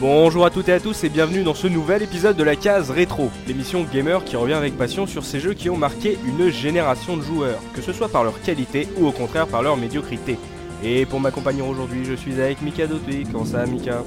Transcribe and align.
Bonjour 0.00 0.46
à 0.46 0.50
toutes 0.50 0.68
et 0.68 0.72
à 0.72 0.78
tous 0.78 1.02
et 1.02 1.08
bienvenue 1.08 1.42
dans 1.42 1.54
ce 1.54 1.66
nouvel 1.66 2.04
épisode 2.04 2.36
de 2.36 2.44
la 2.44 2.54
case 2.54 2.92
rétro, 2.92 3.32
l'émission 3.48 3.82
gamer 3.82 4.22
qui 4.22 4.36
revient 4.36 4.52
avec 4.54 4.78
passion 4.78 5.08
sur 5.08 5.24
ces 5.24 5.40
jeux 5.40 5.54
qui 5.54 5.70
ont 5.70 5.76
marqué 5.76 6.16
une 6.24 6.50
génération 6.50 7.16
de 7.16 7.22
joueurs, 7.22 7.58
que 7.74 7.82
ce 7.82 7.92
soit 7.92 8.08
par 8.08 8.22
leur 8.22 8.40
qualité 8.42 8.86
ou 8.96 9.08
au 9.08 9.10
contraire 9.10 9.48
par 9.48 9.60
leur 9.60 9.76
médiocrité. 9.76 10.38
Et 10.84 11.04
pour 11.04 11.18
m'accompagner 11.18 11.62
aujourd'hui, 11.62 12.04
je 12.04 12.14
suis 12.14 12.40
avec 12.40 12.62
Mika 12.62 12.86
Doté. 12.86 13.24
Comment 13.24 13.44
ça, 13.44 13.66
Mika? 13.66 14.04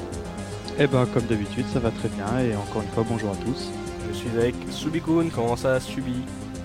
Eh 0.80 0.88
ben, 0.88 1.06
comme 1.14 1.23
d'habitude, 1.23 1.66
ça 1.73 1.80
va 1.80 1.92
très 1.92 2.08
bien 2.08 2.39
et 2.39 2.55
encore 2.55 2.83
une 2.83 2.89
fois, 2.94 3.05
bonjour 3.05 3.31
à 3.31 3.36
tous. 3.36 3.70
Je 4.09 4.17
suis 4.17 4.30
avec 4.39 4.55
Subikun. 4.70 5.28
Comment 5.36 5.58
ça, 5.58 5.81
Subi? 5.81 6.22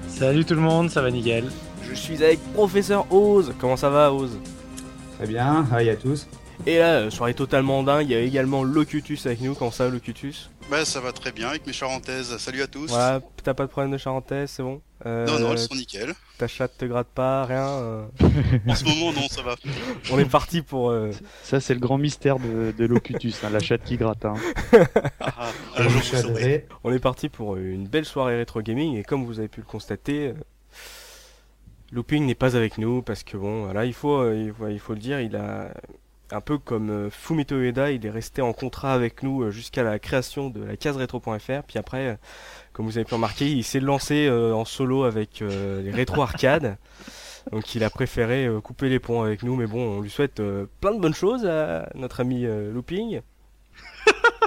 Salut 0.07 0.45
tout 0.45 0.55
le 0.55 0.61
monde, 0.61 0.89
ça 0.89 1.03
va 1.03 1.11
nickel. 1.11 1.47
Je 1.83 1.95
suis 1.95 2.23
avec 2.23 2.39
Professeur 2.53 3.13
Oz. 3.13 3.53
Comment 3.59 3.77
ça 3.77 3.91
va, 3.91 4.13
Oz? 4.13 4.39
Très 5.19 5.27
bien, 5.27 5.67
hi 5.73 5.91
à 5.91 5.97
tous. 5.97 6.29
Et 6.65 6.79
là, 6.79 6.95
euh, 7.01 7.11
soirée 7.11 7.35
totalement 7.35 7.83
dingue, 7.83 8.07
il 8.09 8.12
y 8.12 8.15
a 8.15 8.21
également 8.21 8.65
Locutus 8.65 9.27
avec 9.27 9.41
nous. 9.41 9.55
Comment 9.55 9.71
ça, 9.71 9.89
Locutus? 9.89 10.51
Bah 10.71 10.85
ça 10.85 11.01
va 11.01 11.12
très 11.12 11.31
bien 11.31 11.49
avec 11.49 11.67
mes 11.67 11.73
charentaises. 11.73 12.37
Salut 12.39 12.62
à 12.62 12.67
tous. 12.67 12.89
Voilà, 12.89 13.21
t'as 13.45 13.55
pas 13.55 13.65
de 13.67 13.71
problème 13.71 13.93
de 13.93 13.99
charentaise, 13.99 14.51
c'est 14.51 14.62
bon? 14.65 14.81
Euh, 15.05 15.27
Non, 15.27 15.39
non, 15.39 15.53
elles 15.53 15.59
sont 15.59 15.75
nickel. 15.75 16.12
Ta 16.39 16.49
chatte 16.49 16.77
te 16.79 16.84
gratte 16.87 17.07
pas, 17.09 17.45
rien 17.45 17.69
euh. 17.69 18.07
En 18.67 18.75
ce 18.75 18.84
moment, 18.84 19.12
non, 19.12 19.29
ça 19.29 19.43
va. 19.43 19.55
On 20.11 20.19
est 20.19 20.25
parti 20.29 20.62
pour... 20.62 20.91
euh, 20.91 21.12
Ça, 21.45 21.61
c'est 21.61 21.75
le 21.75 21.79
grand 21.81 21.99
mystère 21.99 22.39
de, 22.41 22.73
de 22.77 22.84
Locutus, 22.87 23.45
hein, 23.45 23.51
la 23.51 23.61
chatte 23.61 23.84
qui 23.84 23.97
gratte. 23.97 24.25
hein. 24.25 24.34
Ah, 25.21 25.51
ah, 25.77 25.83
On 26.83 26.93
est 26.93 26.99
parti 26.99 27.29
pour 27.29 27.57
une 27.57 27.87
belle 27.87 28.05
soirée 28.07 28.37
rétro 28.37 28.61
gaming 28.62 28.97
et 28.97 29.05
comme 29.05 29.25
vous 29.25 29.39
avez 29.39 29.49
pu 29.49 29.61
le 29.61 29.67
constater, 29.67 30.29
euh, 30.29 30.34
Looping 31.93 32.27
n'est 32.27 32.34
pas 32.34 32.57
avec 32.57 32.79
nous 32.79 33.03
parce 33.03 33.23
que 33.23 33.37
bon, 33.37 33.65
voilà, 33.65 33.84
il 33.84 33.95
faut, 33.95 34.17
euh, 34.19 34.34
il 34.47 34.53
faut, 34.53 34.69
il 34.69 34.81
faut 34.81 34.95
le 34.95 34.99
dire, 35.01 35.21
il 35.21 35.37
a 35.37 35.73
un 36.31 36.41
peu 36.41 36.59
comme 36.59 36.91
euh, 36.91 37.11
Fumito 37.11 37.57
Ueda, 37.57 37.91
il 37.91 38.05
est 38.05 38.11
resté 38.11 38.43
en 38.43 38.53
contrat 38.53 38.93
avec 38.93 39.23
nous 39.23 39.43
euh, 39.43 39.51
jusqu'à 39.51 39.83
la 39.83 39.99
création 39.99 40.51
de 40.51 40.65
la 40.65 40.77
case 40.77 40.97
rétro.fr. 40.97 41.63
Puis 41.67 41.79
après, 41.79 42.09
euh, 42.09 42.15
comme 42.73 42.87
vous 42.87 42.99
avez 42.99 43.05
pu 43.05 43.15
remarquer, 43.15 43.51
il 43.51 43.65
s'est 43.65 43.81
lancé 43.81 44.29
en 44.29 44.65
solo 44.65 45.05
avec 45.05 45.41
les 45.41 45.91
rétro 45.91 46.21
arcades. 46.23 46.77
Donc 47.53 47.75
il 47.75 47.85
a 47.85 47.91
préféré 47.91 48.51
couper 48.63 48.89
les 48.89 48.99
ponts 48.99 49.23
avec 49.23 49.43
nous, 49.45 49.57
mais 49.57 49.67
bon, 49.67 49.99
on 49.99 50.01
lui 50.01 50.11
souhaite 50.11 50.43
plein 50.81 50.93
de 50.93 51.01
bonnes 51.01 51.15
choses 51.15 51.47
à 51.47 51.89
notre 51.95 52.21
ami 52.21 52.45
Looping. 52.45 53.23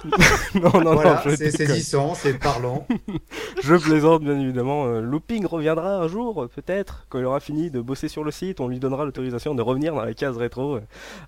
non, 0.56 0.82
non, 0.82 0.94
voilà, 0.94 1.22
non, 1.26 1.36
c'est 1.36 1.52
saisissant, 1.52 2.16
c'est 2.16 2.34
parlant. 2.34 2.88
Je 3.64 3.76
plaisante 3.76 4.24
bien 4.24 4.40
évidemment. 4.40 4.86
Euh, 4.86 5.02
Looping 5.02 5.46
reviendra 5.46 5.98
un 5.98 6.08
jour, 6.08 6.48
peut-être, 6.54 7.06
quand 7.10 7.20
il 7.20 7.26
aura 7.26 7.40
fini 7.40 7.70
de 7.70 7.82
bosser 7.82 8.08
sur 8.08 8.24
le 8.24 8.32
site. 8.32 8.60
On 8.60 8.68
lui 8.68 8.80
donnera 8.80 9.06
l'autorisation 9.06 9.56
de 9.56 9.62
revenir 9.62 9.94
dans 9.94 10.04
la 10.04 10.14
case 10.14 10.38
rétro. 10.38 10.80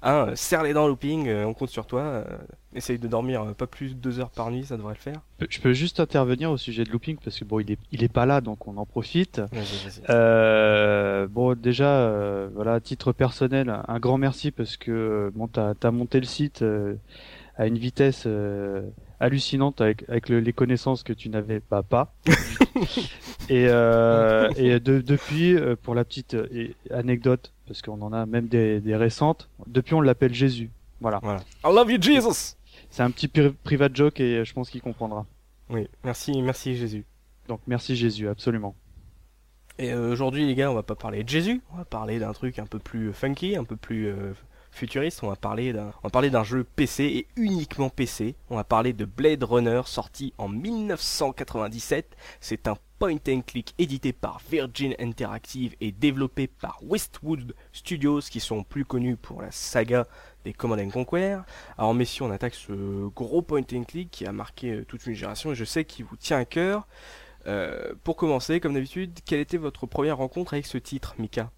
Hein, 0.04 0.28
serre 0.36 0.64
les 0.64 0.74
dents, 0.74 0.88
Looping, 0.88 1.28
euh, 1.28 1.46
on 1.46 1.54
compte 1.54 1.70
sur 1.70 1.86
toi. 1.86 2.02
Euh, 2.02 2.24
essaye 2.74 3.00
de 3.00 3.08
dormir 3.08 3.42
euh, 3.42 3.54
pas 3.54 3.68
plus 3.68 3.90
de 3.90 4.00
deux 4.00 4.20
heures 4.20 4.30
par 4.30 4.52
nuit, 4.52 4.66
ça 4.66 4.78
devrait 4.78 4.94
le 4.94 5.00
faire. 5.00 5.22
Je 5.50 5.60
peux 5.60 5.74
juste 5.74 6.00
intervenir 6.00 6.52
au 6.52 6.58
sujet 6.58 6.84
de 6.84 6.92
Looping 6.92 7.18
parce 7.24 7.40
que 7.40 7.46
bon, 7.46 7.60
il 7.60 7.72
est, 7.72 7.80
il 7.92 8.04
est 8.04 8.12
pas 8.12 8.26
là, 8.26 8.42
donc 8.42 8.68
on 8.68 8.78
en 8.78 8.86
profite. 8.86 9.42
Euh, 10.10 11.28
bon, 11.28 11.56
déjà, 11.56 11.90
euh, 11.90 12.50
voilà, 12.54 12.76
à 12.76 12.80
titre 12.80 13.12
personnel, 13.12 13.74
un 13.88 14.00
grand 14.00 14.18
merci 14.18 14.52
parce 14.52 14.78
que 14.78 15.32
bon, 15.36 15.48
t'as 15.48 15.74
as 15.82 15.92
monté 15.92 16.20
le 16.20 16.26
site 16.26 16.62
euh, 16.62 16.96
à 17.62 17.68
une 17.68 17.78
vitesse 17.78 18.24
euh, 18.26 18.82
hallucinante 19.20 19.82
avec, 19.82 20.04
avec 20.10 20.30
le- 20.30 20.40
les 20.40 20.52
connaissances 20.54 21.04
que 21.04 21.14
tu 21.14 21.30
n'avais 21.30 21.60
pas 21.60 21.84
pas. 21.84 22.14
et 23.50 23.68
euh, 23.70 24.50
et 24.58 24.80
de- 24.80 25.02
depuis, 25.02 25.56
euh, 25.56 25.76
pour 25.76 25.94
la 25.96 26.04
petite 26.04 26.34
et- 26.34 26.76
anecdote, 26.90 27.54
parce 27.68 27.82
qu'on 27.82 28.02
en 28.02 28.14
a 28.14 28.26
même 28.26 28.48
des, 28.48 28.80
des 28.80 28.96
récentes, 28.96 29.50
depuis 29.68 29.94
on 29.94 30.02
l'appelle 30.02 30.34
Jésus. 30.34 30.72
Voilà. 31.02 31.20
Voilà. 31.22 31.42
I 31.64 31.68
love 31.74 31.92
you, 31.92 32.02
Jesus! 32.02 32.56
C'est 32.90 33.04
un 33.04 33.12
petit 33.12 33.28
pri- 33.28 33.54
private 33.64 33.96
joke 33.96 34.20
et 34.20 34.44
je 34.44 34.54
pense 34.54 34.70
qu'il 34.70 34.82
comprendra. 34.82 35.26
Oui, 35.70 35.88
merci, 36.04 36.42
merci 36.42 36.76
Jésus. 36.76 37.06
Donc 37.48 37.62
merci 37.68 37.96
Jésus, 37.96 38.28
absolument. 38.28 38.76
Et 39.80 39.94
euh, 39.94 40.12
aujourd'hui, 40.12 40.46
les 40.46 40.56
gars, 40.56 40.70
on 40.72 40.76
va 40.76 40.84
pas 40.84 40.96
parler 40.96 41.24
de 41.24 41.30
Jésus, 41.30 41.62
on 41.74 41.78
va 41.78 41.86
parler 41.86 42.20
d'un 42.20 42.34
truc 42.34 42.60
un 42.60 42.66
peu 42.66 42.80
plus 42.80 43.14
funky, 43.14 43.56
un 43.56 43.64
peu 43.64 43.76
plus 43.76 44.08
euh, 44.08 44.34
futuriste. 44.72 45.24
On 45.24 45.28
va 45.28 45.36
parler 45.36 45.74
d'un, 45.74 46.44
jeu 46.44 46.64
PC 46.64 47.04
et 47.04 47.28
uniquement 47.36 47.90
PC. 47.90 48.36
On 48.50 48.56
va 48.56 48.64
parler 48.64 48.94
de 48.94 49.06
Blade 49.06 49.44
Runner, 49.44 49.82
sorti 49.86 50.34
en 50.38 50.48
1997. 50.48 52.16
C'est 52.40 52.68
un 52.68 52.78
point 53.00 53.18
and 53.28 53.42
click 53.42 53.74
édité 53.78 54.14
par 54.14 54.42
Virgin 54.50 54.94
Interactive 55.00 55.76
et 55.82 55.92
développé 55.92 56.48
par 56.48 56.80
Westwood 56.84 57.56
Studios, 57.72 58.22
qui 58.22 58.40
sont 58.40 58.64
plus 58.64 58.86
connus 58.86 59.18
pour 59.18 59.42
la 59.42 59.52
saga 59.52 60.06
des 60.46 60.54
Command 60.54 60.80
and 60.80 60.90
Conquer. 60.90 61.40
Alors 61.78 61.94
messieurs, 61.94 62.26
on 62.26 62.32
attaque 62.32 62.56
ce 62.56 63.08
gros 63.10 63.42
point 63.42 63.64
and 63.74 63.84
click 63.84 64.12
qui 64.12 64.26
a 64.26 64.32
marqué 64.32 64.72
euh, 64.72 64.86
toute 64.86 65.06
une 65.06 65.16
génération 65.16 65.52
et 65.52 65.56
je 65.56 65.66
sais 65.66 65.84
qu'il 65.86 66.06
vous 66.06 66.16
tient 66.16 66.38
à 66.38 66.46
cœur. 66.46 66.88
Euh, 67.48 67.94
pour 68.04 68.16
commencer, 68.16 68.60
comme 68.60 68.76
d'habitude, 68.76 69.20
quelle 69.26 69.40
était 69.40 69.58
votre 69.58 69.88
première 69.88 70.18
rencontre 70.18 70.54
avec 70.54 70.68
ce 70.68 70.78
titre, 70.78 71.16
Mika? 71.18 71.50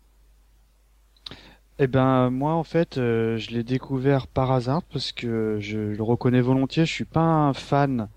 Eh 1.80 1.88
ben 1.88 2.30
moi 2.30 2.54
en 2.54 2.64
fait 2.64 2.98
euh, 2.98 3.38
je 3.38 3.50
l'ai 3.50 3.64
découvert 3.64 4.28
par 4.28 4.52
hasard 4.52 4.84
parce 4.84 5.12
que 5.12 5.58
je 5.60 5.80
le 5.80 6.04
reconnais 6.04 6.42
volontiers, 6.42 6.86
je 6.86 6.94
suis 6.94 7.06
pas 7.06 7.22
un 7.22 7.54
fan 7.54 8.10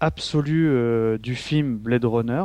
absolu 0.00 0.68
euh, 0.68 1.18
du 1.18 1.34
film 1.34 1.76
Blade 1.76 2.04
Runner. 2.06 2.42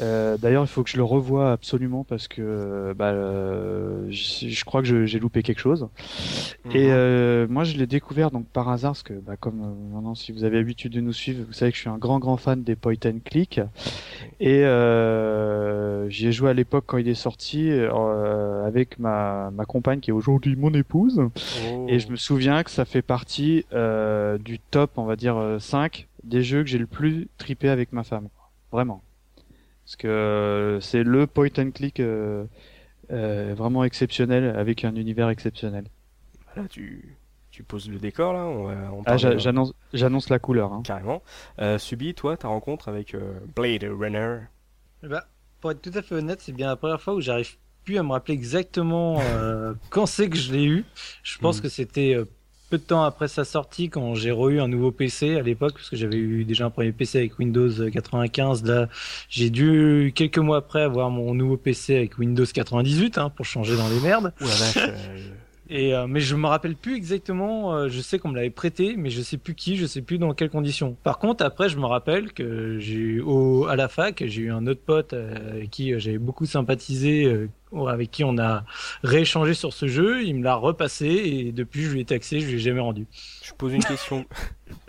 Euh, 0.00 0.36
D'ailleurs 0.38 0.64
il 0.64 0.68
faut 0.68 0.82
que 0.82 0.90
je 0.90 0.96
le 0.96 1.02
revoie 1.04 1.52
absolument 1.52 2.04
parce 2.04 2.26
que 2.28 2.40
euh, 2.42 2.94
bah, 2.94 3.10
euh, 3.10 4.06
je, 4.10 4.48
je 4.48 4.64
crois 4.64 4.82
que 4.82 5.04
j'ai 5.06 5.18
loupé 5.18 5.42
quelque 5.42 5.60
chose. 5.60 5.88
Et 6.72 6.86
Mhm. 6.86 6.92
euh, 6.92 7.46
moi 7.48 7.64
je 7.64 7.76
l'ai 7.76 7.86
découvert 7.86 8.30
donc 8.30 8.46
par 8.46 8.68
hasard 8.68 8.92
parce 8.92 9.02
que 9.02 9.12
bah, 9.14 9.36
comme 9.36 9.60
euh, 9.62 9.94
maintenant 9.94 10.14
si 10.14 10.32
vous 10.32 10.44
avez 10.44 10.56
l'habitude 10.58 10.92
de 10.92 11.00
nous 11.00 11.12
suivre, 11.12 11.44
vous 11.46 11.52
savez 11.52 11.70
que 11.70 11.76
je 11.76 11.82
suis 11.82 11.90
un 11.90 11.98
grand 11.98 12.18
grand 12.18 12.36
fan 12.36 12.62
des 12.62 12.76
point 12.76 12.94
and 13.04 13.18
click 13.24 13.60
et 14.40 14.64
euh, 14.64 16.08
j'y 16.08 16.28
ai 16.28 16.32
joué 16.32 16.50
à 16.50 16.54
l'époque 16.54 16.84
quand 16.86 16.98
il 16.98 17.08
est 17.08 17.14
sorti 17.14 17.70
euh, 17.70 18.66
avec 18.66 18.98
ma, 18.98 19.50
ma 19.50 19.64
compagne 19.64 20.00
qui 20.00 20.10
est 20.10 20.14
aujourd'hui 20.14 20.56
mon 20.56 20.72
épouse 20.72 21.20
Oh. 21.66 21.86
et 21.88 21.98
je 21.98 22.08
me 22.10 22.16
souviens 22.16 22.62
que 22.62 22.70
ça 22.70 22.84
fait 22.84 23.02
partie 23.02 23.64
euh, 23.72 24.38
du 24.38 24.58
top 24.58 24.92
on 24.96 25.04
va 25.04 25.16
dire 25.16 25.36
euh, 25.36 25.58
5 25.58 26.06
des 26.24 26.42
jeux 26.42 26.62
que 26.62 26.68
j'ai 26.68 26.78
le 26.78 26.86
plus 26.86 27.28
tripé 27.38 27.68
avec 27.68 27.92
ma 27.92 28.04
femme 28.04 28.28
vraiment 28.72 29.02
parce 29.90 29.96
que 29.96 30.06
euh, 30.06 30.80
c'est 30.80 31.02
le 31.02 31.26
point 31.26 31.48
and 31.58 31.72
click 31.72 31.98
euh, 31.98 32.44
euh, 33.10 33.54
vraiment 33.56 33.82
exceptionnel 33.82 34.54
avec 34.56 34.84
un 34.84 34.94
univers 34.94 35.28
exceptionnel 35.30 35.86
Là, 36.54 36.62
tu, 36.70 37.16
tu 37.50 37.64
poses 37.64 37.90
le 37.90 37.98
décor, 37.98 38.32
là. 38.32 38.46
On 38.46 39.02
ah 39.04 39.16
j'annonce 39.16 39.72
j'annonce 39.92 40.28
la 40.30 40.38
couleur 40.38 40.72
hein. 40.72 40.82
Carrément. 40.84 41.24
Euh, 41.58 41.76
Subi, 41.76 42.14
toi, 42.14 42.36
ta 42.36 42.46
rencontre 42.46 42.88
avec 42.88 43.16
euh, 43.16 43.40
Blade 43.56 43.82
Runner? 43.82 44.38
Eh 45.02 45.08
ben, 45.08 45.22
pour 45.60 45.72
être 45.72 45.82
tout 45.82 45.90
à 45.96 46.02
fait 46.02 46.14
honnête, 46.14 46.40
c'est 46.40 46.52
bien 46.52 46.68
la 46.68 46.76
première 46.76 47.00
fois 47.00 47.14
où 47.14 47.20
j'arrive 47.20 47.56
plus 47.82 47.98
à 47.98 48.04
me 48.04 48.12
rappeler 48.12 48.34
exactement 48.34 49.18
euh, 49.20 49.74
quand 49.90 50.06
c'est 50.06 50.30
que 50.30 50.36
je 50.36 50.52
l'ai 50.52 50.66
eu. 50.66 50.84
Je 51.24 51.36
pense 51.38 51.56
Mhm. 51.56 51.62
que 51.62 51.68
c'était 51.68 52.14
euh, 52.14 52.26
peu 52.70 52.78
de 52.78 52.82
temps 52.82 53.02
après 53.02 53.28
sa 53.28 53.44
sortie 53.44 53.90
quand 53.90 54.14
j'ai 54.14 54.30
re-eu 54.30 54.60
un 54.60 54.68
nouveau 54.68 54.92
PC 54.92 55.36
à 55.36 55.42
l'époque 55.42 55.74
parce 55.74 55.90
que 55.90 55.96
j'avais 55.96 56.16
eu 56.16 56.44
déjà 56.44 56.66
un 56.66 56.70
premier 56.70 56.92
PC 56.92 57.18
avec 57.18 57.38
Windows 57.38 57.68
95. 57.90 58.64
Là, 58.64 58.88
j'ai 59.28 59.50
dû 59.50 60.12
quelques 60.14 60.38
mois 60.38 60.58
après 60.58 60.82
avoir 60.82 61.10
mon 61.10 61.34
nouveau 61.34 61.56
PC 61.56 61.96
avec 61.96 62.18
Windows 62.18 62.44
98 62.46 63.18
hein, 63.18 63.30
pour 63.30 63.44
changer 63.44 63.76
dans 63.76 63.88
les 63.88 64.00
merdes. 64.00 64.32
Vache. 64.40 64.76
euh, 64.76 65.18
Et 65.72 65.94
euh, 65.94 66.08
mais 66.08 66.18
je 66.18 66.34
me 66.34 66.48
rappelle 66.48 66.74
plus 66.74 66.96
exactement. 66.96 67.72
euh, 67.74 67.88
je 67.88 68.00
sais 68.00 68.18
qu'on 68.18 68.28
me 68.30 68.34
l'avait 68.34 68.50
prêté, 68.50 68.96
mais 68.96 69.08
je 69.08 69.22
sais 69.22 69.36
plus 69.38 69.54
qui, 69.54 69.76
je 69.76 69.86
sais 69.86 70.02
plus 70.02 70.18
dans 70.18 70.34
quelles 70.34 70.50
conditions. 70.50 70.96
Par 71.04 71.20
contre, 71.20 71.44
après, 71.44 71.68
je 71.68 71.78
me 71.78 71.86
rappelle 71.86 72.32
que 72.32 72.80
j'ai 72.80 72.94
eu 72.96 73.20
au 73.20 73.66
à 73.66 73.76
la 73.76 73.88
fac, 73.88 74.24
j'ai 74.26 74.42
eu 74.42 74.50
un 74.50 74.66
autre 74.66 74.80
pote 74.84 75.12
euh, 75.12 75.52
avec 75.52 75.70
qui 75.70 75.98
j'avais 76.00 76.18
beaucoup 76.18 76.44
sympathisé, 76.44 77.48
avec 77.88 78.10
qui 78.10 78.24
on 78.24 78.36
a 78.38 78.64
rééchangé 79.02 79.54
sur 79.54 79.72
ce 79.72 79.86
jeu. 79.86 80.22
Il 80.24 80.36
me 80.36 80.44
l'a 80.44 80.54
repassé 80.54 81.06
et 81.06 81.52
depuis, 81.52 81.82
je 81.84 81.90
lui 81.92 82.00
ai 82.00 82.04
taxé, 82.04 82.40
je 82.40 82.46
lui 82.48 82.54
ai 82.56 82.58
jamais 82.58 82.80
rendu. 82.80 83.06
je 83.42 83.52
pose 83.54 83.72
une 83.72 83.84
question. 83.84 84.24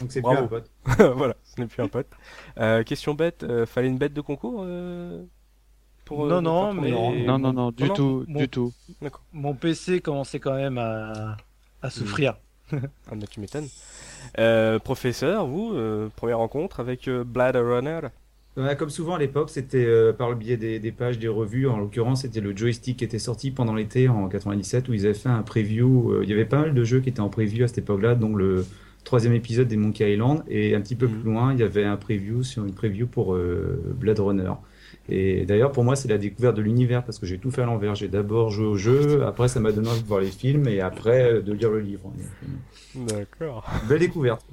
Donc 0.00 0.10
c'est 0.10 0.20
plus 0.20 0.22
Bravo. 0.22 0.44
un 0.44 0.46
pote. 0.48 0.70
voilà, 1.16 1.34
ce 1.44 1.60
n'est 1.60 1.66
plus 1.66 1.82
un 1.82 1.88
pote. 1.88 2.06
Euh, 2.58 2.82
question 2.82 3.14
bête, 3.14 3.42
euh, 3.42 3.66
fallait 3.66 3.88
une 3.88 3.98
bête 3.98 4.12
de 4.12 4.20
concours 4.20 4.62
euh, 4.64 5.22
pour, 6.04 6.26
Non, 6.26 6.36
euh, 6.36 6.40
non, 6.40 6.72
faire 6.72 6.82
mais- 6.82 6.90
non 7.26 7.38
non 7.38 7.52
non 7.52 7.70
du 7.70 7.82
Non, 7.84 7.88
non, 7.88 7.94
tout 7.94 8.24
mon- 8.28 8.38
du 8.38 8.48
tout 8.48 8.72
D'accord. 9.02 9.22
Mon 9.32 9.54
PC 9.54 10.00
commençait 10.00 10.40
quand 10.40 10.54
même 10.54 10.78
à, 10.78 11.36
à 11.82 11.90
souffrir. 11.90 12.36
Ah 12.72 13.14
bah 13.14 13.26
tu 13.30 13.38
m'étonnes. 13.40 13.68
Euh, 14.38 14.78
professeur, 14.80 15.46
vous, 15.46 15.72
euh, 15.74 16.08
première 16.16 16.38
rencontre 16.38 16.80
avec 16.80 17.06
euh, 17.08 17.22
Blade 17.22 17.54
Runner 17.56 18.00
comme 18.78 18.90
souvent 18.90 19.14
à 19.14 19.18
l'époque, 19.18 19.50
c'était 19.50 19.84
euh, 19.84 20.12
par 20.12 20.30
le 20.30 20.34
biais 20.36 20.56
des, 20.56 20.78
des 20.78 20.92
pages, 20.92 21.18
des 21.18 21.28
revues. 21.28 21.68
En 21.68 21.78
l'occurrence, 21.78 22.22
c'était 22.22 22.40
le 22.40 22.56
joystick 22.56 22.96
qui 22.98 23.04
était 23.04 23.18
sorti 23.18 23.50
pendant 23.50 23.74
l'été 23.74 24.08
en 24.08 24.28
97 24.28 24.88
où 24.88 24.94
ils 24.94 25.04
avaient 25.04 25.14
fait 25.14 25.28
un 25.28 25.42
preview. 25.42 26.12
euh, 26.12 26.20
il 26.22 26.30
y 26.30 26.32
avait 26.32 26.44
pas 26.46 26.60
mal 26.60 26.74
de 26.74 26.84
jeux 26.84 27.00
qui 27.00 27.08
étaient 27.10 27.20
en 27.20 27.28
preview 27.28 27.64
à 27.64 27.68
cette 27.68 27.78
époque-là, 27.78 28.14
dont 28.14 28.34
le 28.34 28.64
troisième 29.04 29.34
épisode 29.34 29.68
des 29.68 29.76
Monkey 29.76 30.10
Island. 30.12 30.42
Et 30.48 30.74
un 30.74 30.80
petit 30.80 30.96
peu 30.96 31.06
Mhm. 31.06 31.12
plus 31.20 31.30
loin, 31.30 31.52
il 31.52 31.60
y 31.60 31.62
avait 31.62 31.84
un 31.84 31.96
preview 31.96 32.42
sur 32.42 32.64
une 32.64 32.72
preview 32.74 33.06
pour 33.06 33.34
euh, 33.34 33.78
Blade 33.98 34.18
Runner. 34.20 34.52
Et 35.08 35.44
d'ailleurs, 35.44 35.70
pour 35.70 35.84
moi, 35.84 35.94
c'est 35.94 36.08
la 36.08 36.18
découverte 36.18 36.56
de 36.56 36.62
l'univers 36.62 37.04
parce 37.04 37.18
que 37.20 37.26
j'ai 37.26 37.38
tout 37.38 37.50
fait 37.52 37.62
à 37.62 37.66
l'envers. 37.66 37.94
J'ai 37.94 38.08
d'abord 38.08 38.50
joué 38.50 38.66
au 38.66 38.76
jeu, 38.76 39.22
après 39.24 39.46
ça 39.48 39.60
m'a 39.60 39.70
donné 39.70 39.88
envie 39.88 40.02
de 40.02 40.06
voir 40.08 40.20
les 40.20 40.26
films 40.26 40.66
et 40.66 40.80
après 40.80 41.34
euh, 41.34 41.40
de 41.42 41.52
lire 41.52 41.70
le 41.70 41.78
livre. 41.80 42.12
D'accord. 42.94 43.64
Belle 43.88 44.00
découverte. 44.00 44.44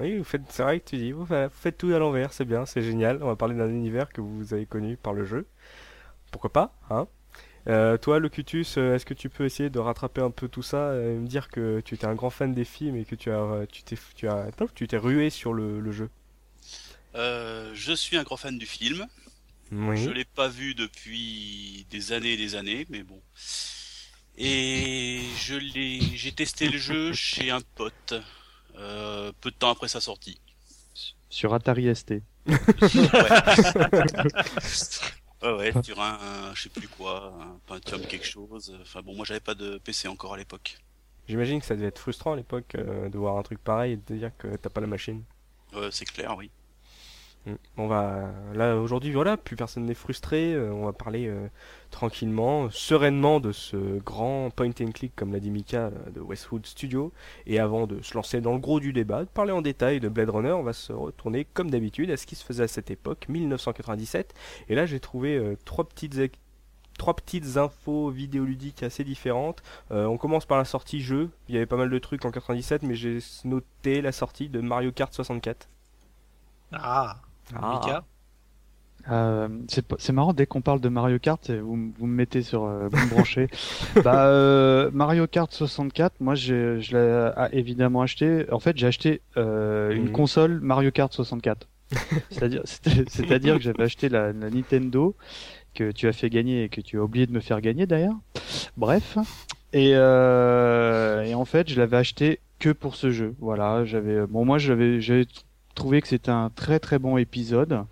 Oui, 0.00 0.18
vous 0.18 0.24
faites, 0.24 0.42
c'est 0.50 0.62
vrai 0.62 0.80
que 0.80 0.88
tu 0.90 0.96
dis, 0.96 1.12
vous 1.12 1.24
fa- 1.24 1.48
faites 1.50 1.78
tout 1.78 1.92
à 1.94 1.98
l'envers, 1.98 2.32
c'est 2.32 2.44
bien, 2.44 2.66
c'est 2.66 2.82
génial. 2.82 3.22
On 3.22 3.26
va 3.26 3.36
parler 3.36 3.54
d'un 3.54 3.68
univers 3.68 4.08
que 4.12 4.20
vous 4.20 4.52
avez 4.52 4.66
connu 4.66 4.96
par 4.96 5.12
le 5.12 5.24
jeu. 5.24 5.46
Pourquoi 6.32 6.52
pas, 6.52 6.76
hein 6.90 7.08
Euh, 7.68 7.98
Toi, 7.98 8.20
Locutus, 8.20 8.78
euh, 8.78 8.94
est-ce 8.96 9.06
que 9.06 9.14
tu 9.14 9.30
peux 9.30 9.44
essayer 9.46 9.70
de 9.70 9.78
rattraper 9.80 10.22
un 10.22 10.30
peu 10.32 10.48
tout 10.48 10.62
ça 10.62 10.96
et 10.96 11.16
me 11.18 11.26
dire 11.28 11.48
que 11.50 11.80
tu 11.82 11.94
étais 11.96 12.06
un 12.06 12.14
grand 12.16 12.30
fan 12.30 12.54
des 12.54 12.64
films 12.64 12.96
et 12.96 13.04
que 13.06 13.16
tu 13.16 13.30
as, 13.30 13.40
euh, 13.40 13.66
tu 13.70 13.84
t'es, 13.84 13.96
tu 14.16 14.28
as, 14.28 14.48
non, 14.60 14.68
tu 14.74 14.88
t'es 14.88 14.98
rué 14.98 15.30
sur 15.30 15.54
le, 15.54 15.80
le 15.80 15.92
jeu? 15.92 16.10
Euh, 17.14 17.70
je 17.74 17.92
suis 17.92 18.16
un 18.16 18.22
grand 18.22 18.36
fan 18.36 18.58
du 18.58 18.66
film. 18.66 19.06
Oui. 19.72 20.08
Je 20.08 20.10
l'ai 20.10 20.24
pas 20.26 20.48
vu 20.48 20.74
depuis 20.74 21.86
des 21.90 22.12
années 22.12 22.34
et 22.34 22.38
des 22.38 22.56
années, 22.56 22.86
mais 22.90 23.02
bon. 23.04 23.22
Et 24.36 25.20
je 25.36 25.54
l'ai, 25.54 26.00
j'ai 26.16 26.32
testé 26.32 26.68
le 26.68 26.78
jeu 26.78 27.12
chez 27.12 27.50
un 27.50 27.60
pote 27.60 28.14
euh, 28.76 29.32
peu 29.40 29.50
de 29.50 29.56
temps 29.56 29.70
après 29.70 29.88
sa 29.88 30.00
sortie. 30.00 30.40
Sur 31.28 31.54
Atari 31.54 31.94
ST. 31.94 32.22
Ouais, 32.46 32.46
ouais, 35.42 35.52
ouais 35.52 35.72
sur 35.82 36.00
un, 36.00 36.18
un- 36.50 36.54
je 36.54 36.62
sais 36.62 36.68
plus 36.68 36.88
quoi, 36.88 37.34
un 37.40 37.58
Pentium 37.66 38.00
quelque 38.02 38.26
chose. 38.26 38.76
Enfin 38.82 39.02
bon, 39.02 39.14
moi 39.14 39.24
j'avais 39.24 39.40
pas 39.40 39.54
de 39.54 39.78
PC 39.78 40.08
encore 40.08 40.34
à 40.34 40.36
l'époque. 40.36 40.78
J'imagine 41.28 41.60
que 41.60 41.66
ça 41.66 41.74
devait 41.74 41.88
être 41.88 41.98
frustrant 41.98 42.34
à 42.34 42.36
l'époque 42.36 42.74
euh, 42.74 43.08
de 43.08 43.18
voir 43.18 43.36
un 43.38 43.42
truc 43.42 43.58
pareil 43.62 43.92
et 43.92 43.96
de 43.96 44.02
te 44.02 44.12
dire 44.12 44.30
que 44.36 44.56
t'as 44.56 44.68
pas 44.70 44.80
la 44.80 44.86
machine. 44.86 45.22
Euh, 45.74 45.90
c'est 45.90 46.04
clair, 46.04 46.36
oui. 46.36 46.50
Mm. 47.46 47.54
On 47.76 47.86
va 47.88 48.30
là 48.54 48.76
aujourd'hui 48.76 49.12
voilà 49.12 49.36
plus 49.36 49.54
personne 49.54 49.84
n'est 49.84 49.92
frustré 49.92 50.54
euh, 50.54 50.72
on 50.72 50.86
va 50.86 50.94
parler 50.94 51.26
euh, 51.28 51.46
tranquillement 51.90 52.70
sereinement 52.70 53.38
de 53.38 53.52
ce 53.52 53.98
grand 53.98 54.48
point 54.48 54.70
and 54.80 54.92
click 54.92 55.12
comme 55.14 55.30
l'a 55.30 55.40
dit 55.40 55.50
Mika 55.50 55.88
euh, 55.88 56.10
de 56.14 56.20
Westwood 56.20 56.64
Studio 56.64 57.12
et 57.46 57.58
avant 57.60 57.86
de 57.86 58.00
se 58.00 58.14
lancer 58.14 58.40
dans 58.40 58.54
le 58.54 58.60
gros 58.60 58.80
du 58.80 58.94
débat 58.94 59.24
de 59.24 59.28
parler 59.28 59.52
en 59.52 59.60
détail 59.60 60.00
de 60.00 60.08
Blade 60.08 60.30
Runner 60.30 60.52
on 60.52 60.62
va 60.62 60.72
se 60.72 60.94
retourner 60.94 61.44
comme 61.44 61.70
d'habitude 61.70 62.10
à 62.10 62.16
ce 62.16 62.24
qui 62.24 62.34
se 62.34 62.44
faisait 62.46 62.64
à 62.64 62.68
cette 62.68 62.90
époque 62.90 63.26
1997 63.28 64.32
et 64.70 64.74
là 64.74 64.86
j'ai 64.86 65.00
trouvé 65.00 65.56
trois 65.66 65.84
petites 65.84 67.56
infos 67.56 68.08
vidéoludiques 68.10 68.82
assez 68.82 69.04
différentes. 69.04 69.62
On 69.90 70.16
commence 70.16 70.46
par 70.46 70.58
la 70.58 70.64
sortie 70.64 71.00
jeu. 71.00 71.30
Il 71.48 71.54
y 71.54 71.58
avait 71.58 71.66
pas 71.66 71.76
mal 71.76 71.90
de 71.90 71.98
trucs 71.98 72.24
en 72.24 72.30
97, 72.30 72.84
mais 72.84 72.94
j'ai 72.94 73.18
noté 73.44 74.00
la 74.00 74.12
sortie 74.12 74.48
de 74.48 74.60
Mario 74.60 74.92
Kart 74.92 75.12
64. 75.12 75.68
Ah, 76.72 77.16
Ah. 77.54 78.04
Euh, 79.10 79.48
c'est 79.68 79.86
pas- 79.86 79.96
c'est 79.98 80.14
marrant 80.14 80.32
dès 80.32 80.46
qu'on 80.46 80.62
parle 80.62 80.80
de 80.80 80.88
Mario 80.88 81.18
Kart, 81.18 81.50
euh, 81.50 81.60
vous, 81.60 81.92
vous 81.98 82.06
me 82.06 82.14
mettez 82.14 82.40
sur, 82.40 82.64
euh, 82.64 82.88
vous 82.90 82.96
me 83.04 83.10
branchez. 83.10 83.48
bah 84.02 84.28
euh, 84.28 84.90
Mario 84.94 85.26
Kart 85.26 85.52
64, 85.52 86.20
moi 86.20 86.34
j'ai- 86.34 86.80
je 86.80 86.96
l'ai 86.96 87.30
ah, 87.36 87.50
évidemment 87.52 88.00
acheté. 88.00 88.46
En 88.50 88.60
fait, 88.60 88.78
j'ai 88.78 88.86
acheté 88.86 89.20
euh, 89.36 89.90
une 89.94 90.04
Mhm. 90.04 90.12
console 90.12 90.60
Mario 90.60 90.90
Kart 90.90 91.12
64. 91.12 91.68
C'est-à-dire, 92.30 92.62
c'est- 92.64 93.06
c'est-à-dire 93.10 93.56
que 93.56 93.62
j'avais 93.62 93.82
acheté 93.82 94.08
la, 94.08 94.32
la 94.32 94.48
Nintendo 94.48 95.14
que 95.74 95.90
tu 95.92 96.08
as 96.08 96.12
fait 96.14 96.30
gagner 96.30 96.64
et 96.64 96.68
que 96.70 96.80
tu 96.80 96.98
as 96.98 97.02
oublié 97.02 97.26
de 97.26 97.32
me 97.32 97.40
faire 97.40 97.60
gagner 97.60 97.84
d'ailleurs. 97.86 98.16
Bref. 98.78 99.18
Et, 99.74 99.90
euh, 99.94 101.24
et 101.24 101.34
en 101.34 101.44
fait, 101.44 101.68
je 101.68 101.78
l'avais 101.78 101.96
acheté 101.98 102.40
que 102.58 102.70
pour 102.70 102.94
ce 102.94 103.10
jeu. 103.10 103.34
Voilà, 103.38 103.84
j'avais 103.84 104.26
bon 104.26 104.46
moi 104.46 104.56
j'avais 104.56 105.00
j'avais 105.02 105.26
trouvé 105.74 106.00
que 106.00 106.08
c'était 106.08 106.30
un 106.30 106.50
très 106.54 106.78
très 106.78 106.98
bon 106.98 107.16
épisode. 107.16 107.84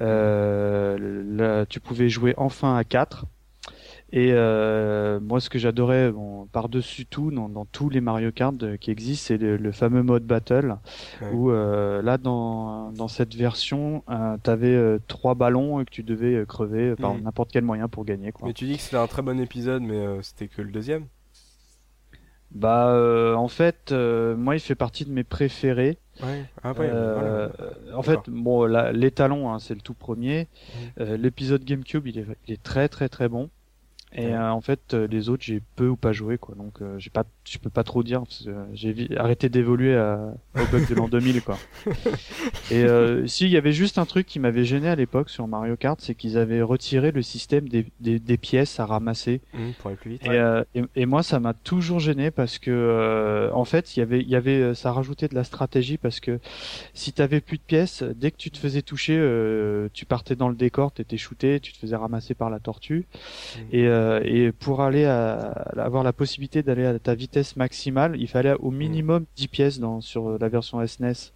Euh, 0.00 1.22
là, 1.36 1.66
tu 1.66 1.80
pouvais 1.80 2.08
jouer 2.08 2.34
enfin 2.36 2.76
à 2.76 2.84
4. 2.84 3.26
Et 4.12 4.32
euh, 4.32 5.20
moi, 5.20 5.38
ce 5.40 5.48
que 5.48 5.58
j'adorais, 5.60 6.10
bon, 6.10 6.46
par-dessus 6.50 7.06
tout, 7.06 7.30
dans, 7.30 7.48
dans 7.48 7.64
tous 7.64 7.88
les 7.90 8.00
Mario 8.00 8.32
Kart 8.32 8.76
qui 8.78 8.90
existent, 8.90 9.26
c'est 9.28 9.36
le, 9.38 9.56
le 9.56 9.70
fameux 9.70 10.02
mode 10.02 10.24
battle, 10.24 10.78
Ouais. 11.22 11.30
où 11.32 11.52
euh, 11.52 12.02
là, 12.02 12.18
dans, 12.18 12.90
dans 12.90 13.06
cette 13.06 13.36
version, 13.36 14.02
euh, 14.10 14.36
t'avais 14.42 14.74
euh, 14.74 14.98
trois 15.06 15.36
ballons 15.36 15.80
et 15.80 15.84
que 15.84 15.90
tu 15.90 16.02
devais 16.02 16.44
crever 16.48 16.96
par 16.96 17.14
Mhm. 17.14 17.22
n'importe 17.22 17.52
quel 17.52 17.62
moyen 17.62 17.86
pour 17.86 18.04
gagner. 18.04 18.32
Quoi. 18.32 18.48
Mais 18.48 18.54
tu 18.54 18.64
dis 18.64 18.76
que 18.78 18.82
c'était 18.82 18.96
un 18.96 19.06
très 19.06 19.22
bon 19.22 19.38
épisode, 19.38 19.82
mais 19.82 20.04
c'était 20.22 20.48
que 20.48 20.60
le 20.60 20.72
deuxième. 20.72 21.04
Bah, 22.52 22.88
euh, 22.88 23.34
en 23.34 23.48
fait, 23.48 23.92
euh, 23.92 24.36
moi, 24.36 24.56
il 24.56 24.60
fait 24.60 24.74
partie 24.74 25.04
de 25.04 25.10
mes 25.12 25.24
préférés. 25.24 25.98
Ouais. 26.22 26.44
Ah 26.62 26.72
ouais. 26.72 26.88
Euh, 26.90 27.48
voilà. 27.48 27.98
en 27.98 28.02
fait, 28.02 28.18
bon, 28.28 28.64
la- 28.64 28.92
les 28.92 29.10
talons, 29.10 29.50
hein, 29.52 29.58
c'est 29.58 29.74
le 29.74 29.80
tout 29.80 29.94
premier. 29.94 30.48
L'épisode 30.96 31.64
GameCube, 31.64 32.06
il 32.06 32.18
est, 32.18 32.26
il 32.46 32.54
est 32.54 32.62
très 32.62 32.88
très 32.88 33.08
très 33.08 33.28
bon. 33.28 33.50
Et 34.12 34.26
Ouais. 34.26 34.32
euh, 34.32 34.50
en 34.50 34.60
fait, 34.60 34.94
euh, 34.94 35.06
les 35.06 35.28
autres, 35.28 35.44
j'ai 35.44 35.60
peu 35.76 35.88
ou 35.88 35.96
pas 35.96 36.12
joué, 36.12 36.36
quoi. 36.36 36.54
Donc, 36.56 36.82
euh, 36.82 36.98
j'ai 36.98 37.10
pas, 37.10 37.24
je 37.48 37.58
peux 37.58 37.70
pas 37.70 37.84
trop 37.84 38.02
dire. 38.02 38.20
parce 38.22 38.44
que, 38.44 38.50
euh, 38.50 38.64
J'ai 38.72 39.08
arrêté 39.16 39.48
d'évoluer 39.48 39.96
à- 39.96 40.34
au 40.56 40.66
bug 40.66 40.84
de 40.84 40.94
l'an 40.94 41.06
2000, 41.08 41.42
quoi. 41.42 41.60
Et 42.70 42.82
euh, 42.84 43.26
si, 43.26 43.44
il 43.46 43.50
y 43.50 43.56
avait 43.56 43.72
juste 43.72 43.98
un 43.98 44.06
truc 44.06 44.26
qui 44.26 44.38
m'avait 44.38 44.64
gêné 44.64 44.88
à 44.88 44.96
l'époque 44.96 45.30
sur 45.30 45.46
Mario 45.46 45.76
Kart, 45.76 46.00
c'est 46.00 46.14
qu'ils 46.14 46.38
avaient 46.38 46.62
retiré 46.62 47.10
le 47.12 47.22
système 47.22 47.68
des, 47.68 47.86
des, 48.00 48.18
des 48.18 48.36
pièces 48.36 48.78
à 48.80 48.86
ramasser. 48.86 49.40
Hum, 49.54 49.72
pour 49.78 49.88
aller 49.88 49.96
plus 49.96 50.10
vite. 50.10 50.24
Et, 50.24 50.30
euh, 50.30 50.62
et, 50.74 50.82
et 50.96 51.06
moi, 51.06 51.22
ça 51.22 51.40
m'a 51.40 51.54
toujours 51.54 52.00
gêné 52.00 52.30
parce 52.30 52.58
que, 52.58 52.70
euh, 52.70 53.50
en 53.52 53.64
fait, 53.64 53.96
il 53.96 54.00
y 54.00 54.02
avait, 54.02 54.20
il 54.20 54.28
y 54.28 54.36
avait, 54.36 54.60
euh, 54.60 54.74
ça 54.74 54.92
rajoutait 54.92 55.28
de 55.28 55.34
la 55.34 55.44
stratégie 55.44 55.98
parce 55.98 56.20
que 56.20 56.38
si 56.94 57.12
t'avais 57.12 57.40
plus 57.40 57.58
de 57.58 57.62
pièces, 57.62 58.02
dès 58.02 58.30
que 58.30 58.36
tu 58.36 58.50
te 58.50 58.58
faisais 58.58 58.82
toucher, 58.82 59.16
euh, 59.18 59.88
tu 59.92 60.06
partais 60.06 60.36
dans 60.36 60.48
le 60.48 60.54
décor, 60.54 60.92
t'étais 60.92 61.16
shooté, 61.16 61.60
tu 61.60 61.72
te 61.72 61.78
faisais 61.78 61.96
ramasser 61.96 62.34
par 62.34 62.50
la 62.50 62.60
tortue. 62.60 63.06
Mhm. 63.56 63.66
Et, 63.72 63.86
euh, 64.00 64.20
et 64.24 64.52
pour 64.52 64.80
aller 64.82 65.04
à, 65.04 65.36
avoir 65.76 66.04
la 66.04 66.12
possibilité 66.12 66.62
d'aller 66.62 66.86
à 66.86 66.98
ta 66.98 67.14
vitesse 67.14 67.56
maximale, 67.56 68.16
il 68.18 68.28
fallait 68.28 68.54
au 68.54 68.70
minimum 68.70 69.26
10 69.36 69.48
pièces 69.48 69.78
dans, 69.80 70.00
sur 70.00 70.38
la 70.38 70.48
version 70.48 70.80
SNES. 70.86 71.32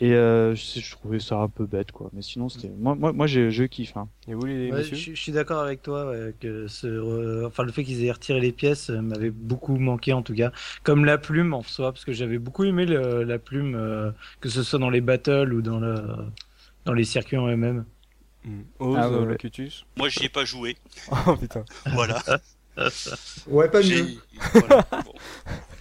Et 0.00 0.12
euh, 0.14 0.54
je, 0.54 0.80
je 0.80 0.90
trouvais 0.92 1.18
ça 1.20 1.38
un 1.40 1.48
peu 1.48 1.66
bête, 1.66 1.90
quoi. 1.92 2.10
Mais 2.12 2.22
sinon, 2.22 2.48
c'était, 2.48 2.68
moi, 2.70 2.94
moi, 2.94 3.12
moi, 3.12 3.26
je, 3.26 3.50
je 3.50 3.64
kiffe. 3.64 3.96
Hein. 3.96 4.08
Et 4.28 4.34
vous 4.34 4.44
les 4.46 4.70
Ouais, 4.70 4.76
messieurs 4.78 4.96
je, 4.96 5.14
je 5.14 5.20
suis 5.20 5.32
d'accord 5.32 5.60
avec 5.62 5.82
toi 5.82 6.10
ouais, 6.10 6.34
que 6.38 6.66
ce, 6.68 6.86
euh, 6.86 7.46
enfin 7.46 7.64
le 7.64 7.72
fait 7.72 7.84
qu'ils 7.84 8.04
aient 8.04 8.12
retiré 8.12 8.38
les 8.38 8.52
pièces 8.52 8.90
euh, 8.90 9.00
m'avait 9.00 9.30
beaucoup 9.30 9.76
manqué 9.78 10.12
en 10.12 10.22
tout 10.22 10.34
cas, 10.34 10.52
comme 10.82 11.04
la 11.06 11.16
plume 11.16 11.54
en 11.54 11.62
soi, 11.62 11.90
parce 11.92 12.04
que 12.04 12.12
j'avais 12.12 12.38
beaucoup 12.38 12.64
aimé 12.64 12.84
le- 12.84 13.22
la 13.24 13.38
plume, 13.38 13.74
euh, 13.74 14.12
que 14.40 14.50
ce 14.50 14.62
soit 14.62 14.78
dans 14.78 14.90
les 14.90 15.00
battles 15.00 15.54
ou 15.54 15.62
dans 15.62 15.80
le 15.80 15.96
dans 16.84 16.92
les 16.94 17.04
circuits 17.04 17.36
en 17.38 17.48
eux-mêmes. 17.48 17.84
Hum. 18.48 18.64
Ose, 18.78 18.96
Ah 18.98 19.10
ouais, 19.10 19.16
ouais. 19.18 19.24
Locutus. 19.26 19.84
Moi 19.96 20.08
j'y 20.08 20.24
ai 20.24 20.28
pas 20.28 20.44
joué. 20.44 20.76
Oh 21.26 21.36
putain. 21.36 21.64
Voilà. 21.92 22.22
Ouais, 23.48 23.68
pas 23.68 23.78
mieux. 23.80 23.84
J'ai- 23.84 24.18
voilà. 24.54 24.86
Bon. 25.04 25.12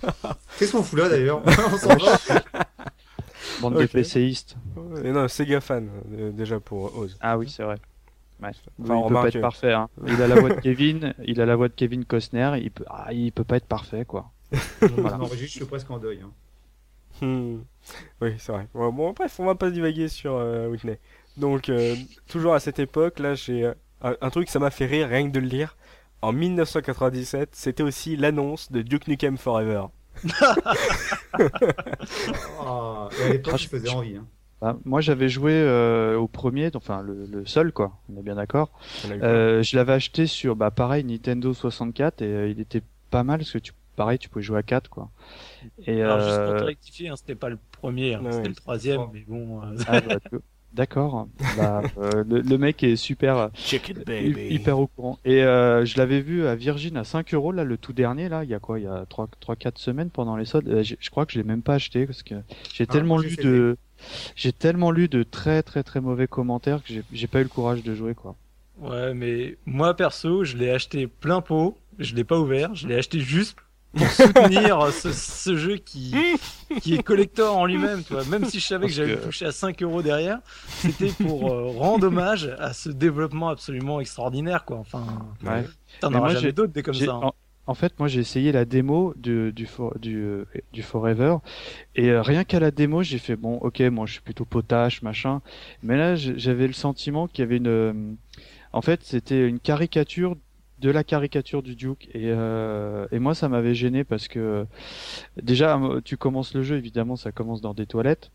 Qu'est-ce 0.58 0.72
qu'on 0.72 0.82
fout 0.82 0.98
là 0.98 1.10
d'ailleurs 1.10 1.44
On 1.46 1.78
s'en 1.78 1.96
va. 1.96 2.18
Bande 3.62 3.76
de. 3.80 3.86
PCistes. 3.86 4.56
Et 5.04 5.12
non, 5.12 5.28
Sega 5.28 5.62
fan 5.62 5.90
euh, 6.18 6.32
déjà 6.32 6.60
pour 6.60 6.98
Oz. 6.98 7.16
Ah 7.22 7.38
oui, 7.38 7.50
c'est 7.50 7.62
vrai. 7.62 7.76
Ouais. 8.42 8.50
Enfin, 8.50 8.52
il 8.80 8.86
peut 8.86 8.94
remarque, 8.96 9.26
pas 9.26 9.30
être 9.30 9.42
parfait. 9.42 9.74
Hein. 9.74 9.90
Il 10.08 10.20
a 10.22 10.28
la 10.28 10.40
voix 10.40 10.50
de 10.50 10.60
Kevin, 10.60 11.14
il 11.24 11.40
a 11.40 11.46
la 11.46 11.56
voix 11.56 11.68
de 11.68 11.74
Kevin 11.74 12.04
Costner. 12.04 12.52
Il 12.62 12.72
peut, 12.72 12.86
ah, 12.90 13.14
il 13.14 13.32
peut 13.32 13.44
pas 13.44 13.58
être 13.58 13.68
parfait, 13.68 14.04
quoi. 14.06 14.32
Voilà. 14.82 15.18
Non, 15.18 15.26
Régis, 15.26 15.48
je 15.52 15.58
suis 15.58 15.66
presque 15.66 15.90
en 15.92 16.00
deuil. 16.00 16.22
hein. 16.24 16.32
Hmm. 17.26 17.60
Oui, 18.22 18.34
c'est 18.40 18.52
vrai. 18.52 18.68
Bon, 18.74 18.92
bon, 18.92 19.12
bref, 19.14 19.40
on 19.40 19.46
va 19.46 19.54
pas 19.56 19.70
divaguer 19.72 20.08
sur 20.08 20.34
euh, 20.36 20.68
Whitney. 20.68 21.00
Donc, 21.38 21.70
euh, 21.70 21.96
toujours 22.28 22.54
à 22.56 22.60
cette 22.60 22.80
époque, 22.80 23.20
là, 23.20 23.36
j'ai 23.36 23.64
euh, 23.66 23.74
un, 24.02 24.16
un 24.22 24.30
truc, 24.30 24.50
ça 24.50 24.60
m'a 24.60 24.72
fait 24.72 24.86
rire, 24.88 25.08
rien 25.10 25.28
que 25.28 25.34
de 25.34 25.40
le 25.40 25.48
lire. 25.48 25.78
En 26.22 26.32
1997, 26.34 27.50
c'était 27.54 27.84
aussi 27.84 28.18
l'annonce 28.18 28.72
de 28.72 28.82
Duke 28.82 29.08
Nukem 29.08 29.38
Forever. 29.38 29.84
Ah, 32.60 33.10
et 33.20 33.24
à 33.24 33.30
l'époque, 33.30 33.54
Ah, 33.56 33.58
je 33.58 33.68
faisais 33.68 33.90
envie. 33.90 34.16
Hein. 34.18 34.26
Bah, 34.62 34.78
moi, 34.86 35.02
j'avais 35.02 35.30
joué 35.30 35.52
euh, 35.54 36.18
au 36.18 36.28
premier, 36.28 36.72
enfin 36.76 37.02
le, 37.02 37.26
le 37.26 37.46
seul, 37.46 37.72
quoi. 37.72 37.92
On 38.12 38.20
est 38.20 38.24
bien 38.24 38.36
d'accord. 38.36 38.72
Euh, 39.06 39.62
je 39.62 39.76
l'avais 39.76 39.94
acheté 39.94 40.26
sur, 40.26 40.56
bah 40.56 40.72
pareil, 40.72 41.04
Nintendo 41.04 41.54
64 41.54 42.22
et 42.22 42.26
euh, 42.26 42.50
il 42.50 42.60
était 42.60 42.82
pas 43.12 43.24
mal 43.24 43.40
parce 43.40 43.52
que 43.52 43.60
tu, 43.60 43.74
pareil, 43.96 44.18
tu 44.18 44.30
pouvais 44.30 44.42
jouer 44.44 44.58
à 44.58 44.64
4, 44.64 44.90
quoi. 44.90 45.10
Et 45.86 46.02
Alors 46.02 46.20
juste 46.22 46.44
pour 46.44 46.56
te 46.58 46.64
rectifier, 46.64 47.10
hein, 47.10 47.16
c'était 47.16 47.36
pas 47.36 47.50
le 47.50 47.60
premier, 47.72 48.16
hein, 48.16 48.22
Ouais, 48.24 48.32
c'était 48.32 48.44
ouais. 48.44 48.50
le 48.50 48.56
troisième, 48.56 49.02
Oh. 49.02 49.10
mais 49.14 49.24
bon. 49.28 49.62
euh, 49.62 49.76
ah, 49.88 50.02
bah, 50.02 50.16
D'accord. 50.74 51.28
Bah, 51.58 51.82
euh, 51.98 52.24
le, 52.28 52.42
le 52.42 52.58
mec 52.58 52.84
est 52.84 52.96
super, 52.96 53.50
hy- 54.08 54.54
hyper 54.54 54.80
au 54.80 54.88
courant. 54.88 55.18
Et 55.26 55.44
euh, 55.44 55.86
je 55.86 55.98
l'avais 55.98 56.22
vu 56.22 56.46
à 56.46 56.56
Virgin 56.56 56.98
à 56.98 57.04
5 57.04 57.34
euros 57.34 57.52
là, 57.52 57.64
le 57.64 57.78
tout 57.78 57.94
dernier 57.94 58.30
là. 58.30 58.44
Il 58.44 58.50
y 58.50 58.54
a 58.54 58.60
quoi? 58.60 58.80
Il 58.80 58.84
y 58.84 58.88
a 58.88 59.06
3 59.10 59.28
trois 59.40 59.56
quatre 59.56 59.80
semaines 59.80 60.10
pendant 60.10 60.36
les 60.38 60.46
soldes. 60.46 60.68
Euh, 60.68 60.84
j'ai- 60.84 60.98
je 61.00 61.10
crois 61.10 61.26
que 61.26 61.34
je 61.34 61.40
l'ai 61.40 61.44
même 61.44 61.62
pas 61.64 61.76
acheté 61.76 62.06
parce 62.06 62.22
que 62.24 62.36
j'ai 62.74 62.86
Ah, 62.88 62.92
tellement 62.94 63.18
lu 63.18 63.36
de, 63.38 63.78
j'ai 64.36 64.52
tellement 64.54 64.92
lu 64.92 65.08
de 65.08 65.24
très 65.24 65.64
très 65.64 65.84
très 65.84 66.02
mauvais 66.02 66.28
commentaires 66.28 66.84
que 66.84 66.94
j'ai- 66.94 67.04
j'ai 67.12 67.28
pas 67.28 67.40
eu 67.40 67.44
le 67.44 67.50
courage 67.50 67.82
de 67.84 67.96
jouer 67.96 68.14
quoi. 68.14 68.36
Ouais, 68.80 69.14
mais 69.16 69.58
moi 69.66 69.96
perso, 69.96 70.44
je 70.44 70.56
l'ai 70.58 70.70
acheté 70.70 71.08
plein 71.08 71.42
pot, 71.42 71.76
je 71.98 72.14
l'ai 72.14 72.24
pas 72.24 72.40
ouvert, 72.40 72.76
je 72.76 72.88
l'ai 72.88 72.96
acheté 72.96 73.20
juste 73.20 73.58
pour 73.96 74.08
soutenir 74.10 74.92
ce, 74.92 75.12
ce 75.12 75.56
jeu 75.58 75.78
qui, 75.78 76.14
qui 76.82 76.96
est 76.96 77.04
collector 77.04 77.58
en 77.58 77.66
lui-même. 77.66 78.04
Même 78.30 78.46
si 78.46 78.60
je 78.60 78.66
savais 78.68 78.88
que 78.88 78.94
j'allais 78.94 79.18
toucher 79.18 79.46
à 79.46 79.52
5 79.52 79.82
euros 79.84 80.02
derrière, 80.02 80.40
c'était 80.68 81.12
pour 81.12 81.52
euh, 81.52 81.68
rendre 81.68 82.08
hommage 82.08 82.54
à 82.60 82.74
ce 82.74 82.90
développement 82.90 83.50
absolument 83.50 84.00
extraordinaire, 84.00 84.66
quoi. 84.66 84.78
Enfin, 84.78 85.06
Ouais. 85.44 85.66
t'en 86.02 86.14
auras 86.14 86.34
jamais 86.36 86.52
d'autres 86.52 86.74
des 86.74 86.84
comme 86.84 86.94
ça. 86.94 87.12
hein. 87.12 87.20
En, 87.24 87.34
en 87.70 87.74
fait, 87.74 88.00
moi, 88.00 88.08
j'ai 88.08 88.22
essayé 88.22 88.52
la 88.54 88.64
démo 88.66 89.14
du 89.18 89.52
du 89.52 89.66
for- 89.66 89.98
du, 90.00 90.18
euh, 90.18 90.46
du 90.72 90.84
Forever 90.84 91.38
et 91.96 92.10
euh, 92.12 92.22
rien 92.22 92.44
qu'à 92.46 92.60
la 92.62 92.72
démo, 92.72 93.04
j'ai 93.04 93.18
fait 93.18 93.36
bon, 93.36 93.56
ok, 93.58 93.82
moi, 93.82 94.06
je 94.06 94.14
suis 94.14 94.22
plutôt 94.22 94.46
potache, 94.46 95.02
machin. 95.02 95.42
Mais 95.84 95.98
là, 95.98 96.16
j'avais 96.16 96.68
le 96.68 96.74
sentiment 96.74 97.28
qu'il 97.28 97.40
y 97.40 97.44
avait 97.44 97.58
une, 97.58 97.68
euh, 97.68 97.94
en 98.74 98.82
fait, 98.82 99.02
c'était 99.04 99.46
une 99.48 99.60
caricature 99.60 100.36
de 100.80 100.90
la 100.90 101.04
caricature 101.04 101.64
du 101.64 101.76
Duke 101.76 102.10
et 102.14 102.26
euh, 102.26 103.08
et 103.12 103.20
moi, 103.20 103.36
ça 103.36 103.50
m'avait 103.50 103.76
gêné 103.76 104.04
parce 104.04 104.28
que 104.28 104.66
déjà, 105.42 105.80
tu 106.04 106.18
commences 106.18 106.54
le 106.54 106.64
jeu, 106.64 106.78
évidemment, 106.78 107.16
ça 107.16 107.32
commence 107.32 107.62
dans 107.62 107.74
des 107.74 107.86
toilettes. 107.86 108.32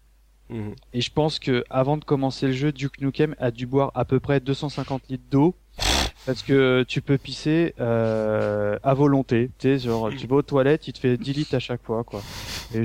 Mhm. 0.51 0.75
Et 0.93 1.01
je 1.01 1.13
pense 1.13 1.39
que 1.39 1.65
avant 1.71 1.97
de 1.97 2.05
commencer 2.05 2.47
le 2.47 2.53
jeu, 2.53 2.73
Duke 2.73 3.01
Nukem 3.01 3.35
a 3.39 3.51
dû 3.51 3.67
boire 3.67 3.93
à 3.95 4.05
peu 4.05 4.21
près 4.21 4.41
250 4.41 5.09
litres 5.09 5.25
d'eau 5.31 5.55
parce 6.27 6.43
que 6.43 6.85
tu 6.87 7.03
peux 7.03 7.19
pisser 7.19 7.75
euh, 7.81 8.79
à 8.83 8.95
volonté. 8.95 9.51
Tu 9.59 9.69
sais, 9.69 9.79
genre 9.79 10.11
tu 10.11 10.27
vas 10.27 10.37
aux 10.37 10.43
toilettes, 10.43 10.87
il 10.89 10.93
te 10.93 10.99
fait 10.99 11.17
10 11.17 11.33
litres 11.33 11.55
à 11.55 11.59
chaque 11.59 11.83
fois, 11.83 12.05
quoi. 12.05 12.23
Et 12.75 12.83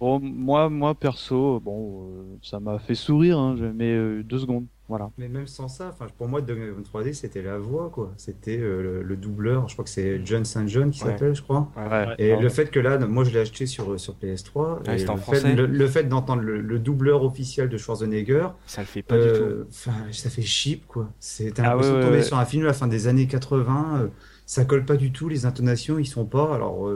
bon, 0.00 0.20
moi, 0.20 0.68
moi 0.68 0.94
perso, 0.94 1.60
bon, 1.60 2.02
euh, 2.02 2.38
ça 2.42 2.60
m'a 2.60 2.78
fait 2.78 2.94
sourire, 2.94 3.38
hein, 3.38 3.56
mais 3.74 3.92
euh, 3.92 4.22
deux 4.22 4.38
secondes, 4.38 4.66
voilà. 4.88 5.10
Mais 5.18 5.28
même 5.28 5.46
sans 5.46 5.68
ça, 5.68 5.90
enfin, 5.92 6.06
pour 6.16 6.28
moi, 6.28 6.40
Donkey 6.40 6.72
3D, 6.82 7.12
c'était 7.12 7.42
la 7.42 7.58
voix, 7.58 7.90
quoi. 7.90 8.12
C'était 8.16 8.58
euh, 8.58 8.82
le, 8.82 9.02
le 9.02 9.16
doubleur, 9.16 9.68
je 9.68 9.74
crois 9.74 9.84
que 9.84 9.90
c'est 9.90 10.20
John 10.24 10.44
St. 10.44 10.66
John 10.66 10.90
qui 10.90 11.04
Ouais. 11.04 11.10
s'appelle, 11.10 11.34
je 11.34 11.42
crois. 11.42 11.70
Ouais. 11.76 12.14
Et 12.18 12.30
Alors, 12.30 12.42
le 12.42 12.48
fait 12.48 12.70
que 12.70 12.80
là, 12.80 12.98
moi 12.98 13.24
je 13.24 13.30
l'ai 13.30 13.40
acheté 13.40 13.66
sur, 13.66 14.00
sur 14.00 14.14
PS3, 14.14 14.86
Ouais, 14.88 14.96
et 15.00 15.04
le, 15.04 15.16
français. 15.16 15.40
fait, 15.40 15.54
le, 15.54 15.66
le 15.66 15.86
fait 15.88 16.04
d'entendre 16.04 16.42
le, 16.42 16.60
le 16.60 16.78
doubleur 16.78 17.22
officiel 17.22 17.68
de 17.68 17.76
Schwarzenegger, 17.76 18.48
Ça 18.66 18.80
le 18.80 18.86
fait 18.86 19.02
pas 19.02 19.16
du 19.18 19.28
tout. 19.28 19.34
euh, 19.42 19.66
enfin, 19.68 19.92
ça 20.12 20.30
fait 20.30 20.42
cheap, 20.42 20.86
quoi. 20.86 21.10
C'est 21.20 21.58
Ah 21.60 21.62
l'impression 21.62 21.92
ouais, 21.94 21.98
de 21.98 22.04
ouais, 22.04 22.04
tomber 22.06 22.16
ouais. 22.18 22.22
sur 22.24 22.38
un 22.38 22.44
film 22.46 22.64
à 22.64 22.68
la 22.68 22.72
fin 22.72 22.86
des 22.88 23.08
années 23.08 23.26
80, 23.26 24.00
euh, 24.02 24.08
ça 24.46 24.64
colle 24.64 24.84
pas 24.86 24.96
du 24.96 25.12
tout, 25.12 25.28
les 25.28 25.44
intonations, 25.44 25.98
ils 25.98 26.06
sont 26.06 26.24
pas, 26.24 26.54
alors... 26.54 26.88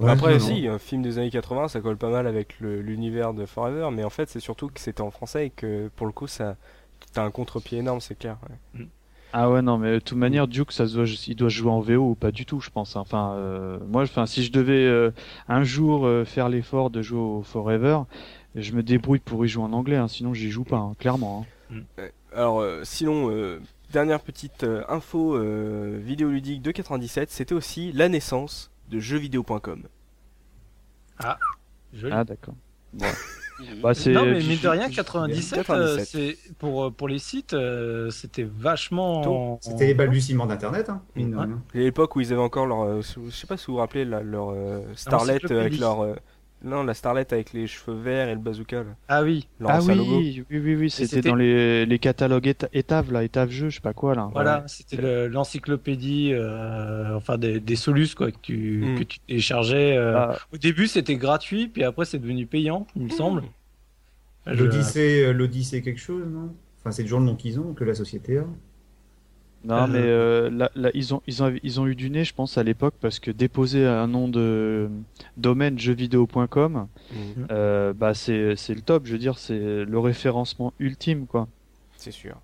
ouais, 0.00 0.10
Après, 0.10 0.38
si, 0.40 0.66
un 0.68 0.78
film 0.78 1.02
des 1.02 1.18
années 1.18 1.30
80, 1.30 1.68
ça 1.68 1.80
colle 1.80 1.96
pas 1.96 2.10
mal 2.10 2.26
avec 2.26 2.58
l'univers 2.60 3.34
de 3.34 3.46
Forever, 3.46 3.88
mais 3.92 4.04
en 4.04 4.10
fait, 4.10 4.28
c'est 4.28 4.40
surtout 4.40 4.68
que 4.68 4.80
c'était 4.80 5.00
en 5.02 5.10
français 5.10 5.46
et 5.46 5.50
que 5.50 5.88
pour 5.96 6.06
le 6.06 6.12
coup, 6.12 6.26
ça, 6.26 6.56
t'as 7.12 7.22
un 7.24 7.30
contre-pied 7.30 7.78
énorme, 7.78 8.00
c'est 8.00 8.18
clair. 8.18 8.36
ouais. 8.48 8.86
Ah 9.32 9.50
ouais, 9.50 9.60
non, 9.60 9.76
mais 9.76 9.94
de 9.94 9.98
toute 9.98 10.16
manière, 10.16 10.48
Duke, 10.48 10.72
ça 10.72 10.86
se 10.86 10.94
doit, 10.94 11.04
il 11.26 11.34
doit 11.36 11.48
jouer 11.50 11.70
en 11.70 11.80
VO 11.80 12.10
ou 12.10 12.14
pas 12.14 12.30
du 12.30 12.46
tout, 12.46 12.60
je 12.60 12.70
pense. 12.70 12.96
hein. 12.96 13.00
Enfin, 13.00 13.32
euh, 13.34 13.78
moi, 13.86 14.02
enfin, 14.04 14.24
si 14.24 14.42
je 14.42 14.50
devais 14.52 14.86
euh, 14.86 15.10
un 15.48 15.62
jour 15.64 16.06
euh, 16.06 16.24
faire 16.24 16.48
l'effort 16.48 16.88
de 16.90 17.02
jouer 17.02 17.20
au 17.20 17.42
Forever, 17.42 18.00
je 18.54 18.72
me 18.72 18.82
débrouille 18.82 19.18
pour 19.18 19.44
y 19.44 19.48
jouer 19.48 19.64
en 19.64 19.72
anglais, 19.74 19.96
hein, 19.96 20.08
sinon 20.08 20.32
j'y 20.32 20.50
joue 20.50 20.64
pas, 20.64 20.76
hein, 20.78 20.94
clairement. 20.98 21.44
hein. 21.70 21.82
Alors, 22.34 22.60
euh, 22.60 22.80
sinon, 22.84 23.30
euh, 23.30 23.60
dernière 23.92 24.20
petite 24.20 24.62
euh, 24.64 24.84
info 24.88 25.36
euh, 25.36 25.98
vidéoludique 26.02 26.62
de 26.62 26.70
97, 26.70 27.30
c'était 27.30 27.54
aussi 27.54 27.92
la 27.92 28.08
naissance 28.08 28.70
de 28.90 28.98
jeuxvideo.com. 29.00 29.82
Joli. 31.92 32.12
Ah 32.14 32.24
d'accord. 32.24 32.54
Mhm. 32.92 33.00
Bah, 33.82 33.94
c'est. 33.94 34.12
non, 34.12 34.26
mais 34.26 34.40
mine 34.40 34.58
de 34.62 34.68
rien, 34.68 34.90
97, 34.90 35.60
97. 35.64 35.70
euh, 35.70 36.04
c'est 36.04 36.54
pour 36.58 36.84
euh, 36.84 36.90
pour 36.90 37.08
les 37.08 37.18
sites, 37.18 37.54
euh, 37.54 38.10
c'était 38.10 38.42
vachement. 38.42 39.58
C'était 39.62 39.86
les 39.86 39.94
balbutiements 39.94 40.44
d'Internet, 40.44 40.90
hein, 40.90 41.00
mine 41.14 41.30
de 41.30 41.36
Ouais. 41.36 41.44
rien. 41.46 41.62
C'est 41.72 41.78
l'époque 41.78 42.16
où 42.16 42.20
ils 42.20 42.34
avaient 42.34 42.42
encore 42.42 42.66
leur, 42.66 42.82
euh, 42.82 43.00
je 43.00 43.30
sais 43.30 43.46
pas 43.46 43.56
si 43.56 43.68
vous 43.68 43.72
vous 43.72 43.78
rappelez, 43.78 44.04
la- 44.04 44.22
leur 44.22 44.50
euh, 44.50 44.82
Starlet 44.94 45.38
avec 45.50 45.78
leur, 45.78 46.00
euh, 46.02 46.14
non, 46.66 46.82
la 46.82 46.92
Starlet 46.94 47.26
avec 47.32 47.52
les 47.52 47.66
cheveux 47.66 47.96
verts 47.98 48.28
et 48.28 48.34
le 48.34 48.40
bazooka, 48.40 48.78
là. 48.82 48.96
Ah 49.08 49.22
oui, 49.22 49.48
Ah 49.64 49.78
oui, 49.82 50.44
oui, 50.50 50.58
oui, 50.58 50.74
oui, 50.76 50.90
c'était 50.90 51.20
dans 51.22 51.34
les, 51.34 51.86
les 51.86 51.98
catalogues 51.98 52.46
éta- 52.48 52.68
étaves, 52.72 53.12
là, 53.12 53.22
étaves 53.24 53.50
jeux, 53.50 53.68
je 53.70 53.76
sais 53.76 53.80
pas 53.80 53.94
quoi, 53.94 54.14
là. 54.14 54.28
voilà, 54.32 54.64
c'était 54.66 54.96
le- 54.96 55.28
l'encyclopédie, 55.28 56.30
euh, 56.32 57.14
enfin 57.16 57.38
des, 57.38 57.60
des 57.60 57.76
solus 57.76 58.14
quoi 58.14 58.30
que 58.32 58.36
tu 58.42 58.84
Mm. 58.84 58.98
que 58.98 59.04
tu 59.04 59.18
téléchargeais. 59.20 59.96
euh. 59.96 60.16
Ah, 60.18 60.36
Au 60.52 60.56
début, 60.58 60.86
c'était 60.88 61.16
gratuit, 61.16 61.68
puis 61.68 61.84
après, 61.84 62.04
c'est 62.04 62.18
devenu 62.18 62.46
payant, 62.46 62.86
il 62.96 63.02
me 63.04 63.08
semble. 63.10 63.42
Je- 64.46 64.52
L'Odyssée, 64.62 65.24
euh, 65.24 65.32
l'Odyssée 65.32 65.82
quelque 65.82 66.00
chose, 66.00 66.24
non? 66.28 66.54
Enfin, 66.80 66.92
c'est 66.92 67.02
toujours 67.02 67.20
le 67.20 67.26
nom 67.26 67.34
qu'ils 67.34 67.58
ont, 67.58 67.74
que 67.74 67.84
la 67.84 67.94
société 67.94 68.38
a. 68.38 68.44
non, 69.66 69.74
Euh, 69.74 69.86
mais 69.88 69.98
euh, 70.02 70.50
là, 70.50 70.70
là, 70.74 70.90
ils 70.94 71.14
ont, 71.14 71.22
ils 71.26 71.42
ont, 71.42 71.52
ils 71.62 71.80
ont 71.80 71.86
eu 71.86 71.94
du 71.94 72.08
nez, 72.10 72.24
je 72.24 72.34
pense, 72.34 72.56
à 72.58 72.62
l'époque, 72.62 72.94
parce 73.00 73.18
que 73.18 73.30
déposer 73.30 73.84
un 73.86 74.06
nom 74.06 74.28
de 74.28 74.88
domaine 75.36 75.78
jeuxvideo.com, 75.78 76.86
Mhm, 77.12 77.46
euh, 77.50 77.92
bah, 77.92 78.14
c'est, 78.14 78.56
c'est 78.56 78.74
le 78.74 78.80
top, 78.80 79.06
je 79.06 79.12
veux 79.12 79.18
dire, 79.18 79.38
c'est 79.38 79.84
le 79.84 79.98
référencement 79.98 80.72
ultime, 80.78 81.26
quoi. 81.26 81.48
c'est 81.96 82.10
sûr. 82.12 82.36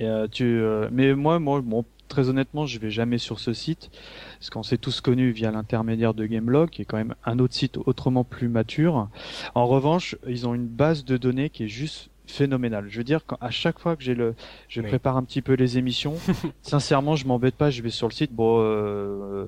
Et, 0.00 0.06
euh, 0.06 0.26
tu, 0.30 0.62
mais 0.92 1.14
moi, 1.14 1.38
moi, 1.38 1.60
bon, 1.60 1.84
très 2.08 2.28
honnêtement, 2.28 2.64
je 2.66 2.78
vais 2.78 2.90
jamais 2.90 3.18
sur 3.18 3.38
ce 3.40 3.52
site, 3.52 3.90
parce 4.38 4.48
qu'on 4.50 4.62
s'est 4.62 4.78
tous 4.78 5.00
connus 5.00 5.30
via 5.32 5.50
l'intermédiaire 5.50 6.14
de 6.14 6.24
Gameblog, 6.26 6.70
qui 6.70 6.82
est 6.82 6.84
quand 6.86 6.96
même 6.96 7.14
un 7.24 7.38
autre 7.38 7.54
site 7.54 7.76
autrement 7.84 8.24
plus 8.24 8.48
mature. 8.48 9.08
En 9.54 9.66
revanche, 9.66 10.16
ils 10.26 10.46
ont 10.46 10.54
une 10.54 10.66
base 10.66 11.04
de 11.04 11.16
données 11.18 11.50
qui 11.50 11.64
est 11.64 11.68
juste 11.68 12.08
phénoménale. 12.26 12.86
Je 12.88 12.98
veux 12.98 13.04
dire, 13.04 13.20
quand, 13.26 13.36
à 13.40 13.50
chaque 13.50 13.78
fois 13.78 13.96
que 13.96 14.02
j'ai 14.02 14.14
le, 14.14 14.34
je 14.68 14.80
Oui. 14.80 14.88
prépare 14.88 15.16
un 15.16 15.22
petit 15.24 15.42
peu 15.42 15.54
les 15.54 15.78
émissions, 15.78 16.14
sincèrement, 16.62 17.16
je 17.16 17.26
m'embête 17.26 17.54
pas, 17.54 17.70
je 17.70 17.82
vais 17.82 17.90
sur 17.90 18.08
le 18.08 18.12
site. 18.12 18.32
Bon, 18.32 18.58
euh, 18.60 19.46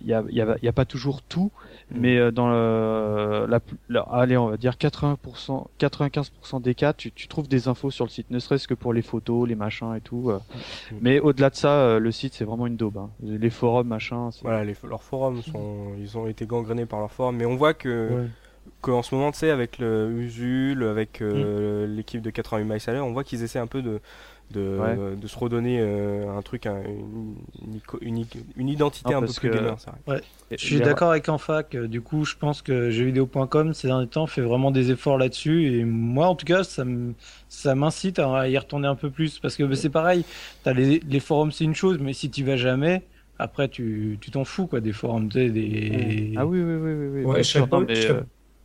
il 0.00 0.06
y 0.06 0.14
a, 0.14 0.24
il 0.28 0.34
y 0.36 0.40
a, 0.40 0.56
il 0.60 0.64
y 0.64 0.68
a 0.68 0.72
pas 0.72 0.84
toujours 0.84 1.22
tout, 1.22 1.50
Mm. 1.90 1.96
mais 2.00 2.16
euh, 2.16 2.30
dans 2.30 2.48
le, 2.48 3.44
la, 3.46 3.60
la- 3.90 4.00
allez, 4.10 4.38
on 4.38 4.48
va 4.48 4.56
dire 4.56 4.72
80%, 4.72 5.66
95% 5.78 6.62
des 6.62 6.74
cas, 6.74 6.94
tu, 6.94 7.12
tu 7.12 7.28
trouves 7.28 7.46
des 7.46 7.68
infos 7.68 7.90
sur 7.90 8.06
le 8.06 8.10
site, 8.10 8.30
ne 8.30 8.38
serait-ce 8.38 8.66
que 8.66 8.72
pour 8.72 8.94
les 8.94 9.02
photos, 9.02 9.46
les 9.46 9.54
machins 9.54 9.94
et 9.94 10.00
tout. 10.00 10.30
euh. 10.30 10.38
Mm. 10.92 10.96
Mais 11.02 11.20
au-delà 11.20 11.50
de 11.50 11.56
ça, 11.56 11.68
euh, 11.80 11.98
le 11.98 12.10
site 12.10 12.32
c'est 12.32 12.44
vraiment 12.46 12.66
une 12.66 12.76
daube. 12.76 12.96
hein. 12.96 13.10
Les 13.22 13.50
forums, 13.50 13.86
machin. 13.86 14.30
c'est- 14.30 14.40
Voilà, 14.42 14.64
les, 14.64 14.74
leurs 14.88 15.02
forums 15.02 15.42
sont, 15.42 15.88
ils 15.98 16.16
ont 16.16 16.26
été 16.26 16.46
gangrénés 16.46 16.86
par 16.86 17.00
leurs 17.00 17.12
forums, 17.12 17.36
mais 17.36 17.44
on 17.44 17.56
voit 17.56 17.74
que, 17.74 18.08
Ouais. 18.10 18.28
Qu'en 18.84 19.02
ce 19.02 19.14
moment, 19.14 19.32
tu 19.32 19.38
sais, 19.38 19.50
avec 19.50 19.78
le 19.78 20.10
Usul, 20.20 20.82
avec 20.84 21.20
euh, 21.22 21.86
l'équipe 21.86 22.20
de 22.22 22.30
88 22.30 22.64
miles 22.64 22.78
à 22.86 22.92
l'heure, 22.92 23.06
on 23.06 23.12
voit 23.12 23.24
qu'ils 23.24 23.42
essaient 23.42 23.58
un 23.58 23.66
peu 23.66 23.82
de, 23.82 24.00
de, 24.50 24.78
Ouais. 24.78 25.16
de 25.16 25.26
se 25.26 25.38
redonner 25.38 25.78
euh, 25.80 26.28
un 26.36 26.42
truc, 26.42 26.66
un- 26.66 26.82
une, 26.82 27.34
une, 27.64 27.76
ico- 27.78 27.98
une, 28.02 28.18
i- 28.18 28.28
une 28.56 28.68
identité 28.68 29.10
Non, 29.12 29.18
un 29.18 29.20
peu 29.22 29.26
plus 29.26 29.40
que- 29.40 29.48
gamer, 29.48 29.76
Je 30.50 30.56
suis 30.64 30.80
d'accord 30.80 31.10
avec 31.10 31.28
Enfac. 31.28 31.74
euh, 31.74 31.88
Du 31.88 32.00
coup, 32.02 32.24
je 32.24 32.36
pense 32.36 32.62
que 32.62 32.90
jeuxvideo.com 32.90 33.72
ces 33.74 33.88
derniers 33.88 34.06
temps 34.06 34.26
fait 34.26 34.42
vraiment 34.42 34.70
des 34.70 34.90
efforts 34.90 35.18
là-dessus. 35.18 35.78
Et 35.78 35.84
moi, 35.84 36.26
en 36.28 36.34
tout 36.34 36.46
cas, 36.46 36.62
ça 36.62 36.84
me- 36.84 37.14
ça 37.48 37.74
m'incite 37.74 38.18
à 38.18 38.48
y 38.48 38.58
retourner 38.58 38.86
un 38.88 38.94
peu 38.96 39.10
plus. 39.10 39.38
Parce 39.38 39.56
que 39.56 39.64
bah, 39.64 39.76
c'est 39.76 39.90
pareil, 39.90 40.24
t'as 40.62 40.72
les, 40.74 41.00
les 41.00 41.20
forums, 41.20 41.50
c'est 41.52 41.64
une 41.64 41.74
chose, 41.74 41.98
mais 42.00 42.12
si 42.12 42.30
tu 42.30 42.44
vas 42.44 42.56
jamais, 42.56 43.02
après, 43.38 43.68
tu 43.68 44.18
tu 44.20 44.30
t'en 44.30 44.44
fous 44.44 44.66
quoi 44.66 44.80
des 44.80 44.92
forums. 44.92 45.28
tu 45.28 45.50
Des... 45.50 46.34
Ah 46.36 46.46
oui, 46.46 46.60
oui, 46.62 46.74
oui, 46.74 46.92
oui. 46.92 47.08
oui. 47.20 47.24
Ouais, 47.24 47.42
je 47.42 47.58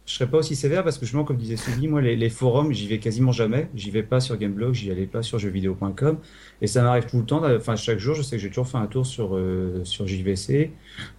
je 0.09 0.15
serais- 0.15 0.27
pas 0.29 0.37
aussi 0.39 0.55
sévère 0.55 0.83
parce 0.83 0.97
que 0.97 1.05
justement, 1.05 1.23
comme 1.23 1.37
disait 1.37 1.55
Soubi, 1.55 1.87
moi, 1.87 2.01
les, 2.01 2.15
les 2.15 2.29
forums, 2.29 2.73
j'y 2.73 2.87
vais 2.87 2.97
quasiment 2.97 3.31
jamais. 3.31 3.69
J'y 3.75 3.91
vais 3.91 4.01
pas 4.03 4.19
sur 4.19 4.37
Gameblog, 4.37 4.73
j'y 4.73 4.89
allais 4.91 5.05
pas 5.05 5.21
sur 5.21 5.37
jeuxvideo.com. 5.37 6.17
Et 6.61 6.67
ça 6.67 6.81
m'arrive 6.81 7.05
tout 7.05 7.19
le 7.19 7.25
temps. 7.25 7.43
Enfin, 7.55 7.75
chaque 7.75 7.99
jour, 7.99 8.15
je 8.15 8.23
sais 8.23 8.35
que 8.37 8.41
j'ai 8.41 8.49
toujours 8.49 8.67
fait 8.67 8.77
un 8.79 8.87
tour 8.87 9.05
sur, 9.05 9.35
euh, 9.35 9.81
sur 9.83 10.07
JVC. 10.07 10.71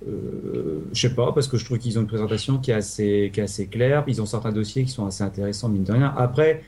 Euh, 0.08 0.80
je 0.92 1.00
sais 1.00 1.14
pas, 1.14 1.32
parce 1.32 1.46
que 1.48 1.56
je 1.56 1.64
trouve 1.64 1.78
qu'ils 1.78 1.98
ont 1.98 2.02
une 2.02 2.08
présentation 2.08 2.58
qui 2.58 2.72
est 2.72 2.74
assez, 2.74 3.30
qui 3.32 3.40
est 3.40 3.44
assez 3.44 3.68
claire. 3.68 4.02
Ils 4.08 4.20
ont 4.20 4.26
certains 4.26 4.52
dossiers 4.52 4.84
qui 4.84 4.90
sont 4.90 5.06
assez 5.06 5.22
intéressants, 5.22 5.68
mine 5.68 5.84
de 5.84 5.92
rien. 5.92 6.12
Après, 6.16 6.62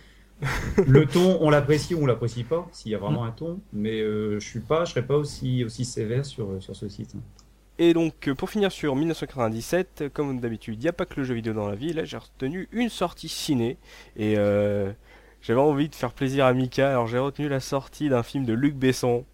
le 0.86 1.06
ton, 1.06 1.38
on 1.40 1.50
l'apprécie 1.50 1.94
ou 1.94 2.02
on 2.02 2.06
l'apprécie 2.06 2.44
pas, 2.44 2.68
s'il 2.72 2.92
y 2.92 2.94
a 2.94 2.98
vraiment 2.98 3.24
un 3.24 3.30
ton. 3.32 3.60
Mais 3.72 4.00
euh, 4.00 4.38
je 4.40 4.46
suis 4.48 4.60
pas, 4.60 4.84
je 4.84 4.90
serais 4.92 5.06
pas 5.06 5.16
aussi, 5.16 5.64
aussi 5.64 5.84
sévère 5.84 6.24
sur, 6.24 6.48
sur 6.60 6.74
ce 6.76 6.88
site. 6.88 7.14
Et 7.78 7.94
donc, 7.94 8.28
euh, 8.28 8.34
pour 8.34 8.50
finir 8.50 8.70
sur 8.70 8.94
1997, 8.96 10.02
euh, 10.02 10.08
comme 10.10 10.38
d'habitude, 10.40 10.74
il 10.74 10.82
n'y 10.82 10.88
a 10.88 10.92
pas 10.92 11.06
que 11.06 11.14
le 11.16 11.24
jeu 11.24 11.34
vidéo 11.34 11.52
dans 11.54 11.68
la 11.68 11.74
vie. 11.74 11.92
Là, 11.92 12.04
j'ai 12.04 12.16
retenu 12.18 12.68
une 12.72 12.88
sortie 12.90 13.28
ciné. 13.28 13.78
Et 14.16 14.34
euh, 14.36 14.92
j'avais 15.40 15.60
envie 15.60 15.88
de 15.88 15.94
faire 15.94 16.12
plaisir 16.12 16.44
à 16.46 16.52
Mika. 16.52 16.90
Alors, 16.90 17.06
j'ai 17.06 17.18
retenu 17.18 17.48
la 17.48 17.60
sortie 17.60 18.08
d'un 18.08 18.22
film 18.22 18.44
de 18.44 18.52
Luc 18.52 18.74
Besson, 18.76 19.24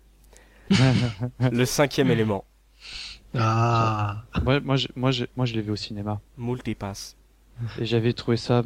Le 1.51 1.65
cinquième 1.65 2.11
élément, 2.11 2.45
Ah. 3.35 4.23
moi, 4.45 4.61
moi, 4.61 4.77
je, 4.77 4.89
moi, 4.97 5.11
je, 5.11 5.25
moi, 5.37 5.47
je 5.47 5.55
l'ai 5.55 5.63
vu 5.63 5.71
au 5.73 5.77
cinéma 5.77 6.21
Multipass. 6.37 7.17
et 7.79 7.85
j'avais 7.87 8.13
trouvé 8.13 8.37
ça 8.37 8.63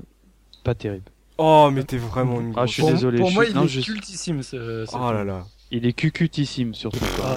pas 0.64 0.74
terrible. 0.74 1.10
Oh, 1.38 1.70
mais 1.72 1.82
t'es 1.84 1.96
vraiment 1.98 2.40
une 2.40 2.50
Ah, 2.50 2.66
grosse... 2.66 2.68
je 2.68 2.72
suis 2.74 2.82
Pour, 2.82 2.90
désolé, 2.90 3.18
pour 3.18 3.30
je 3.30 3.34
moi, 3.34 3.44
il 3.46 3.54
non, 3.54 3.64
est 3.64 3.68
je- 3.68 3.80
cultissime 3.80 4.42
ce. 4.42 4.84
ce 4.86 4.90
Oh 4.94 4.98
film. 4.98 5.12
là 5.12 5.24
là. 5.24 5.46
Il 5.74 5.86
est 5.86 5.92
cucutissime 5.94 6.74
surtout. 6.74 6.98
quoi. 7.16 7.24
Ah, 7.26 7.36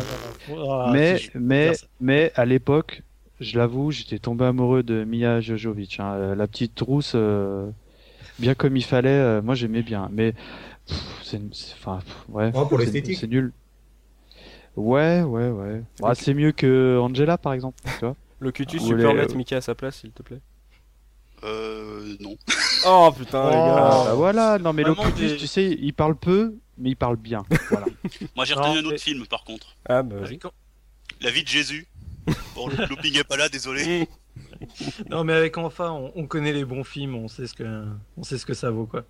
ah, 0.51 0.53
ah, 0.87 0.91
mais, 0.91 1.17
si 1.17 1.29
mais, 1.35 1.71
mais 2.01 2.31
à 2.35 2.45
l'époque, 2.45 3.01
je 3.39 3.57
l'avoue, 3.57 3.91
j'étais 3.91 4.19
tombé 4.19 4.45
amoureux 4.45 4.83
de 4.83 5.03
Mia 5.05 5.39
Jojovic. 5.41 5.99
hein. 5.99 6.13
Euh, 6.15 6.35
La 6.35 6.45
petite 6.45 6.79
rousse, 6.81 7.13
euh, 7.15 7.69
bien 8.37 8.53
comme 8.53 8.75
il 8.75 8.83
fallait, 8.83 9.09
euh, 9.09 9.41
moi 9.41 9.55
j'aimais 9.55 9.83
bien. 9.83 10.09
Mais 10.11 10.33
c'est, 11.23 11.41
enfin, 11.73 11.99
ouais. 12.29 12.51
Oh, 12.53 12.65
pour 12.65 12.77
c'est- 12.77 12.85
l'esthétique. 12.85 13.17
C'est 13.17 13.27
nul. 13.27 13.51
Ouais, 14.75 15.21
ouais, 15.21 15.49
ouais. 15.49 15.81
Bah, 16.01 16.13
c'est 16.15 16.33
mieux 16.33 16.51
que 16.51 16.99
Angela 16.99 17.37
par 17.37 17.53
exemple. 17.53 17.77
Tu 17.85 17.99
vois 18.05 18.15
Locutus, 18.41 18.81
Vous 18.81 18.89
tu 18.89 18.95
peux 18.97 19.07
remettre 19.07 19.35
Mika 19.37 19.57
à 19.57 19.61
sa 19.61 19.75
place, 19.75 19.95
s'il 20.01 20.11
te 20.11 20.21
plaît 20.21 20.41
Euh, 21.45 22.15
non. 22.19 22.35
Oh 22.85 23.09
putain, 23.17 23.49
les 23.49 23.55
Ah, 23.55 23.65
gars 23.65 24.03
bah 24.05 24.13
voilà, 24.15 24.57
non 24.59 24.73
mais 24.73 24.83
Vraiment 24.83 25.03
Locutus, 25.05 25.31
des- 25.31 25.37
tu 25.37 25.47
sais, 25.47 25.65
il 25.79 25.93
parle 25.93 26.15
peu, 26.17 26.55
mais 26.77 26.89
il 26.91 26.95
parle 26.95 27.17
bien. 27.17 27.43
Voilà. 27.69 27.87
Moi, 28.35 28.45
j'ai 28.45 28.55
Non, 28.55 28.61
retenu 28.63 28.79
un 28.79 28.85
autre 28.89 28.99
film, 29.01 29.25
par 29.27 29.43
contre. 29.43 29.75
Ah 29.87 30.03
bah 30.03 30.15
La 31.21 31.31
vie 31.31 31.43
de 31.43 31.47
Jésus. 31.47 31.87
Bon, 32.55 32.67
le 32.67 32.85
looping 32.87 33.17
est 33.17 33.23
pas 33.23 33.37
là, 33.37 33.49
désolé. 33.49 34.07
Non, 35.09 35.23
mais 35.23 35.31
avec 35.33 35.57
enfin, 35.57 35.91
on, 35.91 36.11
on 36.15 36.27
connaît 36.27 36.51
les 36.51 36.65
bons 36.65 36.83
films, 36.83 37.15
on 37.15 37.27
sait 37.29 37.47
ce 37.47 37.53
que, 37.53 37.85
on 38.17 38.23
sait 38.23 38.37
ce 38.37 38.45
que 38.45 38.53
ça 38.53 38.69
vaut, 38.69 38.85
quoi. 38.85 39.05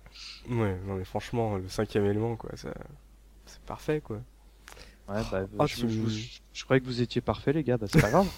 Ouais, 0.48 0.78
non 0.86 0.94
mais 0.94 1.04
franchement, 1.04 1.56
le 1.56 1.68
cinquième 1.68 2.04
élément, 2.06 2.36
quoi, 2.36 2.50
ça... 2.56 2.72
c'est 3.46 3.60
parfait, 3.62 4.00
quoi. 4.00 4.18
Ouais, 5.08 5.20
bah, 5.32 5.46
Ah, 5.58 5.66
je, 5.66 5.76
tu- 5.76 5.88
je- 5.90 6.08
je- 6.08 6.28
je 6.52 6.64
croyais 6.64 6.80
que 6.80 6.86
vous 6.86 7.00
étiez 7.00 7.20
parfait, 7.20 7.52
les 7.52 7.64
gars, 7.64 7.76
bah, 7.76 7.86
c'est 7.90 8.00
pas 8.00 8.10
grave. 8.10 8.28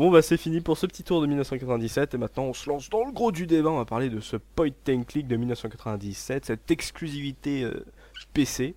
Bon 0.00 0.10
bah 0.10 0.22
c'est 0.22 0.38
fini 0.38 0.62
pour 0.62 0.78
ce 0.78 0.86
petit 0.86 1.02
tour 1.02 1.20
de 1.20 1.26
1997 1.26 2.14
et 2.14 2.16
maintenant 2.16 2.44
on 2.44 2.54
se 2.54 2.70
lance 2.70 2.88
dans 2.88 3.04
le 3.04 3.12
gros 3.12 3.32
du 3.32 3.46
débat, 3.46 3.68
on 3.68 3.76
va 3.76 3.84
parler 3.84 4.08
de 4.08 4.18
ce 4.18 4.38
point 4.38 4.70
and 4.88 5.02
click 5.02 5.28
de 5.28 5.36
1997, 5.36 6.46
cette 6.46 6.70
exclusivité 6.70 7.64
euh, 7.64 7.84
PC. 8.32 8.76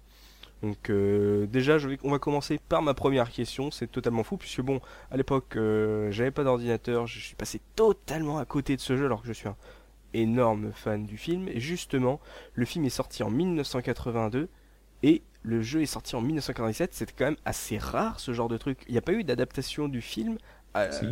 Donc 0.64 0.90
euh, 0.90 1.46
déjà 1.46 1.78
on 2.04 2.12
va 2.12 2.20
commencer 2.20 2.60
par 2.68 2.82
ma 2.82 2.94
première 2.94 3.32
question, 3.32 3.72
c'est 3.72 3.90
totalement 3.90 4.24
fou 4.26 4.36
puisque 4.36 4.60
bon 4.60 4.82
à 5.12 5.16
l'époque 5.16 5.56
euh, 5.56 6.12
j'avais 6.12 6.32
pas 6.32 6.44
d'ordinateur, 6.44 7.08
je 7.08 7.22
suis 7.22 7.36
passé 7.36 7.62
totalement 7.78 8.38
à 8.38 8.44
côté 8.44 8.76
de 8.76 8.82
ce 8.82 8.98
jeu 8.98 9.06
alors 9.06 9.22
que 9.22 9.30
je 9.30 9.34
suis 9.34 9.48
un 9.48 9.56
énorme 10.14 10.74
fan 10.74 11.06
du 11.06 11.16
film 11.16 11.48
et 11.48 11.62
justement 11.62 12.20
le 12.54 12.66
film 12.66 12.84
est 12.84 12.90
sorti 12.90 13.24
en 13.24 13.30
1982 13.30 14.50
et 15.04 15.22
le 15.44 15.62
jeu 15.62 15.82
est 15.82 15.86
sorti 15.86 16.16
en 16.16 16.22
1997, 16.22 16.94
c'était 16.94 17.14
quand 17.18 17.26
même 17.26 17.38
assez 17.46 17.78
rare 17.78 18.20
ce 18.20 18.34
genre 18.34 18.48
de 18.48 18.58
truc. 18.58 18.80
Il 18.88 18.94
n'y 18.94 18.98
a 18.98 19.02
pas 19.02 19.14
eu 19.14 19.24
d'adaptation 19.24 19.88
du 19.88 20.02
film. 20.02 20.38
Euh, 20.76 20.92
Si. 20.92 21.06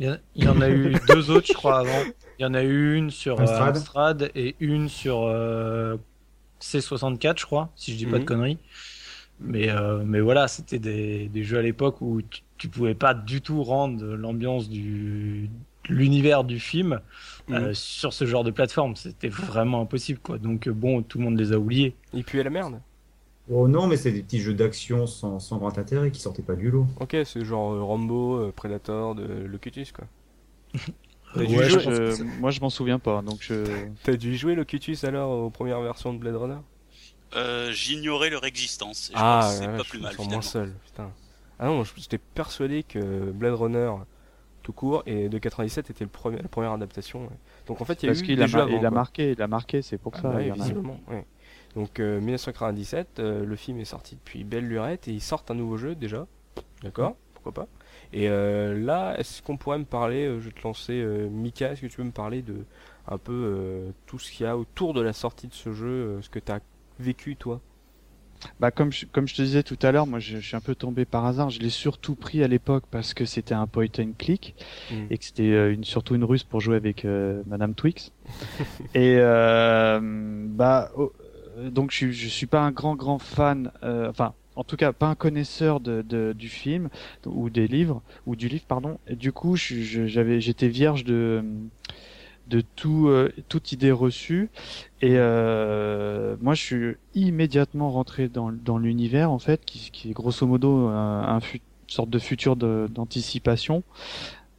Il 0.00 0.18
y, 0.36 0.46
en 0.48 0.60
a 0.60 0.68
eu 0.70 0.94
deux 1.08 1.30
autres, 1.30 1.48
je 1.48 1.54
crois, 1.54 1.80
avant. 1.80 2.04
Il 2.38 2.42
y 2.42 2.46
en 2.46 2.54
a 2.54 2.62
eu 2.62 2.94
une 2.94 3.10
sur 3.10 3.36
euh, 3.38 3.42
Amstrad. 3.42 3.68
Amstrad 3.76 4.30
et 4.36 4.54
une 4.60 4.88
sur 4.88 5.24
euh, 5.24 5.96
C64, 6.60 7.40
je 7.40 7.46
crois, 7.46 7.70
si 7.74 7.92
je 7.92 7.96
dis 7.96 8.06
pas 8.06 8.12
Mhm. 8.12 8.18
de 8.20 8.24
conneries. 8.24 8.58
Mais, 9.40 9.70
euh, 9.70 10.02
mais 10.04 10.20
voilà, 10.20 10.46
c'était 10.48 10.78
des, 10.78 11.28
des 11.28 11.42
jeux 11.44 11.58
à 11.58 11.62
l'époque 11.62 12.00
où 12.00 12.22
tu, 12.22 12.42
tu 12.58 12.68
pouvais 12.68 12.94
pas 12.94 13.14
du 13.14 13.40
tout 13.40 13.62
rendre 13.62 14.04
l'ambiance 14.04 14.68
du 14.68 15.48
de 15.88 15.94
l'univers 15.94 16.44
du 16.44 16.60
film 16.60 17.00
euh, 17.50 17.68
Mhm. 17.68 17.74
sur 17.74 18.12
ce 18.12 18.26
genre 18.26 18.44
de 18.44 18.50
plateforme. 18.50 18.94
C'était 18.94 19.28
vraiment 19.28 19.80
impossible, 19.82 20.18
quoi. 20.20 20.38
Donc 20.38 20.68
bon, 20.68 21.02
tout 21.02 21.18
le 21.18 21.24
monde 21.24 21.38
les 21.38 21.52
a 21.52 21.58
oubliés. 21.58 21.94
Il 22.12 22.24
puait 22.24 22.42
la 22.42 22.50
merde. 22.50 22.80
Oh 23.50 23.66
non, 23.66 23.88
mais 23.88 23.96
c'est 23.96 24.12
des 24.12 24.22
petits 24.22 24.38
jeux 24.40 24.54
d'action 24.54 25.06
sans, 25.08 25.40
sans 25.40 25.58
grand 25.58 25.76
intérêt 25.78 26.10
qui 26.12 26.20
sortaient 26.20 26.42
pas 26.42 26.54
du 26.54 26.70
lot. 26.70 26.86
Ok, 26.96 27.16
c'est 27.24 27.44
genre 27.44 27.72
euh, 27.72 27.82
Rambo, 27.82 28.36
euh, 28.36 28.52
Predator 28.52 29.14
de 29.14 29.24
Locutus 29.24 29.92
quoi. 29.92 30.06
T'as 31.32 31.44
dû, 31.46 31.56
Ouais, 31.56 31.68
jouer- 31.68 31.80
je- 31.80 32.22
moi, 32.22 32.50
je 32.50 32.60
m'en 32.60 32.70
souviens 32.70 32.98
pas, 32.98 33.22
donc 33.22 33.42
je. 33.42 33.86
t'as 34.02 34.16
dû 34.16 34.36
jouer 34.36 34.54
Locutus 34.54 35.04
alors 35.04 35.30
aux 35.30 35.50
premières 35.50 35.80
versions 35.80 36.12
de 36.12 36.18
Blade 36.18 36.36
Runner? 36.36 36.58
Euh, 37.34 37.72
J'ignorais 37.72 38.30
leur 38.30 38.44
existence. 38.44 39.10
Et 39.10 39.16
je 39.16 39.22
Ah, 39.22 39.40
c'est 39.40 39.68
ouais, 39.68 39.76
pas 39.76 39.84
je 39.84 39.90
plus 39.90 40.00
mal, 40.00 40.16
moins 40.24 40.42
seul, 40.42 40.74
putain. 40.84 41.10
Ah 41.58 41.66
non, 41.66 41.82
j'étais 41.84 42.18
persuadé 42.18 42.82
que 42.84 43.30
Blade 43.32 43.54
Runner 43.54 43.90
tout 44.62 44.72
court 44.74 45.02
et 45.06 45.28
de 45.30 45.38
97 45.38 45.90
était 45.90 46.04
le 46.04 46.10
premier, 46.10 46.38
la 46.42 46.48
première 46.48 46.72
adaptation. 46.72 47.22
ouais. 47.24 47.38
Donc 47.66 47.80
en 47.80 47.84
fait, 47.86 48.02
il 48.02 48.06
y 48.06 48.10
a 48.10 48.12
Parce 48.12 48.18
eu 48.18 48.26
qu'il 48.26 48.34
des 48.34 48.42
a, 48.42 48.48
jeux 48.48 48.60
mar- 48.60 48.62
avant, 48.62 48.78
il 48.78 48.84
a 48.86 48.90
quoi. 48.90 49.02
marqué, 49.02 49.32
il 49.32 49.42
a 49.42 49.48
marqué, 49.48 49.82
c'est 49.82 49.98
pour 49.98 50.16
Ah 50.16 50.18
ça. 50.18 50.28
bah 50.28 50.42
il 50.42 50.48
y 50.48 50.52
en 50.52 50.60
a-. 50.60 50.66
Donc 51.74 52.00
euh, 52.00 52.18
1997, 52.20 53.18
euh, 53.20 53.44
le 53.44 53.56
film 53.56 53.78
est 53.78 53.84
sorti 53.84 54.16
depuis 54.16 54.44
belle 54.44 54.66
lurette 54.66 55.08
et 55.08 55.12
ils 55.12 55.20
sortent 55.20 55.50
un 55.50 55.54
nouveau 55.54 55.76
jeu 55.76 55.94
déjà. 55.94 56.26
D'accord, 56.82 57.16
pourquoi 57.34 57.52
pas. 57.52 57.66
Et 58.12 58.28
euh, 58.28 58.78
là, 58.78 59.14
est-ce 59.18 59.42
qu'on 59.42 59.56
pourrait 59.56 59.78
me 59.78 59.84
parler, 59.84 60.26
euh, 60.26 60.40
je 60.40 60.46
vais 60.46 60.52
te 60.52 60.62
lancer 60.62 60.94
euh, 60.94 61.28
Mika, 61.28 61.72
est-ce 61.72 61.82
que 61.82 61.86
tu 61.86 61.96
peux 61.98 62.04
me 62.04 62.10
parler 62.10 62.42
de 62.42 62.64
un 63.06 63.18
peu 63.18 63.32
euh, 63.32 63.90
tout 64.06 64.18
ce 64.18 64.30
qu'il 64.30 64.44
y 64.44 64.48
a 64.48 64.56
autour 64.56 64.94
de 64.94 65.00
la 65.00 65.12
sortie 65.12 65.48
de 65.48 65.54
ce 65.54 65.72
jeu, 65.72 65.86
euh, 65.88 66.22
ce 66.22 66.28
que 66.30 66.38
tu 66.38 66.52
as 66.52 66.60
vécu 66.98 67.36
toi? 67.36 67.60
Bah 68.60 68.70
comme 68.70 68.92
je, 68.92 69.04
comme 69.06 69.26
je 69.26 69.34
te 69.34 69.42
disais 69.42 69.64
tout 69.64 69.78
à 69.82 69.90
l'heure, 69.90 70.06
moi 70.06 70.20
je, 70.20 70.36
je 70.38 70.46
suis 70.46 70.56
un 70.56 70.60
peu 70.60 70.76
tombé 70.76 71.04
par 71.04 71.26
hasard. 71.26 71.50
Je 71.50 71.58
l'ai 71.58 71.70
surtout 71.70 72.14
pris 72.14 72.42
à 72.44 72.46
l'époque 72.48 72.84
parce 72.88 73.12
que 73.12 73.24
c'était 73.24 73.54
un 73.54 73.66
point 73.66 73.86
and 73.98 74.12
click 74.16 74.54
Mm. 74.90 75.06
et 75.10 75.18
que 75.18 75.24
c'était 75.24 75.42
euh, 75.52 75.72
une, 75.72 75.82
surtout 75.84 76.14
une 76.14 76.22
russe 76.24 76.44
pour 76.44 76.60
jouer 76.60 76.76
avec 76.76 77.04
euh, 77.04 77.42
Madame 77.46 77.74
Twix. 77.74 78.12
et 78.94 79.16
euh, 79.18 80.00
bah 80.00 80.90
oh, 80.96 81.12
euh, 81.20 81.24
donc 81.70 81.90
je, 81.92 82.10
je 82.10 82.28
suis 82.28 82.46
pas 82.46 82.60
un 82.62 82.70
grand 82.72 82.96
grand 82.96 83.18
fan, 83.18 83.70
euh, 83.82 84.08
enfin 84.10 84.34
en 84.56 84.64
tout 84.64 84.76
cas 84.76 84.92
pas 84.92 85.06
un 85.08 85.14
connaisseur 85.14 85.80
de, 85.80 86.02
de- 86.02 86.34
du 86.36 86.48
film 86.48 86.88
ou 87.26 87.50
des 87.50 87.68
livres 87.68 88.02
ou 88.26 88.36
du 88.36 88.48
livre 88.48 88.64
pardon. 88.66 88.98
Et 89.06 89.16
du 89.16 89.32
coup 89.32 89.56
j'avais 89.56 90.40
j'étais 90.40 90.68
vierge 90.68 91.04
de 91.04 91.44
de 92.46 92.62
tout 92.76 93.08
euh, 93.08 93.30
toute 93.48 93.72
idée 93.72 93.92
reçue 93.92 94.50
et 95.02 95.14
euh, 95.18 96.36
moi, 96.40 96.54
je 96.54 96.62
suis 96.62 96.96
immédiatement 97.14 97.90
rentré 97.90 98.28
dans, 98.28 98.52
dans 98.52 98.78
l'univers, 98.78 99.30
en 99.30 99.38
fait, 99.38 99.64
qui, 99.64 99.90
qui 99.92 100.10
est 100.10 100.14
grosso 100.14 100.46
modo 100.46 100.88
un, 100.88 101.22
un 101.36 101.40
une 101.40 101.94
sorte 101.94 102.10
de 102.10 102.18
futur 102.18 102.56
d'anticipation. 102.56 103.82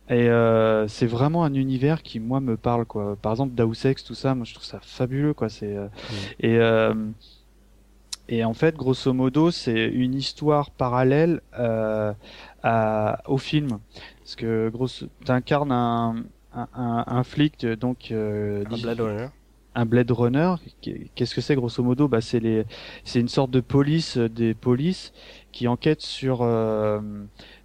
Et 0.10 0.28
euh, 0.28 0.88
c'est 0.88 1.06
vraiment 1.06 1.43
un 1.43 1.54
univers 1.54 2.02
qui, 2.02 2.19
moi, 2.19 2.39
me 2.39 2.58
parle, 2.58 2.86
quoi. 2.86 3.15
Par 3.22 3.32
exemple, 3.32 3.54
Deus 3.54 3.86
Ex, 3.86 4.04
tout 4.04 4.15
ça, 4.15 4.34
moi, 4.34 4.43
je 4.43 4.56
trouve 4.56 4.65
ça 4.65 4.80
fabuleux, 4.82 5.36
quoi. 5.36 5.50
C'est 5.50 5.76
euh, 5.78 5.88
et 6.39 6.58
euh, 6.58 6.95
et 8.28 8.43
en 8.43 8.54
fait, 8.54 8.76
grosso 8.76 9.12
modo, 9.13 9.52
c'est 9.52 9.88
une 9.88 10.13
histoire 10.13 10.69
parallèle 10.72 11.41
euh, 11.58 12.13
à, 12.63 13.22
au 13.28 13.38
film, 13.38 13.80
parce 14.19 14.36
que 14.36 14.69
grosso, 14.69 15.08
t'incarnes 15.26 15.72
un, 15.72 16.15
un, 16.54 16.67
un, 16.76 17.04
un 17.08 17.24
flic, 17.24 17.63
euh, 17.63 17.76
donc 17.76 18.12
euh, 18.12 18.63
Un 18.69 18.78
Blade 18.78 19.02
Runner 19.02 19.28
un 19.76 19.86
Blade 19.86 20.12
Runner. 20.12 20.56
Qu'est-ce 21.15 21.34
que 21.34 21.41
c'est 21.41 21.56
grosso 21.56 21.82
modo? 21.84 22.08
Bah, 22.08 22.22
c'est 22.22 22.39
les, 22.39 22.65
c'est 23.04 23.19
une 23.19 23.28
sorte 23.30 23.52
de 23.52 23.62
police 23.62 24.17
des 24.17 24.54
polices 24.54 25.13
qui 25.52 25.67
enquête 25.67 26.02
sur 26.02 26.39
euh, 26.41 27.00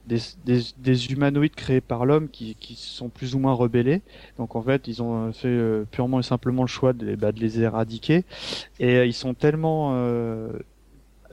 des, 0.06 0.18
des, 0.44 0.60
des 0.78 1.12
humanoïdes 1.12 1.54
créés 1.54 1.80
par 1.80 2.04
l'homme 2.06 2.28
qui, 2.28 2.54
qui 2.56 2.74
sont 2.74 3.08
plus 3.08 3.34
ou 3.34 3.38
moins 3.38 3.52
rebellés. 3.54 4.02
Donc 4.38 4.56
en 4.56 4.62
fait, 4.62 4.88
ils 4.88 5.02
ont 5.02 5.32
fait 5.32 5.48
euh, 5.48 5.84
purement 5.90 6.20
et 6.20 6.22
simplement 6.24 6.62
le 6.62 6.68
choix 6.68 6.92
de, 6.92 7.14
bah, 7.14 7.32
de 7.32 7.40
les 7.40 7.60
éradiquer. 7.60 8.24
Et 8.80 8.96
euh, 8.96 9.06
ils 9.06 9.14
sont 9.14 9.34
tellement 9.34 9.92
euh, 9.94 10.48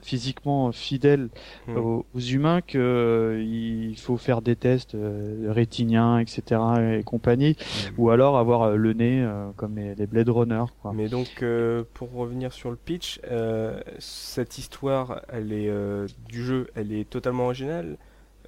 physiquement 0.02 0.72
fidèles 0.72 1.28
Hmm. 1.68 1.76
aux, 1.76 2.04
aux 2.12 2.18
humains 2.18 2.60
que 2.60 2.76
euh, 2.76 3.40
il 3.40 3.96
faut 3.96 4.16
faire 4.16 4.42
des 4.42 4.56
tests 4.56 4.96
euh, 4.96 5.46
rétiniens, 5.52 6.18
etc. 6.18 6.60
et 6.98 7.04
compagnie, 7.04 7.56
ou 7.98 8.10
alors 8.10 8.36
avoir 8.36 8.72
le 8.76 8.92
nez 8.94 9.22
euh, 9.22 9.50
comme 9.56 9.76
les, 9.76 9.94
les 9.94 10.06
Blade 10.08 10.28
Runner. 10.28 10.64
Quoi. 10.80 10.92
Mais 10.92 11.08
donc, 11.08 11.28
euh, 11.42 11.84
pour 11.94 12.12
revenir 12.14 12.52
sur 12.52 12.70
le 12.70 12.76
pitch, 12.76 13.20
euh, 13.30 13.80
cette 14.00 14.58
histoire, 14.58 15.22
elle 15.28 15.52
est 15.52 15.68
euh, 15.68 16.08
du 16.28 16.42
jeu, 16.44 16.66
elle 16.74 16.92
est 16.92 17.08
totalement 17.08 17.44
originale. 17.44 17.96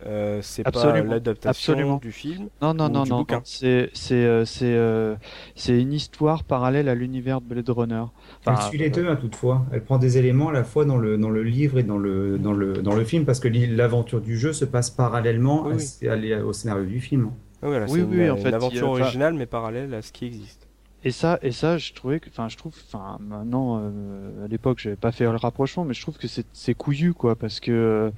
Euh, 0.07 0.41
c'est 0.43 0.65
pas 0.65 1.01
l'adaptation 1.03 1.97
du 1.99 2.13
film. 2.13 2.49
Non, 2.61 2.75
non, 2.75 2.87
ou 2.87 2.89
non, 2.91 3.03
du 3.05 3.11
non. 3.11 3.27
C'est 3.45 3.91
c'est 3.95 4.15
euh, 4.27 4.45
c'est 4.45 4.75
euh, 4.75 5.15
c'est 5.55 5.81
une 5.81 5.93
histoire 5.93 6.45
parallèle 6.45 6.89
à 6.89 6.95
l'univers 6.95 7.41
de 7.41 7.47
Blade 7.47 7.71
Runner. 7.71 8.05
Elle 8.47 8.53
Enfin, 8.53 8.69
suit 8.69 8.79
les 8.79 8.91
deux, 8.91 9.09
hein, 9.09 9.17
toutefois. 9.17 9.65
Elle 9.73 9.83
prend 9.83 9.99
des 9.99 10.19
éléments 10.19 10.49
à 10.49 10.53
la 10.53 10.65
fois 10.65 10.85
dans 10.85 10.99
le, 10.99 11.17
dans 11.17 11.31
le 11.31 11.43
livre 11.43 11.79
et 11.79 11.85
dans 11.85 11.97
le, 11.97 12.39
dans 12.39 12.53
le, 12.53 12.75
dans 12.75 12.95
le 12.95 13.05
film, 13.05 13.25
parce 13.25 13.41
que 13.41 13.49
l'aventure 13.49 14.21
du 14.21 14.37
jeu 14.37 14.53
se 14.53 14.65
passe 14.65 14.91
parallèlement 14.91 15.65
Oui, 15.67 15.73
à- 15.75 15.77
oui. 16.03 16.09
à 16.09 16.17
l'é- 16.17 16.37
au 16.43 16.53
scénario 16.53 16.85
du 16.85 17.01
film. 17.01 17.31
Ah, 17.63 17.69
voilà, 17.69 17.87
Oui, 17.87 18.01
c'est 18.01 18.03
oui, 18.17 18.25
une, 18.25 18.31
en 18.33 18.37
fait, 18.37 18.49
une 18.49 18.55
aventure 18.55 18.79
il- 18.81 18.85
enfin- 18.91 19.01
originale 19.05 19.35
mais 19.35 19.47
parallèle 19.47 19.95
à 19.95 20.03
ce 20.03 20.13
qui 20.13 20.27
existe. 20.27 20.64
Et 21.07 21.11
ça, 21.11 21.39
et 21.43 21.53
ça, 21.53 21.77
je 21.77 21.93
trouvais 21.93 22.19
que, 22.19 22.31
enfin, 22.31 22.49
je 22.49 22.57
trouve, 22.57 22.75
enfin, 22.89 23.19
maintenant, 23.21 23.79
euh, 23.79 24.45
à 24.47 24.49
l'époque, 24.49 24.79
j'avais 24.79 24.97
pas 24.97 25.13
fait 25.13 25.25
le 25.25 25.37
rapprochement, 25.37 25.85
mais 25.85 25.93
je 25.93 26.01
trouve 26.01 26.17
que 26.17 26.27
c'est, 26.29 26.47
c'est 26.55 26.75
couillu, 26.75 27.13
quoi, 27.13 27.37
parce 27.37 27.61
que 27.61 27.71
euh, 27.73 28.11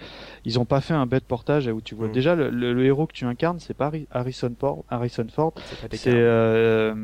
ils 0.45 0.59
ont 0.61 0.65
pas 0.65 0.81
fait 0.81 0.95
un 0.95 1.05
bête 1.07 1.25
portage 1.25 1.67
où 1.67 1.81
tu 1.81 1.95
vois 1.97 2.07
Mm. 2.09 2.13
déjà 2.13 2.35
le, 2.37 2.49
le- 2.51 2.73
le 2.73 2.85
héros 2.85 3.07
que 3.09 3.13
tu 3.13 3.25
incarnes, 3.25 3.59
c'est 3.59 3.75
pas 3.75 3.89
Harri- 3.91 4.07
Harrison 4.13 4.55
Ford, 4.59 4.85
Harrison 4.89 5.27
Ford, 5.33 5.53
C'est 5.91 6.13
euh, 6.15 6.95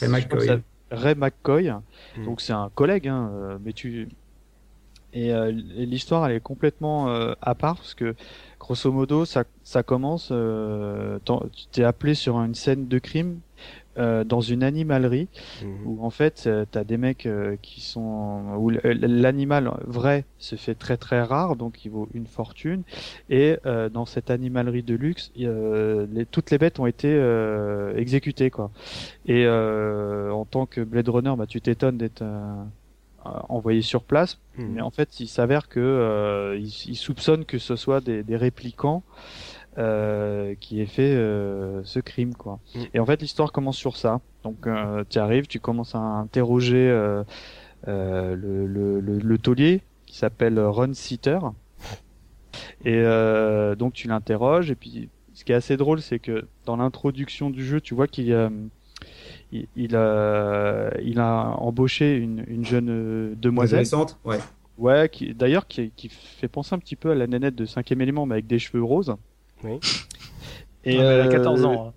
Ray 0.00 0.08
McCoy. 0.10 0.46
ça- 0.46 0.58
Ray 0.90 1.14
McCoy. 1.14 1.70
Mm. 2.18 2.24
Donc 2.26 2.40
c'est 2.42 2.52
un 2.52 2.70
collègue, 2.74 3.08
hein, 3.08 3.30
euh, 3.32 3.58
mais 3.64 3.72
tu 3.72 4.08
et, 5.14 5.32
euh, 5.32 5.48
et 5.76 5.86
l'histoire 5.86 6.26
elle 6.26 6.36
est 6.36 6.40
complètement 6.40 7.08
euh, 7.08 7.34
à 7.40 7.54
part 7.54 7.76
parce 7.76 7.94
que 7.94 8.14
grosso 8.58 8.90
modo 8.90 9.24
ça 9.24 9.44
ça 9.62 9.82
commence, 9.84 10.28
euh, 10.32 11.18
tu 11.52 11.66
t'es 11.70 11.84
appelé 11.84 12.14
sur 12.14 12.36
une 12.40 12.54
scène 12.54 12.88
de 12.88 12.98
crime. 12.98 13.38
Euh, 13.98 14.24
dans 14.24 14.40
une 14.40 14.62
animalerie 14.62 15.28
Mhm. 15.62 15.86
où 15.86 16.04
en 16.04 16.10
fait 16.10 16.44
euh, 16.46 16.64
t'as 16.70 16.82
des 16.84 16.96
mecs 16.96 17.26
euh, 17.26 17.56
qui 17.62 17.80
sont 17.80 18.54
où 18.58 18.70
l- 18.70 18.80
l'animal 19.00 19.70
vrai 19.86 20.24
se 20.38 20.56
fait 20.56 20.74
très 20.74 20.96
très 20.96 21.22
rare 21.22 21.56
donc 21.56 21.84
il 21.84 21.90
vaut 21.90 22.08
une 22.14 22.26
fortune 22.26 22.82
et 23.28 23.56
euh, 23.66 23.88
dans 23.88 24.06
cette 24.06 24.30
animalerie 24.30 24.82
de 24.82 24.94
luxe 24.94 25.30
les, 25.36 26.26
toutes 26.26 26.50
les 26.50 26.58
bêtes 26.58 26.78
ont 26.80 26.86
été 26.86 27.08
euh, 27.12 27.94
exécutées 27.96 28.50
quoi 28.50 28.70
et 29.26 29.44
euh, 29.46 30.30
en 30.32 30.44
tant 30.44 30.66
que 30.66 30.80
Blade 30.80 31.08
Runner 31.08 31.34
bah 31.36 31.46
tu 31.46 31.60
t'étonnes 31.60 31.98
d'être 31.98 32.22
euh, 32.22 32.54
euh, 33.26 33.30
envoyé 33.48 33.82
sur 33.82 34.02
place 34.04 34.38
Mhm. 34.56 34.74
mais 34.74 34.80
en 34.82 34.90
fait 34.90 35.18
il 35.20 35.26
s'avère 35.28 35.68
que 35.68 35.80
euh, 35.80 36.56
ils, 36.58 36.90
ils 36.92 36.96
soupçonnent 36.96 37.44
que 37.44 37.58
ce 37.58 37.74
soit 37.76 38.00
des, 38.00 38.22
des 38.22 38.36
réplicants 38.36 39.02
euh, 39.78 40.54
qui 40.60 40.80
ait 40.80 40.86
fait 40.86 41.14
euh, 41.14 41.82
ce 41.84 41.98
crime 41.98 42.34
quoi. 42.34 42.60
Mm. 42.74 42.80
Et 42.94 43.00
en 43.00 43.06
fait 43.06 43.20
l'histoire 43.20 43.52
commence 43.52 43.76
sur 43.76 43.96
ça. 43.96 44.20
Donc 44.42 44.66
euh, 44.66 45.04
tu 45.08 45.18
arrives, 45.18 45.46
tu 45.46 45.60
commences 45.60 45.94
à 45.94 45.98
interroger 45.98 46.88
euh, 46.88 47.24
euh, 47.88 48.34
le, 48.36 48.66
le, 48.66 49.00
le, 49.00 49.18
le 49.18 49.38
taulier 49.38 49.82
qui 50.06 50.16
s'appelle 50.16 50.60
Ron 50.60 50.94
Sitter. 50.94 51.38
Et 52.84 52.94
euh, 52.94 53.74
donc 53.74 53.94
tu 53.94 54.08
l'interroges 54.08 54.70
et 54.70 54.74
puis 54.76 55.08
ce 55.32 55.44
qui 55.44 55.52
est 55.52 55.56
assez 55.56 55.76
drôle 55.76 56.00
c'est 56.00 56.20
que 56.20 56.46
dans 56.66 56.76
l'introduction 56.76 57.50
du 57.50 57.64
jeu 57.64 57.80
tu 57.80 57.94
vois 57.94 58.06
qu'il 58.06 58.26
il, 59.52 59.66
il 59.76 59.96
a 59.96 60.90
il 61.02 61.18
a 61.18 61.56
embauché 61.58 62.16
une, 62.16 62.44
une 62.46 62.64
jeune 62.64 63.34
demoiselle 63.34 63.80
Adolescente 63.80 64.18
Ouais. 64.24 64.38
Ouais, 64.76 65.08
qui 65.08 65.34
d'ailleurs 65.34 65.66
qui, 65.66 65.90
qui 65.96 66.08
fait 66.08 66.48
penser 66.48 66.74
un 66.74 66.78
petit 66.78 66.96
peu 66.96 67.10
à 67.12 67.14
la 67.14 67.26
nénette 67.26 67.54
de 67.54 67.64
cinquième 67.64 68.00
élément, 68.00 68.26
mais 68.26 68.34
avec 68.34 68.46
des 68.46 68.58
cheveux 68.58 68.82
roses. 68.82 69.14
Oui. 69.62 69.78
Et 70.84 70.96
Ouais, 70.98 71.04
elle 71.04 71.20
a 71.20 71.24
euh, 71.24 71.28
14 71.30 71.64
ans. 71.64 71.88
hein. 71.88 71.94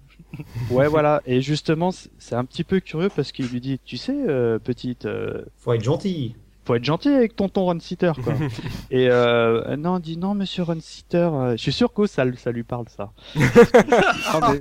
Ouais, 0.69 0.87
voilà. 0.87 1.21
Et 1.25 1.41
justement, 1.41 1.91
c'est 1.91 2.09
c'est 2.19 2.35
un 2.35 2.45
petit 2.45 2.63
peu 2.63 2.79
curieux 2.79 3.09
parce 3.15 3.31
qu'il 3.31 3.47
lui 3.47 3.61
dit, 3.61 3.79
tu 3.83 3.97
sais, 3.97 4.15
euh, 4.27 4.59
petite, 4.59 5.05
euh, 5.05 5.43
Faut 5.57 5.73
être 5.73 5.83
gentil. 5.83 6.35
Faut 6.67 6.75
être 6.75 6.83
gentil 6.83 7.09
avec 7.09 7.35
tonton 7.35 7.65
Runsitter, 7.67 8.11
quoi. 8.23 8.33
et 8.91 9.09
euh, 9.09 9.75
non, 9.77 9.97
il 9.97 10.01
dit 10.01 10.17
non, 10.17 10.35
monsieur 10.35 10.63
Runsitter. 10.63 11.17
euh, 11.17 11.51
je 11.53 11.57
suis 11.61 11.71
sûr 11.71 11.93
que 11.93 12.05
ça, 12.05 12.23
ça 12.37 12.51
lui 12.51 12.63
parle 12.63 12.85
ça. 12.95 13.11
Non, 13.35 13.41
mais- 14.51 14.59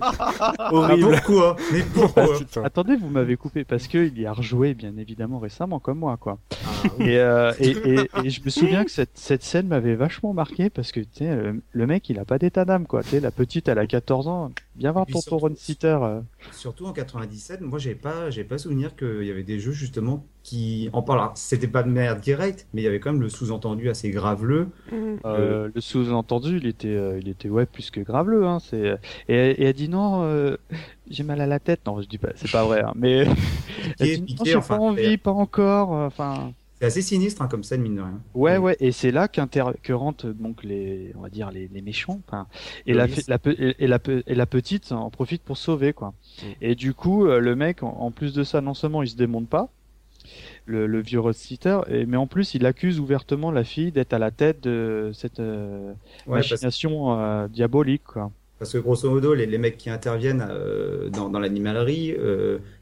Horrible. 0.71 1.09
Ah, 1.14 1.21
pourquoi? 1.21 1.57
Mais 1.73 1.83
pourquoi? 1.95 2.38
Putain. 2.38 2.62
attendez, 2.64 2.97
vous 2.97 3.09
m'avez 3.09 3.37
coupé 3.37 3.64
parce 3.64 3.88
que 3.88 3.99
il 4.07 4.21
y 4.21 4.27
a 4.27 4.33
rejoué 4.33 4.75
bien 4.75 4.97
évidemment 4.97 5.38
récemment 5.38 5.81
comme 5.81 5.99
moi, 5.99 6.16
quoi. 6.16 6.38
Ah, 6.53 6.88
oui. 6.99 7.07
Et, 7.11 7.19
euh, 7.19 7.53
et, 7.61 7.71
et, 7.71 8.11
et 8.25 8.31
je 8.31 8.40
me 8.45 8.51
souviens 8.51 8.85
que 8.85 8.90
cette, 8.90 9.11
cette 9.14 9.42
scène 9.42 9.66
m'avait 9.69 9.95
vachement 9.97 10.33
marqué 10.33 10.71
parce 10.71 10.92
que 10.92 11.01
tu 11.01 11.07
sais, 11.14 11.35
le, 11.35 11.62
le 11.73 11.87
mec 11.87 12.09
il 12.09 12.19
a 12.19 12.25
pas 12.25 12.38
d'état 12.38 12.64
d'âme 12.64 12.87
quoi. 12.87 13.03
Tu 13.03 13.11
sais, 13.11 13.21
la 13.21 13.31
petite 13.31 13.69
elle 13.69 13.79
a 13.79 13.87
14 13.87 14.29
ans, 14.29 14.53
viens 14.77 14.92
voir 14.92 15.05
Et 15.05 15.07
puis 15.07 15.14
ton 15.14 15.21
surtout- 15.21 15.38
Ron 15.38 15.55
Sitter. 15.57 15.99
euh. 16.01 16.21
Surtout 16.53 16.87
en 16.87 16.92
97, 16.92 17.61
moi 17.62 17.79
j'ai 17.79 17.95
pas, 17.95 18.31
j'ai 18.31 18.45
pas 18.45 18.59
souvenir 18.59 18.95
qu'il 18.97 19.25
y 19.25 19.31
avait 19.31 19.42
des 19.42 19.59
jeux 19.59 19.73
justement 19.73 20.25
qui 20.47 20.89
en. 20.93 21.03
Alors, 21.03 21.33
C'était 21.35 21.67
pas 21.67 21.83
de 21.83 21.89
merde 21.91 22.21
directe, 22.21 22.67
mais 22.73 22.81
il 22.83 22.85
y 22.85 22.89
avait 22.89 23.01
quand 23.01 23.13
même 23.13 23.21
le 23.21 23.29
sous-entendu 23.29 23.89
assez 23.91 24.11
graveleux. 24.11 24.69
Euh, 25.25 25.69
le 25.75 25.81
sous-entendu 25.81 26.59
il 26.59 26.67
était 26.67 26.89
euh, 26.95 27.19
il 27.21 27.29
était 27.29 27.49
ouais 27.49 27.67
plus 27.67 27.91
que 27.91 28.01
graveleux 28.01 28.47
hein. 28.47 28.59
C'est 28.61 28.97
et, 29.29 29.35
et 29.35 29.65
elle 29.65 29.73
dit 29.75 29.89
non, 29.89 30.23
euh, 30.23 30.57
j'ai 31.11 31.25
mal 31.25 31.41
à 31.41 31.47
la 31.47 31.59
tête. 31.59 31.81
Non 31.87 32.01
je 32.01 32.07
dis 32.09 32.19
pas, 32.19 32.29
c'est 32.37 32.51
pas 32.51 32.65
vrai. 32.65 32.83
Hein, 32.83 32.93
mais 32.95 33.27
elle 33.99 34.07
dit, 34.09 34.23
piqué, 34.23 34.39
non, 34.39 34.45
j'ai 34.45 34.57
enfin, 34.57 34.77
pas 34.77 34.83
envie, 34.83 35.17
pas 35.19 35.33
encore. 35.33 35.95
euh, 35.95 36.07
Enfin 36.07 36.53
C'est 36.79 36.87
assez 36.87 37.03
sinistre 37.03 37.43
hein, 37.43 37.49
comme 37.49 37.65
scène 37.65 37.83
mine 37.83 37.97
de 37.97 38.03
rien. 38.03 38.21
Ouais, 38.35 38.57
ouais, 38.59 38.77
et 38.79 38.93
c'est 38.93 39.11
là 39.11 39.27
qu'inter- 39.29 39.73
que 39.83 39.93
rentrent 39.93 40.29
donc 40.29 40.63
les, 40.63 41.13
on 41.17 41.23
va 41.23 41.29
dire 41.31 41.51
les, 41.51 41.69
les 41.73 41.83
méchants, 41.83 42.21
enfin, 42.29 42.47
et 42.87 42.95
la, 42.95 43.05
risque. 43.07 43.27
la, 43.29 43.39
pe- 43.41 43.57
et, 43.59 43.83
et 43.83 43.87
la, 43.89 43.99
pe- 43.99 44.23
et 44.29 44.35
la 44.37 44.47
petite 44.47 44.93
en 44.93 45.11
profite 45.11 45.43
pour 45.43 45.57
sauver 45.57 45.93
quoi. 45.93 46.15
Mm. 46.43 46.47
Et 46.61 46.75
du 46.77 46.95
coup, 46.95 47.25
le 47.27 47.57
mec, 47.57 47.83
en, 47.83 47.89
en 47.99 48.11
plus 48.13 48.33
de 48.33 48.45
ça, 48.45 48.61
non 48.61 48.75
seulement 48.75 49.03
il 49.03 49.09
se 49.09 49.17
démonte 49.17 49.49
pas, 49.49 49.71
le, 50.67 50.87
le 50.87 51.01
vieux 51.01 51.21
Rothsitter, 51.21 51.81
et 51.89 52.07
mais 52.07 52.17
en 52.17 52.27
plus 52.27 52.55
il 52.55 52.67
accuse 52.67 53.01
ouvertement 53.01 53.51
la 53.51 53.65
fille 53.65 53.93
d'être 53.93 54.13
à 54.13 54.19
la 54.19 54.31
tête 54.31 54.63
de 54.63 55.11
cette 55.15 55.41
euh, 55.41 55.93
Ouais, 56.27 56.45
parce, 56.49 56.67
machination 56.67 57.19
euh, 57.21 57.49
diabolique 57.49 58.05
quoi. 58.05 58.33
parce 58.59 58.73
que 58.73 58.79
grosso 58.79 59.11
modo, 59.11 59.35
les, 59.35 59.47
les 59.47 59.59
mecs 59.59 59.77
qui 59.77 59.91
interviennent 59.91 60.47
euh, 60.49 61.11
dans, 61.11 61.29
dans 61.29 61.39
l'animalerie 61.41 62.15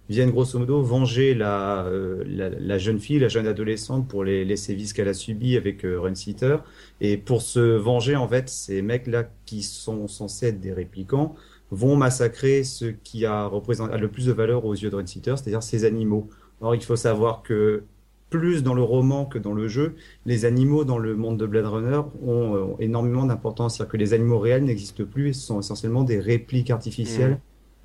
viennent 0.08 0.30
grosso 0.30 0.58
modo 0.58 0.82
venger 0.82 1.34
la, 1.34 1.88
la, 2.26 2.50
la 2.50 2.78
jeune 2.78 3.00
fille, 3.00 3.18
la 3.18 3.28
jeune 3.28 3.46
adolescente 3.46 4.06
pour 4.08 4.22
les, 4.24 4.44
les 4.44 4.56
sévices 4.56 4.92
qu'elle 4.92 5.08
a 5.08 5.14
subis 5.14 5.56
avec 5.56 5.80
Runsitter. 5.82 6.58
Et 7.00 7.16
pour 7.16 7.42
se 7.42 7.58
venger, 7.60 8.14
en 8.16 8.28
fait, 8.28 8.48
ces 8.48 8.82
mecs-là 8.82 9.24
qui 9.46 9.62
sont 9.62 10.06
censés 10.08 10.48
être 10.48 10.60
des 10.60 10.72
réplicants 10.72 11.34
vont 11.70 11.96
massacrer 11.96 12.62
ce 12.64 12.84
qui 12.86 13.24
a, 13.26 13.46
a 13.46 13.96
le 13.98 14.08
plus 14.08 14.26
de 14.26 14.32
valeur 14.32 14.64
aux 14.66 14.74
yeux 14.74 14.90
de 14.90 14.96
Runsitter, 14.96 15.34
c'est-à-dire 15.36 15.62
ces 15.62 15.84
animaux. 15.84 16.28
Or, 16.64 16.74
il 16.74 16.82
faut 16.82 16.96
savoir 16.96 17.42
que 17.42 17.84
plus 18.30 18.62
dans 18.62 18.74
le 18.74 18.82
roman 18.82 19.26
que 19.26 19.38
dans 19.38 19.52
le 19.52 19.68
jeu, 19.68 19.94
les 20.26 20.44
animaux 20.44 20.84
dans 20.84 20.98
le 20.98 21.14
monde 21.14 21.38
de 21.38 21.46
Blade 21.46 21.66
Runner 21.66 22.00
ont, 22.22 22.54
euh, 22.56 22.62
ont 22.62 22.76
énormément 22.80 23.26
d'importance. 23.26 23.76
C'est-à-dire 23.76 23.92
que 23.92 23.96
les 23.98 24.14
animaux 24.14 24.38
réels 24.38 24.64
n'existent 24.64 25.04
plus 25.04 25.28
et 25.28 25.32
ce 25.34 25.46
sont 25.46 25.60
essentiellement 25.60 26.02
des 26.02 26.18
répliques 26.18 26.70
artificielles 26.70 27.38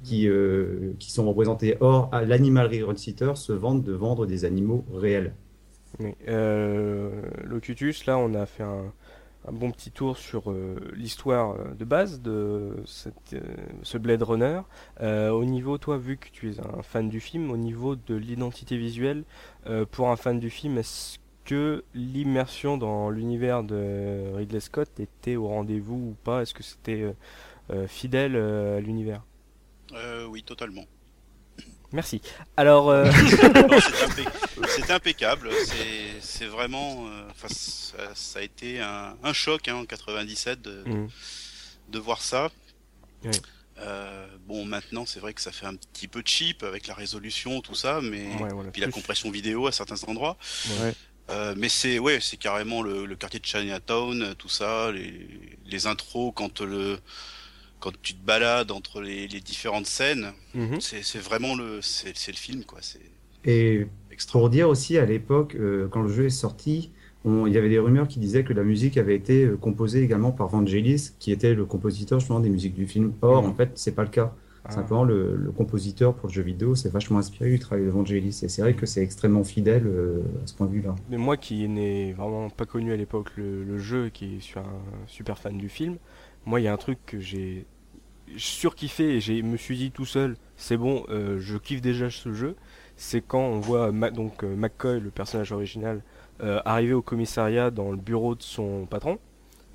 qui, 0.03 0.27
euh, 0.27 0.93
qui 0.97 1.11
sont 1.11 1.27
représentés. 1.27 1.75
Or, 1.81 2.09
à 2.11 2.23
l'animalerie 2.23 2.81
Runsitter 2.81 3.33
se 3.35 3.51
vante 3.51 3.83
de 3.83 3.93
vendre 3.93 4.25
des 4.25 4.45
animaux 4.45 4.85
réels. 4.93 5.33
Oui. 5.99 6.15
Euh, 6.27 7.21
Locutus, 7.43 8.05
là, 8.05 8.17
on 8.17 8.33
a 8.33 8.45
fait 8.45 8.63
un, 8.63 8.93
un 9.49 9.51
bon 9.51 9.71
petit 9.71 9.91
tour 9.91 10.17
sur 10.17 10.51
euh, 10.51 10.75
l'histoire 10.93 11.55
euh, 11.55 11.73
de 11.73 11.83
base 11.83 12.21
de 12.21 12.31
euh, 12.31 13.49
ce 13.83 13.97
Blade 13.97 14.21
Runner. 14.21 14.61
Au 15.01 15.45
niveau, 15.45 15.77
toi, 15.77 15.97
vu 15.97 16.17
que 16.17 16.27
tu 16.31 16.51
es 16.51 16.59
un 16.59 16.83
fan 16.83 17.09
du 17.09 17.19
film, 17.19 17.51
au 17.51 17.57
niveau 17.57 17.95
de 17.95 18.15
l'identité 18.15 18.77
visuelle, 18.77 19.23
pour 19.91 20.09
un 20.09 20.15
fan 20.15 20.39
du 20.39 20.49
film, 20.49 20.77
est-ce 20.77 21.17
que 21.45 21.83
l'immersion 21.93 22.77
dans 22.77 23.09
l'univers 23.09 23.63
de 23.63 24.33
Ridley 24.35 24.59
Scott 24.59 24.99
était 24.99 25.35
au 25.35 25.47
rendez-vous 25.47 26.11
ou 26.11 26.15
pas? 26.23 26.41
Est-ce 26.41 26.53
que 26.53 26.63
c'était 26.63 27.15
fidèle 27.87 28.35
à 28.35 28.79
l'univers? 28.79 29.23
Oui, 30.29 30.43
totalement. 30.43 30.83
Merci. 31.91 32.21
Alors, 32.57 32.89
euh, 32.89 33.09
c'est 33.29 33.43
impec- 33.47 34.67
c'est 34.67 34.91
impeccable. 34.91 35.49
C'est- 36.21 36.45
vraiment. 36.47 37.07
euh, 37.07 37.27
Enfin, 37.31 37.47
ça, 37.49 37.97
ça 38.15 38.39
a 38.39 38.41
été 38.41 38.79
un, 38.81 39.15
un 39.23 39.33
choc 39.33 39.67
hein, 39.67 39.75
en 39.75 39.85
97 39.85 40.61
de, 40.61 40.83
mm, 40.89 41.09
de 41.89 41.99
voir 41.99 42.21
ça. 42.21 42.49
Oui. 43.23 43.31
Euh, 43.79 44.27
bon, 44.45 44.65
maintenant, 44.65 45.05
c'est 45.05 45.19
vrai 45.21 45.33
que 45.33 45.39
ça 45.41 45.51
fait 45.53 45.65
un 45.65 45.75
petit 45.75 46.07
peu 46.09 46.21
cheap 46.25 46.63
avec 46.63 46.87
la 46.87 46.93
résolution, 46.93 47.61
tout 47.61 47.75
ça, 47.75 47.99
mais 48.01 48.27
ouais, 48.41 48.49
voilà, 48.51 48.71
puis 48.71 48.81
la 48.81 48.89
compression 48.89 49.31
vidéo 49.31 49.67
à 49.67 49.71
certains 49.71 50.03
endroits. 50.07 50.37
Ouais. 50.81 50.93
Euh, 51.29 51.53
mais 51.55 51.69
c'est 51.69 51.97
ouais, 51.99 52.19
c'est 52.21 52.35
carrément 52.37 52.81
le, 52.81 53.05
le 53.05 53.15
quartier 53.15 53.39
de 53.39 53.45
Chinatown, 53.45 54.35
tout 54.35 54.49
ça, 54.49 54.91
les, 54.91 55.57
les 55.65 55.87
intros 55.87 56.33
quand 56.35 56.59
le 56.59 56.99
quand 57.79 57.91
tu 58.01 58.13
te 58.13 58.25
balades 58.25 58.71
entre 58.71 59.01
les, 59.01 59.27
les 59.27 59.39
différentes 59.41 59.85
scènes, 59.87 60.31
Mhm. 60.55 60.79
c'est 60.81 61.03
c'est 61.03 61.19
vraiment 61.19 61.55
le 61.55 61.81
c'est 61.81 62.09
le 62.31 62.37
film 62.37 62.63
quoi, 62.65 62.79
c'est 62.81 62.99
Et 63.45 63.87
extra. 64.11 64.39
pour 64.39 64.49
dire 64.49 64.67
aussi, 64.69 64.97
à 64.97 65.05
l'époque, 65.05 65.55
euh, 65.55 65.87
quand 65.89 66.01
le 66.01 66.09
jeu 66.09 66.25
est 66.25 66.29
sorti, 66.29 66.91
on- 67.25 67.47
il 67.47 67.53
y 67.53 67.57
avait 67.57 67.69
des 67.69 67.79
rumeurs 67.79 68.07
qui 68.07 68.19
disaient 68.19 68.43
que 68.43 68.53
la 68.53 68.63
musique 68.63 68.97
avait 68.97 69.15
été 69.15 69.45
euh, 69.45 69.57
composée 69.57 70.03
également 70.03 70.31
par 70.31 70.47
Vangelis, 70.49 71.11
qui 71.19 71.31
était 71.31 71.53
le 71.53 71.65
compositeur 71.65 72.19
justement 72.19 72.39
des 72.41 72.49
musiques 72.49 72.75
du 72.75 72.85
film. 72.87 73.13
Or, 73.21 73.43
Mhm. 73.43 73.49
en 73.49 73.53
fait, 73.53 73.71
c'est 73.75 73.93
pas 73.95 74.03
le 74.03 74.09
cas. 74.09 74.33
Ah. 74.65 74.71
Simplement, 74.71 75.05
le, 75.05 75.35
le 75.37 75.51
compositeur 75.51 76.13
pour 76.13 76.27
le 76.27 76.33
jeu 76.33 76.41
vidéo 76.43 76.75
s'est 76.75 76.89
vachement 76.89 77.17
inspiré 77.17 77.49
du 77.49 77.59
travail 77.59 77.85
de 77.85 77.89
Vangelis. 77.89 78.41
Et 78.43 78.49
c'est 78.49 78.61
vrai 78.61 78.73
que 78.73 78.85
c'est 78.85 79.01
extrêmement 79.01 79.45
fidèle 79.45 79.87
euh, 79.87 80.21
à 80.43 80.47
ce 80.47 80.53
point 80.53 80.67
de 80.67 80.73
vue-là. 80.73 80.95
Mais 81.09 81.17
moi 81.17 81.37
qui 81.37 81.67
n'ai 81.69 82.11
vraiment 82.13 82.49
pas 82.49 82.65
connu 82.65 82.91
à 82.91 82.97
l'époque 82.97 83.29
le, 83.37 83.63
le 83.63 83.77
jeu 83.79 84.07
et 84.07 84.11
qui 84.11 84.41
suis 84.41 84.59
un 84.59 84.65
super 85.07 85.37
fan 85.39 85.57
du 85.57 85.69
film, 85.69 85.95
moi 86.49 86.59
il 86.59 86.63
y 86.63 86.67
a 86.67 86.73
un 86.73 86.77
truc 86.77 86.97
que 87.05 87.19
j'ai 87.19 87.67
surkiffé 88.37 89.15
et 89.15 89.21
je 89.21 89.33
me 89.33 89.55
suis 89.55 89.77
dit 89.77 89.91
tout 89.91 90.05
seul, 90.05 90.35
c'est 90.57 90.77
bon, 90.77 91.05
euh, 91.09 91.37
je 91.39 91.57
kiffe 91.57 91.81
déjà 91.81 92.09
ce 92.09 92.33
jeu, 92.33 92.55
c'est 92.95 93.21
quand 93.21 93.39
on 93.39 93.59
voit 93.59 93.91
donc 93.91 94.43
euh, 94.43 94.55
McCoy, 94.55 94.99
le 94.99 95.11
personnage 95.11 95.51
original, 95.51 96.01
euh, 96.41 96.59
arriver 96.65 96.93
au 96.93 97.03
commissariat 97.03 97.69
dans 97.69 97.91
le 97.91 97.97
bureau 97.97 98.33
de 98.33 98.41
son 98.41 98.87
patron, 98.87 99.19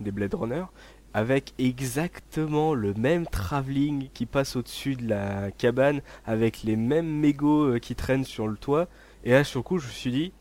des 0.00 0.10
Blade 0.10 0.34
Runner, 0.34 0.64
avec 1.12 1.54
exactement 1.58 2.74
le 2.74 2.92
même 2.94 3.24
travelling 3.28 4.08
qui 4.12 4.26
passe 4.26 4.56
au-dessus 4.56 4.96
de 4.96 5.08
la 5.08 5.52
cabane, 5.52 6.02
avec 6.26 6.64
les 6.64 6.74
mêmes 6.74 7.20
mégots 7.20 7.78
qui 7.78 7.94
traînent 7.94 8.24
sur 8.24 8.48
le 8.48 8.56
toit. 8.56 8.88
Et 9.22 9.30
là, 9.30 9.44
sur 9.44 9.62
coup, 9.62 9.78
je 9.78 9.86
me 9.86 9.92
suis 9.92 10.10
dit, 10.10 10.32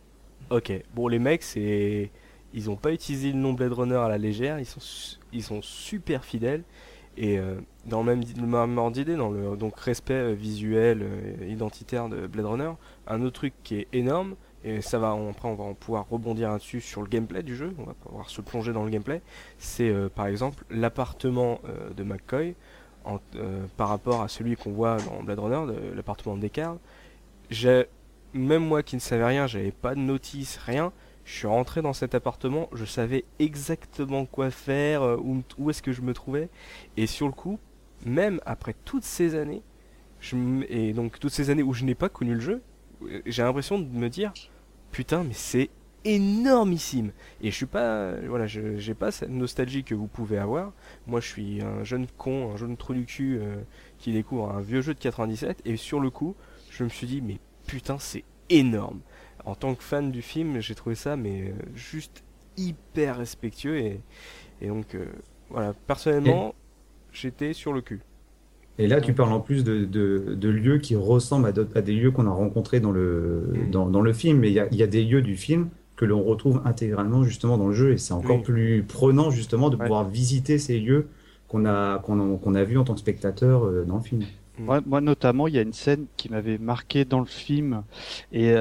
ok, 0.50 0.74
bon, 0.96 1.08
les 1.08 1.20
mecs, 1.20 1.44
c'est. 1.44 2.10
Ils 2.54 2.70
ont 2.70 2.76
pas 2.76 2.92
utilisé 2.92 3.32
le 3.32 3.38
nom 3.40 3.54
Blade 3.54 3.74
Runner 3.74 3.96
à 3.96 4.08
la 4.08 4.18
légère, 4.18 4.60
ils 4.60 5.44
sont, 5.44 5.62
super 5.62 6.24
fidèles. 6.24 6.64
Et 7.16 7.38
euh, 7.38 7.56
dans 7.86 8.04
le 8.04 8.16
même, 8.16 8.78
ordre 8.78 8.92
d'idée, 8.92 9.16
dans 9.16 9.30
le 9.30 9.58
respect 9.76 10.14
euh, 10.14 10.34
visuel, 10.34 11.04
euh, 11.04 11.48
identitaire 11.48 12.10
de 12.10 12.26
Blade 12.26 12.46
Runner, 12.46 12.72
un 13.08 13.22
autre 13.22 13.36
truc 13.36 13.54
qui 13.64 13.76
est 13.76 13.88
énorme, 13.94 14.36
et 14.64 14.82
ça 14.82 14.98
va, 14.98 15.14
on- 15.14 15.30
après 15.30 15.48
on 15.48 15.54
va 15.56 15.74
pouvoir 15.76 16.08
rebondir 16.10 16.50
là-dessus 16.52 16.82
sur 16.82 17.02
le 17.02 17.08
gameplay 17.08 17.44
du 17.44 17.56
jeu, 17.56 17.74
on 17.78 17.84
va 17.84 17.94
pouvoir 17.94 18.30
se 18.30 18.42
plonger 18.42 18.74
dans 18.74 18.84
le 18.84 18.90
gameplay, 18.90 19.22
c'est 19.60 19.90
euh, 19.90 20.10
par 20.10 20.26
exemple 20.26 20.64
l'appartement 20.72 21.60
de 21.96 22.04
McCoy 22.04 22.56
par 23.78 23.90
rapport 23.90 24.22
à 24.22 24.28
celui 24.28 24.56
qu'on 24.56 24.72
voit 24.72 24.98
dans 24.98 25.22
Blade 25.22 25.40
Runner, 25.40 25.74
l'appartement 25.96 26.36
de 26.36 26.42
Descartes. 26.42 26.80
Même 28.34 28.66
moi 28.66 28.82
qui 28.82 28.96
ne 28.96 29.02
savais 29.02 29.26
rien, 29.26 29.46
j'avais 29.46 29.72
pas 29.72 29.94
de 29.94 30.00
notice, 30.00 30.58
rien. 30.66 30.92
Je 31.26 31.34
suis 31.34 31.48
rentré 31.48 31.82
dans 31.82 31.94
cet 31.94 32.16
appartement, 32.16 32.70
je 32.74 32.86
savais 32.86 33.24
exactement 33.40 34.26
quoi 34.26 34.50
faire, 34.52 35.04
euh, 35.04 35.18
où, 35.18 35.42
où 35.58 35.70
est-ce 35.70 35.82
que 35.82 35.94
je 35.94 36.02
me 36.02 36.14
trouvais, 36.14 36.50
et 36.98 37.08
sur 37.08 37.28
le 37.28 37.34
coup, 37.34 37.60
même 38.06 38.42
après 38.46 38.76
toutes 38.86 39.04
ces 39.04 39.36
années, 39.36 39.62
et 40.70 40.94
donc 40.94 41.20
toutes 41.20 41.32
ces 41.32 41.50
années 41.50 41.64
où 41.64 41.74
je 41.74 41.86
n'ai 41.86 41.96
pas 41.96 42.10
connu 42.10 42.34
le 42.34 42.40
jeu, 42.40 42.62
euh, 43.04 43.22
j'ai 43.26 43.44
l'impression 43.44 43.80
de 43.80 43.86
me 43.86 44.10
dire, 44.10 44.34
putain, 44.92 45.24
mais 45.24 45.34
c'est 45.34 45.70
énormissime. 46.06 47.12
Et 47.42 47.52
je 47.52 47.56
suis 47.56 47.66
pas, 47.66 48.14
voilà, 48.28 48.48
je 48.48 48.78
j'ai 48.78 48.94
pas 48.94 49.12
cette 49.12 49.30
nostalgie 49.30 49.84
que 49.84 49.96
vous 49.96 50.08
pouvez 50.08 50.38
avoir. 50.38 50.74
Moi, 51.08 51.20
je 51.22 51.28
suis 51.28 51.62
un 51.62 51.84
jeune 51.84 52.08
con, 52.18 52.52
un 52.54 52.58
jeune 52.58 52.78
trou 52.78 52.94
du 52.94 53.06
cul 53.06 53.38
euh, 53.40 53.56
qui 54.00 54.12
découvre 54.12 54.52
un 54.52 54.62
vieux 54.62 54.82
jeu 54.82 54.94
de 54.94 55.00
97. 55.00 55.62
Et 55.66 55.78
sur 55.78 56.00
le 56.00 56.10
coup, 56.10 56.36
je 56.70 56.84
me 56.84 56.90
suis 56.90 57.08
dit, 57.08 57.22
mais 57.22 57.40
putain, 57.68 57.98
c'est 58.00 58.24
énorme. 58.50 59.00
En 59.46 59.56
tant 59.56 59.76
que 59.76 59.84
fan 59.84 60.12
du 60.12 60.22
film, 60.22 60.60
j'ai 60.62 60.76
trouvé 60.76 60.96
ça, 60.96 61.16
mais 61.18 61.42
euh, 61.50 61.52
juste 61.76 62.24
hyper 62.58 63.18
respectueux. 63.18 63.78
Et, 63.78 64.00
et 64.62 64.68
donc, 64.68 64.96
euh, 64.96 65.06
voilà, 65.50 65.74
personnellement, 65.88 66.56
j'étais 67.12 67.54
sur 67.54 67.74
le 67.74 67.82
cul. 67.82 68.00
Et 68.80 68.88
là, 68.88 69.02
tu 69.02 69.14
parles 69.14 69.34
en 69.34 69.40
plus 69.40 69.64
de, 69.64 69.86
de, 69.86 70.34
de 70.36 70.50
lieux 70.50 70.80
qui 70.80 70.96
ressemblent 70.96 71.48
à, 71.76 71.82
des 71.82 71.94
lieux 71.94 72.10
qu'on 72.12 72.26
a 72.26 72.32
rencontrés 72.32 72.80
dans 72.80 72.92
le, 72.92 73.44
Mm. 73.68 73.72
dans, 73.72 73.90
dans 73.90 74.02
le 74.02 74.14
film. 74.14 74.40
Mais 74.40 74.50
il 74.50 74.54
y 74.54 74.60
a, 74.60 74.68
il 74.72 74.78
y 74.78 74.84
a 74.84 74.88
des 74.88 75.04
lieux 75.04 75.22
du 75.22 75.36
film 75.36 75.70
que 75.96 76.06
l'on 76.06 76.24
retrouve 76.24 76.62
intégralement 76.66 77.24
justement 77.24 77.58
dans 77.58 77.68
le 77.68 77.74
jeu. 77.74 77.92
Et 77.94 77.98
c'est 77.98 78.14
encore 78.14 78.38
Oui. 78.38 78.44
plus 78.44 78.84
prenant 78.88 79.30
justement 79.30 79.70
de 79.70 79.76
Ouais. 79.76 79.84
pouvoir 79.84 80.08
visiter 80.10 80.58
ces 80.58 80.80
lieux 80.80 81.08
qu'on 81.48 81.66
a, 81.66 82.00
qu'on 82.00 82.36
a, 82.36 82.38
qu'on 82.40 82.56
a 82.56 82.64
vus 82.64 82.78
en 82.80 82.84
tant 82.84 82.94
que 82.94 83.00
spectateur 83.00 83.66
euh, 83.66 83.84
dans 83.86 83.98
le 83.98 84.02
film. 84.04 84.24
Moi, 84.60 84.82
moi, 84.86 85.02
notamment, 85.02 85.48
il 85.48 85.56
y 85.56 85.58
a 85.58 85.64
une 85.64 85.74
scène 85.74 86.06
qui 86.16 86.30
m'avait 86.30 86.60
marqué 86.60 87.06
dans 87.06 87.20
le 87.20 87.26
film 87.26 87.84
et 88.32 88.52
euh, 88.52 88.58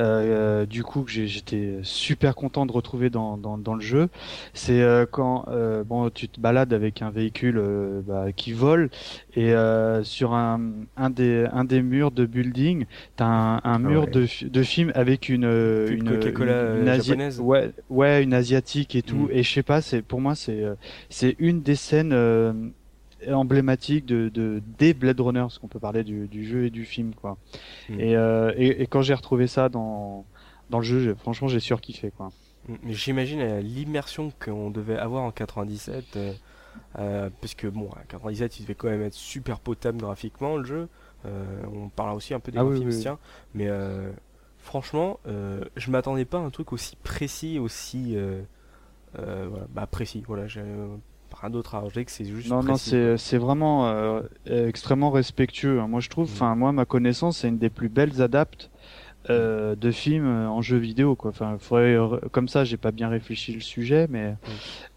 euh, 0.62 0.66
du 0.66 0.82
coup 0.82 1.02
que 1.02 1.10
j'ai- 1.10 1.26
j'étais 1.26 1.78
super 1.82 2.34
content 2.34 2.64
de 2.64 2.72
retrouver 2.72 3.10
dans, 3.10 3.36
dans, 3.36 3.58
dans 3.58 3.74
le 3.74 3.82
jeu. 3.82 4.08
C'est 4.54 4.80
euh, 4.80 5.04
quand 5.10 5.44
euh, 5.48 5.84
bon, 5.84 6.08
tu 6.08 6.28
te 6.28 6.40
balades 6.40 6.72
avec 6.72 7.02
un 7.02 7.10
véhicule 7.10 7.58
euh, 7.58 8.00
bah, 8.06 8.32
qui 8.34 8.52
vole 8.52 8.88
et 9.34 9.52
euh, 9.52 10.02
sur 10.02 10.32
un, 10.32 10.60
un, 10.96 11.10
des, 11.10 11.46
un 11.52 11.64
des 11.64 11.82
murs 11.82 12.10
de 12.10 12.24
building, 12.24 12.86
t'as 13.16 13.26
un, 13.26 13.60
un 13.62 13.78
mur 13.78 14.04
ouais. 14.04 14.10
de, 14.10 14.26
de 14.48 14.62
film 14.62 14.92
avec 14.94 15.28
une 15.28 15.44
une, 15.90 16.04
Coca-Cola, 16.08 16.72
Asia- 16.90 17.02
japonaise. 17.02 17.38
ouais 17.40 17.70
ouais 17.90 18.22
une 18.22 18.32
asiatique 18.34 18.94
et 18.96 19.02
tout 19.02 19.26
Mm. 19.26 19.28
et 19.32 19.42
je 19.42 19.52
sais 19.52 19.62
pas 19.62 19.82
c'est 19.82 20.00
pour 20.02 20.20
moi 20.22 20.34
c'est 20.34 20.64
c'est 21.10 21.36
une 21.38 21.60
des 21.60 21.74
scènes 21.76 22.12
emblématiques 23.30 24.06
de, 24.06 24.28
de 24.28 24.62
des 24.78 24.94
Blade 24.94 25.20
Runner 25.20 25.40
parce 25.40 25.58
qu'on 25.58 25.68
peut 25.68 25.78
parler 25.80 26.04
du, 26.04 26.26
du 26.28 26.44
jeu 26.44 26.66
et 26.66 26.70
du 26.70 26.84
film 26.84 27.14
quoi 27.14 27.36
Mm. 27.88 28.00
et, 28.00 28.16
euh, 28.16 28.52
et 28.56 28.82
et 28.82 28.86
quand 28.86 29.02
j'ai 29.02 29.14
retrouvé 29.14 29.46
ça 29.46 29.68
dans 29.68 30.24
dans 30.70 30.78
le 30.78 30.84
jeu 30.84 31.14
franchement 31.16 31.48
j'ai 31.48 31.60
surkiffé 31.60 32.10
quoi 32.16 32.30
Mais 32.84 32.92
J'imagine 32.92 33.40
euh, 33.40 33.60
l'immersion 33.60 34.32
qu'on 34.44 34.70
devait 34.70 34.96
avoir 34.96 35.24
en 35.24 35.30
97, 35.32 36.16
euh, 36.98 37.30
parce 37.40 37.54
que 37.54 37.66
bon, 37.66 37.88
en 37.88 37.96
97, 38.08 38.58
il 38.60 38.62
devait 38.62 38.74
quand 38.74 38.88
même 38.88 39.02
être 39.02 39.14
super 39.14 39.58
potable 39.60 39.98
graphiquement 39.98 40.56
le 40.56 40.64
jeu. 40.64 40.88
On 41.24 41.88
parlera 41.88 42.16
aussi 42.16 42.34
un 42.34 42.40
peu 42.40 42.50
des 42.52 42.58
Ah 42.58 42.64
graphismes, 42.64 42.88
oui, 42.88 42.94
oui. 42.94 43.00
tiens, 43.00 43.18
mais 43.54 43.68
franchement, 44.58 45.18
je 45.76 45.90
m'attendais 45.90 46.24
pas 46.24 46.38
à 46.38 46.42
un 46.42 46.50
truc 46.50 46.72
aussi 46.72 46.96
précis, 46.96 47.58
aussi 47.58 48.16
voilà, 49.14 49.66
bah, 49.70 49.86
précis. 49.86 50.22
Voilà, 50.26 50.46
j'ai 50.46 50.62
rien 51.42 51.50
d'autre 51.50 51.74
à 51.74 51.80
rajouter 51.80 52.04
que 52.06 52.10
c'est 52.10 52.24
juste. 52.24 52.48
non 52.48 52.62
non 52.62 52.72
précis, 52.74 52.90
c'est 52.90 53.16
c'est 53.18 53.38
vraiment 53.38 53.88
euh, 53.88 54.22
extrêmement 54.46 55.10
respectueux 55.10 55.80
hein. 55.80 55.88
moi 55.88 56.00
je 56.00 56.08
trouve 56.08 56.28
Mm. 56.30 56.32
enfin 56.34 56.54
moi 56.54 56.72
ma 56.72 56.84
connaissance 56.86 57.38
c'est 57.38 57.48
une 57.48 57.58
des 57.58 57.68
plus 57.70 57.88
belles 57.90 58.22
adaptes 58.22 58.70
euh, 59.30 59.76
de 59.76 59.92
films 59.92 60.26
euh, 60.26 60.48
en 60.48 60.62
jeu 60.62 60.76
vidéo 60.78 61.14
quoi 61.14 61.30
enfin 61.30 61.56
faudrait 61.60 61.96
comme 62.32 62.48
ça 62.48 62.64
j'ai 62.64 62.76
pas 62.76 62.90
bien 62.90 63.08
réfléchi 63.08 63.52
le 63.52 63.60
sujet 63.60 64.08
mais 64.10 64.34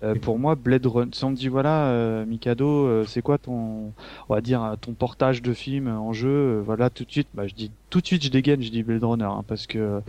euh, 0.04 0.16
pour 0.16 0.40
moi 0.40 0.56
Blade 0.56 0.86
Runner 0.88 1.12
si 1.14 1.24
on 1.26 1.30
me 1.30 1.36
dit 1.36 1.48
voilà 1.48 1.88
euh, 1.90 2.26
Mikado 2.26 2.68
euh, 2.88 3.06
c'est 3.06 3.22
quoi 3.22 3.38
ton 3.38 3.92
on 4.28 4.34
va 4.34 4.42
dire 4.42 4.64
euh, 4.64 4.76
ton 4.82 4.94
portage 4.94 5.44
de 5.44 5.54
film 5.54 5.88
en 5.88 6.12
jeu 6.12 6.30
euh, 6.30 6.62
voilà 6.66 6.90
tout 6.90 7.06
de 7.06 7.12
suite 7.12 7.28
bah 7.36 7.46
je 7.46 7.54
dis 7.54 7.72
tout 7.92 8.02
de 8.02 8.08
suite 8.08 8.24
je 8.24 8.30
dégaine 8.32 8.64
je 8.64 8.72
dis 8.72 8.82
Blade 8.82 9.04
Runner 9.04 9.26
hein, 9.26 9.44
parce 9.48 9.68
que 9.68 10.02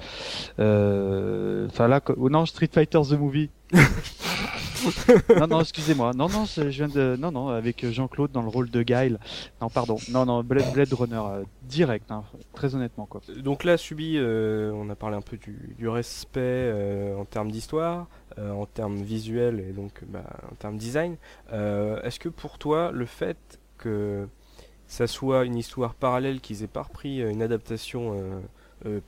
euh, 0.58 1.66
enfin 1.66 1.88
là 1.88 2.00
co- 2.00 2.14
oh 2.18 2.30
non 2.30 2.46
Street 2.46 2.70
Fighter 2.72 3.00
the 3.08 3.18
movie 3.18 3.50
non 5.40 5.46
non 5.46 5.60
excusez-moi. 5.60 6.12
Non 6.14 6.28
non 6.28 6.44
je 6.44 6.62
viens 6.62 6.88
de 6.88 7.16
non 7.18 7.32
non 7.32 7.48
avec 7.48 7.84
Jean-Claude 7.90 8.32
dans 8.32 8.42
le 8.42 8.48
rôle 8.48 8.70
de 8.70 8.82
Guile 8.82 9.18
non 9.60 9.68
pardon. 9.68 9.96
Non 10.10 10.24
non 10.24 10.42
Blade, 10.42 10.92
Runner 10.92 11.16
euh, 11.16 11.44
direct 11.62 12.10
hein, 12.10 12.24
très 12.54 12.74
honnêtement 12.74 13.06
quoi. 13.06 13.20
Donc 13.38 13.64
là, 13.64 13.76
Subi, 13.76 14.16
euh, 14.16 14.70
on 14.72 14.88
a 14.90 14.94
parlé 14.94 15.16
un 15.16 15.20
peu 15.20 15.36
du, 15.36 15.88
respect 15.88 16.40
euh, 16.40 17.16
en 17.16 17.24
termes 17.24 17.50
d'histoire, 17.50 18.06
en 18.38 18.66
termes 18.66 18.96
visuels 18.96 19.60
et 19.60 19.72
donc 19.72 20.02
bah, 20.08 20.24
en 20.50 20.54
termes 20.56 20.76
design. 20.76 21.16
Est-ce 21.52 22.18
que 22.18 22.28
pour 22.28 22.58
toi, 22.58 22.90
le 22.92 23.06
fait 23.06 23.60
que 23.78 24.26
ça 24.86 25.06
soit 25.06 25.44
une 25.44 25.56
histoire 25.56 25.94
parallèle, 25.94 26.40
qu'ils 26.40 26.62
aient 26.62 26.68
pas 26.68 26.82
repris 26.82 27.20
une 27.20 27.42
adaptation 27.42 28.42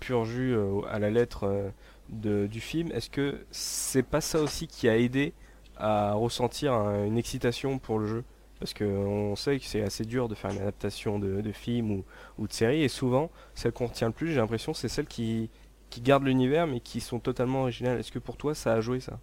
pur 0.00 0.24
jus 0.24 0.56
à 0.90 0.98
la 0.98 1.10
lettre 1.10 1.72
du 2.10 2.60
film, 2.60 2.90
est-ce 2.92 3.10
que 3.10 3.38
c'est 3.50 4.02
pas 4.02 4.20
ça 4.20 4.40
aussi 4.40 4.66
qui 4.66 4.88
a 4.88 4.96
aidé 4.96 5.34
à 5.78 6.12
ressentir 6.14 6.72
un- 6.72 7.04
une 7.06 7.18
excitation 7.18 7.78
pour 7.78 7.98
le 7.98 8.06
jeu. 8.06 8.24
Parce 8.60 8.74
que 8.74 8.84
on 8.84 9.36
sait 9.36 9.58
que 9.60 9.64
c'est 9.64 9.82
assez 9.82 10.04
dur 10.04 10.28
de 10.28 10.34
faire 10.34 10.50
une 10.50 10.58
adaptation 10.60 11.18
de, 11.20 11.40
de 11.40 11.52
film 11.52 12.02
ou, 12.38 12.46
de 12.48 12.52
série. 12.52 12.82
Et 12.82 12.88
souvent 12.88 13.30
celle 13.54 13.72
qu'on 13.72 13.86
retient 13.86 14.08
le 14.08 14.12
plus, 14.14 14.28
j'ai 14.32 14.36
l'impression, 14.40 14.74
c'est 14.74 14.88
celles 14.88 15.06
qui, 15.06 15.50
qui 15.90 16.00
gardent 16.00 16.24
l'univers 16.24 16.66
mais 16.66 16.80
qui 16.80 17.00
sont 17.00 17.20
totalement 17.20 17.62
originales. 17.62 17.98
Est-ce 18.00 18.12
que 18.12 18.18
pour 18.18 18.36
toi 18.36 18.54
ça 18.54 18.72
a 18.74 18.80
joué 18.80 19.00
ça? 19.00 19.20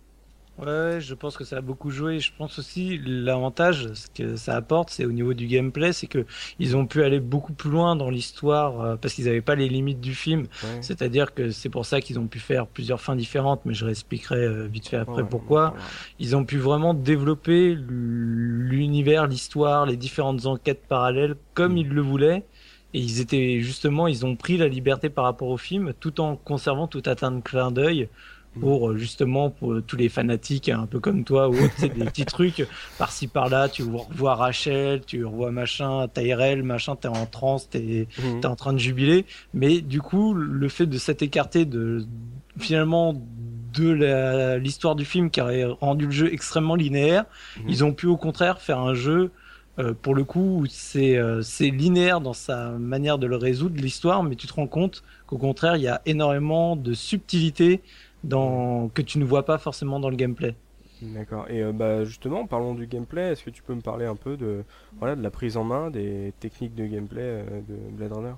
Ouais, 0.57 0.99
je 1.01 1.13
pense 1.15 1.35
que 1.35 1.43
ça 1.43 1.57
a 1.57 1.61
beaucoup 1.61 1.89
joué. 1.91 2.19
Je 2.21 2.31
pense 2.37 2.59
aussi 2.59 2.97
l'avantage, 3.05 3.89
ce 3.93 4.07
que 4.07 4.37
ça 4.37 4.55
apporte, 4.55 4.89
c'est 4.89 5.03
au 5.03 5.11
niveau 5.11 5.33
du 5.33 5.47
gameplay, 5.47 5.91
c'est 5.91 6.07
que 6.07 6.25
ils 6.59 6.77
ont 6.77 6.85
pu 6.85 7.03
aller 7.03 7.19
beaucoup 7.19 7.51
plus 7.51 7.69
loin 7.69 7.97
dans 7.97 8.09
l'histoire 8.09 8.79
euh, 8.79 8.95
parce 8.95 9.13
qu'ils 9.15 9.25
n'avaient 9.25 9.41
pas 9.41 9.55
les 9.55 9.67
limites 9.67 9.99
du 9.99 10.15
film. 10.15 10.43
Ouais. 10.63 10.77
C'est-à-dire 10.79 11.33
que 11.33 11.51
c'est 11.51 11.67
pour 11.67 11.85
ça 11.85 11.99
qu'ils 11.99 12.19
ont 12.19 12.27
pu 12.27 12.39
faire 12.39 12.67
plusieurs 12.67 13.01
fins 13.01 13.17
différentes, 13.17 13.61
mais 13.65 13.73
je 13.73 13.83
réexpliquerai 13.83 14.37
euh, 14.45 14.67
vite 14.67 14.87
fait 14.87 14.95
après 14.95 15.23
Ouais, 15.23 15.27
pourquoi. 15.29 15.71
ouais. 15.71 15.79
Ils 16.19 16.37
ont 16.37 16.45
pu 16.45 16.57
vraiment 16.57 16.93
développer 16.93 17.75
l'univers, 17.77 19.27
l'histoire, 19.27 19.85
les 19.85 19.97
différentes 19.97 20.45
enquêtes 20.45 20.83
parallèles 20.87 21.35
comme 21.53 21.73
Mm. 21.73 21.77
ils 21.77 21.89
le 21.89 22.01
voulaient. 22.01 22.43
Et 22.93 22.99
ils 22.99 23.19
étaient 23.19 23.59
justement, 23.59 24.07
ils 24.07 24.25
ont 24.25 24.37
pris 24.37 24.55
la 24.55 24.69
liberté 24.69 25.09
par 25.09 25.25
rapport 25.25 25.49
au 25.49 25.57
film, 25.57 25.91
tout 25.99 26.21
en 26.21 26.37
conservant 26.37 26.87
tout 26.87 27.03
un 27.07 27.15
tas 27.15 27.29
de 27.29 27.41
clin 27.41 27.71
d'œil. 27.71 28.07
Pour 28.59 28.89
euh, 28.89 28.97
justement 28.97 29.49
pour 29.49 29.73
euh, 29.73 29.81
tous 29.81 29.95
les 29.97 30.09
fanatiques 30.09 30.69
un 30.69 30.85
peu 30.85 30.99
comme 30.99 31.23
toi 31.23 31.49
ou 31.49 31.53
autres, 31.53 31.73
c'est 31.77 31.93
des 31.93 32.05
petits 32.05 32.25
trucs 32.25 32.65
par-ci 32.97 33.27
par-là. 33.27 33.69
Tu 33.69 33.83
revois 33.83 34.35
Rachel, 34.35 35.01
tu 35.05 35.25
revois 35.25 35.51
machin, 35.51 36.07
Tyrell, 36.07 36.63
machin, 36.63 36.95
t'es 36.95 37.07
en 37.07 37.25
transe, 37.25 37.69
t'es 37.69 38.07
Mhm. 38.17 38.39
t'es 38.41 38.47
en 38.47 38.55
train 38.55 38.73
de 38.73 38.79
jubiler. 38.79 39.25
Mais 39.53 39.81
du 39.81 40.01
coup, 40.01 40.33
le 40.33 40.69
fait 40.69 40.85
de 40.85 40.97
s'être 40.97 41.21
écarté 41.21 41.65
de 41.65 42.05
finalement 42.57 43.13
de 43.73 44.55
l'histoire 44.57 44.95
du 44.95 45.03
film 45.03 45.29
qui 45.29 45.41
aurait 45.41 45.65
rendu 45.65 46.05
le 46.05 46.11
jeu 46.11 46.33
extrêmement 46.33 46.75
linéaire, 46.75 47.25
Mhm. 47.57 47.63
ils 47.67 47.83
ont 47.83 47.93
pu 47.93 48.05
au 48.07 48.15
contraire 48.17 48.61
faire 48.61 48.79
un 48.79 48.93
jeu 48.93 49.31
euh, 49.77 49.93
pour 50.01 50.15
le 50.15 50.23
coup 50.23 50.61
où 50.61 50.65
c'est 50.69 51.17
euh, 51.17 51.41
c'est 51.41 51.69
linéaire 51.69 52.21
dans 52.21 52.31
sa 52.31 52.69
manière 52.71 53.17
de 53.17 53.27
le 53.27 53.35
résoudre 53.35 53.75
l'histoire, 53.81 54.23
mais 54.23 54.37
tu 54.37 54.47
te 54.47 54.53
rends 54.53 54.67
compte 54.67 55.03
qu'au 55.27 55.37
contraire 55.37 55.75
il 55.75 55.81
y 55.83 55.89
a 55.89 56.01
énormément 56.05 56.77
de 56.77 56.93
subtilité 56.93 57.81
dans 58.25 58.89
que 58.89 59.01
tu 59.01 59.19
ne 59.19 59.25
vois 59.25 59.45
pas 59.45 59.57
forcément 59.57 59.99
dans 59.99 60.09
le 60.09 60.15
gameplay. 60.15 60.55
D'accord. 61.01 61.45
Et 61.49 61.61
euh, 61.61 61.71
bah, 61.71 62.05
justement, 62.05 62.47
parlons 62.47 62.73
du 62.73 62.87
gameplay. 62.87 63.31
Est-ce 63.31 63.43
que 63.43 63.49
tu 63.49 63.61
peux 63.61 63.75
me 63.75 63.81
parler 63.81 64.05
un 64.05 64.15
peu 64.15 64.37
de, 64.37 64.63
voilà, 64.99 65.15
de 65.15 65.21
la 65.21 65.29
prise 65.29 65.57
en 65.57 65.63
main, 65.63 65.89
des 65.91 66.33
techniques 66.39 66.75
de 66.75 66.85
gameplay 66.85 67.21
euh, 67.21 67.61
de 67.67 67.75
Blade 67.91 68.13
Runner? 68.13 68.35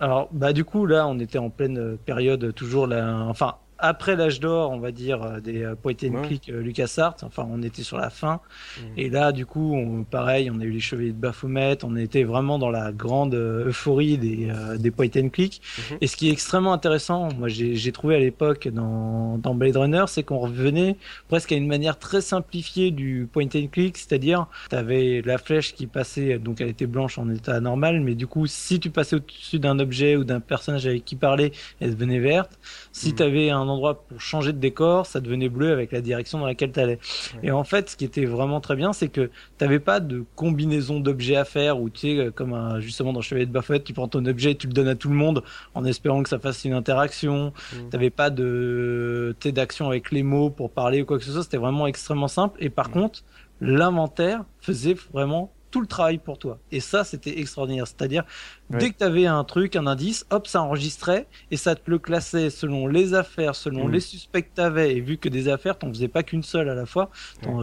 Alors, 0.00 0.28
bah 0.32 0.52
du 0.52 0.64
coup, 0.64 0.86
là, 0.86 1.06
on 1.08 1.18
était 1.18 1.38
en 1.38 1.50
pleine 1.50 1.78
euh, 1.78 1.96
période 1.96 2.54
toujours 2.54 2.86
là, 2.86 3.24
enfin 3.28 3.56
après 3.78 4.16
l'âge 4.16 4.40
d'or, 4.40 4.70
on 4.70 4.78
va 4.78 4.90
dire 4.92 5.22
euh, 5.22 5.40
des 5.40 5.66
point 5.82 5.92
and 6.04 6.08
Ouais. 6.14 6.26
click 6.26 6.48
euh, 6.48 6.60
LucasArts. 6.62 7.16
Enfin, 7.22 7.46
on 7.50 7.62
était 7.62 7.82
sur 7.82 7.96
la 7.98 8.10
fin. 8.10 8.40
Mhm. 8.78 8.84
Et 8.96 9.08
là, 9.10 9.32
du 9.32 9.46
coup, 9.46 9.74
on, 9.74 10.04
pareil, 10.04 10.50
on 10.52 10.60
a 10.60 10.64
eu 10.64 10.70
les 10.70 10.80
Chevaliers 10.80 11.12
de 11.12 11.18
Baphomet. 11.18 11.78
On 11.84 11.96
était 11.96 12.24
vraiment 12.24 12.58
dans 12.58 12.70
la 12.70 12.92
grande 12.92 13.34
euh, 13.34 13.68
euphorie 13.68 14.18
des 14.18 14.48
euh, 14.50 14.76
des 14.78 14.90
point 14.90 15.08
and 15.16 15.28
click. 15.28 15.60
Mhm. 15.90 15.98
Et 16.00 16.06
ce 16.06 16.16
qui 16.16 16.28
est 16.28 16.32
extrêmement 16.32 16.72
intéressant, 16.72 17.28
moi, 17.38 17.48
j'ai 17.48 17.92
trouvé 17.92 18.16
à 18.16 18.18
l'époque 18.18 18.68
dans 18.68 19.38
dans 19.38 19.54
Blade 19.54 19.76
Runner, 19.76 20.04
c'est 20.08 20.22
qu'on 20.22 20.38
revenait 20.38 20.96
presque 21.28 21.52
à 21.52 21.56
une 21.56 21.66
manière 21.66 21.98
très 21.98 22.20
simplifiée 22.20 22.90
du 22.90 23.28
point 23.32 23.44
and 23.54 23.68
click, 23.70 23.96
c'est-à-dire 23.96 24.46
tu 24.70 24.76
avais 24.76 25.22
la 25.24 25.38
flèche 25.38 25.74
qui 25.74 25.86
passait, 25.86 26.38
donc 26.38 26.60
elle 26.60 26.68
était 26.68 26.86
blanche 26.86 27.18
en 27.18 27.28
état 27.30 27.60
normal, 27.60 28.00
mais 28.00 28.14
du 28.14 28.26
coup 28.26 28.46
si 28.46 28.80
tu 28.80 28.90
passais 28.90 29.16
au-dessus 29.16 29.58
d'un 29.58 29.78
objet 29.78 30.16
ou 30.16 30.24
d'un 30.24 30.40
personnage 30.40 30.86
avec 30.86 31.04
qui 31.04 31.16
parler, 31.16 31.52
elle 31.80 31.94
devenait 31.94 32.18
verte. 32.18 32.58
Si 32.92 33.14
tu 33.14 33.22
avais 33.22 33.50
un 33.50 33.67
endroit 33.68 34.02
pour 34.06 34.20
changer 34.20 34.52
de 34.52 34.58
décor, 34.58 35.06
ça 35.06 35.20
devenait 35.20 35.48
bleu 35.48 35.72
avec 35.72 35.92
la 35.92 36.00
direction 36.00 36.38
dans 36.38 36.46
laquelle 36.46 36.72
tu 36.72 36.80
allais. 36.80 36.98
Et 37.42 37.50
en 37.50 37.64
fait, 37.64 37.90
ce 37.90 37.96
qui 37.96 38.04
était 38.04 38.24
vraiment 38.24 38.60
très 38.60 38.76
bien, 38.76 38.92
c'est 38.92 39.08
que 39.08 39.30
t'avais 39.56 39.78
pas 39.80 40.00
de 40.00 40.24
combinaison 40.36 41.00
d'objets 41.00 41.36
à 41.36 41.44
faire 41.44 41.80
ou 41.80 41.90
tu 41.90 42.00
sais, 42.00 42.18
euh, 42.18 42.30
comme 42.30 42.52
un- 42.52 42.80
justement 42.80 43.12
dans 43.12 43.20
Chevalier 43.20 43.46
de 43.46 43.52
Baphomet, 43.52 43.80
tu 43.82 43.92
prends 43.92 44.08
ton 44.08 44.24
objet 44.26 44.52
et 44.52 44.56
tu 44.56 44.66
le 44.66 44.72
donnes 44.72 44.88
à 44.88 44.94
tout 44.94 45.08
le 45.08 45.14
monde 45.14 45.42
en 45.74 45.84
espérant 45.84 46.22
que 46.22 46.28
ça 46.28 46.38
fasse 46.38 46.64
une 46.64 46.72
interaction. 46.74 47.52
Mhm. 47.74 47.90
T'avais 47.90 48.10
pas 48.10 48.30
de 48.30 49.34
d'action 49.44 49.86
avec 49.88 50.10
les 50.12 50.22
mots 50.22 50.50
pour 50.50 50.70
parler 50.70 51.02
ou 51.02 51.06
quoi 51.06 51.18
que 51.18 51.24
ce 51.24 51.32
soit. 51.32 51.42
C'était 51.42 51.56
vraiment 51.56 51.86
extrêmement 51.86 52.28
simple. 52.28 52.56
Et 52.62 52.70
par 52.70 52.88
Mhm. 52.88 52.92
contre, 52.94 53.22
l'inventaire 53.60 54.44
faisait 54.60 54.96
vraiment 55.12 55.50
tout 55.70 55.80
le 55.80 55.86
travail 55.86 56.18
pour 56.18 56.38
toi. 56.38 56.58
Et 56.70 56.80
ça, 56.80 57.04
c'était 57.04 57.38
extraordinaire. 57.38 57.86
C'est-à-dire, 57.86 58.24
dès 58.70 58.90
que 58.90 58.98
tu 58.98 59.04
avais 59.04 59.26
un 59.26 59.44
truc, 59.44 59.76
un 59.76 59.86
indice, 59.86 60.24
hop, 60.30 60.46
ça 60.46 60.62
enregistrait 60.62 61.28
et 61.50 61.56
ça 61.56 61.74
te 61.74 61.90
le 61.90 61.98
classait 61.98 62.50
selon 62.50 62.86
les 62.86 63.14
affaires, 63.14 63.54
selon 63.54 63.86
Mhm. 63.86 63.92
les 63.92 64.00
suspects 64.00 64.42
que 64.42 64.54
tu 64.54 64.60
avais. 64.60 64.96
Et 64.96 65.00
vu 65.00 65.18
que 65.18 65.28
des 65.28 65.48
affaires, 65.48 65.78
t'en 65.78 65.88
faisais 65.88 66.08
pas 66.08 66.22
qu'une 66.22 66.42
seule 66.42 66.68
à 66.68 66.74
la 66.74 66.86
fois. 66.86 67.10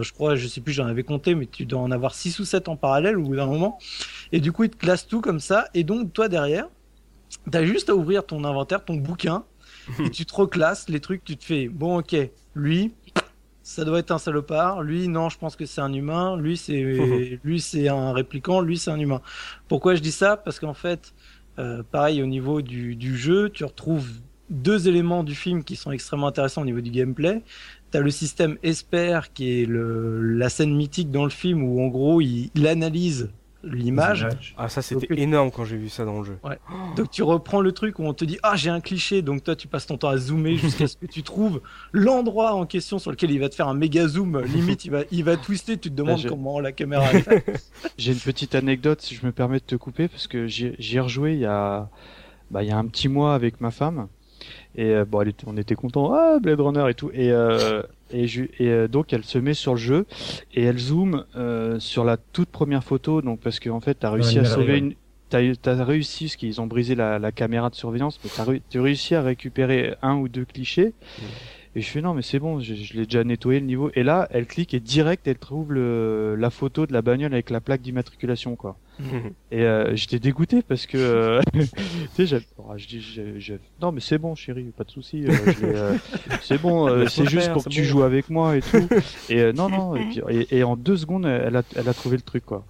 Je 0.02 0.12
crois, 0.12 0.36
je 0.36 0.46
sais 0.48 0.60
plus, 0.60 0.72
j'en 0.72 0.86
avais 0.86 1.02
compté, 1.04 1.34
mais 1.34 1.46
tu 1.46 1.66
dois 1.66 1.80
en 1.80 1.90
avoir 1.90 2.14
six 2.14 2.38
ou 2.38 2.44
sept 2.44 2.68
en 2.68 2.76
parallèle 2.76 3.18
au 3.18 3.22
bout 3.22 3.36
d'un 3.36 3.46
moment. 3.46 3.78
Et 4.32 4.40
du 4.40 4.52
coup, 4.52 4.64
il 4.64 4.70
te 4.70 4.76
classe 4.76 5.06
tout 5.06 5.20
comme 5.20 5.40
ça. 5.40 5.66
Et 5.74 5.84
donc, 5.84 6.12
toi, 6.12 6.28
derrière, 6.28 6.68
t'as 7.50 7.64
juste 7.64 7.88
à 7.90 7.96
ouvrir 7.96 8.24
ton 8.26 8.44
inventaire, 8.44 8.84
ton 8.84 8.94
bouquin, 8.96 9.44
et 9.98 10.10
tu 10.10 10.26
te 10.26 10.34
reclasses 10.34 10.88
les 10.88 11.00
trucs, 11.00 11.24
tu 11.24 11.36
te 11.36 11.44
fais, 11.44 11.68
bon, 11.68 11.98
ok, 11.98 12.16
lui, 12.54 12.94
ça 13.66 13.84
doit 13.84 13.98
être 13.98 14.12
un 14.12 14.18
salopard. 14.18 14.82
Lui, 14.84 15.08
non, 15.08 15.28
je 15.28 15.36
pense 15.38 15.56
que 15.56 15.66
c'est 15.66 15.80
un 15.80 15.92
humain. 15.92 16.36
Lui, 16.36 16.56
c'est 16.56 17.40
lui, 17.44 17.60
c'est 17.60 17.88
un 17.88 18.12
répliquant. 18.12 18.60
Lui, 18.60 18.78
c'est 18.78 18.92
un 18.92 18.98
humain. 18.98 19.20
Pourquoi 19.66 19.96
je 19.96 20.00
dis 20.00 20.12
ça? 20.12 20.36
Parce 20.36 20.60
qu'en 20.60 20.72
fait, 20.72 21.12
euh, 21.58 21.82
pareil 21.82 22.22
au 22.22 22.26
niveau 22.26 22.62
du, 22.62 22.94
du 22.94 23.16
jeu, 23.16 23.50
tu 23.50 23.64
retrouves 23.64 24.08
deux 24.50 24.86
éléments 24.86 25.24
du 25.24 25.34
film 25.34 25.64
qui 25.64 25.74
sont 25.74 25.90
extrêmement 25.90 26.28
intéressants 26.28 26.62
au 26.62 26.64
niveau 26.64 26.80
du 26.80 26.92
gameplay. 26.92 27.42
T'as 27.90 27.98
le 27.98 28.10
système 28.12 28.56
Esper 28.62 29.20
qui 29.34 29.62
est 29.62 29.66
le, 29.66 30.22
la 30.22 30.48
scène 30.48 30.72
mythique 30.72 31.10
dans 31.10 31.24
le 31.24 31.30
film 31.30 31.64
où 31.64 31.82
en 31.82 31.88
gros 31.88 32.20
il, 32.20 32.50
il 32.54 32.68
analyse 32.68 33.30
l'image. 33.66 34.54
Ah, 34.56 34.68
ça 34.68 34.82
c'était 34.82 35.20
énorme 35.20 35.50
quand 35.50 35.64
j'ai 35.64 35.76
vu 35.76 35.88
ça 35.88 36.04
dans 36.04 36.18
le 36.20 36.24
jeu. 36.24 36.38
Donc 36.96 37.10
tu 37.10 37.22
reprends 37.22 37.60
le 37.60 37.72
truc 37.72 37.98
où 37.98 38.04
on 38.04 38.14
te 38.14 38.24
dit 38.24 38.38
ah 38.42 38.56
j'ai 38.56 38.70
un 38.70 38.80
cliché 38.80 39.22
donc 39.22 39.42
toi 39.44 39.56
tu 39.56 39.68
passes 39.68 39.86
ton 39.86 39.98
temps 39.98 40.08
à 40.08 40.16
zoomer 40.16 40.56
jusqu'à 40.58 40.86
ce 40.86 40.96
que 40.96 41.06
tu 41.06 41.22
trouves 41.22 41.60
l'endroit 41.92 42.52
en 42.54 42.66
question 42.66 42.98
sur 42.98 43.10
lequel 43.10 43.30
il 43.30 43.40
va 43.40 43.48
te 43.48 43.54
faire 43.54 43.68
un 43.68 43.74
méga 43.74 44.06
zoom 44.08 44.40
limite 44.44 44.84
il 44.84 44.90
va 44.90 45.00
il 45.10 45.24
va 45.24 45.36
twister 45.36 45.76
tu 45.78 45.90
te 45.90 45.94
demandes 45.94 46.18
je- 46.20 46.28
comment 46.28 46.60
la 46.60 46.72
caméra 46.72 47.12
est 47.12 47.20
faite. 47.22 47.70
J'ai 47.98 48.12
une 48.12 48.18
petite 48.18 48.54
anecdote, 48.54 49.00
si 49.02 49.14
je 49.14 49.24
me 49.26 49.32
permets 49.32 49.58
de 49.58 49.64
te 49.64 49.76
couper, 49.76 50.08
parce 50.08 50.26
que 50.26 50.46
j'y 50.46 50.72
j'y 50.78 50.96
ai 50.96 51.00
rejoué 51.00 51.32
il 51.34 51.40
y 51.40 51.44
a, 51.46 51.88
bah, 52.50 52.62
il 52.62 52.68
y 52.68 52.72
a 52.72 52.76
un 52.78 52.86
petit 52.86 53.08
mois 53.08 53.34
avec 53.34 53.60
ma 53.60 53.70
femme. 53.70 54.08
Et 54.76 54.90
euh, 54.94 55.04
bon, 55.04 55.22
elle 55.22 55.28
était, 55.28 55.44
on 55.46 55.56
était 55.56 55.74
contents, 55.74 56.12
ah 56.12 56.38
Blade 56.40 56.60
Runner 56.60 56.84
et 56.90 56.94
tout. 56.94 57.10
Et, 57.14 57.30
euh, 57.32 57.82
et, 58.10 58.26
je- 58.26 58.44
et 58.58 58.68
euh, 58.68 58.88
donc 58.88 59.12
elle 59.12 59.24
se 59.24 59.38
met 59.38 59.54
sur 59.54 59.72
le 59.74 59.78
jeu 59.80 60.06
et 60.54 60.62
elle 60.64 60.78
zoome 60.78 61.24
euh, 61.36 61.78
sur 61.80 62.04
la 62.04 62.16
toute 62.16 62.50
première 62.50 62.84
photo. 62.84 63.22
Donc 63.22 63.40
parce 63.40 63.60
qu'en 63.60 63.80
fait, 63.80 63.94
t'as 63.94 64.10
réussi 64.10 64.34
Ouais, 64.36 64.40
à 64.40 64.44
sauver 64.44 64.78
une, 64.78 64.94
t'as 65.30 65.40
as 65.80 65.84
réussi, 65.84 66.24
parce 66.26 66.36
qu'ils 66.36 66.60
ont 66.60 66.66
brisé 66.66 66.94
la, 66.94 67.18
la 67.18 67.32
caméra 67.32 67.70
de 67.70 67.74
surveillance, 67.74 68.18
mais 68.24 68.30
t'as 68.30 68.44
t'as 68.68 68.82
réussi 68.82 69.14
à 69.14 69.22
récupérer 69.22 69.94
un 70.02 70.16
ou 70.16 70.28
deux 70.28 70.44
clichés. 70.44 70.92
Et 71.74 71.82
je 71.82 71.88
fais 71.90 72.00
non 72.00 72.14
mais 72.14 72.22
c'est 72.22 72.38
bon, 72.38 72.58
je, 72.60 72.74
je 72.74 72.94
l'ai 72.94 73.04
déjà 73.04 73.22
nettoyé 73.24 73.60
le 73.60 73.66
niveau. 73.66 73.90
Et 73.94 74.02
là, 74.02 74.26
elle 74.30 74.46
clique 74.46 74.72
et 74.74 74.80
direct 74.80 75.26
elle 75.26 75.38
trouve 75.38 75.72
le, 75.72 76.34
la 76.36 76.50
photo 76.50 76.86
de 76.86 76.92
la 76.92 77.02
bagnole 77.02 77.32
avec 77.34 77.50
la 77.50 77.60
plaque 77.60 77.82
d'immatriculation 77.82 78.56
quoi. 78.56 78.78
Et 79.50 79.62
euh, 79.62 79.94
j'étais 79.94 80.18
dégoûté 80.18 80.62
parce 80.62 80.86
que 80.86 80.96
euh, 80.98 81.40
tu 82.14 82.26
sais, 82.26 82.26
j'ai- 82.26 82.42
oh, 82.56 82.72
non 83.80 83.92
mais 83.92 84.00
c'est 84.00 84.18
bon 84.18 84.34
chérie, 84.34 84.72
pas 84.76 84.84
de 84.84 84.90
souci, 84.90 85.24
euh, 85.24 85.46
euh, 85.62 85.94
c'est 86.40 86.58
bon, 86.58 86.88
euh, 86.88 87.06
c'est 87.06 87.26
juste 87.26 87.44
faire, 87.44 87.52
pour 87.52 87.64
que 87.64 87.68
tu 87.68 87.82
bon. 87.82 87.84
joues 87.84 88.02
avec 88.02 88.28
moi 88.30 88.56
et 88.56 88.62
tout. 88.62 88.90
Et 89.28 89.40
euh, 89.40 89.52
non 89.52 89.68
non, 89.68 89.94
et, 89.96 90.04
puis, 90.04 90.20
et, 90.28 90.58
et 90.58 90.64
en 90.64 90.76
deux 90.76 90.96
secondes, 90.96 91.26
elle 91.26 91.56
a, 91.56 91.62
elle 91.76 91.88
a 91.88 91.94
trouvé 91.94 92.16
le 92.16 92.22
truc 92.22 92.44
quoi. 92.44 92.66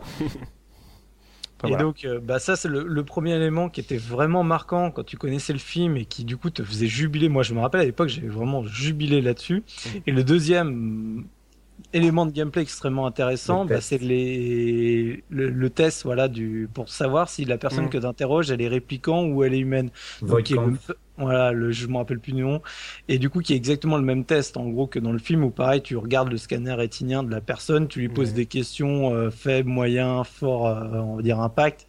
Enfin, 1.59 1.69
et 1.69 1.71
voilà. 1.71 1.85
donc 1.85 2.05
euh, 2.05 2.21
bah 2.21 2.39
ça 2.39 2.55
c'est 2.55 2.69
le, 2.69 2.85
le 2.87 3.05
premier 3.05 3.35
élément 3.35 3.69
qui 3.71 3.81
était 3.81 3.97
vraiment 3.97 4.45
marquant 4.45 4.91
quand 4.91 5.05
tu 5.05 5.17
connaissais 5.17 5.53
le 5.53 5.59
film 5.59 5.97
et 5.97 6.05
qui 6.05 6.25
du 6.25 6.37
coup 6.37 6.51
te 6.51 6.63
faisait 6.63 6.87
jubiler. 6.87 7.29
Moi 7.29 7.43
je 7.43 7.55
me 7.55 7.61
rappelle 7.61 7.81
à 7.81 7.85
l'époque 7.85 8.09
j'avais 8.09 8.29
vraiment 8.29 8.65
jubilé 8.65 9.21
là-dessus. 9.23 9.65
Et 10.07 10.13
le 10.13 10.23
deuxième 10.23 11.27
élément 11.93 12.27
de 12.27 12.33
gameplay 12.33 12.63
extrêmement 12.63 13.07
intéressant, 13.07 13.65
Le 13.65 13.69
bah, 13.69 13.81
c'est 13.81 13.99
les 13.99 15.25
le, 15.29 15.51
le 15.51 15.71
test 15.71 16.05
voilà 16.05 16.29
du 16.29 16.69
pour 16.73 16.89
savoir 16.89 17.29
si 17.29 17.45
la 17.45 17.59
personne 17.59 17.85
Mm. 17.87 17.89
que 17.89 17.99
tu 17.99 18.07
interroges 18.07 18.51
elle 18.51 18.63
est 18.63 18.69
répliquant 18.69 19.25
ou 19.27 19.45
elle 19.45 19.55
est 19.55 19.59
humaine. 19.59 19.91
Donc, 20.27 20.51
est 20.51 20.55
le- 20.57 20.75
voilà, 21.19 21.51
le, 21.53 21.73
je 21.73 21.87
me 21.87 21.97
rappelle 21.97 22.21
plus 22.21 22.33
du 22.33 22.43
nom. 22.43 22.61
Et 23.09 23.19
du 23.19 23.31
coup, 23.31 23.41
qui 23.41 23.55
est 23.55 23.57
exactement 23.57 23.97
le 23.97 24.03
même 24.03 24.25
test, 24.27 24.57
en 24.59 24.69
gros, 24.69 24.87
que 24.87 24.99
dans 24.99 25.13
le 25.13 25.19
film, 25.19 25.45
où 25.45 25.51
pareil, 25.51 25.81
tu 25.83 25.97
regardes 25.97 26.31
le 26.31 26.37
scanner 26.37 26.75
rétinien 26.75 27.23
de 27.23 27.31
la 27.31 27.41
personne, 27.41 27.89
tu 27.89 28.01
lui 28.01 28.11
poses 28.11 28.35
des 28.35 28.45
questions 28.47 29.15
euh, 29.15 29.31
faibles, 29.31 29.69
moyens, 29.71 30.27
forts, 30.27 30.67
euh, 30.69 30.99
on 31.01 31.17
va 31.17 31.23
dire 31.23 31.41
impact. 31.41 31.87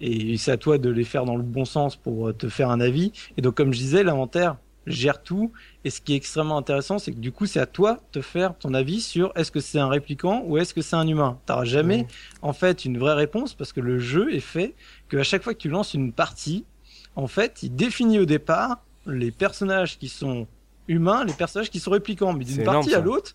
Et 0.00 0.36
c'est 0.36 0.52
à 0.52 0.56
toi 0.56 0.78
de 0.78 0.90
les 0.90 1.04
faire 1.04 1.24
dans 1.24 1.36
le 1.36 1.42
bon 1.42 1.64
sens 1.64 1.96
pour 1.96 2.28
euh, 2.28 2.32
te 2.32 2.48
faire 2.48 2.70
un 2.70 2.80
avis. 2.80 3.12
Et 3.36 3.42
donc, 3.42 3.54
comme 3.56 3.72
je 3.72 3.78
disais, 3.78 4.02
l'inventaire 4.02 4.56
gère 4.86 5.22
tout. 5.22 5.52
Et 5.84 5.90
ce 5.90 6.00
qui 6.00 6.12
est 6.14 6.16
extrêmement 6.16 6.56
intéressant, 6.58 6.98
c'est 6.98 7.12
que 7.12 7.18
du 7.18 7.32
coup, 7.32 7.46
c'est 7.46 7.60
à 7.60 7.66
toi 7.66 7.98
de 8.12 8.20
faire 8.20 8.56
ton 8.58 8.74
avis 8.74 9.00
sur 9.00 9.32
est-ce 9.36 9.50
que 9.50 9.60
c'est 9.60 9.78
un 9.78 9.88
répliquant 9.88 10.42
ou 10.46 10.58
est-ce 10.58 10.74
que 10.74 10.82
c'est 10.82 10.96
un 10.96 11.06
humain. 11.06 11.38
T'auras 11.46 11.64
jamais, 11.64 12.00
Ouais. 12.00 12.06
en 12.42 12.52
fait, 12.52 12.84
une 12.84 12.98
vraie 12.98 13.14
réponse 13.14 13.54
parce 13.54 13.72
que 13.72 13.80
le 13.80 13.98
jeu 13.98 14.32
est 14.34 14.40
fait 14.40 14.74
que 15.08 15.16
à 15.16 15.22
chaque 15.24 15.42
fois 15.42 15.54
que 15.54 15.58
tu 15.58 15.68
lances 15.68 15.94
une 15.94 16.12
partie, 16.12 16.64
en 17.16 17.26
fait, 17.26 17.62
il 17.62 17.74
définit 17.74 18.18
au 18.18 18.24
départ 18.26 18.84
les 19.06 19.30
personnages 19.30 19.98
qui 19.98 20.08
sont 20.08 20.46
humains, 20.88 21.24
les 21.24 21.32
personnages 21.32 21.70
qui 21.70 21.80
sont 21.80 21.90
réplicants. 21.90 22.32
Mais 22.32 22.44
d'une 22.44 22.60
énorme, 22.60 22.76
partie 22.76 22.94
à 22.94 23.00
l'autre, 23.00 23.34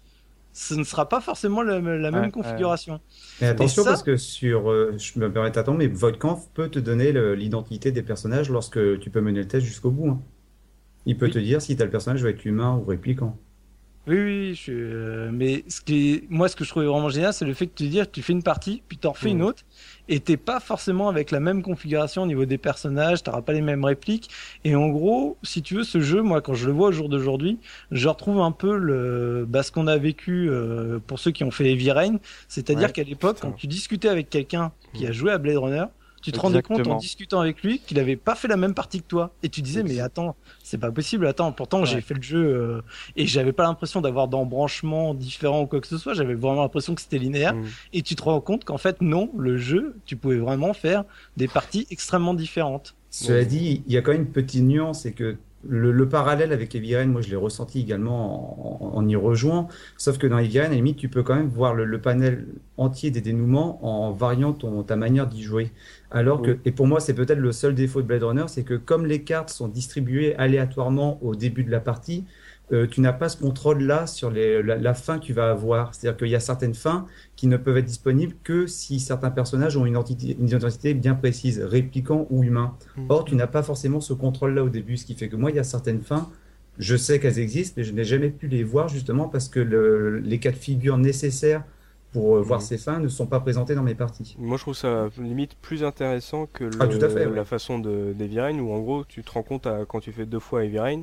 ce 0.53 0.73
ne 0.73 0.83
sera 0.83 1.07
pas 1.07 1.21
forcément 1.21 1.61
la, 1.61 1.79
la 1.79 2.11
même 2.11 2.25
Ouais, 2.25 2.31
configuration. 2.31 2.99
Mais 3.39 3.47
attention 3.47 3.83
ça- 3.83 3.89
parce 3.91 4.03
que 4.03 4.17
sur, 4.17 4.69
euh, 4.69 4.93
je 4.97 5.17
me 5.19 5.31
permets 5.31 5.51
d'attendre, 5.51 5.77
mais 5.79 5.87
Voidcamp 5.87 6.39
peut 6.53 6.69
te 6.69 6.79
donner 6.79 7.11
l'identité 7.35 7.91
des 7.91 8.03
personnages 8.03 8.49
lorsque 8.49 8.99
tu 8.99 9.09
peux 9.09 9.21
mener 9.21 9.39
le 9.41 9.47
test 9.47 9.65
jusqu'au 9.65 9.91
bout. 9.91 10.09
hein. 10.09 10.21
Il 11.05 11.17
peut 11.17 11.27
Oui. 11.27 11.31
te 11.31 11.39
dire 11.39 11.61
si 11.61 11.75
t'as 11.75 11.85
le 11.85 11.91
personnage 11.91 12.23
va 12.23 12.29
être 12.29 12.45
humain 12.45 12.75
ou 12.77 12.85
répliquant. 12.85 13.37
Oui, 14.07 14.15
oui, 14.17 14.55
je 14.55 14.59
suis, 14.59 14.71
euh, 14.73 15.29
mais 15.31 15.63
ce 15.67 15.79
qui 15.79 16.13
est, 16.13 16.23
moi, 16.27 16.49
ce 16.49 16.55
que 16.55 16.63
je 16.63 16.71
trouvais 16.71 16.87
vraiment 16.87 17.09
génial, 17.09 17.33
c'est 17.33 17.45
le 17.45 17.53
fait 17.53 17.67
que 17.67 17.75
tu 17.75 17.87
dire, 17.87 18.09
tu 18.09 18.23
fais 18.23 18.33
une 18.33 18.41
partie, 18.41 18.81
puis 18.87 18.97
t'en 18.97 19.11
refais 19.11 19.29
une 19.29 19.43
autre, 19.43 19.61
et 20.09 20.19
t'es 20.19 20.37
pas 20.37 20.59
forcément 20.59 21.07
avec 21.07 21.29
la 21.29 21.39
même 21.39 21.61
configuration 21.61 22.23
au 22.23 22.25
niveau 22.25 22.45
des 22.45 22.57
personnages, 22.57 23.21
t'auras 23.21 23.43
pas 23.43 23.53
les 23.53 23.61
mêmes 23.61 23.85
répliques, 23.85 24.31
et 24.63 24.75
en 24.75 24.89
gros, 24.89 25.37
si 25.43 25.61
tu 25.61 25.75
veux, 25.75 25.83
ce 25.83 26.01
jeu, 26.01 26.23
moi, 26.23 26.41
quand 26.41 26.55
je 26.55 26.65
le 26.65 26.71
vois 26.73 26.87
au 26.87 26.91
jour 26.91 27.09
d'aujourd'hui, 27.09 27.59
je 27.91 28.07
retrouve 28.07 28.39
un 28.41 28.51
peu 28.51 28.75
le, 28.75 29.45
bah, 29.47 29.61
ce 29.61 29.71
qu'on 29.71 29.85
a 29.85 29.97
vécu 29.99 30.49
euh, 30.49 30.97
pour 31.05 31.19
ceux 31.19 31.29
qui 31.29 31.43
ont 31.43 31.51
fait 31.51 31.69
Heavy 31.71 31.91
Rain, 31.91 32.17
c'est-à-dire 32.47 32.87
Ouais, 32.87 32.93
qu'à 32.93 33.03
l'époque, 33.03 33.37
quand 33.39 33.51
tu 33.51 33.67
discutais 33.67 34.09
avec 34.09 34.31
quelqu'un 34.31 34.71
qui 34.93 35.05
a 35.05 35.11
joué 35.11 35.31
à 35.31 35.37
Blade 35.37 35.57
Runner, 35.57 35.85
tu 36.21 36.31
te 36.31 36.39
rendais 36.39 36.61
compte 36.61 36.87
en 36.87 36.97
discutant 36.97 37.39
avec 37.39 37.61
lui 37.63 37.79
qu'il 37.79 37.99
avait 37.99 38.15
pas 38.15 38.35
fait 38.35 38.47
la 38.47 38.57
même 38.57 38.73
partie 38.73 39.01
que 39.01 39.07
toi, 39.07 39.33
et 39.43 39.49
tu 39.49 39.61
disais, 39.61 39.83
mais 39.83 39.99
attends, 39.99 40.35
c'est 40.63 40.77
pas 40.77 40.91
possible, 40.91 41.27
attends, 41.27 41.51
pourtant 41.51 41.85
j'ai 41.85 42.01
fait 42.01 42.13
le 42.13 42.21
jeu 42.21 42.43
euh, 42.43 42.81
et 43.15 43.27
j'avais 43.27 43.53
pas 43.53 43.63
l'impression 43.63 44.01
d'avoir 44.01 44.27
d'embranchements 44.27 45.13
différents 45.13 45.61
ou 45.61 45.67
quoi 45.67 45.81
que 45.81 45.87
ce 45.87 45.97
soit, 45.97 46.13
j'avais 46.13 46.35
vraiment 46.35 46.61
l'impression 46.61 46.95
que 46.95 47.01
c'était 47.01 47.17
linéaire 47.17 47.51
Mm. 47.51 47.65
et 47.93 48.01
tu 48.01 48.15
te 48.15 48.23
rends 48.23 48.41
compte 48.41 48.63
qu'en 48.65 48.77
fait 48.77 49.01
non, 49.01 49.29
le 49.37 49.57
jeu, 49.57 49.95
tu 50.05 50.15
pouvais 50.15 50.37
vraiment 50.37 50.73
faire 50.73 51.03
des 51.37 51.47
parties 51.47 51.87
extrêmement 51.89 52.33
différentes. 52.33 52.95
Cela 53.09 53.43
dit, 53.43 53.83
il 53.87 53.93
y 53.93 53.97
a 53.97 54.01
quand 54.01 54.11
même 54.11 54.21
une 54.21 54.31
petite 54.31 54.63
nuance, 54.63 55.01
c'est 55.01 55.11
que 55.11 55.37
le, 55.67 55.91
le 55.91 56.09
parallèle 56.09 56.53
avec 56.53 56.73
Rain, 56.73 57.05
moi 57.07 57.21
je 57.21 57.29
l'ai 57.29 57.35
ressenti 57.35 57.79
également 57.79 58.95
en, 58.95 58.97
en 58.97 59.07
y 59.07 59.15
rejoignant, 59.15 59.67
sauf 59.97 60.17
que 60.17 60.27
dans 60.27 60.37
Rain, 60.37 60.45
à 60.55 60.69
la 60.69 60.75
limite, 60.75 60.97
tu 60.97 61.09
peux 61.09 61.23
quand 61.23 61.35
même 61.35 61.47
voir 61.49 61.73
le, 61.73 61.85
le 61.85 62.01
panel 62.01 62.47
entier 62.77 63.11
des 63.11 63.21
dénouements 63.21 63.79
en 63.85 64.11
variant 64.11 64.53
ton, 64.53 64.83
ta 64.83 64.95
manière 64.95 65.27
d'y 65.27 65.43
jouer. 65.43 65.71
Alors 66.09 66.41
que, 66.41 66.59
et 66.65 66.71
pour 66.71 66.87
moi, 66.87 66.99
c'est 66.99 67.13
peut-être 67.13 67.39
le 67.39 67.51
seul 67.51 67.75
défaut 67.75 68.01
de 68.01 68.07
Blade 68.07 68.23
Runner, 68.23 68.45
c'est 68.47 68.63
que 68.63 68.73
comme 68.75 69.05
les 69.05 69.23
cartes 69.23 69.49
sont 69.49 69.67
distribuées 69.67 70.35
aléatoirement 70.35 71.19
au 71.23 71.35
début 71.35 71.63
de 71.63 71.71
la 71.71 71.79
partie, 71.79 72.25
euh, 72.71 72.87
tu 72.87 73.01
n'as 73.01 73.11
pas 73.13 73.27
ce 73.29 73.37
contrôle-là 73.37 74.07
sur 74.07 74.31
les, 74.31 74.63
la, 74.63 74.77
la 74.77 74.93
fin 74.93 75.19
que 75.19 75.25
tu 75.25 75.33
vas 75.33 75.49
avoir. 75.51 75.93
C'est-à-dire 75.93 76.17
qu'il 76.17 76.29
y 76.29 76.35
a 76.35 76.39
certaines 76.39 76.73
fins 76.73 77.05
qui 77.35 77.47
ne 77.47 77.57
peuvent 77.57 77.77
être 77.77 77.85
disponibles 77.85 78.35
que 78.43 78.65
si 78.67 78.99
certains 78.99 79.31
personnages 79.31 79.75
ont 79.77 79.85
une 79.85 79.93
identité, 79.93 80.37
une 80.39 80.47
identité 80.47 80.93
bien 80.93 81.15
précise, 81.15 81.59
répliquant 81.59 82.27
ou 82.29 82.43
humain. 82.43 82.75
Mm. 82.95 83.05
Or, 83.09 83.25
tu 83.25 83.35
n'as 83.35 83.47
pas 83.47 83.63
forcément 83.63 83.99
ce 83.99 84.13
contrôle-là 84.13 84.63
au 84.63 84.69
début, 84.69 84.95
ce 84.97 85.05
qui 85.05 85.15
fait 85.15 85.27
que 85.27 85.35
moi, 85.35 85.49
il 85.51 85.57
y 85.57 85.59
a 85.59 85.63
certaines 85.63 86.01
fins, 86.01 86.29
je 86.77 86.95
sais 86.95 87.19
qu'elles 87.19 87.39
existent, 87.39 87.75
mais 87.77 87.83
je 87.83 87.91
n'ai 87.93 88.05
jamais 88.05 88.29
pu 88.29 88.47
les 88.47 88.63
voir 88.63 88.87
justement 88.87 89.27
parce 89.27 89.49
que 89.49 89.59
le- 89.59 90.19
les 90.19 90.39
cas 90.39 90.51
de 90.51 90.55
figure 90.55 90.97
nécessaires 90.97 91.63
pour 92.13 92.35
euh, 92.37 92.41
voir 92.41 92.59
Mhm. 92.59 92.65
ces 92.65 92.77
fins 92.77 92.99
ne 92.99 93.07
sont 93.07 93.25
pas 93.27 93.39
présentés 93.39 93.73
dans 93.75 93.83
mes 93.83 93.95
parties. 93.95 94.35
Moi, 94.39 94.57
je 94.57 94.63
trouve 94.63 94.75
ça 94.75 95.07
limite 95.17 95.55
plus 95.61 95.83
intéressant 95.83 96.45
que 96.45 96.63
le- 96.65 96.71
Ah, 96.79 96.87
tout 96.87 97.03
à 97.03 97.09
fait, 97.09 97.25
ouais. 97.25 97.35
la 97.35 97.45
façon 97.45 97.79
de 97.79 98.13
où 98.61 98.73
en 98.73 98.79
gros, 98.79 99.03
tu 99.05 99.23
te 99.23 99.31
rends 99.31 99.43
compte 99.43 99.67
à- 99.67 99.85
quand 99.87 99.99
tu 99.99 100.11
fais 100.11 100.25
deux 100.25 100.39
fois 100.39 100.63
Heavy 100.65 100.79
Rain 100.79 101.01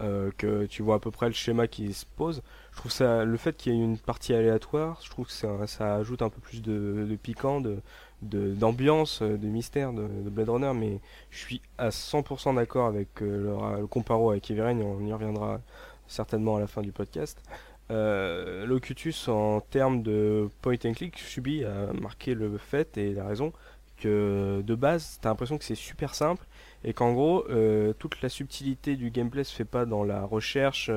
euh, 0.00 0.30
que 0.36 0.66
tu 0.66 0.82
vois 0.82 0.96
à 0.96 0.98
peu 0.98 1.10
près 1.10 1.26
le 1.26 1.32
schéma 1.32 1.68
qui 1.68 1.92
se 1.92 2.04
pose. 2.04 2.42
Je 2.72 2.78
trouve 2.78 2.90
ça, 2.90 3.24
le 3.24 3.36
fait 3.36 3.56
qu'il 3.56 3.74
y 3.74 3.76
ait 3.76 3.84
une 3.84 3.98
partie 3.98 4.34
aléatoire, 4.34 4.98
je 5.02 5.10
trouve 5.10 5.26
que 5.26 5.32
ça, 5.66 5.94
ajoute 5.94 6.22
un 6.22 6.30
peu 6.30 6.40
plus 6.40 6.62
de, 6.62 7.16
piquant, 7.22 7.60
de 7.60 7.78
d'ambiance, 8.22 9.20
euh, 9.20 9.36
de, 9.36 9.46
mystère 9.46 9.92
de, 9.92 10.02
de 10.02 10.30
Blade 10.30 10.48
Runner, 10.48 10.72
mais 10.74 11.00
je 11.30 11.38
suis 11.38 11.60
à 11.76 11.90
100% 11.90 12.56
d'accord 12.56 12.86
avec 12.86 13.20
euh, 13.20 13.80
le, 13.80 13.86
comparo 13.86 14.30
avec 14.30 14.50
et 14.50 14.60
on 14.62 15.06
y 15.06 15.12
reviendra 15.12 15.60
certainement 16.06 16.56
à 16.56 16.60
la 16.60 16.66
fin 16.66 16.80
du 16.80 16.92
podcast. 16.92 17.42
Locutus, 17.90 19.28
en 19.28 19.60
termes 19.60 20.02
de 20.02 20.48
point 20.62 20.76
and 20.86 20.94
click, 20.94 21.18
Subi 21.18 21.64
a 21.64 21.92
marqué 21.92 22.34
le 22.34 22.56
fait 22.56 22.96
et 22.96 23.12
la 23.12 23.26
raison 23.26 23.52
que 23.98 24.62
de 24.64 24.74
base, 24.74 25.18
t'as 25.20 25.28
l'impression 25.28 25.58
que 25.58 25.64
c'est 25.64 25.74
super 25.74 26.14
simple 26.14 26.44
et 26.84 26.92
qu'en 26.92 27.12
gros, 27.12 27.46
euh, 27.48 27.94
toute 27.94 28.20
la 28.20 28.28
subtilité 28.28 28.96
du 28.96 29.10
gameplay 29.10 29.42
se 29.42 29.54
fait 29.54 29.64
pas 29.64 29.86
dans 29.86 30.04
la 30.04 30.24
recherche 30.24 30.90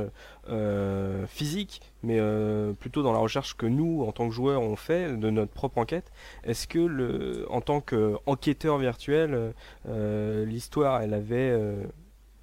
euh, 0.49 1.25
physique, 1.27 1.81
mais 2.03 2.19
euh, 2.19 2.73
plutôt 2.73 3.03
dans 3.03 3.13
la 3.13 3.19
recherche 3.19 3.55
que 3.55 3.65
nous, 3.65 4.03
en 4.03 4.11
tant 4.11 4.27
que 4.27 4.33
joueurs, 4.33 4.61
on 4.61 4.75
fait 4.75 5.17
de 5.17 5.29
notre 5.29 5.51
propre 5.53 5.77
enquête. 5.77 6.11
Est-ce 6.43 6.67
que, 6.67 7.47
en 7.49 7.61
tant 7.61 7.79
qu'enquêteur 7.79 8.77
virtuel, 8.77 9.53
l'histoire, 9.85 11.01
elle 11.01 11.13
avait 11.13 11.57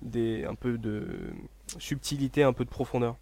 des, 0.00 0.44
un 0.44 0.54
peu 0.54 0.78
de 0.78 1.06
subtilité, 1.78 2.42
un 2.42 2.52
peu 2.54 2.64
de 2.64 2.70
profondeur? 2.70 3.16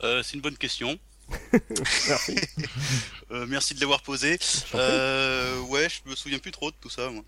C'est 0.00 0.34
une 0.34 0.42
bonne 0.42 0.58
question. 0.58 0.98
Merci. 2.08 2.36
Euh, 3.30 3.46
merci 3.48 3.74
de 3.74 3.80
l'avoir 3.80 4.02
prie. 4.02 4.36
Euh, 4.74 5.60
ouais, 5.70 5.88
je 5.88 6.08
me 6.10 6.14
souviens 6.14 6.38
plus 6.38 6.50
trop 6.52 6.70
de 6.70 6.76
tout 6.80 6.90
ça. 6.90 7.10
Moi. 7.10 7.22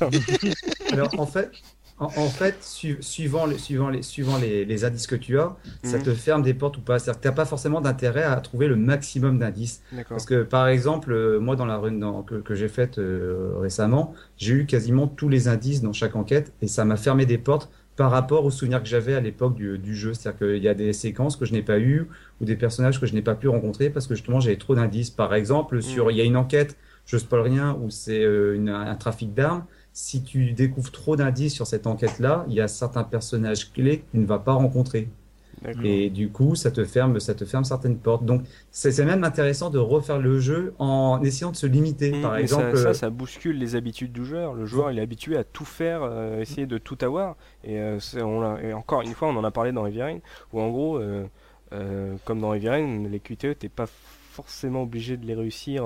Alors 0.92 1.10
en 1.18 1.26
fait, 1.26 1.50
en, 1.98 2.06
en 2.06 2.28
fait, 2.28 2.56
su- 2.62 2.98
suivant 3.00 3.46
les, 3.46 3.58
suivant 3.58 3.88
les, 3.90 4.02
suivant 4.02 4.38
les, 4.38 4.64
les 4.64 4.84
indices 4.84 5.06
que 5.06 5.16
tu 5.16 5.38
as, 5.38 5.56
ça 5.84 5.98
Mhm. 5.98 6.02
te 6.04 6.14
ferme 6.14 6.42
des 6.42 6.54
portes 6.54 6.76
ou 6.78 6.80
pas. 6.80 6.98
C'est-à-dire 6.98 7.20
que 7.20 7.24
t'as 7.24 7.32
pas 7.32 7.44
forcément 7.44 7.80
d'intérêt 7.80 8.22
à 8.22 8.36
trouver 8.36 8.68
le 8.68 8.76
maximum 8.76 9.38
d'indices. 9.38 9.82
Parce 10.08 10.24
que 10.24 10.42
par 10.42 10.68
exemple, 10.68 11.12
euh, 11.12 11.38
moi 11.40 11.56
dans 11.56 11.66
la 11.66 11.76
run 11.76 11.92
dans- 11.92 12.22
que, 12.22 12.36
que 12.36 12.54
j'ai 12.54 12.68
faite 12.68 12.98
euh, 12.98 13.52
récemment, 13.58 14.14
j'ai 14.36 14.54
eu 14.54 14.66
quasiment 14.66 15.06
tous 15.08 15.28
les 15.28 15.48
indices 15.48 15.82
dans 15.82 15.92
chaque 15.92 16.16
enquête 16.16 16.52
et 16.62 16.68
ça 16.68 16.84
m'a 16.84 16.96
fermé 16.96 17.26
des 17.26 17.38
portes 17.38 17.68
par 17.98 18.10
rapport 18.12 18.44
aux 18.44 18.50
souvenirs 18.52 18.82
que 18.82 18.88
j'avais 18.88 19.14
à 19.14 19.20
l'époque 19.20 19.54
du, 19.56 19.78
du 19.78 19.94
jeu. 19.96 20.14
C'est-à-dire 20.14 20.38
qu'il 20.38 20.62
y 20.62 20.68
a 20.68 20.74
des 20.74 20.92
séquences 20.92 21.36
que 21.36 21.44
je 21.44 21.52
n'ai 21.52 21.62
pas 21.62 21.80
eues 21.80 22.08
ou 22.40 22.44
des 22.46 22.56
personnages 22.56 23.00
que 23.00 23.06
je 23.06 23.14
n'ai 23.14 23.22
pas 23.22 23.34
pu 23.34 23.48
rencontrer 23.48 23.90
parce 23.90 24.06
que 24.06 24.14
justement 24.14 24.40
j'avais 24.40 24.56
trop 24.58 24.74
d'indices. 24.76 25.10
Par 25.10 25.34
exemple, 25.34 25.82
sur 25.82 26.06
Mhm. 26.06 26.10
il 26.12 26.16
y 26.16 26.20
a 26.20 26.24
une 26.24 26.36
enquête, 26.36 26.78
je 27.06 27.18
spoil 27.18 27.42
rien, 27.42 27.76
où 27.82 27.90
c'est 27.90 28.22
euh, 28.24 28.56
un 28.68 28.94
trafic 28.96 29.34
d'armes. 29.34 29.66
Si 29.92 30.22
tu 30.22 30.52
découvres 30.52 30.92
trop 30.92 31.16
d'indices 31.16 31.54
sur 31.54 31.66
cette 31.66 31.86
enquête-là, 31.88 32.44
il 32.48 32.54
y 32.54 32.60
a 32.60 32.68
certains 32.68 33.04
personnages 33.04 33.72
clés 33.72 34.00
que 34.00 34.10
tu 34.12 34.18
ne 34.18 34.26
vas 34.26 34.38
pas 34.38 34.52
rencontrer. 34.52 35.08
Et 35.84 36.10
du 36.10 36.30
coup, 36.30 36.54
ça 36.54 36.70
te 36.70 36.84
ferme, 36.84 37.20
ça 37.20 37.34
te 37.34 37.44
ferme 37.44 37.64
certaines 37.64 37.98
portes. 37.98 38.24
Donc, 38.24 38.42
c'est 38.70 39.04
même 39.04 39.24
intéressant 39.24 39.70
de 39.70 39.78
refaire 39.78 40.18
le 40.18 40.38
jeu 40.40 40.74
en 40.78 41.20
essayant 41.22 41.50
de 41.50 41.56
se 41.56 41.66
limiter. 41.66 42.12
Mm, 42.12 42.22
Par 42.22 42.36
exemple, 42.36 42.76
ça, 42.76 42.82
ça, 42.82 42.88
euh, 42.88 42.94
ça 42.94 43.10
bouscule 43.10 43.58
les 43.58 43.76
habitudes 43.76 44.12
du 44.12 44.24
joueur. 44.24 44.54
Le 44.54 44.66
joueur, 44.66 44.90
il 44.90 44.98
est 44.98 45.02
habitué 45.02 45.36
à 45.36 45.44
tout 45.44 45.64
faire, 45.64 46.02
euh, 46.02 46.40
essayer 46.40 46.66
de 46.66 46.78
tout 46.78 46.98
avoir. 47.02 47.36
Et, 47.64 47.78
euh, 47.80 47.98
on 48.16 48.56
et 48.58 48.72
encore 48.72 49.02
une 49.02 49.14
fois, 49.14 49.28
on 49.28 49.36
en 49.36 49.44
a 49.44 49.50
parlé 49.50 49.72
dans 49.72 49.82
Rain, 49.82 50.18
où 50.52 50.60
en 50.60 50.70
gros, 50.70 50.98
euh, 50.98 52.16
comme 52.24 52.40
dans 52.40 52.50
Rain, 52.50 53.08
les 53.08 53.20
QTE, 53.20 53.58
t'es 53.58 53.68
pas 53.68 53.86
forcément 54.32 54.82
obligé 54.82 55.16
de 55.16 55.26
les 55.26 55.34
réussir 55.34 55.84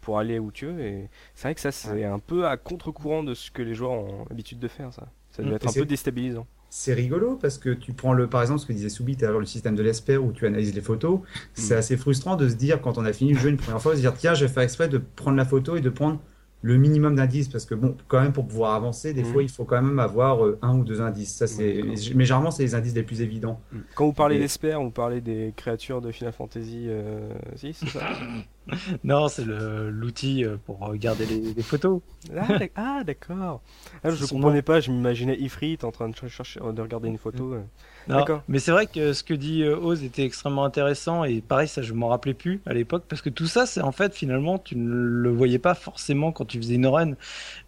pour 0.00 0.18
aller 0.18 0.38
où 0.38 0.50
tu 0.50 0.66
veux. 0.66 0.80
Et 0.80 1.08
c'est 1.34 1.44
vrai 1.48 1.54
que 1.54 1.60
ça, 1.60 1.70
c'est 1.70 2.04
un 2.04 2.18
peu 2.18 2.46
à 2.46 2.56
contre-courant 2.56 3.22
de 3.22 3.34
ce 3.34 3.50
que 3.50 3.62
les 3.62 3.74
joueurs 3.74 3.92
ont 3.92 4.24
l'habitude 4.28 4.58
de 4.58 4.68
faire. 4.68 4.92
Ça, 4.92 5.06
ça 5.30 5.42
doit 5.42 5.52
Mm. 5.52 5.56
être 5.56 5.68
un 5.68 5.72
peu 5.72 5.84
déstabilisant. 5.86 6.46
C'est 6.74 6.94
rigolo 6.94 7.36
parce 7.36 7.58
que 7.58 7.68
tu 7.68 7.92
prends 7.92 8.14
le, 8.14 8.28
par 8.28 8.40
exemple, 8.40 8.60
ce 8.60 8.64
que 8.66 8.72
disait 8.72 8.88
Soubi 8.88 9.14
tout 9.14 9.26
à 9.26 9.28
l'heure, 9.28 9.40
le 9.40 9.44
système 9.44 9.74
de 9.76 9.82
l'ESPER 9.82 10.16
où 10.16 10.32
tu 10.32 10.46
analyses 10.46 10.74
les 10.74 10.80
photos. 10.80 11.20
C'est 11.52 11.74
Mm. 11.74 11.78
assez 11.78 11.96
frustrant 11.98 12.34
de 12.36 12.48
se 12.48 12.54
dire, 12.54 12.80
quand 12.80 12.96
on 12.96 13.04
a 13.04 13.12
fini 13.12 13.34
le 13.34 13.38
jeu 13.38 13.50
une 13.50 13.58
première 13.58 13.82
fois, 13.82 13.92
de 13.92 13.96
se 13.96 14.00
dire, 14.00 14.14
tiens, 14.14 14.32
je 14.32 14.46
vais 14.46 14.50
faire 14.50 14.62
exprès 14.62 14.88
de 14.88 14.96
prendre 14.96 15.36
la 15.36 15.44
photo 15.44 15.76
et 15.76 15.82
de 15.82 15.90
prendre 15.90 16.18
le 16.62 16.76
minimum 16.78 17.14
d'indices 17.16 17.48
parce 17.48 17.66
que 17.66 17.74
bon, 17.74 17.94
quand 18.08 18.22
même, 18.22 18.32
pour 18.32 18.46
pouvoir 18.46 18.72
avancer, 18.74 19.12
des 19.12 19.22
Mm. 19.22 19.26
fois, 19.26 19.42
il 19.42 19.50
faut 19.50 19.64
quand 19.64 19.82
même 19.82 19.98
avoir 19.98 20.46
euh, 20.46 20.58
un 20.62 20.78
ou 20.78 20.82
deux 20.82 21.02
indices. 21.02 21.34
Ça, 21.34 21.46
c'est, 21.46 21.82
mais 22.14 22.24
généralement, 22.24 22.50
c'est 22.50 22.62
les 22.62 22.74
indices 22.74 22.94
les 22.94 23.02
plus 23.02 23.20
évidents. 23.20 23.60
Quand 23.94 24.06
vous 24.06 24.12
parlez 24.14 24.36
Et- 24.36 24.38
d'espère, 24.38 24.80
vous 24.82 24.90
parlez 24.90 25.20
des 25.20 25.52
créatures 25.54 26.00
de 26.00 26.10
Final 26.10 26.32
Fantasy 26.32 26.86
euh, 26.88 27.34
6, 27.56 27.74
c'est 27.80 27.88
ça 27.90 28.00
Non, 29.04 29.28
c'est 29.28 29.44
l'outil 29.44 30.44
euh, 30.44 30.56
pour 30.56 30.78
regarder 30.80 31.26
les, 31.26 31.54
les 31.54 31.62
photos. 31.62 32.00
Ah, 32.36 32.46
ah, 32.76 33.02
d'accord. 33.04 33.62
Ah, 34.04 34.10
je 34.10 34.16
son 34.16 34.28
comprenais 34.28 34.62
pas, 34.62 34.80
je 34.80 34.90
m'imaginais 34.90 35.36
Ifrit 35.38 35.78
en 35.82 35.90
train 35.90 36.08
de 36.08 36.16
ch- 36.16 36.30
chercher, 36.32 36.60
de 36.60 36.80
regarder 36.82 37.08
une 37.08 37.18
photo. 37.18 37.54
euh. 37.54 37.62
Non, 38.08 38.16
D'accord. 38.16 38.42
Mais 38.48 38.58
c'est 38.58 38.70
vrai 38.72 38.86
que 38.86 39.12
ce 39.12 39.22
que 39.22 39.34
dit 39.34 39.62
euh, 39.62 39.76
Oz 39.76 40.02
était 40.04 40.24
extrêmement 40.24 40.64
intéressant 40.64 41.24
et 41.24 41.40
pareil, 41.40 41.68
ça 41.68 41.82
je 41.82 41.92
m'en 41.92 42.08
rappelais 42.08 42.34
plus 42.34 42.60
à 42.66 42.74
l'époque 42.74 43.04
parce 43.08 43.22
que 43.22 43.30
tout 43.30 43.46
ça, 43.46 43.66
c'est 43.66 43.80
en 43.80 43.92
fait 43.92 44.14
finalement 44.14 44.58
tu 44.58 44.76
ne 44.76 44.92
le 44.92 45.30
voyais 45.30 45.58
pas 45.60 45.74
forcément 45.74 46.32
quand 46.32 46.44
tu 46.44 46.58
faisais 46.58 46.74
une 46.74 46.86
run. 46.86 47.12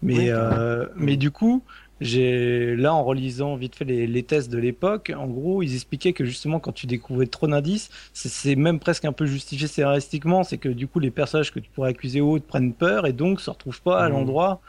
Mais, 0.03 0.17
Oui, 0.19 0.29
euh, 0.31 0.87
mais 0.97 1.17
du 1.17 1.31
coup, 1.31 1.65
j'ai 2.01 2.77
là 2.77 2.93
en 2.95 3.05
relisant 3.05 3.57
vite 3.57 3.77
fait 3.77 3.85
les, 3.85 4.07
les 4.07 4.23
tests 4.25 4.51
de 4.51 4.59
l'époque, 4.59 5.13
en 5.17 5.27
gros, 5.29 5.63
ils 5.63 5.75
expliquaient 5.75 6.13
que 6.13 6.25
justement 6.25 6.61
quand 6.61 6.73
tu 6.73 6.87
découvrais 6.87 7.27
trop 7.27 7.47
d'indices, 7.47 7.91
c'est- 8.13 8.57
même 8.57 8.81
presque 8.81 9.05
un 9.05 9.13
peu 9.13 9.27
justifié 9.27 9.67
scénaristiquement, 9.69 10.43
c'est 10.45 10.59
que 10.59 10.69
du 10.69 10.89
coup 10.89 10.99
les 11.01 11.11
personnages 11.11 11.53
que 11.53 11.61
tu 11.61 11.71
pourrais 11.71 11.91
accuser 11.91 12.21
au 12.21 12.33
haut 12.33 12.39
te 12.41 12.47
prennent 12.47 12.75
peur 12.75 13.07
et 13.07 13.13
donc 13.13 13.41
se 13.41 13.51
retrouvent 13.51 13.83
pas 13.83 14.03
à 14.05 14.09
Mhm. 14.09 14.11
l'endroit 14.11 14.61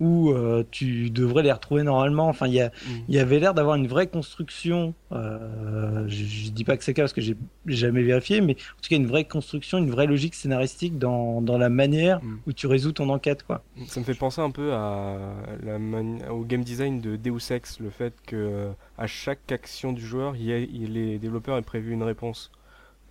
où 0.00 0.30
euh, 0.30 0.64
tu 0.70 1.08
devrais 1.10 1.42
les 1.44 1.52
retrouver 1.52 1.82
normalement. 1.84 2.26
Enfin, 2.28 2.46
il 2.48 2.54
y 2.54 3.12
y 3.12 3.18
avait 3.18 3.38
l'air 3.38 3.54
d'avoir 3.54 3.76
une 3.76 3.86
vraie 3.86 4.06
construction. 4.08 4.92
Euh, 5.12 6.04
je, 6.08 6.24
je 6.24 6.50
dis 6.50 6.64
pas 6.64 6.76
que 6.76 6.82
c'est 6.84 6.90
le 6.90 6.96
cas 6.96 7.02
parce 7.02 7.12
que 7.12 7.20
j'ai 7.20 7.36
jamais 7.66 8.02
vérifié, 8.02 8.40
mais 8.40 8.54
en 8.54 8.80
tout 8.82 8.88
cas 8.90 8.96
une 8.96 9.06
vraie 9.06 9.24
construction, 9.24 9.78
une 9.78 9.90
vraie 9.90 10.06
logique 10.06 10.34
scénaristique 10.34 10.98
dans, 10.98 11.40
dans 11.40 11.58
la 11.58 11.68
manière 11.68 12.20
Mm. 12.22 12.38
où 12.46 12.52
tu 12.52 12.66
résous 12.66 12.92
ton 12.92 13.08
enquête, 13.08 13.44
quoi. 13.44 13.62
Ça 13.86 14.00
me 14.00 14.04
fait 14.04 14.14
penser 14.14 14.40
un 14.40 14.50
peu 14.50 14.72
à 14.72 15.16
la 15.62 15.78
mani- 15.78 16.24
au 16.28 16.44
game 16.44 16.64
design 16.64 17.00
de 17.00 17.16
Deus 17.16 17.50
Ex, 17.52 17.78
le 17.80 17.90
fait 17.90 18.14
que 18.26 18.36
euh, 18.36 18.70
à 18.98 19.06
chaque 19.06 19.50
action 19.52 19.92
du 19.92 20.04
joueur, 20.04 20.34
il 20.36 20.44
y 20.44 20.52
a, 20.52 20.58
il- 20.58 20.92
les 20.94 21.18
développeurs 21.18 21.56
aient 21.56 21.62
prévu 21.62 21.92
une 21.92 22.02
réponse. 22.02 22.50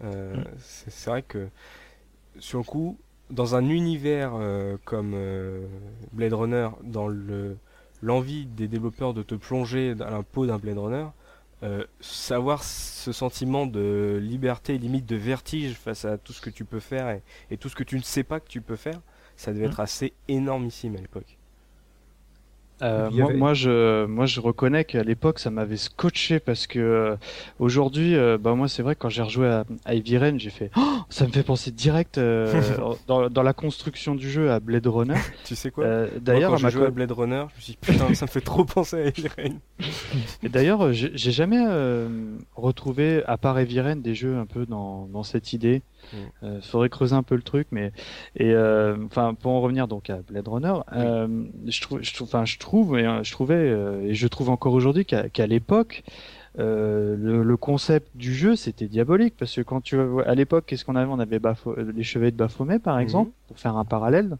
Euh, 0.03 0.35
Mm. 0.35 0.43
c'est 0.59 1.09
vrai 1.09 1.21
que 1.21 1.47
sur 2.39 2.57
le 2.59 2.63
coup, 2.65 2.97
dans 3.33 3.55
un 3.55 3.67
univers 3.69 4.31
euh, 4.35 4.77
comme 4.85 5.13
euh, 5.15 5.65
Blade 6.13 6.33
Runner, 6.33 6.69
dans 6.83 7.07
le 7.07 7.57
l'envie 8.01 8.45
des 8.45 8.67
développeurs 8.67 9.13
de 9.13 9.23
te 9.23 9.33
plonger 9.35 9.95
dans 9.95 10.09
la 10.09 10.23
peau 10.23 10.45
d'un 10.45 10.57
Blade 10.59 10.77
Runner, 10.77 11.05
euh, 11.63 11.85
savoir 12.01 12.63
ce 12.63 13.13
sentiment 13.13 13.65
de 13.65 14.19
liberté, 14.21 14.77
limite 14.77 15.05
de 15.05 15.15
vertige 15.15 15.75
face 15.75 16.03
à 16.03 16.17
tout 16.17 16.33
ce 16.33 16.41
que 16.41 16.49
tu 16.49 16.65
peux 16.65 16.81
faire 16.81 17.09
et, 17.09 17.23
et 17.49 17.57
tout 17.57 17.69
ce 17.69 17.75
que 17.75 17.83
tu 17.85 17.95
ne 17.95 18.01
sais 18.03 18.23
pas 18.23 18.41
que 18.41 18.49
tu 18.49 18.59
peux 18.61 18.75
faire, 18.75 18.99
ça 19.37 19.53
devait 19.53 19.67
Mhm. 19.67 19.71
être 19.71 19.79
assez 19.79 20.13
énormissime 20.27 20.95
à 20.97 20.99
l'époque. 20.99 21.37
Euh, 22.83 23.09
moi, 23.11 23.29
avait- 23.29 23.37
moi, 23.39 23.53
je, 23.53 24.05
moi, 24.05 24.25
je 24.25 24.39
reconnais 24.41 24.83
qu'à 24.83 25.03
l'époque, 25.03 25.39
ça 25.39 25.49
m'avait 25.49 25.77
scotché 25.77 26.39
parce 26.39 26.67
que 26.67 26.79
euh, 26.79 27.15
aujourd'hui, 27.59 28.15
euh, 28.15 28.37
bah 28.37 28.53
moi, 28.55 28.67
c'est 28.67 28.83
vrai 28.83 28.95
que 28.95 28.99
quand 29.01 29.09
j'ai 29.09 29.21
rejoué 29.21 29.47
à, 29.47 29.63
à 29.85 29.95
Heavy 29.95 30.17
Rain, 30.17 30.37
j'ai 30.37 30.49
fait, 30.49 30.69
Oh 30.75 30.81
ça 31.09 31.25
me 31.25 31.31
fait 31.31 31.43
penser 31.43 31.71
direct 31.71 32.17
euh, 32.17 32.61
dans, 33.07 33.29
dans 33.29 33.43
la 33.43 33.53
construction 33.53 34.15
du 34.15 34.29
jeu 34.29 34.51
à 34.51 34.59
Blade 34.59 34.87
Runner. 34.87 35.15
Tu 35.45 35.55
sais 35.55 35.71
quoi? 35.71 35.85
Euh, 35.85 36.07
d'ailleurs, 36.19 36.51
quand 36.51 36.57
j'ai 36.57 36.63
joué 36.71 36.81
à 36.87 36.91
Blade 36.91 37.11
Runner, 37.11 37.45
je 37.51 37.55
me 37.57 37.61
suis 37.61 37.71
dit 37.73 37.77
putain, 37.81 38.13
ça 38.13 38.25
me 38.25 38.29
fait 38.31 38.41
trop 38.41 38.65
penser 38.65 38.95
à 38.97 39.05
Heavy 39.07 39.27
Rain. 39.37 39.55
Et 40.43 40.49
d'ailleurs, 40.49 40.85
euh, 40.85 40.91
j'ai 40.93 41.31
jamais 41.31 41.63
euh, 41.67 42.07
retrouvé, 42.55 43.23
à 43.25 43.37
part 43.37 43.57
Heavy 43.59 43.79
Rain, 43.79 43.95
des 43.95 44.15
jeux 44.15 44.37
un 44.37 44.45
peu 44.45 44.65
dans, 44.65 45.07
dans 45.07 45.23
cette 45.23 45.53
idée. 45.53 45.81
Mm. 46.11 46.17
Euh, 46.43 46.61
faudrait 46.61 46.89
creuser 46.89 47.15
un 47.15 47.23
peu 47.23 47.35
le 47.35 47.41
truc, 47.41 47.67
mais 47.71 47.91
et 48.35 48.51
euh, 48.53 48.97
enfin 49.05 49.33
pour 49.33 49.51
en 49.53 49.61
revenir 49.61 49.87
donc 49.87 50.09
à 50.09 50.17
Blade 50.17 50.47
Runner, 50.47 50.73
euh, 50.93 51.27
je 51.67 51.81
trouve, 51.81 52.01
je 52.03 52.13
trouve, 52.13 52.27
enfin 52.27 52.45
je 52.45 52.57
trouve, 52.57 52.97
et 52.99 53.03
je 53.23 53.31
trouvais 53.31 53.55
euh, 53.55 54.01
et 54.09 54.13
je 54.13 54.27
trouve 54.27 54.49
encore 54.49 54.73
aujourd'hui 54.73 55.05
qu'à 55.05 55.29
qu'à 55.29 55.47
l'époque. 55.47 56.03
euh, 56.59 57.15
le, 57.17 57.43
le 57.43 57.57
concept 57.57 58.09
du 58.15 58.33
jeu 58.33 58.55
c'était 58.55 58.87
diabolique 58.87 59.35
parce 59.39 59.55
que 59.55 59.61
quand 59.61 59.81
tu 59.81 59.97
à 60.25 60.35
l'époque 60.35 60.65
qu'est-ce 60.67 60.85
qu'on 60.85 60.95
avait? 60.95 61.11
On 61.11 61.19
avait 61.19 61.39
euh, 61.43 61.91
les 61.95 62.03
chevets 62.03 62.31
de 62.31 62.37
Baphomet 62.37 62.77
par 62.79 62.97
Mhm. 62.97 63.01
exemple 63.01 63.31
pour 63.47 63.57
faire 63.59 63.75
un 63.75 63.85
parallèle 63.85 64.37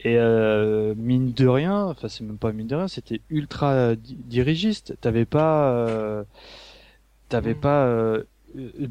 et 0.00 0.16
euh, 0.18 0.94
mine 0.96 1.32
de 1.32 1.46
rien 1.46 1.84
enfin 1.84 2.08
c'est 2.08 2.24
même 2.24 2.38
pas 2.38 2.52
mine 2.52 2.66
de 2.66 2.76
rien 2.76 2.88
c'était 2.88 3.20
ultra 3.30 3.94
di- 3.94 4.16
dirigiste 4.24 4.96
t'avais 5.02 5.26
pas 5.26 5.70
euh, 5.72 6.24
t'avais 7.28 7.54
Mhm. 7.54 7.60
pas 7.60 7.86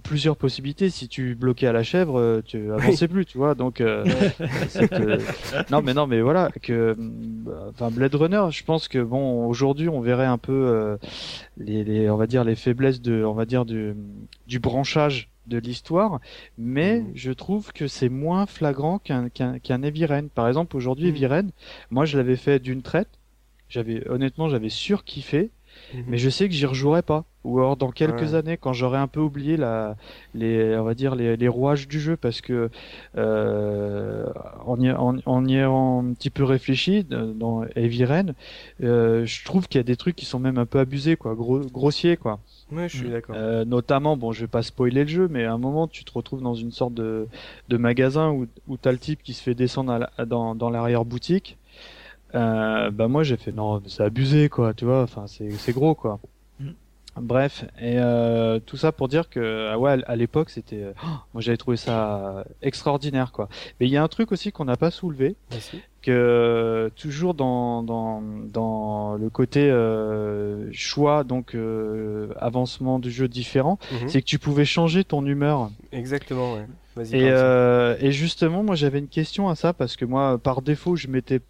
plusieurs 0.04 0.36
possibilités. 0.38 0.90
Si 0.90 1.08
tu 1.08 1.36
bloquais 1.36 1.68
à 1.68 1.72
la 1.74 1.84
chèvre 1.84 2.20
euh, 2.20 2.42
tu 2.46 2.72
avançais 2.72 3.08
plus 3.08 3.26
tu 3.26 3.38
vois. 3.38 3.56
Donc 3.56 3.80
euh, 3.82 4.04
c'est 4.68 4.88
que- 4.90 5.20
non 5.72 5.82
mais 5.82 5.94
non 5.94 6.06
mais 6.08 6.22
voilà 6.22 6.50
que 6.62 6.96
euh, 6.98 7.70
enfin 7.70 7.90
Blade 7.92 8.16
Runner 8.16 8.44
je 8.52 8.64
pense 8.64 8.88
que 8.88 9.00
bon 9.02 9.46
aujourd'hui 9.48 9.90
on 9.90 10.02
verrait 10.02 10.26
un 10.26 10.38
peu 10.38 10.52
euh, 10.54 10.98
les, 11.58 11.84
les 11.84 12.10
on 12.10 12.18
va 12.18 12.28
dire 12.28 12.44
les 12.44 12.56
faiblesses 12.56 13.02
de 13.02 13.24
on 13.24 13.34
va 13.34 13.46
dire 13.46 13.66
du 13.66 13.94
du 14.48 14.60
branchage 14.60 15.30
de 15.48 15.58
l'histoire. 15.58 16.20
Mais 16.58 17.00
Mhm. 17.02 17.12
je 17.16 17.32
trouve 17.32 17.74
que 17.74 17.88
c'est 17.88 18.08
moins 18.10 18.46
flagrant 18.46 18.98
qu'un 19.00 19.30
qu'un 19.30 19.60
qu'un 19.60 19.82
Heavy 19.84 20.06
Rain. 20.06 20.28
Par 20.34 20.48
exemple 20.48 20.76
aujourd'hui. 20.78 21.08
Heavy 21.10 21.26
Rain 21.26 21.48
moi 21.92 22.06
je 22.06 22.18
l'avais 22.18 22.36
fait 22.38 22.60
d'une 22.60 22.82
traite. 22.82 23.10
J'avais 23.70 24.08
honnêtement 24.10 24.50
j'avais 24.50 24.70
surkiffé 24.70 25.50
Mhm. 25.94 26.04
mais 26.08 26.18
je 26.18 26.30
sais 26.30 26.48
que 26.48 26.54
j'y 26.54 26.66
rejouerai 26.66 27.02
pas. 27.02 27.26
Ou 27.44 27.60
alors 27.60 27.76
dans 27.76 27.92
quelques 27.92 28.22
Ouais. 28.22 28.36
années, 28.36 28.56
quand 28.58 28.72
j'aurai 28.72 28.98
un 28.98 29.08
peu 29.08 29.20
oublié 29.20 29.58
la, 29.58 29.98
les, 30.34 30.78
on 30.78 30.84
va 30.84 30.94
dire 30.94 31.14
les, 31.14 31.36
les 31.36 31.48
rouages 31.50 31.90
du 31.90 32.00
jeu, 32.00 32.16
parce 32.16 32.40
que 32.40 32.70
euh, 33.18 34.26
en, 34.66 34.80
y, 34.80 34.92
en, 34.92 35.18
en 35.26 35.46
y 35.46 35.56
ayant 35.56 36.06
un 36.06 36.14
petit 36.14 36.30
peu 36.30 36.44
réfléchi 36.44 37.04
dans 37.04 37.66
Heavy 37.76 38.06
Rain, 38.06 38.28
euh, 38.82 39.26
je 39.26 39.44
trouve 39.46 39.68
qu'il 39.68 39.80
y 39.80 39.82
a 39.82 39.84
des 39.84 39.96
trucs 39.96 40.16
qui 40.16 40.26
sont 40.26 40.40
même 40.40 40.58
un 40.58 40.66
peu 40.66 40.80
abusés, 40.80 41.16
quoi, 41.16 41.36
gros, 41.36 41.60
grossiers, 41.60 42.18
quoi. 42.18 42.40
Ouais, 42.72 42.88
je 42.90 42.98
suis 42.98 43.10
d'accord. 43.10 43.36
Euh, 43.38 43.66
notamment, 43.66 44.18
bon, 44.18 44.32
je 44.32 44.42
vais 44.42 44.48
pas 44.48 44.64
spoiler 44.64 45.02
le 45.04 45.10
jeu, 45.10 45.28
mais 45.30 45.44
à 45.46 45.54
un 45.54 45.58
moment, 45.58 45.88
tu 45.88 46.04
te 46.06 46.12
retrouves 46.14 46.42
dans 46.42 46.56
une 46.56 46.72
sorte 46.72 46.94
de, 46.94 47.28
de 47.70 47.78
magasin 47.78 48.32
où, 48.32 48.48
où 48.68 48.78
t'as 48.78 48.92
le 48.92 48.98
type 48.98 49.22
qui 49.22 49.34
se 49.34 49.44
fait 49.44 49.54
descendre 49.56 49.92
à 49.92 50.00
la- 50.00 50.26
dans, 50.26 50.56
dans 50.56 50.70
l'arrière-boutique. 50.70 51.58
Euh, 52.36 52.90
bah 52.92 53.08
moi, 53.08 53.24
j'ai 53.24 53.38
fait 53.38 53.52
non, 53.52 53.80
mais 53.80 53.90
c'est 53.90 54.04
abusé, 54.04 54.50
quoi, 54.50 54.74
tu 54.74 54.86
vois. 54.86 55.04
Enfin, 55.04 55.26
c'est 55.28 55.52
c'est 55.52 55.74
gros, 55.74 55.94
quoi. 55.96 56.20
Mm. 56.60 56.70
Bref, 57.22 57.64
et 57.80 58.00
euh, 58.00 58.60
tout 58.66 58.76
ça 58.76 58.92
pour 58.92 59.08
dire 59.08 59.30
que 59.30 59.70
ah 59.72 59.78
ouais, 59.78 60.04
à 60.08 60.16
l'époque, 60.16 60.50
c'était, 60.50 60.84
oh, 61.04 61.08
moi 61.36 61.42
j'avais 61.42 61.58
trouvé 61.58 61.78
ça 61.78 62.44
extraordinaire, 62.64 63.32
quoi. 63.32 63.50
Mais 63.80 63.86
il 63.86 63.92
y 63.92 63.98
a 63.98 64.04
un 64.04 64.08
truc 64.08 64.32
aussi 64.32 64.52
qu'on 64.52 64.66
n'a 64.66 64.78
pas 64.78 64.90
soulevé, 64.90 65.36
Merci. 65.52 65.80
que 66.02 66.92
toujours 66.96 67.36
dans 67.36 67.84
dans 67.84 68.24
dans 68.52 69.14
le 69.16 69.30
côté 69.30 69.70
euh, 69.70 70.68
choix 70.72 71.24
donc 71.24 71.54
euh, 71.54 72.30
avancement 72.40 72.98
du 72.98 73.12
jeu 73.12 73.28
différent 73.28 73.78
Mhm. 73.92 74.10
c'est 74.10 74.22
que 74.22 74.26
tu 74.28 74.40
pouvais 74.40 74.66
changer 74.66 75.04
ton 75.04 75.24
humeur 75.26 75.70
Exactement, 75.92 76.54
ouais. 76.56 76.66
Vas-y. 76.96 77.16
et 77.16 77.30
euh, 77.30 77.96
et 78.02 78.12
justement 78.12 78.64
moi 78.64 78.74
j'avais 78.76 78.98
une 79.00 79.08
question 79.08 79.50
à 79.50 79.56
ça 79.56 79.72
parce 79.74 79.96
que 79.96 80.06
moi 80.06 80.38
par 80.40 80.62
défaut 80.64 80.96
je 80.96 81.08
m'étais 81.08 81.42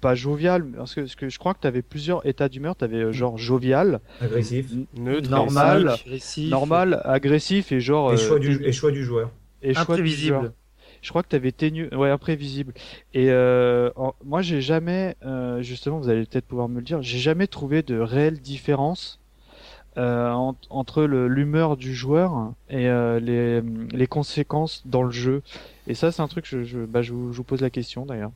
pas 0.00 0.14
jovial 0.14 0.64
parce 0.76 0.94
que, 0.94 1.00
parce 1.02 1.14
que 1.14 1.28
je 1.28 1.38
crois 1.38 1.54
que 1.54 1.60
tu 1.60 1.66
avais 1.66 1.82
plusieurs 1.82 2.24
états 2.26 2.48
d'humeur 2.48 2.76
tu 2.76 2.84
avais 2.84 3.12
genre 3.12 3.38
jovial 3.38 4.00
Agressif. 4.20 4.66
Neutre, 4.96 5.30
normal, 5.30 5.88
agressif, 5.88 6.50
normal 6.50 7.00
agressif 7.04 7.72
et 7.72 7.80
genre 7.80 8.10
Et 8.10 8.14
euh, 8.14 8.16
choix, 8.16 8.38
du, 8.38 8.62
et 8.64 8.72
choix 8.72 8.90
du 8.90 9.04
joueur. 9.04 9.30
et 9.62 9.74
choix 9.74 9.96
du 9.96 10.06
joueur. 10.06 10.40
imprévisible. 10.42 10.52
Je 11.02 11.08
crois 11.10 11.22
que 11.22 11.28
tu 11.28 11.36
avais 11.36 11.52
tenu, 11.52 11.88
ouais, 11.94 12.10
imprévisible. 12.10 12.74
Et 13.14 13.30
euh, 13.30 13.90
en- 13.96 14.14
moi, 14.24 14.42
j'ai 14.42 14.60
jamais, 14.60 15.16
euh, 15.24 15.62
justement, 15.62 15.98
vous 15.98 16.08
allez 16.10 16.26
peut-être 16.26 16.44
pouvoir 16.46 16.68
me 16.68 16.76
le 16.76 16.82
dire, 16.84 17.00
j'ai 17.02 17.18
jamais 17.18 17.46
trouvé 17.46 17.82
de 17.82 17.98
réelle 17.98 18.38
différence 18.40 19.18
euh, 19.98 20.30
en- 20.32 20.56
entre 20.70 21.04
le- 21.04 21.28
l'humeur 21.28 21.76
du 21.76 21.94
joueur 21.94 22.52
et 22.68 22.88
euh, 22.88 23.18
les, 23.20 23.60
les 23.96 24.06
conséquences 24.06 24.82
dans 24.86 25.02
le 25.02 25.10
jeu. 25.10 25.42
Et 25.86 25.94
ça, 25.94 26.12
c'est 26.12 26.22
un 26.22 26.28
truc, 26.28 26.46
je, 26.46 26.64
je, 26.64 26.80
bah, 26.80 27.02
je, 27.02 27.12
vous, 27.12 27.32
je 27.32 27.36
vous 27.38 27.44
pose 27.44 27.60
la 27.62 27.70
question 27.70 28.06
d'ailleurs. 28.06 28.32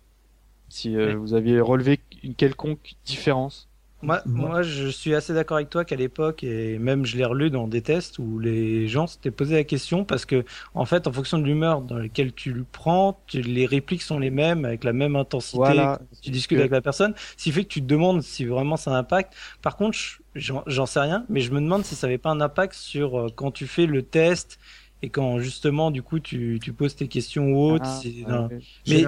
Si 0.74 0.96
euh, 0.96 1.10
Oui. 1.10 1.14
vous 1.14 1.34
aviez 1.34 1.60
relevé 1.60 2.00
une 2.24 2.34
quelconque 2.34 2.94
différence. 3.06 3.68
Moi, 4.02 4.20
Moi- 4.26 4.48
moi, 4.48 4.62
je 4.62 4.88
suis 4.88 5.14
assez 5.14 5.32
d'accord 5.32 5.56
avec 5.58 5.70
toi 5.70 5.84
qu'à 5.84 5.94
l'époque, 5.94 6.42
et 6.42 6.78
même 6.78 7.06
je 7.06 7.16
l'ai 7.16 7.24
relu 7.24 7.48
dans 7.48 7.68
des 7.68 7.80
tests 7.80 8.18
où 8.18 8.40
les 8.40 8.88
gens 8.88 9.06
s'étaient 9.06 9.30
posé 9.30 9.54
la 9.54 9.62
question 9.62 10.04
parce 10.04 10.24
que, 10.26 10.44
en 10.74 10.84
fait, 10.84 11.06
en 11.06 11.12
fonction 11.12 11.38
de 11.38 11.44
l'humeur 11.44 11.80
dans 11.80 11.96
laquelle 11.96 12.32
tu 12.32 12.52
le 12.52 12.64
prends, 12.70 13.16
tu- 13.28 13.40
les 13.40 13.66
répliques 13.66 14.02
sont 14.02 14.18
les 14.18 14.30
mêmes, 14.30 14.64
avec 14.64 14.82
la 14.82 14.92
même 14.92 15.14
intensité. 15.14 15.58
Voilà. 15.58 16.00
Tu 16.20 16.30
discutes 16.30 16.56
Que- 16.58 16.62
avec 16.62 16.72
la 16.72 16.82
personne, 16.82 17.14
ce 17.36 17.44
qui 17.44 17.52
fait 17.52 17.62
que 17.62 17.68
tu 17.68 17.80
te 17.80 17.86
demandes 17.86 18.20
si 18.22 18.44
vraiment 18.44 18.76
ça 18.76 18.90
impacte. 18.96 19.32
Par 19.62 19.76
contre, 19.76 19.96
je- 20.34 20.52
j'en 20.66 20.86
sais 20.86 21.00
rien, 21.00 21.24
mais 21.28 21.40
je 21.40 21.52
me 21.52 21.60
demande 21.60 21.84
si 21.84 21.94
ça 21.94 22.08
avait 22.08 22.18
pas 22.18 22.30
un 22.30 22.40
impact 22.40 22.74
sur 22.74 23.16
euh, 23.18 23.28
quand 23.34 23.52
tu 23.52 23.68
fais 23.68 23.86
le 23.86 24.02
test 24.02 24.58
et 25.02 25.08
quand 25.08 25.38
justement, 25.38 25.92
du 25.92 26.02
coup, 26.02 26.18
tu, 26.18 26.58
tu 26.60 26.72
poses 26.72 26.96
tes 26.96 27.06
questions 27.08 27.52
ou 27.52 27.70
autres. 27.70 27.86
Ah, 27.86 28.48
ouais, 28.48 28.58
Mais- 28.88 29.04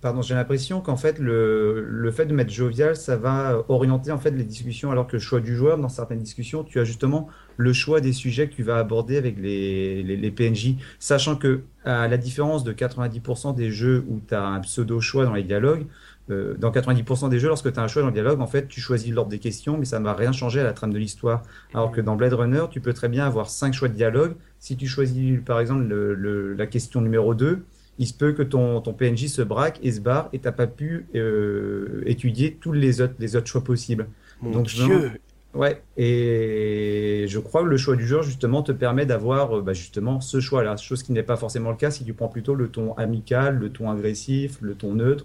Pardon, 0.00 0.22
j'ai 0.22 0.34
l'impression 0.34 0.80
qu'en 0.80 0.96
fait 0.96 1.18
le, 1.18 1.84
le 1.86 2.10
fait 2.10 2.24
de 2.24 2.32
mettre 2.32 2.50
jovial, 2.50 2.96
ça 2.96 3.16
va 3.18 3.62
orienter 3.68 4.10
en 4.10 4.18
fait 4.18 4.30
les 4.30 4.42
discussions, 4.44 4.90
alors 4.90 5.06
que 5.06 5.12
le 5.16 5.18
choix 5.20 5.38
du 5.40 5.54
joueur 5.54 5.76
dans 5.76 5.90
certaines 5.90 6.20
discussions, 6.22 6.64
tu 6.64 6.80
as 6.80 6.84
justement 6.84 7.28
le 7.58 7.74
choix 7.74 8.00
des 8.00 8.14
sujets 8.14 8.48
que 8.48 8.54
tu 8.54 8.62
vas 8.62 8.78
aborder 8.78 9.18
avec 9.18 9.36
les, 9.38 10.02
les, 10.02 10.30
PNJ, 10.30 10.76
sachant 10.98 11.36
que 11.36 11.60
à 11.84 12.08
la 12.08 12.16
différence 12.16 12.64
de 12.64 12.72
90% 12.72 13.52
des 13.52 13.70
jeux 13.70 14.02
où 14.08 14.20
tu 14.26 14.34
as 14.34 14.46
un 14.46 14.60
pseudo 14.60 14.98
choix 15.02 15.26
dans 15.26 15.34
les 15.34 15.42
dialogues, 15.44 15.86
euh, 16.30 16.54
dans 16.56 16.70
90% 16.70 17.28
des 17.28 17.38
jeux, 17.38 17.48
lorsque 17.48 17.70
tu 17.70 17.78
as 17.78 17.82
un 17.82 17.86
choix 17.88 18.00
dans 18.02 18.08
le 18.08 18.14
dialogue, 18.14 18.40
en 18.40 18.46
fait, 18.46 18.68
tu 18.68 18.80
choisis 18.80 19.12
l'ordre 19.12 19.30
des 19.30 19.38
questions, 19.38 19.76
mais 19.76 19.84
ça 19.84 19.98
ne 20.00 20.04
va 20.04 20.14
rien 20.14 20.32
changer 20.32 20.60
à 20.60 20.64
la 20.64 20.72
trame 20.72 20.92
de 20.92 20.98
l'histoire. 20.98 21.42
Alors 21.74 21.92
que 21.92 22.00
dans 22.00 22.16
Blade 22.16 22.32
Runner, 22.32 22.64
tu 22.70 22.80
peux 22.80 22.94
très 22.94 23.08
bien 23.10 23.26
avoir 23.26 23.50
cinq 23.50 23.74
choix 23.74 23.88
de 23.88 23.94
dialogue. 23.94 24.34
Si 24.58 24.76
tu 24.76 24.86
choisis, 24.86 25.38
par 25.44 25.60
exemple, 25.60 25.84
le, 25.84 26.14
le- 26.14 26.54
la 26.54 26.66
question 26.66 27.00
numéro 27.02 27.34
2, 27.34 27.64
il 27.98 28.06
se 28.06 28.14
peut 28.14 28.32
que 28.32 28.42
ton, 28.42 28.80
ton 28.80 28.92
PNJ 28.92 29.26
se 29.26 29.42
braque 29.42 29.78
et 29.82 29.90
se 29.92 30.00
barre 30.00 30.28
et 30.32 30.38
t'as 30.38 30.52
pas 30.52 30.66
pu 30.66 31.06
euh, 31.14 32.02
étudier 32.06 32.54
tous 32.60 32.72
les 32.72 33.00
autres, 33.00 33.14
les 33.18 33.36
autres 33.36 33.46
choix 33.46 33.64
possibles. 33.64 34.06
Mon 34.42 34.50
Donc, 34.50 34.68
je 34.68 34.84
Dieu. 34.84 35.10
Ouais, 35.54 35.82
et 35.96 37.24
je 37.28 37.38
crois 37.38 37.62
que 37.62 37.68
le 37.68 37.78
choix 37.78 37.96
du 37.96 38.06
joueur 38.06 38.22
justement 38.22 38.62
te 38.62 38.72
permet 38.72 39.06
d'avoir 39.06 39.56
euh, 39.56 39.62
bah, 39.62 39.72
justement 39.72 40.20
ce 40.20 40.38
choix-là, 40.40 40.76
chose 40.76 41.02
qui 41.02 41.12
n'est 41.12 41.22
pas 41.22 41.36
forcément 41.36 41.70
le 41.70 41.76
cas 41.76 41.90
si 41.90 42.04
tu 42.04 42.12
prends 42.12 42.28
plutôt 42.28 42.54
le 42.54 42.68
ton 42.68 42.92
amical, 42.94 43.56
le 43.58 43.70
ton 43.70 43.90
agressif, 43.90 44.58
le 44.60 44.74
ton 44.74 44.94
neutre, 44.94 45.24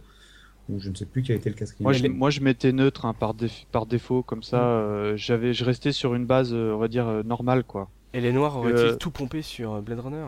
ou 0.70 0.80
je 0.80 0.90
ne 0.90 0.96
sais 0.96 1.06
plus 1.06 1.22
quel 1.22 1.36
était 1.36 1.50
le 1.50 1.56
quatrième. 1.56 1.84
Moi, 1.84 1.92
je, 1.94 2.08
moi, 2.08 2.30
je 2.30 2.40
mettais 2.40 2.72
neutre 2.72 3.06
hein, 3.06 3.14
par, 3.14 3.34
déf- 3.36 3.66
par 3.74 3.86
défaut, 3.86 4.24
comme 4.24 4.42
ça, 4.44 4.64
euh, 4.64 5.18
j'avais, 5.18 5.54
je 5.54 5.66
restais 5.66 5.92
sur 5.92 6.16
une 6.16 6.26
base, 6.26 6.54
euh, 6.54 6.72
on 6.74 6.78
va 6.78 6.88
dire 6.88 7.08
euh, 7.10 7.24
normale, 7.24 7.66
quoi. 7.66 7.90
Et 8.14 8.22
les 8.22 8.32
noirs 8.32 8.56
auraient-ils 8.58 8.78
Euh, 8.78 8.96
tout 8.96 9.12
pompé 9.12 9.42
sur 9.42 9.74
euh, 9.74 9.82
Blade 9.82 10.00
Runner 10.00 10.28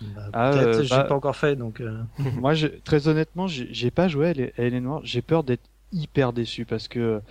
Bah, 0.00 0.22
Ah, 0.32 0.52
Peut-être, 0.52 0.66
euh, 0.66 0.82
j'ai 0.82 0.96
bah- 0.96 1.04
pas 1.04 1.14
encore 1.14 1.36
fait, 1.36 1.56
donc. 1.56 1.80
euh, 1.80 2.02
Moi, 2.36 2.54
je- 2.54 2.66
très 2.68 3.08
honnêtement, 3.08 3.46
j'ai 3.46 3.68
j'ai 3.72 3.90
pas 3.90 4.08
joué 4.08 4.26
à 4.26 4.30
Elle 4.30 4.52
Elle 4.56 4.74
est 4.74 4.80
noire. 4.80 5.00
J'ai 5.04 5.22
peur 5.22 5.44
d'être 5.44 5.68
hyper 5.90 6.34
déçu 6.34 6.66
parce 6.66 6.86
que 6.86 7.22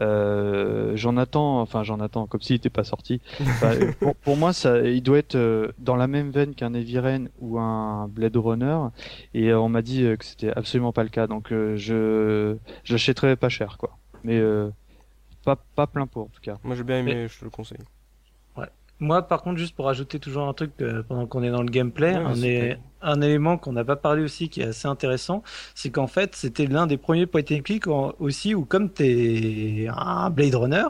euh, 0.00 0.92
j'en 0.96 1.18
attends, 1.18 1.60
enfin 1.60 1.82
j'en 1.82 2.00
attends 2.00 2.26
comme 2.26 2.40
s'il 2.40 2.56
était 2.56 2.70
pas 2.70 2.84
sorti. 2.84 3.20
Enfin, 3.40 3.74
pour, 4.02 4.16
pour 4.16 4.36
moi, 4.36 4.52
ça, 4.52 4.80
il 4.80 5.02
doit 5.02 5.18
être 5.18 5.34
euh, 5.34 5.68
dans 5.78 5.96
la 5.96 6.06
même 6.06 6.30
veine 6.30 6.54
qu'un 6.54 6.72
Rain 6.72 7.26
ou 7.40 7.58
un 7.58 8.08
Blade 8.08 8.36
Runner, 8.36 8.78
et 9.34 9.50
euh, 9.50 9.60
on 9.60 9.68
m'a 9.68 9.82
dit 9.82 10.02
que 10.18 10.24
c'était 10.24 10.50
absolument 10.56 10.92
pas 10.92 11.02
le 11.02 11.10
cas. 11.10 11.26
Donc 11.26 11.52
euh, 11.52 11.76
je 11.76 12.56
j'achèterais 12.84 13.36
pas 13.36 13.48
cher, 13.50 13.76
quoi. 13.78 13.98
Mais 14.24 14.38
euh, 14.38 14.70
pas 15.44 15.56
pas 15.74 15.86
plein 15.86 16.06
pot 16.06 16.22
en 16.22 16.26
tout 16.34 16.40
cas. 16.40 16.56
Moi 16.64 16.74
j'ai 16.74 16.84
bien 16.84 16.98
aimé, 16.98 17.26
je 17.28 17.38
te 17.38 17.44
le 17.44 17.50
conseille. 17.50 17.78
Moi, 18.98 19.22
par 19.22 19.42
contre, 19.42 19.58
juste 19.58 19.74
pour 19.76 19.88
ajouter 19.88 20.18
toujours 20.18 20.48
un 20.48 20.54
truc 20.54 20.72
euh, 20.80 21.02
pendant 21.02 21.26
qu'on 21.26 21.42
est 21.42 21.50
dans 21.50 21.62
le 21.62 21.68
gameplay, 21.68 22.12
Ouais, 22.16 22.24
un, 22.24 22.32
vrai. 22.32 22.80
un 23.02 23.20
élément 23.20 23.58
qu'on 23.58 23.72
n'a 23.72 23.84
pas 23.84 23.96
parlé 23.96 24.22
aussi 24.22 24.48
qui 24.48 24.62
est 24.62 24.66
assez 24.68 24.88
intéressant, 24.88 25.42
c'est 25.74 25.90
qu'en 25.90 26.06
fait, 26.06 26.34
c'était 26.34 26.66
l'un 26.66 26.86
des 26.86 26.96
premiers 26.96 27.26
point 27.26 27.42
and 27.50 27.60
click 27.62 27.86
aussi 27.86 28.54
où 28.54 28.64
comme 28.64 28.90
t'es 28.90 29.86
un 29.94 30.30
Blade 30.30 30.54
Runner, 30.54 30.84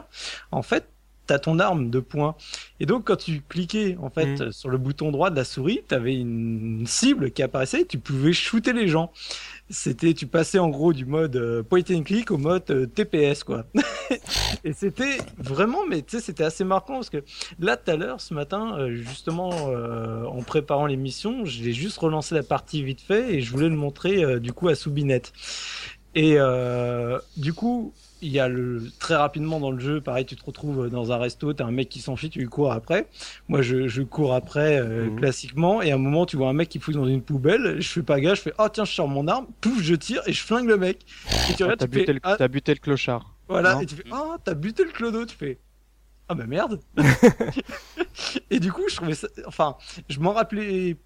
en 0.51 0.61
fait, 0.61 0.87
t'as 1.27 1.39
ton 1.39 1.59
arme 1.59 1.89
de 1.89 1.99
poing. 1.99 2.35
Et 2.79 2.85
donc, 2.85 3.05
quand 3.05 3.17
tu 3.17 3.41
cliquais 3.47 3.97
en 4.01 4.09
fait 4.09 4.25
Mhm. 4.39 4.51
sur 4.51 4.69
le 4.69 4.77
bouton 4.77 5.11
droit 5.11 5.29
de 5.29 5.35
la 5.35 5.43
souris, 5.43 5.81
t'avais 5.87 6.15
une 6.15 6.85
cible 6.87 7.31
qui 7.31 7.43
apparaissait, 7.43 7.81
et 7.81 7.85
tu 7.85 7.99
pouvais 7.99 8.33
shooter 8.33 8.73
les 8.73 8.87
gens. 8.87 9.11
C'était, 9.69 10.13
tu 10.13 10.27
passais 10.27 10.59
en 10.59 10.69
gros 10.69 10.93
du 10.93 11.05
mode 11.05 11.35
euh, 11.35 11.61
point 11.61 11.81
and 11.91 12.03
click 12.03 12.31
au 12.31 12.37
mode 12.37 12.63
euh, 12.69 12.85
TPS 12.85 13.43
quoi. 13.43 13.65
et 14.63 14.71
c'était 14.71 15.17
vraiment, 15.37 15.85
mais 15.85 16.01
tu 16.01 16.15
sais, 16.17 16.21
c'était 16.23 16.45
assez 16.45 16.63
marquant 16.63 16.93
parce 16.95 17.09
que 17.09 17.23
Là, 17.59 17.75
tout 17.75 17.91
à 17.91 17.97
l'heure, 17.97 18.21
ce 18.21 18.33
matin, 18.33 18.77
euh, 18.79 18.95
justement, 18.95 19.49
en 19.49 20.41
préparant 20.43 20.85
l'émission, 20.85 21.43
j'ai 21.43 21.73
juste 21.73 21.97
relancé 21.97 22.33
la 22.35 22.43
partie 22.43 22.81
vite 22.83 23.01
fait 23.01 23.33
et 23.35 23.41
je 23.41 23.51
voulais 23.51 23.67
le 23.69 23.75
montrer 23.75 24.39
du 24.39 24.53
coup 24.53 24.69
à 24.69 24.75
Soubinette. 24.75 25.33
Et 26.15 26.37
du 27.35 27.53
coup, 27.53 27.93
il 28.21 28.29
y 28.31 28.39
a 28.39 28.47
le 28.47 28.83
très 28.99 29.15
rapidement 29.15 29.59
dans 29.59 29.71
le 29.71 29.79
jeu, 29.79 30.01
pareil, 30.01 30.25
tu 30.25 30.35
te 30.35 30.43
retrouves 30.45 30.89
dans 30.89 31.11
un 31.11 31.17
resto, 31.17 31.53
t'as 31.53 31.65
un 31.65 31.71
mec 31.71 31.89
qui 31.89 31.99
s'enfuit, 31.99 32.29
tu 32.29 32.39
lui 32.39 32.47
cours 32.47 32.71
après. 32.71 33.07
Moi, 33.47 33.61
je, 33.61 33.87
je 33.87 34.01
cours 34.01 34.33
après 34.33 34.79
euh, 34.79 35.05
Mhm. 35.09 35.15
classiquement, 35.17 35.81
et 35.81 35.91
à 35.91 35.95
un 35.95 35.99
moment, 35.99 36.25
tu 36.25 36.37
vois 36.37 36.49
un 36.49 36.53
mec 36.53 36.69
qui 36.69 36.79
fouille 36.79 36.95
dans 36.95 37.05
une 37.07 37.21
poubelle. 37.21 37.79
Je 37.79 37.87
fais 37.87 38.01
pas 38.03 38.19
gaffe, 38.19 38.37
je 38.37 38.41
fais 38.43 38.53
oh 38.59 38.67
tiens, 38.71 38.85
je 38.85 38.93
sors 38.93 39.07
mon 39.07 39.27
arme, 39.27 39.47
pouf, 39.61 39.81
je 39.81 39.95
tire 39.95 40.21
et 40.27 40.33
je 40.33 40.41
flingue 40.43 40.67
le 40.67 40.77
mec. 40.77 41.05
Et 41.49 41.53
tu 41.53 41.63
Ah, 41.63 41.65
regardes, 41.65 41.79
T'as 41.79 41.85
tu 41.87 41.93
fais 41.93 41.99
buté, 41.99 42.13
le- 42.13 42.19
ah, 42.23 42.35
t'as 42.37 42.47
buté 42.47 42.73
le 42.73 42.79
clochard. 42.79 43.35
voilà, 43.47 43.75
Non. 43.75 43.81
et 43.81 43.85
tu 43.85 43.95
fais 43.95 44.03
Ah, 44.11 44.37
t'as 44.43 44.53
buté 44.53 44.83
le 44.83 44.91
clodo, 44.91 45.25
tu 45.25 45.35
fais 45.35 45.59
Ah 46.29 46.35
bah 46.35 46.45
merde 46.47 46.79
Et 48.49 48.59
du 48.59 48.71
coup, 48.71 48.83
je 48.89 48.95
trouvais 48.95 49.15
ça. 49.15 49.27
Enfin, 49.45 49.75
je 50.09 50.19
m'en 50.19 50.33
rappelais. 50.33 50.97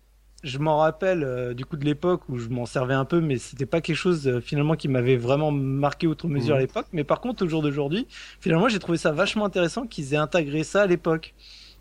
Je 0.43 0.57
m'en 0.57 0.77
rappelle 0.77 1.23
euh, 1.23 1.53
du 1.53 1.65
coup 1.65 1.77
de 1.77 1.85
l'époque 1.85 2.21
où 2.27 2.37
je 2.39 2.49
m'en 2.49 2.65
servais 2.65 2.95
un 2.95 3.05
peu, 3.05 3.21
mais 3.21 3.37
c'était 3.37 3.67
pas 3.67 3.79
quelque 3.79 3.95
chose 3.95 4.27
euh, 4.27 4.41
finalement 4.41 4.75
qui 4.75 4.87
m'avait 4.87 5.15
vraiment 5.17 5.51
marqué 5.51 6.07
outre 6.07 6.27
mesure 6.27 6.55
Mhm. 6.55 6.57
à 6.57 6.61
l'époque. 6.61 6.85
Mais 6.93 7.03
par 7.03 7.21
contre, 7.21 7.45
au 7.45 7.47
jour 7.47 7.61
d'aujourd'hui, 7.61 8.07
finalement, 8.39 8.67
j'ai 8.67 8.79
trouvé 8.79 8.97
ça 8.97 9.11
vachement 9.11 9.45
intéressant 9.45 9.85
qu'ils 9.85 10.13
aient 10.13 10.17
intégré 10.17 10.63
ça 10.63 10.81
à 10.83 10.87
l'époque. 10.87 11.33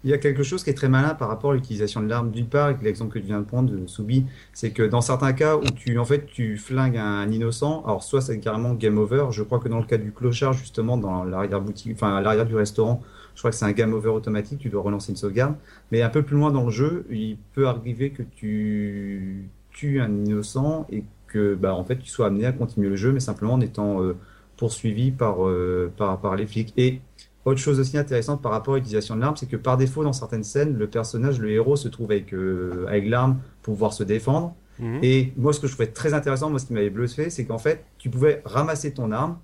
Il 0.02 0.08
y 0.10 0.14
a 0.14 0.18
quelque 0.18 0.42
chose 0.42 0.64
qui 0.64 0.70
est 0.70 0.74
très 0.74 0.88
malin 0.88 1.14
par 1.14 1.28
rapport 1.28 1.50
à 1.50 1.54
l'utilisation 1.54 2.00
de 2.02 2.08
l'arme. 2.08 2.30
D'une 2.30 2.46
part, 2.46 2.66
avec 2.66 2.80
l'exemple 2.82 3.12
que 3.12 3.18
tu 3.18 3.26
viens 3.26 3.40
de 3.40 3.44
prendre 3.44 3.70
de 3.70 3.86
Soubi, 3.86 4.24
c'est 4.54 4.70
que 4.70 4.82
dans 4.82 5.02
certains 5.02 5.34
cas 5.34 5.56
où 5.56 5.64
tu, 5.76 5.98
en 5.98 6.06
fait, 6.06 6.24
tu 6.26 6.56
flingues 6.56 6.96
un 6.96 7.30
innocent, 7.30 7.82
alors 7.84 8.02
soit 8.02 8.22
c'est 8.22 8.38
carrément 8.40 8.72
game 8.72 8.96
over. 8.96 9.26
Je 9.30 9.42
crois 9.42 9.58
que 9.58 9.68
dans 9.68 9.78
le 9.78 9.84
cas 9.84 9.98
du 9.98 10.10
clochard, 10.12 10.54
justement, 10.54 10.96
dans 10.96 11.24
l'arrière 11.24 11.60
boutique, 11.60 11.92
enfin, 11.94 12.16
à 12.16 12.20
l'arrière 12.22 12.46
du 12.46 12.56
restaurant, 12.56 13.02
je 13.34 13.40
crois 13.40 13.50
que 13.50 13.56
c'est 13.56 13.64
un 13.64 13.72
game 13.72 13.92
over 13.92 14.10
automatique. 14.10 14.58
Tu 14.58 14.68
dois 14.68 14.82
relancer 14.82 15.12
une 15.12 15.16
sauvegarde. 15.16 15.54
Mais 15.92 16.02
un 16.02 16.08
peu 16.08 16.22
plus 16.22 16.36
loin 16.36 16.50
dans 16.50 16.64
le 16.64 16.70
jeu, 16.70 17.06
il 17.10 17.38
peut 17.54 17.66
arriver 17.66 18.10
que 18.10 18.22
tu 18.22 19.48
tues 19.70 20.00
un 20.00 20.24
innocent 20.24 20.86
et 20.90 21.04
que, 21.26 21.54
bah, 21.54 21.74
en 21.74 21.84
fait, 21.84 21.98
tu 21.98 22.10
sois 22.10 22.26
amené 22.26 22.46
à 22.46 22.52
continuer 22.52 22.88
le 22.88 22.96
jeu, 22.96 23.12
mais 23.12 23.20
simplement 23.20 23.54
en 23.54 23.60
étant 23.60 24.02
euh, 24.02 24.16
poursuivi 24.56 25.10
par, 25.10 25.46
euh, 25.46 25.92
par, 25.96 26.20
par 26.20 26.36
les 26.36 26.46
flics. 26.46 26.74
Et 26.76 27.00
autre 27.44 27.60
chose 27.60 27.80
aussi 27.80 27.96
intéressante 27.96 28.42
par 28.42 28.52
rapport 28.52 28.74
à 28.74 28.76
l'utilisation 28.76 29.16
de 29.16 29.20
l'arme, 29.20 29.36
c'est 29.36 29.48
que 29.48 29.56
par 29.56 29.76
défaut, 29.76 30.04
dans 30.04 30.12
certaines 30.12 30.44
scènes, 30.44 30.76
le 30.76 30.86
personnage, 30.86 31.38
le 31.38 31.50
héros, 31.50 31.76
se 31.76 31.88
trouve 31.88 32.10
avec, 32.10 32.34
euh, 32.34 32.84
avec 32.88 33.08
l'arme 33.08 33.38
pour 33.62 33.74
pouvoir 33.74 33.92
se 33.92 34.04
défendre. 34.04 34.54
Mhm. 34.78 34.98
Et 35.02 35.32
moi, 35.36 35.52
ce 35.52 35.60
que 35.60 35.66
je 35.66 35.72
trouvais 35.72 35.88
très 35.88 36.14
intéressant, 36.14 36.50
moi, 36.50 36.58
ce 36.58 36.66
qui 36.66 36.72
m'avait 36.72 36.90
bluffé, 36.90 37.30
c'est 37.30 37.44
qu'en 37.44 37.58
fait, 37.58 37.84
tu 37.98 38.10
pouvais 38.10 38.42
ramasser 38.44 38.92
ton 38.92 39.12
arme 39.12 39.38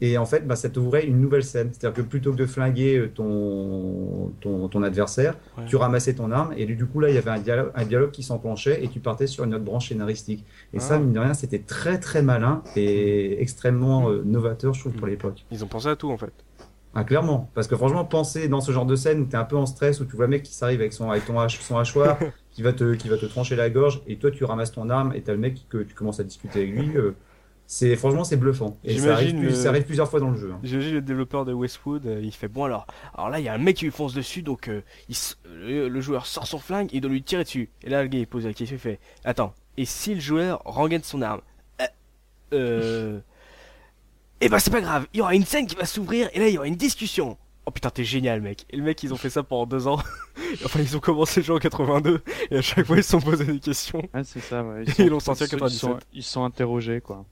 et 0.00 0.18
en 0.18 0.26
fait, 0.26 0.46
bah, 0.46 0.56
ça 0.56 0.68
t'ouvrait 0.68 1.06
une 1.06 1.20
nouvelle 1.20 1.44
scène. 1.44 1.70
C'est-à-dire 1.72 1.96
que 2.02 2.08
plutôt 2.08 2.32
que 2.32 2.36
de 2.36 2.46
flinguer 2.46 2.96
euh, 2.98 3.10
ton, 3.14 4.32
ton, 4.40 4.68
ton 4.68 4.82
adversaire, 4.82 5.34
Ouais. 5.56 5.64
tu 5.66 5.76
ramassais 5.76 6.14
ton 6.14 6.30
arme 6.32 6.52
et 6.56 6.66
du 6.66 6.84
coup, 6.86 7.00
là, 7.00 7.08
il 7.10 7.14
y 7.14 7.18
avait 7.18 7.30
un 7.30 7.38
dialogue, 7.38 7.70
un 7.74 7.84
dialogue 7.84 8.10
qui 8.10 8.22
s'enclenchait 8.22 8.82
et 8.84 8.88
tu 8.88 9.00
partais 9.00 9.26
sur 9.26 9.44
une 9.44 9.54
autre 9.54 9.64
branche 9.64 9.88
scénaristique. 9.88 10.44
Et 10.72 10.80
ça, 10.80 10.96
Ah. 10.96 10.98
mine 10.98 11.12
de 11.12 11.18
rien, 11.20 11.34
c'était 11.34 11.60
très 11.60 11.98
très 11.98 12.22
malin 12.22 12.62
et 12.76 13.40
extrêmement 13.40 14.10
euh, 14.10 14.22
novateur, 14.24 14.74
je 14.74 14.80
trouve, 14.80 14.92
pour 14.94 15.06
l'époque. 15.06 15.44
Ils 15.50 15.62
ont 15.64 15.68
pensé 15.68 15.88
à 15.88 15.96
tout 15.96 16.10
en 16.10 16.18
fait. 16.18 16.32
Ah, 16.96 17.02
clairement. 17.02 17.50
Parce 17.54 17.66
que 17.66 17.74
franchement, 17.76 18.04
penser 18.04 18.46
dans 18.48 18.60
ce 18.60 18.70
genre 18.70 18.86
de 18.86 18.94
scène 18.94 19.20
où 19.20 19.24
t'es 19.24 19.36
un 19.36 19.42
peu 19.44 19.56
en 19.56 19.66
stress, 19.66 20.00
où 20.00 20.04
tu 20.04 20.14
vois 20.14 20.26
le 20.26 20.30
mec 20.30 20.42
qui 20.44 20.54
s'arrive 20.54 20.80
avec 20.80 20.92
son, 20.92 21.10
avec 21.10 21.24
ton 21.26 21.40
hache, 21.40 21.58
son 21.60 21.76
hachoir, 21.76 22.18
qui 22.52 22.62
va 22.62 22.72
te, 22.72 22.94
qui 22.94 23.08
va 23.08 23.16
te 23.16 23.26
trancher 23.26 23.56
la 23.56 23.68
gorge, 23.68 24.00
et 24.06 24.16
toi 24.16 24.30
tu 24.30 24.44
ramasses 24.44 24.70
ton 24.70 24.88
arme, 24.90 25.12
et 25.14 25.20
t'as 25.22 25.32
le 25.32 25.38
mec 25.38 25.66
que 25.68 25.78
tu 25.78 25.92
commences 25.94 26.20
à 26.20 26.24
discuter 26.24 26.62
avec 26.62 26.72
lui, 26.76 26.96
euh, 26.96 27.16
c'est, 27.66 27.96
franchement, 27.96 28.24
c'est 28.24 28.36
bluffant. 28.36 28.78
Et 28.84 28.98
ça 28.98 29.14
arrive, 29.14 29.40
le- 29.42 29.54
ça 29.54 29.70
arrive 29.70 29.84
plusieurs 29.84 30.08
fois 30.10 30.20
dans 30.20 30.30
le 30.30 30.36
jeu. 30.38 30.52
hein. 30.52 30.60
J'imagine 30.62 30.94
le 30.94 31.00
développeur 31.02 31.44
de 31.44 31.52
Westwood, 31.52 32.06
euh, 32.06 32.20
il 32.22 32.32
fait 32.32 32.48
bon 32.48 32.64
alors. 32.64 32.86
Alors 33.14 33.30
là, 33.30 33.40
il 33.40 33.44
y 33.44 33.48
a 33.48 33.54
un 33.54 33.58
mec 33.58 33.76
qui 33.76 33.84
lui 33.86 33.90
fonce 33.92 34.12
dessus, 34.14 34.42
donc 34.42 34.68
euh, 34.68 34.82
il 35.08 35.12
s- 35.14 35.38
le, 35.46 35.88
le 35.88 36.00
joueur 36.00 36.26
sort 36.26 36.46
son 36.46 36.58
flingue, 36.58 36.88
il 36.92 37.00
doit 37.00 37.10
lui 37.10 37.22
tirer 37.22 37.44
dessus. 37.44 37.70
Et 37.82 37.90
là, 37.90 38.02
le 38.02 38.08
gars 38.08 38.18
il 38.18 38.26
pose 38.26 38.44
la 38.46 38.52
question, 38.52 38.76
il 38.76 38.80
fait 38.80 38.98
Attends, 39.24 39.54
et 39.76 39.84
si 39.86 40.14
le 40.14 40.20
joueur 40.20 40.60
rengaine 40.64 41.02
son 41.02 41.22
arme? 41.22 41.40
Euh. 41.80 41.86
euh... 42.52 43.20
Eh 44.40 44.48
ben 44.48 44.58
c'est 44.58 44.70
pas 44.70 44.80
grave, 44.82 45.06
il 45.14 45.18
y 45.18 45.20
aura 45.22 45.34
une 45.34 45.44
scène 45.46 45.66
qui 45.66 45.74
va 45.76 45.86
s'ouvrir 45.86 46.28
et 46.34 46.38
là 46.38 46.48
il 46.48 46.54
y 46.54 46.58
aura 46.58 46.66
une 46.66 46.76
discussion. 46.76 47.38
Oh 47.66 47.70
putain, 47.70 47.88
t'es 47.88 48.04
génial, 48.04 48.42
mec. 48.42 48.66
Et 48.68 48.76
le 48.76 48.82
mec, 48.82 49.02
ils 49.02 49.14
ont 49.14 49.16
fait 49.16 49.30
ça 49.30 49.42
pendant 49.42 49.64
deux 49.64 49.86
ans. 49.86 49.96
enfin, 50.66 50.80
ils 50.80 50.94
ont 50.98 51.00
commencé 51.00 51.40
le 51.40 51.46
jeu 51.46 51.54
en 51.54 51.58
82 51.58 52.20
et 52.50 52.58
à 52.58 52.60
chaque 52.60 52.84
fois 52.86 52.98
ils 52.98 53.02
se 53.02 53.12
sont 53.12 53.20
posés 53.20 53.46
des 53.46 53.58
questions. 53.58 54.06
Ouais, 54.12 54.22
c'est 54.22 54.40
ça, 54.40 54.62
ouais. 54.62 54.84
Ils 54.98 55.06
l'ont 55.08 55.18
sorti 55.20 55.44
en 55.44 55.46
ils 55.46 55.48
sont- 55.48 55.56
97. 55.56 55.72
Ils 55.72 55.78
sont, 55.78 55.98
ils 56.12 56.22
sont 56.22 56.44
interrogés, 56.44 57.00
quoi. 57.00 57.24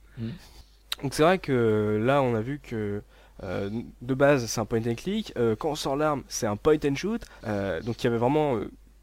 Donc 1.02 1.14
c'est 1.14 1.22
vrai 1.22 1.38
que 1.38 2.00
là 2.04 2.22
on 2.22 2.34
a 2.34 2.40
vu 2.40 2.60
que 2.60 3.02
euh, 3.42 3.70
de 4.02 4.14
base 4.14 4.46
c'est 4.46 4.60
un 4.60 4.64
point 4.64 4.82
and 4.86 4.94
click, 4.94 5.32
Euh, 5.36 5.56
quand 5.56 5.70
on 5.70 5.74
sort 5.74 5.96
l'arme 5.96 6.22
c'est 6.28 6.46
un 6.46 6.56
point 6.56 6.78
and 6.84 6.94
shoot, 6.94 7.22
Euh, 7.46 7.80
donc 7.80 8.02
il 8.02 8.04
y 8.04 8.06
avait 8.08 8.18
vraiment 8.18 8.58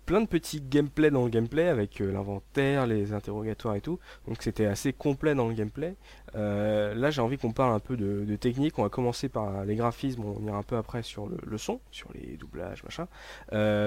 plein 0.06 0.22
de 0.22 0.28
petits 0.28 0.62
gameplay 0.62 1.12
dans 1.12 1.24
le 1.24 1.30
gameplay 1.30 1.68
avec 1.68 2.00
l'inventaire, 2.00 2.88
les 2.88 3.14
interrogatoires 3.14 3.76
et 3.76 3.82
tout, 3.82 4.00
donc 4.28 4.42
c'était 4.42 4.66
assez 4.66 4.92
complet 4.92 5.36
dans 5.36 5.48
le 5.48 5.54
gameplay. 5.54 5.96
Là 6.34 7.12
j'ai 7.12 7.22
envie 7.22 7.38
qu'on 7.38 7.52
parle 7.52 7.74
un 7.74 7.80
peu 7.80 7.96
de, 7.96 8.36
technique, 8.38 8.80
on 8.80 8.84
va 8.84 8.90
commencer 8.90 9.30
par 9.30 9.66
les 9.66 9.76
graphismes, 9.76 10.24
on 10.24 10.48
ira 10.48 10.58
un 10.58 10.64
peu 10.64 10.78
après 10.78 11.04
sur 11.04 11.28
le, 11.28 11.58
son, 11.60 11.80
sur 11.92 12.10
les 12.16 12.38
doublages 12.38 12.84
machin. 12.84 13.08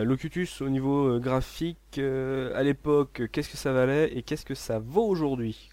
Locutus 0.05 0.61
au 0.61 0.69
niveau 0.69 1.19
graphique 1.19 1.99
à 1.99 2.63
l'époque 2.63 3.23
qu'est-ce 3.33 3.49
que 3.49 3.57
ça 3.57 3.73
valait 3.73 4.17
et 4.17 4.23
qu'est-ce 4.23 4.45
que 4.45 4.55
ça 4.55 4.79
vaut 4.79 5.07
aujourd'hui? 5.07 5.72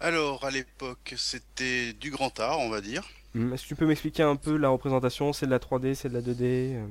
Alors, 0.00 0.44
à 0.46 0.50
l'époque, 0.50 1.12
c'était 1.18 1.92
du 1.92 2.10
grand 2.10 2.40
art, 2.40 2.60
on 2.60 2.70
va 2.70 2.80
dire. 2.80 3.06
Hum, 3.34 3.52
Est-ce 3.52 3.62
que 3.64 3.68
tu 3.68 3.76
peux 3.76 3.86
m'expliquer 3.86 4.22
un 4.24 4.34
peu 4.36 4.56
la 4.56 4.68
représentation? 4.68 5.32
C'est 5.32 5.46
de 5.46 5.50
la 5.52 5.58
3D, 5.60 5.94
c'est 5.94 6.08
de 6.08 6.14
la 6.14 6.22
2D 6.22 6.74
euh? 6.74 6.88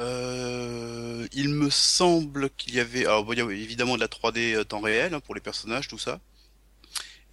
Euh, 0.00 1.28
il 1.32 1.50
me 1.50 1.68
semble 1.70 2.50
qu'il 2.50 2.74
y 2.74 2.80
avait, 2.80 3.04
alors, 3.06 3.24
bon, 3.24 3.32
il 3.34 3.38
y 3.38 3.42
a 3.42 3.50
évidemment 3.50 3.94
de 3.96 4.00
la 4.00 4.08
3D 4.08 4.54
euh, 4.54 4.64
temps 4.64 4.80
réel 4.80 5.14
hein, 5.14 5.20
pour 5.20 5.34
les 5.34 5.40
personnages, 5.40 5.88
tout 5.88 5.98
ça. 5.98 6.20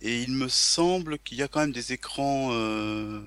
Et 0.01 0.21
il 0.21 0.31
me 0.31 0.47
semble 0.47 1.17
qu'il 1.19 1.37
y 1.37 1.43
a 1.43 1.47
quand 1.47 1.59
même 1.59 1.71
des 1.71 1.93
écrans 1.93 2.49
euh, 2.51 3.21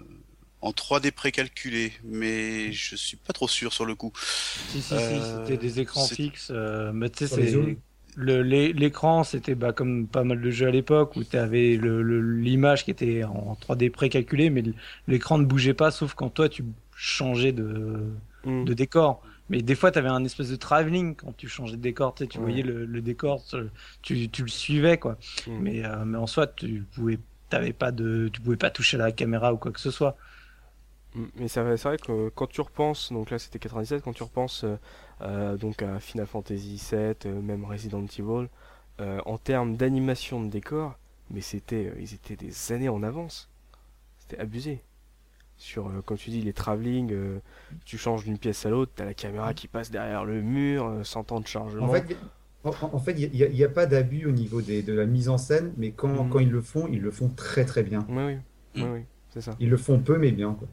en 0.60 0.72
3D 0.72 1.10
précalculés, 1.10 1.92
mais 2.04 2.72
je 2.72 2.94
suis 2.96 3.16
pas 3.16 3.32
trop 3.32 3.48
sûr 3.48 3.72
sur 3.72 3.84
le 3.86 3.94
coup. 3.94 4.12
Si, 4.66 4.82
si, 4.82 4.98
si, 4.98 5.22
Euh, 5.22 5.24
c'était 5.24 5.58
des 5.58 5.80
écrans 5.80 6.08
c'est- 6.08 6.16
fixes. 6.16 6.50
euh, 6.50 6.92
mais 6.92 7.10
tu 7.10 7.18
sais, 7.26 7.28
c'est. 7.28 7.78
L'écran, 8.16 9.24
c'était 9.24 9.54
bah, 9.54 9.72
comme 9.72 10.06
pas 10.08 10.24
mal 10.24 10.40
de 10.40 10.50
jeux 10.50 10.66
à 10.68 10.70
l'époque 10.70 11.16
où 11.16 11.24
tu 11.24 11.36
avais 11.36 11.76
l'image 11.80 12.84
qui 12.84 12.90
était 12.90 13.24
en 13.24 13.54
3D 13.54 13.90
précalculée, 13.90 14.50
mais 14.50 14.62
l'écran 15.06 15.38
ne 15.38 15.44
bougeait 15.44 15.74
pas 15.74 15.90
sauf 15.90 16.14
quand 16.14 16.28
toi 16.30 16.48
tu 16.48 16.64
changeais 16.94 17.52
de, 17.52 18.10
Hum. 18.44 18.64
de 18.64 18.74
décor. 18.74 19.22
Mais 19.48 19.62
des 19.62 19.74
fois, 19.74 19.90
tu 19.90 19.98
avais 19.98 20.08
un 20.08 20.24
espèce 20.24 20.48
de 20.50 20.56
travelling 20.56 21.16
quand 21.16 21.36
tu 21.36 21.48
changeais 21.48 21.76
de 21.76 21.82
décor. 21.82 22.14
Tu, 22.14 22.24
sais, 22.24 22.28
tu 22.28 22.38
Ouais. 22.38 22.44
voyais 22.44 22.62
le, 22.62 22.84
le 22.86 23.02
décor, 23.02 23.42
tu, 24.02 24.30
tu 24.30 24.42
le 24.42 24.48
suivais, 24.48 24.98
quoi. 24.98 25.18
Mm. 25.46 25.58
Mais, 25.58 25.84
euh, 25.84 26.04
mais 26.04 26.18
en 26.18 26.26
soi, 26.26 26.46
tu 26.46 26.86
pouvais, 26.94 27.18
t'avais 27.48 27.72
pas 27.72 27.90
de, 27.92 28.28
tu 28.32 28.40
pouvais 28.40 28.56
pas 28.56 28.70
toucher 28.70 28.96
la 28.96 29.12
caméra 29.12 29.52
ou 29.52 29.56
quoi 29.58 29.72
que 29.72 29.80
ce 29.80 29.90
soit. 29.90 30.16
Mm, 31.14 31.24
Mais 31.36 31.48
c'est 31.48 31.62
vrai, 31.62 31.76
c'est 31.76 31.88
vrai 31.88 31.98
que 31.98 32.28
quand 32.30 32.46
tu 32.46 32.60
repenses, 32.60 33.12
donc 33.12 33.30
là 33.30 33.38
c'était 33.38 33.58
97, 33.58 34.02
quand 34.02 34.12
tu 34.12 34.22
repenses 34.22 34.64
euh, 34.64 34.76
donc 35.56 35.82
à 35.82 36.00
Final 36.00 36.26
Fantasy 36.26 36.80
VII, 36.90 37.14
euh, 37.26 37.40
même 37.42 37.64
Resident 37.64 38.04
Evil, 38.04 38.48
euh, 39.00 39.20
en 39.26 39.38
termes 39.38 39.76
d'animation 39.76 40.42
de 40.42 40.48
décor, 40.50 40.98
mais 41.30 41.40
c'était, 41.40 41.86
euh, 41.86 42.00
ils 42.00 42.14
étaient 42.14 42.36
des 42.36 42.72
années 42.72 42.88
en 42.88 43.02
avance. 43.02 43.48
C'était 44.18 44.38
abusé. 44.38 44.82
Sur, 45.56 45.88
euh, 45.88 46.00
comme 46.04 46.16
tu 46.16 46.30
dis, 46.30 46.40
les 46.40 46.52
travelling, 46.54 47.12
euh, 47.12 47.38
tu 47.84 47.98
changes 47.98 48.24
d'une 48.24 48.38
pièce 48.38 48.64
à 48.64 48.70
l'autre, 48.70 48.92
t'as 48.94 49.04
la 49.04 49.14
caméra 49.14 49.52
qui 49.52 49.68
passe 49.68 49.90
derrière 49.90 50.24
le 50.24 50.40
mur, 50.40 50.86
euh, 50.86 51.04
sans 51.04 51.22
temps 51.22 51.40
de 51.40 51.46
chargement. 51.46 51.84
En 51.86 51.92
fait, 51.92 52.16
en, 52.64 52.70
en 52.94 52.98
fait, 52.98 53.12
il 53.12 53.30
n'y 53.30 53.42
a, 53.42 53.46
il 53.48 53.56
y 53.56 53.64
a 53.64 53.68
pas 53.68 53.86
d'abus 53.86 54.26
au 54.26 54.32
niveau 54.32 54.62
des, 54.62 54.82
de 54.82 54.92
la 54.94 55.04
mise 55.06 55.28
en 55.28 55.36
scène, 55.38 55.72
mais 55.76 55.90
quand, 55.92 56.08
Mhm. 56.24 56.30
quand 56.30 56.38
ils 56.40 56.50
le 56.50 56.62
font, 56.62 56.88
ils 56.90 57.00
le 57.00 57.10
font 57.10 57.28
très 57.28 57.64
très 57.66 57.82
bien. 57.82 58.06
Oui, 58.08 58.22
oui, 58.24 58.36
oui, 58.76 58.82
Mm. 58.82 58.92
oui, 58.92 59.00
c'est 59.30 59.40
ça. 59.42 59.54
Ils 59.60 59.68
le 59.70 59.76
font 59.76 59.98
peu, 59.98 60.16
mais 60.18 60.30
bien. 60.32 60.54
Quoi. 60.54 60.68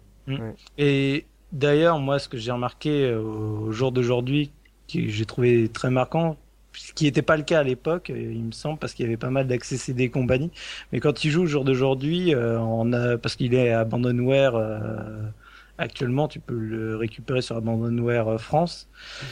Et 0.77 1.25
d'ailleurs, 1.51 1.99
moi, 1.99 2.19
ce 2.19 2.29
que 2.29 2.37
j'ai 2.37 2.51
remarqué 2.51 3.05
euh, 3.05 3.19
au 3.21 3.71
jour 3.71 3.91
d'aujourd'hui, 3.91 4.51
que 4.91 5.07
j'ai 5.07 5.25
trouvé 5.25 5.69
très 5.69 5.89
marquant, 5.89 6.37
ce 6.73 6.93
qui 6.93 7.05
n'était 7.05 7.21
pas 7.23 7.37
le 7.37 7.43
cas 7.43 7.59
à 7.59 7.63
l'époque, 7.63 8.09
euh, 8.09 8.31
il 8.33 8.43
me 8.43 8.51
semble, 8.51 8.79
parce 8.79 8.93
qu'il 8.93 9.03
y 9.05 9.07
avait 9.07 9.17
pas 9.17 9.29
mal 9.29 9.47
d'accès 9.47 9.77
CD 9.77 10.03
et 10.05 10.09
compagnie. 10.09 10.51
Mais 10.91 10.99
quand 10.99 11.23
il 11.23 11.31
joue 11.31 11.43
au 11.43 11.45
jour 11.47 11.65
d'aujourd'hui, 11.65 12.33
euh, 12.35 12.59
on 12.59 12.93
a, 12.93 13.17
parce 13.17 13.35
qu'il 13.35 13.53
est 13.53 13.71
à 13.71 13.81
Abandonware 13.81 14.55
euh, 14.55 15.29
actuellement, 15.79 16.27
tu 16.27 16.39
peux 16.39 16.55
le 16.55 16.95
récupérer 16.95 17.41
sur 17.41 17.55
Abandonware 17.57 18.39
France. 18.39 18.87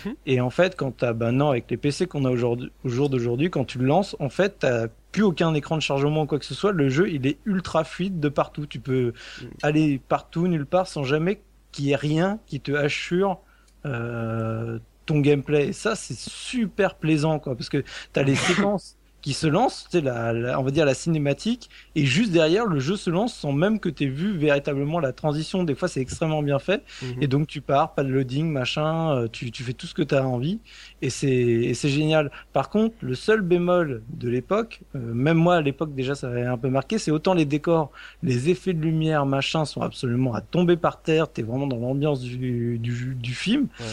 Mhm. 0.05 0.15
Et 0.25 0.41
en 0.41 0.49
fait, 0.49 0.75
quand 0.75 1.03
ben 1.13 1.31
non, 1.31 1.49
avec 1.51 1.69
les 1.69 1.77
PC 1.77 2.07
qu'on 2.07 2.25
a 2.25 2.29
aujourd'hui, 2.31 2.71
au 2.83 2.89
jour 2.89 3.09
d'aujourd'hui, 3.09 3.49
quand 3.49 3.65
tu 3.65 3.77
le 3.79 3.85
lances, 3.85 4.15
en 4.19 4.29
fait, 4.29 4.57
t'as 4.59 4.87
plus 5.11 5.23
aucun 5.23 5.53
écran 5.53 5.77
de 5.77 5.81
chargement 5.81 6.23
ou 6.23 6.25
quoi 6.25 6.39
que 6.39 6.45
ce 6.45 6.53
soit. 6.53 6.71
Le 6.71 6.89
jeu, 6.89 7.09
il 7.09 7.25
est 7.27 7.37
ultra 7.45 7.83
fluide 7.83 8.19
de 8.19 8.29
partout. 8.29 8.65
Tu 8.67 8.79
peux 8.79 9.13
Mhm. 9.41 9.49
aller 9.63 10.01
partout, 10.07 10.47
nulle 10.47 10.65
part, 10.65 10.87
sans 10.87 11.03
jamais 11.03 11.41
qu'il 11.75 11.85
y 11.85 11.91
ait 11.91 11.97
rien 11.97 12.39
qui 12.45 12.61
te 12.61 12.71
assure 12.71 13.41
euh, 13.85 14.79
ton 15.05 15.19
gameplay. 15.19 15.67
Et 15.67 15.73
ça, 15.73 15.95
c'est 15.95 16.17
super 16.17 16.95
plaisant, 16.95 17.39
quoi, 17.39 17.55
parce 17.55 17.69
que 17.69 17.83
t'as 18.13 18.23
les 18.23 18.35
séquences 18.47 18.97
qui 19.25 19.33
se 19.33 19.47
sais, 19.89 20.01
la, 20.01 20.33
la- 20.33 20.59
on 20.59 20.63
va 20.63 20.69
dire 20.69 20.85
la 20.85 20.93
cinématique, 20.93 21.67
et 21.95 22.05
juste 22.05 22.31
derrière, 22.31 22.67
le 22.67 22.79
jeu 22.79 22.95
se 22.95 23.09
lance 23.09 23.33
sans 23.33 23.53
même 23.53 23.79
que 23.79 23.89
t'aies 23.89 24.05
vu 24.05 24.37
véritablement 24.37 24.99
la 24.99 25.13
transition. 25.13 25.63
Des 25.63 25.73
fois, 25.73 25.87
c'est 25.87 25.99
extrêmement 25.99 26.43
bien 26.43 26.59
fait. 26.59 26.83
Mhm. 27.01 27.23
Et 27.23 27.27
donc 27.27 27.47
tu 27.47 27.59
pars, 27.59 27.95
pas 27.95 28.03
de 28.03 28.09
loading, 28.09 28.51
machin, 28.51 29.15
euh, 29.15 29.27
tu, 29.27 29.49
tu 29.49 29.63
fais 29.63 29.73
tout 29.73 29.87
ce 29.87 29.95
que 29.95 30.03
tu 30.03 30.13
as 30.13 30.27
envie 30.27 30.59
et 31.01 31.09
c'est 31.09 31.27
et 31.31 31.73
c'est 31.73 31.89
génial. 31.89 32.29
Par 32.53 32.69
contre, 32.69 32.93
le 33.01 33.15
seul 33.15 33.41
bémol 33.41 34.03
de 34.09 34.29
l'époque, 34.29 34.81
euh, 34.95 34.99
même 34.99 35.37
moi 35.37 35.55
à 35.55 35.61
l'époque 35.61 35.95
déjà 35.95 36.13
ça 36.13 36.27
avait 36.27 36.45
un 36.45 36.59
peu 36.59 36.69
marqué, 36.69 36.99
c'est 36.99 37.09
autant 37.09 37.33
les 37.33 37.45
décors, 37.45 37.89
les 38.21 38.51
effets 38.51 38.73
de 38.73 38.81
lumière, 38.81 39.25
machin 39.25 39.65
sont 39.65 39.81
absolument 39.81 40.35
à 40.35 40.41
tomber 40.41 40.77
par 40.77 41.01
terre, 41.01 41.31
t'es 41.31 41.41
vraiment 41.41 41.65
dans 41.65 41.77
l'ambiance 41.77 42.21
du, 42.21 42.77
du, 42.77 43.15
du 43.15 43.33
film. 43.33 43.69
Ouais. 43.79 43.85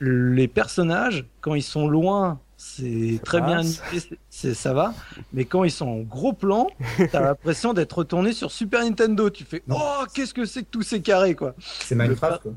Les 0.00 0.46
personnages, 0.46 1.24
quand 1.40 1.56
ils 1.56 1.62
sont 1.64 1.88
loin, 1.88 2.38
c'est 2.60 3.20
très 3.24 3.40
bien 3.40 3.58
passe. 3.58 3.80
c'est- 4.28 4.52
ça 4.54 4.74
va, 4.74 4.92
mais 5.32 5.44
quand 5.44 5.62
ils 5.62 5.70
sont 5.70 5.86
en 5.86 6.00
gros 6.00 6.32
plan, 6.32 6.66
t'as 7.12 7.20
l'impression 7.22 7.72
d'être 7.72 7.92
retourné 7.98 8.32
sur 8.32 8.50
Super 8.50 8.82
Nintendo. 8.84 9.30
Tu 9.30 9.44
fais 9.44 9.62
Non. 9.68 9.76
oh 9.78 10.04
qu'est-ce 10.12 10.34
que 10.34 10.44
c'est 10.44 10.62
que 10.64 10.68
tous 10.70 10.82
ces 10.82 11.00
carrés 11.00 11.36
quoi. 11.36 11.54
C'est 11.58 11.94
Minecraft. 11.94 12.42
Quoi. 12.42 12.52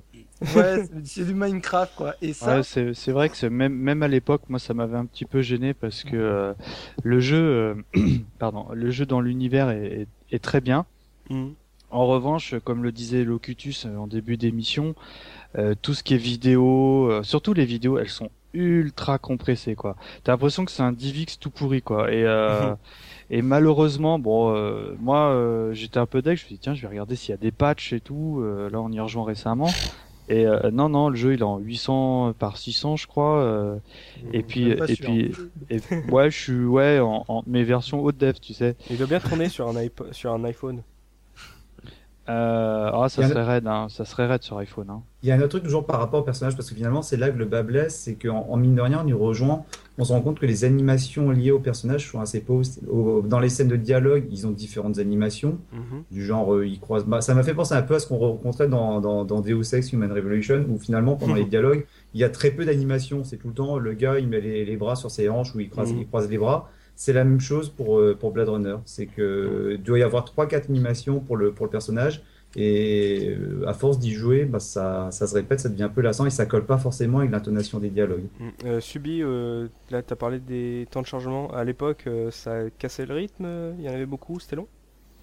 Ouais, 0.55 0.85
c'est- 0.85 1.05
c'est 1.05 1.25
du 1.25 1.35
Minecraft, 1.35 1.93
quoi. 1.95 2.15
Et 2.19 2.33
ça, 2.33 2.57
Ouais, 2.57 2.63
c'est 2.63 2.95
c'est 2.95 3.11
vrai 3.11 3.29
que 3.29 3.37
c'est 3.37 3.51
même 3.51 3.75
même 3.75 4.01
à 4.01 4.07
l'époque, 4.07 4.41
moi 4.49 4.57
ça 4.57 4.73
m'avait 4.73 4.97
un 4.97 5.05
petit 5.05 5.25
peu 5.25 5.41
gêné 5.43 5.75
parce 5.75 6.03
que 6.03 6.15
euh, 6.15 6.53
le 7.03 7.19
jeu, 7.19 7.37
euh, 7.37 7.75
pardon, 8.39 8.67
le 8.73 8.89
jeu 8.89 9.05
dans 9.05 9.21
l'univers 9.21 9.69
est, 9.69 9.85
est, 9.85 10.07
est 10.35 10.39
très 10.43 10.59
bien. 10.61 10.87
Mhm. 11.29 11.53
En 11.93 12.07
revanche, 12.07 12.55
comme 12.63 12.83
le 12.83 12.91
disait 12.91 13.23
Locutus 13.23 13.85
euh, 13.85 13.95
en 13.97 14.07
début 14.07 14.37
d'émission, 14.37 14.95
euh, 15.57 15.75
tout 15.81 15.93
ce 15.93 16.03
qui 16.03 16.13
est 16.13 16.17
vidéo, 16.17 17.09
euh, 17.11 17.23
surtout 17.23 17.53
les 17.53 17.65
vidéos, 17.65 17.97
elles 17.97 18.09
sont 18.09 18.29
ultra 18.53 19.17
compressées 19.17 19.75
quoi. 19.75 19.95
T'as 20.23 20.33
l'impression 20.33 20.65
que 20.65 20.71
c'est 20.71 20.83
un 20.83 20.91
DivX 20.91 21.37
tout 21.39 21.49
pourri 21.49 21.81
quoi. 21.81 22.11
Et 22.11 22.23
euh, 22.25 22.73
et 23.29 23.41
malheureusement, 23.41 24.19
bon, 24.19 24.53
euh, 24.55 24.93
moi 24.99 25.29
euh, 25.29 25.73
j'étais 25.73 25.99
un 25.99 26.05
peu 26.05 26.21
deck, 26.21 26.37
je 26.37 26.43
me 26.43 26.47
suis 26.47 26.55
dit 26.55 26.59
tiens, 26.61 26.73
je 26.73 26.81
vais 26.81 26.87
regarder 26.89 27.15
s'il 27.15 27.29
y 27.31 27.33
a 27.33 27.37
des 27.37 27.51
patchs 27.51 27.93
et 27.93 27.99
tout. 28.01 28.39
Euh, 28.41 28.69
là, 28.69 28.81
on 28.81 28.91
y 28.91 28.99
rejoint 28.99 29.23
récemment. 29.25 29.69
Et 30.29 30.45
euh, 30.47 30.69
non, 30.71 30.87
non, 30.87 31.09
le 31.09 31.15
jeu 31.15 31.33
il 31.33 31.39
est 31.39 31.43
en 31.43 31.57
800 31.57 32.33
par 32.39 32.55
600 32.57 32.95
je 32.95 33.07
crois. 33.07 33.39
euh, 33.41 33.75
et 34.31 34.43
puis 34.43 34.65
même 34.65 34.77
pas 34.77 34.85
et 34.87 34.95
sûr. 34.95 35.05
puis 35.05 35.33
et, 35.69 35.79
ouais, 36.09 36.31
je 36.31 36.37
suis 36.37 36.65
ouais 36.65 36.99
en, 36.99 37.25
en 37.27 37.43
mes 37.47 37.63
versions 37.63 38.01
haute 38.01 38.17
def, 38.17 38.39
tu 38.39 38.53
sais. 38.53 38.75
Il 38.89 38.97
doit 38.97 39.07
bien 39.07 39.19
tourner 39.19 39.49
sur 39.49 39.67
un, 39.67 39.73
sur 40.11 40.33
un 40.33 40.43
iPhone. 40.45 40.83
Euh, 42.29 42.89
ah, 42.93 43.07
ça 43.09 43.23
en 43.23 43.27
serait 43.29 43.43
raide, 43.43 43.65
hein. 43.67 43.87
ça 43.89 44.05
serait 44.05 44.27
raide 44.27 44.43
sur 44.43 44.57
iPhone. 44.59 44.87
Hein. 44.91 45.01
Il 45.23 45.29
y 45.29 45.31
a 45.31 45.35
un 45.35 45.39
autre 45.39 45.49
truc 45.49 45.63
toujours 45.63 45.85
par 45.85 45.99
rapport 45.99 46.19
au 46.21 46.23
personnage, 46.23 46.55
parce 46.55 46.69
que 46.69 46.75
finalement, 46.75 47.01
c'est 47.01 47.17
là 47.17 47.29
que 47.31 47.37
le 47.37 47.45
bas 47.45 47.63
blesse, 47.63 47.95
c'est 47.97 48.13
qu'en 48.13 48.45
en 48.47 48.57
mine 48.57 48.75
de 48.75 48.81
rien, 48.81 49.01
on 49.03 49.07
y 49.07 49.13
rejoint, 49.13 49.63
on 49.97 50.03
se 50.03 50.13
rend 50.13 50.21
compte 50.21 50.39
que 50.39 50.45
les 50.45 50.63
animations 50.63 51.31
liées 51.31 51.49
au 51.51 51.59
personnage 51.59 52.09
sont 52.09 52.19
assez 52.21 52.39
pauvres. 52.39 52.63
Au- 52.89 53.21
Dans 53.23 53.39
les 53.39 53.49
scènes 53.49 53.67
de 53.69 53.75
dialogue, 53.75 54.25
ils 54.31 54.45
ont 54.45 54.51
différentes 54.51 54.99
animations, 54.99 55.57
Mhm. 55.73 56.03
du 56.11 56.23
genre, 56.23 56.53
euh, 56.53 56.65
ils 56.67 56.79
croisent. 56.79 57.05
Bah, 57.07 57.21
ça 57.21 57.33
m'a 57.33 57.41
fait 57.43 57.55
penser 57.55 57.73
un 57.73 57.81
peu 57.81 57.95
à 57.95 57.99
ce 57.99 58.05
qu'on 58.07 58.17
rencontrait 58.17 58.67
dans, 58.67 59.01
dans, 59.01 59.25
dans 59.25 59.41
Deus 59.41 59.73
Ex 59.73 59.91
Human 59.91 60.11
Revolution, 60.11 60.63
où 60.69 60.77
finalement, 60.77 61.15
pendant 61.15 61.33
les 61.33 61.45
dialogues, 61.55 61.85
il 62.13 62.21
y 62.21 62.23
a 62.23 62.29
très 62.29 62.51
peu 62.51 62.65
d'animation. 62.65 63.23
C'est 63.23 63.37
tout 63.37 63.47
le 63.47 63.53
temps, 63.55 63.77
le 63.79 63.93
gars, 63.93 64.19
il 64.19 64.27
met 64.27 64.41
les, 64.41 64.63
les 64.63 64.77
bras 64.77 64.95
sur 64.95 65.09
ses 65.09 65.27
hanches 65.27 65.55
ou 65.55 65.59
il 65.59 65.69
croise, 65.69 65.91
Mhm. 65.91 65.99
il 66.01 66.07
croise 66.07 66.29
les 66.29 66.37
bras. 66.37 66.69
C'est 67.03 67.13
la 67.13 67.23
même 67.23 67.39
chose 67.39 67.69
pour, 67.69 67.97
euh, 67.99 68.15
pour 68.15 68.31
Blade 68.31 68.49
Runner. 68.49 68.75
C'est 68.85 69.07
que 69.07 69.71
il 69.73 69.81
doit 69.81 69.97
y 69.97 70.03
avoir 70.03 70.23
3-4 70.23 70.69
animations 70.69 71.19
pour 71.19 71.35
le, 71.35 71.51
pour 71.51 71.65
le 71.65 71.71
personnage. 71.71 72.21
Et 72.55 73.29
euh, 73.39 73.63
à 73.67 73.73
force 73.73 73.97
d'y 73.97 74.11
jouer, 74.11 74.45
bah, 74.45 74.59
ça, 74.59 75.09
ça 75.09 75.25
se 75.25 75.33
répète, 75.33 75.61
ça 75.61 75.69
devient 75.69 75.83
un 75.83 75.89
peu 75.89 76.01
lassant 76.01 76.27
et 76.27 76.29
ça 76.29 76.45
colle 76.45 76.65
pas 76.67 76.77
forcément 76.77 77.17
avec 77.19 77.31
l'intonation 77.31 77.79
des 77.79 77.89
dialogues. 77.89 78.27
Mm. 78.39 78.49
Euh, 78.65 78.79
Subi, 78.79 79.23
euh, 79.23 79.67
là 79.89 80.03
tu 80.03 80.13
as 80.13 80.15
parlé 80.15 80.39
des 80.39 80.85
temps 80.91 81.01
de 81.01 81.07
chargement. 81.07 81.51
À 81.55 81.63
l'époque, 81.63 82.03
euh, 82.05 82.29
ça 82.29 82.69
cassait 82.77 83.07
le 83.07 83.15
rythme 83.15 83.47
Il 83.79 83.83
y 83.83 83.89
en 83.89 83.93
avait 83.93 84.05
beaucoup 84.05 84.39
C'était 84.39 84.57
long? 84.57 84.67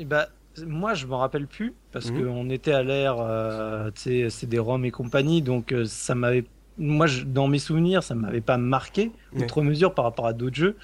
Et 0.01 0.05
bah, 0.05 0.29
moi, 0.67 0.95
je 0.95 1.07
m'en 1.07 1.19
rappelle 1.19 1.47
plus 1.47 1.75
parce 1.93 2.11
Mhm. 2.11 2.25
qu'on 2.25 2.51
était 2.51 2.73
à 2.73 2.83
l'ère, 2.83 3.19
euh, 3.21 3.91
c'est 3.95 4.47
des 4.49 4.59
ROM 4.59 4.85
et 4.85 4.91
compagnie, 4.91 5.43
donc 5.43 5.73
euh, 5.73 5.85
ça 5.85 6.17
m'avait, 6.17 6.45
moi, 6.79 7.07
je- 7.07 7.25
dans 7.25 7.47
mes 7.47 7.61
souvenirs, 7.61 8.03
ça 8.03 8.15
m'avait 8.17 8.41
pas 8.41 8.57
marqué 8.57 9.13
Ouais. 9.33 9.43
outre 9.45 9.63
mesure 9.63 9.95
par 9.95 10.05
rapport 10.05 10.27
à 10.27 10.33
d'autres 10.33 10.57
jeux. 10.57 10.77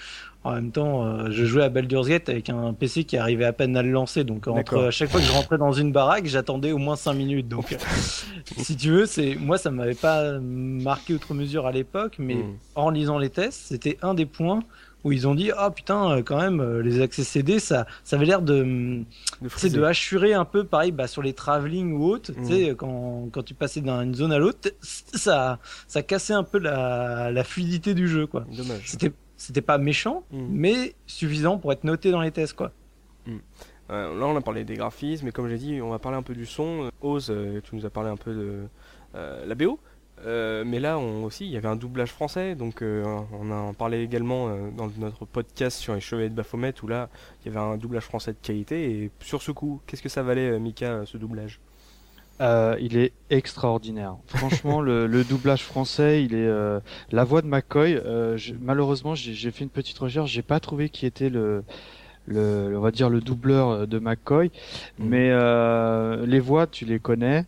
En 0.45 0.53
même 0.53 0.71
temps, 0.73 1.05
euh, 1.07 1.29
je 1.31 1.45
jouais 1.47 1.63
à 1.63 1.71
Baldur's 1.71 2.07
Gate 2.07 2.29
avec 2.29 2.51
un 2.51 2.75
PC 2.75 3.05
qui 3.05 3.17
arrivait 3.17 3.47
à 3.47 3.53
peine 3.55 3.77
à 3.79 3.83
le 3.83 3.91
lancer, 3.91 4.25
donc 4.25 4.47
entre 4.47 4.79
à 4.79 4.91
chaque 4.91 5.09
fois 5.11 5.21
que 5.21 5.27
je 5.27 5.33
rentrais 5.33 5.57
dans 5.59 5.73
une 5.73 5.91
baraque, 5.91 6.27
j'attendais 6.27 6.71
au 6.73 6.79
moins 6.79 6.97
5 6.97 7.15
minutes. 7.15 7.49
Donc, 7.49 7.73
euh, 7.73 7.77
si 8.59 8.77
tu 8.77 8.91
veux, 8.91 9.07
c'est 9.07 9.37
moi, 9.37 9.57
ça 9.59 9.71
m'avait 9.71 9.95
pas 9.95 10.39
marqué 10.41 11.15
outre 11.15 11.33
mesure 11.35 11.67
à 11.67 11.73
l'époque, 11.73 12.17
mais 12.19 12.35
Mm. 12.35 12.57
en 12.75 12.91
lisant 12.91 13.19
les 13.19 13.31
tests, 13.31 13.63
c'était 13.69 13.97
un 14.03 14.13
des 14.15 14.27
points 14.27 14.61
où 15.03 15.13
ils 15.13 15.27
ont 15.29 15.35
dit 15.35 15.51
ah 15.57 15.71
putain 15.71 16.11
euh, 16.13 16.23
quand 16.23 16.39
même 16.39 16.81
les 16.81 17.03
accès 17.03 17.25
CD 17.25 17.59
ça 17.59 17.87
ça 18.05 18.17
avait 18.17 18.25
l'air 18.25 18.41
de 18.41 19.03
De 19.43 19.69
de 19.69 19.83
hachurer 19.83 20.33
un 20.33 20.47
peu 20.47 20.65
pareil 20.65 20.93
bah, 20.93 21.07
sur 21.09 21.21
les 21.21 21.35
travelling 21.35 21.93
ou 21.93 22.05
autres. 22.07 22.33
Tu 22.33 22.45
sais 22.47 22.75
quand, 22.77 23.29
quand 23.31 23.43
tu 23.43 23.53
passais 23.53 23.83
d'une 23.83 24.15
zone 24.15 24.33
à 24.33 24.39
l'autre 24.39 24.71
ça 24.83 25.59
ça 25.89 26.03
cassait 26.03 26.33
un 26.33 26.43
peu 26.43 26.59
la, 26.59 27.31
la 27.31 27.45
fluidité 27.45 27.93
du 27.95 28.09
jeu 28.09 28.27
quoi. 28.27 28.45
Dommage. 28.57 28.83
c'était 28.87 29.13
c'était 29.37 29.61
pas 29.63 29.79
méchant 29.79 30.23
Mhm. 30.33 30.47
mais 30.51 30.95
suffisant 31.07 31.59
pour 31.59 31.73
être 31.73 31.85
noté 31.85 32.11
dans 32.11 32.21
les 32.21 32.31
tests 32.31 32.55
quoi 32.55 32.73
Euh, 33.91 34.19
là, 34.19 34.27
on 34.27 34.37
a 34.37 34.41
parlé 34.41 34.65
des 34.65 34.75
graphismes, 34.77 35.27
mais 35.27 35.33
comme 35.33 35.49
j'ai 35.49 35.59
dit, 35.59 35.81
on 35.83 35.91
va 35.91 35.99
parler 35.99 36.17
un 36.17 36.23
peu 36.23 36.35
du 36.35 36.47
son. 36.47 36.91
Oz, 37.03 37.29
euh, 37.31 37.61
tu 37.63 37.77
nous 37.77 37.85
as 37.85 37.91
parlé 37.91 38.09
un 38.09 38.17
peu 38.17 38.33
de 38.35 38.63
euh, 39.15 39.47
la 39.47 39.55
BO. 39.55 39.79
Euh, 40.25 40.63
mais 40.65 40.79
là 40.81 40.97
on, 40.99 41.25
aussi, 41.25 41.45
il 41.45 41.51
y 41.51 41.57
avait 41.57 41.69
un 41.69 41.77
doublage 41.77 42.11
français, 42.11 42.55
donc 42.55 42.83
on 42.83 43.51
en 43.51 43.75
parlait 43.75 44.03
également 44.03 44.49
dans 44.71 44.89
notre 44.99 45.27
podcast 45.27 45.77
sur 45.79 45.93
les 45.95 46.01
chevaliers 46.01 46.31
de 46.31 46.35
Baphomet, 46.35 46.73
où 46.83 46.87
là, 46.87 47.11
il 47.43 47.53
y 47.53 47.55
avait 47.55 47.65
un 47.65 47.77
doublage 47.77 48.05
français 48.05 48.33
de 48.33 48.39
qualité. 48.41 48.91
Et 49.05 49.11
sur 49.21 49.43
ce 49.43 49.51
coup, 49.51 49.81
qu'est-ce 49.87 50.03
que 50.03 50.09
ça 50.09 50.23
valait, 50.23 50.59
Mika, 50.61 51.05
ce 51.05 51.19
doublage? 51.19 51.61
Euh, 52.41 52.77
il 52.81 52.97
est 52.97 53.13
extraordinaire. 53.31 54.17
Franchement, 54.27 54.81
le, 54.81 55.07
le 55.07 55.23
doublage 55.25 55.63
français, 55.63 56.25
il 56.25 56.35
est 56.35 56.47
euh, 56.49 56.81
la 57.13 57.23
voix 57.25 57.43
de 57.43 57.47
McCoy. 57.47 57.95
euh, 57.95 58.37
je- 58.37 58.55
malheureusement, 58.61 59.15
j'ai 59.15 59.51
fait 59.53 59.63
une 59.65 59.71
petite 59.71 59.99
recherche, 59.99 60.31
j'ai 60.33 60.43
pas 60.43 60.59
trouvé 60.59 60.89
qui 60.89 61.07
était 61.07 61.31
le, 61.31 61.63
le, 62.27 62.75
on 62.77 62.81
va 62.81 62.91
dire 62.91 63.09
le 63.09 63.21
doubleur 63.21 63.87
de 63.87 63.99
McCoy, 64.01 64.51
Mhm. 64.99 65.09
mais 65.09 65.29
euh, 65.31 66.27
les 66.27 66.41
voix, 66.41 66.67
tu 66.67 66.85
les 66.85 66.99
connais. 66.99 67.45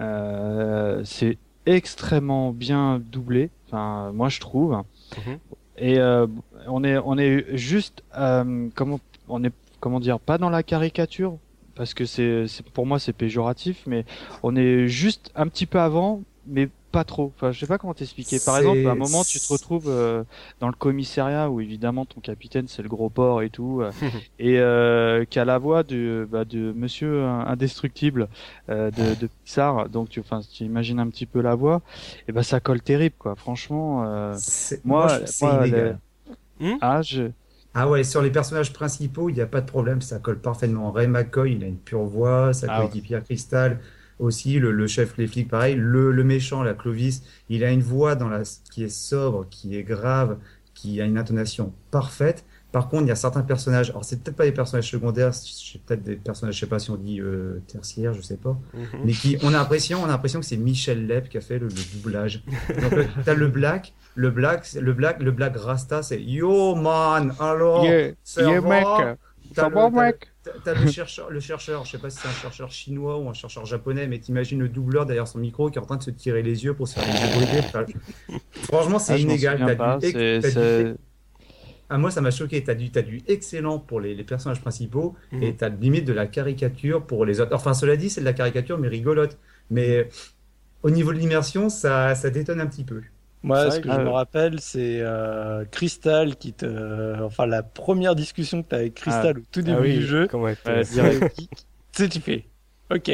Euh, 0.00 1.02
c'est 1.04 1.38
extrêmement 1.66 2.50
bien 2.52 3.00
doublé. 3.04 3.50
Enfin, 3.68 4.10
moi 4.12 4.28
je 4.28 4.40
trouve. 4.40 4.82
Mhm. 5.18 5.38
Et 5.78 5.98
euh, 5.98 6.26
on 6.66 6.82
est 6.84 6.98
on 6.98 7.18
est 7.18 7.56
juste 7.56 8.02
euh, 8.16 8.68
comment 8.74 9.00
on 9.28 9.42
est 9.44 9.52
comment 9.80 10.00
dire 10.00 10.18
pas 10.20 10.38
dans 10.38 10.50
la 10.50 10.62
caricature 10.62 11.36
parce 11.74 11.94
que 11.94 12.04
c'est 12.04 12.46
pour 12.72 12.86
moi 12.86 12.98
c'est 12.98 13.12
péjoratif 13.12 13.82
mais 13.86 14.04
on 14.42 14.56
est 14.56 14.88
juste 14.88 15.30
un 15.34 15.48
petit 15.48 15.66
peu 15.66 15.80
avant 15.80 16.22
mais 16.46 16.68
pas 16.92 17.02
trop. 17.02 17.32
Enfin 17.34 17.50
je 17.50 17.58
sais 17.58 17.66
pas 17.66 17.76
comment 17.76 17.92
t'expliquer. 17.94 18.38
Par 18.38 18.56
exemple 18.56 18.86
à 18.86 18.92
un 18.92 18.94
moment 18.94 19.24
tu 19.24 19.40
te 19.40 19.52
retrouves 19.52 19.88
euh, 19.88 20.22
dans 20.60 20.68
le 20.68 20.74
commissariat 20.74 21.50
où 21.50 21.60
évidemment 21.60 22.04
ton 22.04 22.20
capitaine 22.20 22.68
c'est 22.68 22.82
le 22.82 22.88
gros 22.88 23.10
porc 23.10 23.42
et 23.42 23.50
tout 23.50 23.80
euh, 23.82 23.90
et 24.38 24.60
euh, 24.60 25.24
qui 25.24 25.40
a 25.40 25.44
la 25.44 25.58
voix 25.58 25.82
de 25.82 26.28
bah, 26.30 26.44
de 26.44 26.72
Monsieur 26.72 27.24
indestructible 27.24 28.28
euh, 28.68 28.92
de, 28.92 29.20
de 29.20 29.26
Pixar 29.26 29.88
donc 29.88 30.08
tu 30.08 30.20
enfin 30.20 30.40
tu 30.40 30.62
imagines 30.62 31.00
un 31.00 31.08
petit 31.08 31.26
peu 31.26 31.40
la 31.40 31.56
voix 31.56 31.82
et 32.28 32.32
ben 32.32 32.44
ça 32.44 32.60
colle 32.60 32.80
terrible 32.80 33.16
quoi. 33.18 33.34
Franchement 33.34 34.04
euh, 34.06 34.36
moi, 34.84 35.18
c'est 35.26 35.42
moi, 35.42 35.66
illégal. 35.66 35.98
ah 36.80 37.02
je 37.02 37.30
Ah 37.76 37.88
ouais, 37.88 38.04
sur 38.04 38.22
les 38.22 38.30
personnages 38.30 38.72
principaux, 38.72 39.28
il 39.30 39.34
n'y 39.34 39.40
a 39.40 39.46
pas 39.46 39.60
de 39.60 39.66
problème, 39.66 40.00
ça 40.00 40.20
colle 40.20 40.40
parfaitement. 40.40 40.92
Ray 40.92 41.08
McCoy, 41.08 41.54
il 41.54 41.64
a 41.64 41.66
une 41.66 41.78
pure 41.78 42.04
voix, 42.04 42.52
sa 42.52 42.68
Ah 42.68 42.84
ouais. 42.84 42.88
coéquipière 42.88 43.24
Crystal 43.24 43.80
aussi, 44.20 44.60
le, 44.60 44.70
le 44.70 44.86
chef, 44.86 45.16
les 45.18 45.26
flics, 45.26 45.48
pareil. 45.48 45.74
Le, 45.76 46.12
le 46.12 46.22
méchant, 46.24 46.62
la 46.62 46.74
Clovis, 46.74 47.22
il 47.48 47.64
a 47.64 47.72
une 47.72 47.82
voix 47.82 48.14
dans 48.14 48.28
la, 48.28 48.42
qui 48.70 48.84
est 48.84 48.88
sobre, 48.88 49.48
qui 49.48 49.76
est 49.76 49.82
grave, 49.82 50.38
qui 50.72 51.00
a 51.00 51.04
une 51.04 51.18
intonation 51.18 51.74
parfaite. 51.90 52.44
Par 52.74 52.88
contre, 52.88 53.04
il 53.04 53.08
y 53.08 53.12
a 53.12 53.14
certains 53.14 53.42
personnages, 53.42 53.90
alors 53.90 54.04
c'est 54.04 54.20
peut-être 54.20 54.34
pas 54.36 54.46
des 54.46 54.50
personnages 54.50 54.90
secondaires, 54.90 55.32
c'est 55.32 55.80
peut-être 55.84 56.02
des 56.02 56.16
personnages, 56.16 56.56
je 56.56 56.60
sais 56.60 56.66
pas 56.66 56.80
si 56.80 56.90
on 56.90 56.96
dit 56.96 57.20
euh, 57.20 57.62
tertiaires, 57.68 58.14
je 58.14 58.20
sais 58.20 58.36
pas, 58.36 58.58
Mhm. 58.74 58.86
mais 59.04 59.12
qui, 59.12 59.36
on 59.44 59.48
a 59.50 59.58
l'impression, 59.58 60.00
on 60.02 60.06
a 60.06 60.08
l'impression 60.08 60.40
que 60.40 60.46
c'est 60.46 60.56
Michel 60.56 61.06
Lepp 61.06 61.28
qui 61.28 61.38
a 61.38 61.40
fait 61.40 61.60
le, 61.60 61.68
le 61.68 61.92
doublage. 61.94 62.42
Donc, 62.82 62.92
euh, 62.94 63.04
t'as 63.24 63.34
le 63.34 63.46
black, 63.46 63.94
le 64.16 64.30
black, 64.30 64.64
c'est- 64.66 64.80
le 64.80 64.92
black, 64.92 65.22
le 65.22 65.30
black 65.30 65.56
Rasta, 65.56 66.02
c'est 66.02 66.20
Yo 66.20 66.74
man, 66.74 67.32
alors, 67.38 67.84
yeah, 68.42 68.60
va 68.60 68.68
mec, 68.68 68.84
T'as 69.54 69.62
ça 69.62 69.68
le- 69.68 69.74
mec 69.90 70.28
T'as 70.64 70.74
le 70.74 70.90
chercheur, 70.90 71.30
le 71.30 71.38
chercheur, 71.38 71.84
je 71.84 71.92
sais 71.92 71.98
pas 71.98 72.10
si 72.10 72.18
c'est 72.18 72.28
un 72.28 72.32
chercheur 72.32 72.72
chinois 72.72 73.18
ou 73.18 73.28
un 73.30 73.34
chercheur 73.34 73.64
japonais, 73.66 74.08
mais 74.08 74.18
t'imagines 74.18 74.58
le 74.58 74.68
doubleur 74.68 75.06
derrière 75.06 75.28
son 75.28 75.38
micro 75.38 75.70
qui 75.70 75.78
est 75.78 75.80
en 75.80 75.86
train 75.86 75.96
de 75.96 76.02
se 76.02 76.10
tirer 76.10 76.42
les 76.42 76.64
yeux 76.64 76.74
pour 76.74 76.88
se 76.88 76.98
faire 76.98 77.04
les 77.06 77.12
yeux 77.20 77.46
brûlés. 77.46 77.60
Enfin, 77.60 77.84
Franchement, 78.64 78.98
c'est 78.98 79.12
Ah, 79.14 79.18
inégal. 79.18 79.58
Ah, 81.90 81.98
moi, 81.98 82.10
ça 82.10 82.20
m'a 82.20 82.30
choqué. 82.30 82.62
T'as 82.64 82.74
du, 82.74 82.90
t'as 82.90 83.02
du 83.02 83.22
excellent 83.28 83.78
pour 83.78 84.00
les, 84.00 84.14
les 84.14 84.24
personnages 84.24 84.60
principaux 84.60 85.14
Mhm. 85.32 85.42
et 85.42 85.54
t'as 85.56 85.68
limite 85.68 86.04
de 86.06 86.12
la 86.12 86.26
caricature 86.26 87.04
pour 87.06 87.24
les 87.26 87.40
autres. 87.40 87.54
Enfin, 87.54 87.74
cela 87.74 87.96
dit, 87.96 88.10
c'est 88.10 88.20
de 88.20 88.24
la 88.26 88.32
caricature, 88.32 88.78
mais 88.78 88.88
rigolote. 88.88 89.38
Mais 89.70 90.08
au 90.82 90.90
niveau 90.90 91.12
de 91.12 91.18
l'immersion, 91.18 91.68
ça, 91.68 92.14
ça 92.14 92.30
détonne 92.30 92.60
un 92.60 92.66
petit 92.66 92.84
peu. 92.84 93.02
moi 93.42 93.70
ce 93.70 93.76
que 93.78 93.84
que- 93.84 93.90
je 93.90 93.94
Ah 93.94 94.04
me 94.04 94.08
rappelle 94.10 94.60
c'est 94.60 95.00
euh, 95.02 95.64
Crystal 95.66 96.36
qui 96.36 96.54
te 96.54 97.20
enfin 97.22 97.46
la 97.46 97.62
première 97.62 98.14
discussion 98.14 98.62
que 98.62 98.68
tu 98.70 98.74
as 98.74 98.78
avec 98.78 98.94
Crystal 98.94 99.38
au 99.38 99.42
tout 99.52 99.60
début 99.60 99.76
Ah 99.78 99.80
oui, 99.82 99.94
du 99.98 100.02
jeu 100.06 100.26
comment 100.28 100.48
elle 100.48 100.56
tu 100.56 101.44
sais 101.92 102.08
tu 102.08 102.20
fais 102.20 102.46
ok 102.90 103.10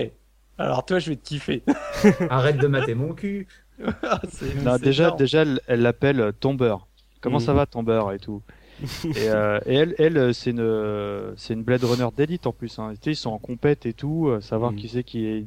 alors 0.58 0.84
toi 0.86 0.98
je 1.00 1.10
vais 1.10 1.16
te 1.16 1.24
kiffer 1.26 1.62
Arrête 2.30 2.58
de 2.58 2.66
mater 2.68 2.94
mon 2.94 3.12
cul. 3.14 3.46
Ah, 4.02 4.20
Non, 4.62 4.76
déjà, 4.76 5.04
énorme. 5.04 5.18
déjà, 5.18 5.40
elle 5.42 5.60
elle 5.66 5.80
l'appelle 5.80 6.32
Tombeur. 6.38 6.86
Comment 7.22 7.38
Mhm. 7.38 7.44
ça 7.46 7.54
va, 7.54 7.64
Tombeur 7.66 8.12
et 8.12 8.18
tout? 8.18 8.42
et, 9.16 9.28
euh, 9.28 9.58
et 9.66 9.74
elle, 9.74 9.94
elle, 9.98 10.16
euh, 10.16 10.32
c'est 10.32 10.50
une, 10.50 10.60
euh, 10.60 11.32
c'est 11.36 11.54
une 11.54 11.62
Blade 11.62 11.84
Runner 11.84 12.08
d'élite 12.16 12.46
en 12.46 12.52
plus. 12.52 12.78
Hein. 12.78 12.92
Tu 12.94 12.98
sais, 13.04 13.10
ils 13.12 13.16
sont 13.16 13.30
en 13.30 13.38
compète 13.38 13.86
et 13.86 13.92
tout, 13.92 14.30
savoir 14.40 14.72
Mhm. 14.72 14.78
qui 14.78 14.88
c'est 14.88 15.04
qui, 15.04 15.44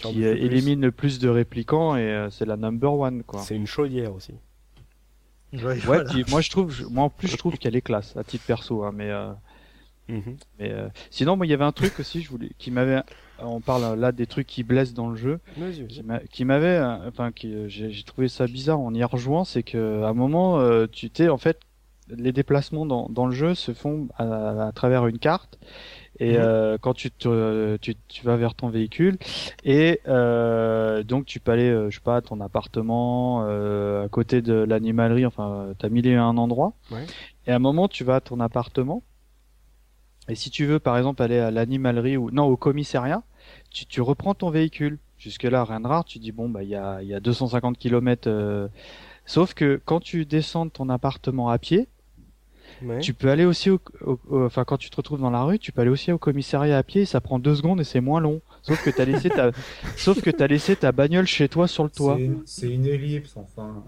plus. 0.00 0.24
élimine 0.24 0.80
le 0.80 0.92
plus 0.92 1.18
de 1.18 1.28
répliquants 1.28 1.96
et 1.96 2.02
euh, 2.02 2.30
c'est 2.30 2.44
la 2.46 2.56
number 2.56 2.92
one 2.92 3.22
quoi. 3.24 3.40
C'est 3.40 3.56
une 3.56 3.66
chaudière 3.66 4.14
aussi. 4.14 4.32
Ouais, 5.52 5.62
Ouais, 5.64 5.74
voilà. 5.78 6.04
puis 6.10 6.24
moi 6.30 6.40
je 6.40 6.50
trouve, 6.50 6.70
je- 6.70 6.84
moi 6.84 7.04
en 7.04 7.10
plus 7.10 7.28
je 7.28 7.36
trouve 7.36 7.56
qu'elle 7.58 7.76
est 7.76 7.80
classe 7.82 8.16
à 8.16 8.24
titre 8.24 8.44
perso, 8.46 8.82
hein, 8.84 8.92
mais 8.94 9.10
euh, 9.10 9.32
mais 10.08 10.70
euh, 10.70 10.88
sinon 11.10 11.36
moi 11.36 11.46
il 11.46 11.50
y 11.50 11.54
avait 11.54 11.64
un 11.64 11.72
truc 11.72 11.98
aussi, 11.98 12.20
je 12.22 12.28
voulais, 12.28 12.50
qui 12.58 12.70
m'avait, 12.70 13.00
on 13.38 13.60
parle 13.60 13.98
là 13.98 14.12
des 14.12 14.26
trucs 14.26 14.46
qui 14.46 14.62
blessent 14.62 14.92
dans 14.94 15.08
le 15.08 15.16
jeu. 15.16 15.40
Vas-y, 15.56 15.86
qui 15.86 15.96
vas-y. 16.00 16.02
m'a- 16.02 16.20
qui 16.20 16.44
m'avait 16.44 16.78
enfin 17.06 17.32
qui 17.32 17.68
j'ai 17.68 17.90
j'ai 17.90 18.02
trouvé 18.04 18.28
ça 18.28 18.46
bizarre 18.46 18.80
en 18.80 18.92
y 18.92 19.02
rejoignant 19.04 19.44
c'est 19.44 19.62
que 19.62 20.02
à 20.02 20.08
un 20.08 20.12
moment 20.14 20.58
euh, 20.60 20.86
tu 20.90 21.08
t'es 21.10 21.28
en 21.28 21.38
fait 21.38 21.58
les 22.08 22.32
déplacements 22.32 22.86
dans, 22.86 23.08
dans 23.08 23.26
le 23.26 23.32
jeu 23.32 23.54
se 23.54 23.72
font 23.72 24.08
à, 24.18 24.66
à 24.68 24.72
travers 24.72 25.06
une 25.06 25.18
carte 25.18 25.58
et 26.20 26.34
Mhm. 26.34 26.38
euh, 26.44 26.78
quand 26.80 26.94
tu 26.94 27.10
te 27.10 27.76
tu, 27.78 27.96
tu 28.08 28.24
vas 28.24 28.36
vers 28.36 28.54
ton 28.54 28.68
véhicule 28.68 29.18
et 29.64 30.00
euh, 30.06 31.02
donc 31.02 31.24
tu 31.26 31.40
peux 31.40 31.52
aller 31.52 31.70
euh, 31.70 31.90
je 31.90 31.96
sais 31.96 32.02
pas 32.02 32.16
à 32.16 32.20
ton 32.22 32.40
appartement 32.40 33.44
euh, 33.48 34.04
à 34.04 34.08
côté 34.08 34.42
de 34.42 34.52
l'animalerie 34.54 35.26
enfin 35.26 35.68
t'as 35.78 35.88
mille 35.88 36.06
et 36.06 36.14
un 36.14 36.36
endroits 36.36 36.74
Ouais. 36.90 37.06
et 37.46 37.52
à 37.52 37.56
un 37.56 37.58
moment 37.58 37.88
tu 37.88 38.04
vas 38.04 38.16
à 38.16 38.20
ton 38.20 38.38
appartement 38.40 39.02
et 40.28 40.34
si 40.34 40.50
tu 40.50 40.64
veux 40.66 40.78
par 40.78 40.96
exemple 40.96 41.22
aller 41.22 41.38
à 41.38 41.50
l'animalerie 41.50 42.16
ou 42.16 42.30
non 42.30 42.44
au 42.44 42.56
commissariat 42.56 43.22
tu, 43.70 43.86
tu 43.86 44.00
reprends 44.00 44.34
ton 44.34 44.50
véhicule. 44.50 44.98
Jusque-là, 45.18 45.64
rien 45.64 45.80
de 45.80 45.86
rare. 45.86 46.04
Tu 46.04 46.18
dis, 46.18 46.32
bon, 46.32 46.48
bah, 46.48 46.62
il 46.62 46.68
y 46.68 46.74
a, 46.74 47.02
il 47.02 47.08
y 47.08 47.14
a 47.14 47.20
250 47.20 47.78
km. 47.78 48.68
Sauf 49.26 49.54
que 49.54 49.80
quand 49.84 50.00
tu 50.00 50.24
descends 50.26 50.66
de 50.66 50.70
ton 50.70 50.88
appartement 50.88 51.48
à 51.50 51.58
pied, 51.58 51.88
Ouais. 52.82 52.98
Tu 53.00 53.14
peux 53.14 53.28
aller 53.30 53.44
aussi 53.44 53.70
au, 53.70 53.80
au- 54.04 54.18
au- 54.28 54.44
enfin 54.44 54.64
quand 54.64 54.76
tu 54.76 54.90
te 54.90 54.96
retrouves 54.96 55.20
dans 55.20 55.30
la 55.30 55.42
rue, 55.44 55.58
tu 55.58 55.72
peux 55.72 55.80
aller 55.82 55.90
aussi 55.90 56.12
au 56.12 56.18
commissariat 56.18 56.76
à 56.78 56.82
pied. 56.82 57.04
Ça 57.04 57.20
prend 57.20 57.38
deux 57.38 57.54
secondes 57.54 57.80
et 57.80 57.84
c'est 57.84 58.00
moins 58.00 58.20
long. 58.20 58.40
Sauf 58.62 58.82
que 58.84 58.90
t'as 58.90 59.04
laissé 59.04 59.30
ta, 59.30 59.50
sauf 59.96 60.20
que 60.22 60.30
t'as 60.30 60.46
laissé 60.46 60.74
ta 60.76 60.92
bagnole 60.92 61.26
chez 61.26 61.48
toi 61.48 61.68
sur 61.68 61.84
le 61.84 61.90
toit. 61.90 62.18
C'est- 62.46 62.70
une 62.70 62.86
ellipse, 62.86 63.36
enfin. 63.36 63.84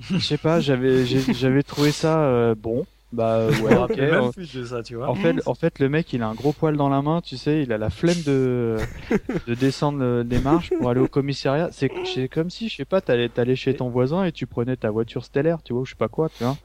Je 0.00 0.18
sais 0.18 0.36
pas, 0.38 0.60
j'avais, 0.60 1.04
j'avais 1.06 1.62
trouvé 1.62 1.90
ça 1.90 2.20
euh, 2.24 2.54
bon. 2.54 2.86
Bah 3.12 3.46
ouais, 3.46 3.72
ok. 3.72 3.78
rappelle 3.78 4.10
même 4.10 4.20
En- 4.24 4.30
plus 4.32 4.52
de 4.54 4.64
ça, 4.64 4.82
tu 4.82 4.96
vois. 4.96 5.08
En 5.08 5.14
fait, 5.14 5.36
en 5.46 5.54
fait, 5.54 5.78
le 5.78 5.88
mec, 5.88 6.12
il 6.12 6.22
a 6.22 6.26
un 6.28 6.34
gros 6.34 6.52
poil 6.52 6.76
dans 6.76 6.88
la 6.88 7.00
main, 7.02 7.20
tu 7.22 7.36
sais, 7.36 7.62
il 7.62 7.72
a 7.72 7.78
la 7.78 7.88
flemme 7.88 8.20
de, 8.26 8.76
de 9.46 9.54
descendre 9.54 10.00
le- 10.00 10.24
des 10.24 10.40
marches 10.40 10.70
pour 10.76 10.90
aller 10.90 11.00
au 11.00 11.06
commissariat. 11.06 11.68
C'est, 11.72 11.90
c'est 12.04 12.28
comme 12.28 12.50
si, 12.50 12.68
je 12.68 12.76
sais 12.76 12.84
pas, 12.84 13.00
t'allais, 13.00 13.28
t'allais 13.28 13.54
chez 13.56 13.74
ton 13.74 13.88
voisin 13.88 14.24
et 14.24 14.32
tu 14.32 14.46
prenais 14.46 14.76
ta 14.76 14.90
voiture 14.90 15.24
stellaire, 15.24 15.62
tu 15.62 15.72
vois, 15.72 15.82
ou 15.82 15.84
je 15.86 15.90
sais 15.92 15.96
pas 15.96 16.08
quoi, 16.08 16.28
tu 16.36 16.42
vois. 16.44 16.58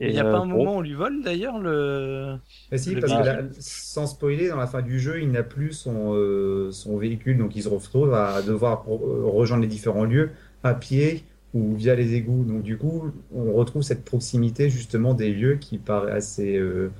Il 0.00 0.10
n'y 0.10 0.18
a 0.18 0.26
euh, 0.26 0.32
pas 0.32 0.38
un 0.38 0.46
bon, 0.46 0.58
moment 0.58 0.74
où 0.74 0.78
on 0.78 0.80
lui 0.80 0.94
vole 0.94 1.22
d'ailleurs 1.22 1.58
le. 1.58 2.36
Mais 2.70 2.78
si, 2.78 2.94
Le 2.94 3.00
parce 3.00 3.12
que 3.12 3.18
là, 3.24 3.42
sans 3.60 4.06
spoiler, 4.06 4.48
dans 4.48 4.56
la 4.56 4.66
fin 4.66 4.82
du 4.82 4.98
jeu, 4.98 5.20
il 5.22 5.30
n'a 5.30 5.42
plus 5.42 5.72
son, 5.72 6.14
euh, 6.14 6.70
son 6.72 6.96
véhicule, 6.96 7.38
donc 7.38 7.54
il 7.56 7.62
se 7.62 7.68
retrouve 7.68 8.14
à 8.14 8.42
devoir 8.42 8.84
euh, 8.88 9.26
rejoindre 9.26 9.62
les 9.62 9.68
différents 9.68 10.04
lieux 10.04 10.30
à 10.64 10.74
pied 10.74 11.24
ou 11.54 11.74
via 11.76 11.94
les 11.94 12.14
égouts. 12.14 12.44
Donc 12.44 12.62
du 12.62 12.78
coup, 12.78 13.12
on 13.34 13.52
retrouve 13.52 13.82
cette 13.82 14.04
proximité 14.04 14.70
justement 14.70 15.14
des 15.14 15.32
lieux 15.32 15.56
qui 15.56 15.78
paraît 15.78 16.12
assez, 16.12 16.56
euh, 16.56 16.90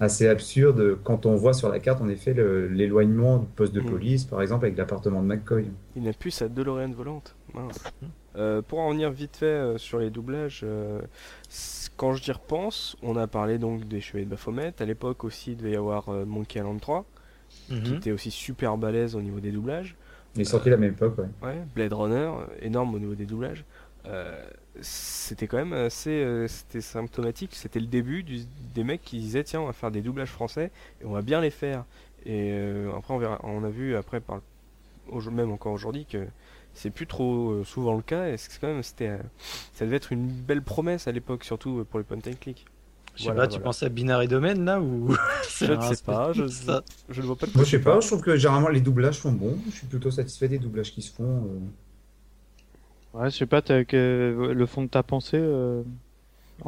assez 0.00 0.28
absurde 0.28 0.98
quand 1.02 1.26
on 1.26 1.36
voit 1.36 1.54
sur 1.54 1.68
la 1.70 1.80
carte, 1.80 2.00
en 2.02 2.08
effet, 2.08 2.34
l'éloignement 2.34 3.38
du 3.38 3.46
poste 3.46 3.72
de 3.74 3.80
Mm. 3.80 3.86
police, 3.90 4.24
par 4.26 4.42
exemple, 4.42 4.66
avec 4.66 4.76
l'appartement 4.78 5.22
de 5.22 5.26
McCoy. 5.28 5.72
Il 5.96 6.02
n'a 6.04 6.12
plus 6.12 6.30
sa 6.30 6.48
DeLorean 6.48 6.92
volante. 6.92 7.36
Mince. 7.54 7.94
Euh, 8.36 8.62
pour 8.62 8.80
en 8.80 8.88
revenir 8.88 9.10
vite 9.10 9.36
fait 9.36 9.46
euh, 9.46 9.78
sur 9.78 9.98
les 9.98 10.10
doublages, 10.10 10.62
euh, 10.64 11.00
quand 11.96 12.14
j'y 12.14 12.32
repense, 12.32 12.96
on 13.02 13.16
a 13.16 13.26
parlé 13.26 13.58
donc 13.58 13.86
des 13.86 14.00
Chevaliers 14.00 14.24
de 14.24 14.30
Baphomet. 14.30 14.72
À 14.80 14.84
l'époque 14.84 15.22
aussi, 15.24 15.52
il 15.52 15.56
devait 15.56 15.72
y 15.72 15.76
avoir 15.76 16.08
euh, 16.08 16.24
Monkey 16.24 16.58
Island 16.58 16.80
3, 16.80 17.04
qui 17.68 17.72
Mhm. 17.74 17.94
était 17.94 18.10
aussi 18.10 18.30
super 18.30 18.76
balèze 18.76 19.14
au 19.14 19.22
niveau 19.22 19.38
des 19.40 19.52
doublages. 19.52 19.94
Il 20.34 20.40
est 20.40 20.44
sorti 20.44 20.68
à 20.68 20.72
la 20.72 20.76
même 20.78 20.90
époque, 20.92 21.16
ouais. 21.18 21.26
Ouais, 21.42 21.62
Blade 21.76 21.92
Runner, 21.92 22.30
énorme 22.60 22.94
au 22.94 22.98
niveau 22.98 23.14
des 23.14 23.26
doublages. 23.26 23.64
Euh, 24.06 24.44
c'était 24.80 25.46
quand 25.46 25.56
même 25.56 25.72
assez 25.72 26.10
euh, 26.10 26.48
c'était 26.48 26.80
symptomatique. 26.80 27.54
C'était 27.54 27.78
le 27.80 27.86
début 27.86 28.22
du- 28.24 28.40
des 28.74 28.82
mecs 28.84 29.02
qui 29.02 29.18
disaient 29.18 29.44
tiens, 29.44 29.60
on 29.60 29.66
va 29.66 29.72
faire 29.72 29.92
des 29.92 30.02
doublages 30.02 30.28
français 30.30 30.72
et 31.00 31.04
on 31.06 31.12
va 31.12 31.22
bien 31.22 31.40
les 31.40 31.50
faire. 31.50 31.84
Et 32.26 32.50
euh, 32.52 32.90
après, 32.96 33.14
on, 33.14 33.18
verra, 33.18 33.38
on 33.44 33.62
a 33.64 33.70
vu 33.70 33.94
après, 33.96 34.18
par, 34.20 34.40
au- 35.08 35.20
même 35.30 35.52
encore 35.52 35.72
aujourd'hui, 35.72 36.04
que 36.04 36.26
c'est 36.74 36.90
plus 36.90 37.06
trop 37.06 37.50
euh, 37.52 37.64
souvent 37.64 37.94
le 37.96 38.02
cas. 38.02 38.28
Et 38.28 38.36
c'est 38.36 38.58
quand 38.60 38.68
même, 38.68 38.82
c'était, 38.82 39.08
euh, 39.08 39.18
ça 39.72 39.84
devait 39.84 39.96
être 39.96 40.12
une 40.12 40.28
belle 40.28 40.62
promesse 40.62 41.08
à 41.08 41.12
l'époque, 41.12 41.44
surtout 41.44 41.80
euh, 41.80 41.84
pour 41.84 41.98
les 41.98 42.04
point 42.04 42.18
and 42.18 42.36
click. 42.40 42.66
Je 43.16 43.22
sais 43.24 43.24
Voilà, 43.26 43.42
pas, 43.42 43.46
tu 43.48 43.52
voilà. 43.52 43.64
penses 43.64 43.82
à 43.84 43.88
Binary 43.88 44.26
Domain 44.28 44.54
là 44.54 44.80
ou 44.80 45.14
Je 45.60 45.72
ne 45.72 45.80
sais 45.80 45.96
pas, 46.04 46.32
je, 46.32 46.46
Ça- 46.48 46.82
je 47.08 47.20
ne 47.22 47.26
vois 47.26 47.36
pas 47.36 47.46
de 47.46 47.52
Moi, 47.54 47.64
je 47.64 47.70
sais 47.70 47.80
pas, 47.80 48.00
je 48.00 48.06
trouve 48.08 48.22
que 48.22 48.36
généralement 48.36 48.68
les 48.70 48.80
doublages 48.80 49.18
sont 49.20 49.32
bons. 49.32 49.56
Je 49.70 49.76
suis 49.76 49.86
plutôt 49.86 50.10
satisfait 50.10 50.48
des 50.48 50.58
doublages 50.58 50.92
qui 50.92 51.02
se 51.02 51.12
font. 51.12 51.44
euh. 51.46 51.60
Ouais, 53.12 53.30
je 53.30 53.36
sais 53.36 53.46
pas, 53.46 53.62
t'as 53.62 53.84
que 53.84 54.50
le 54.52 54.66
fond 54.66 54.82
de 54.82 54.88
ta 54.88 55.02
pensée. 55.02 55.38
Euh... 55.38 55.82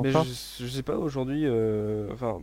Mais 0.02 0.12
je, 0.12 0.64
je 0.64 0.66
sais 0.68 0.82
pas 0.82 0.98
aujourd'hui, 0.98 1.42
euh, 1.46 2.08
enfin 2.12 2.40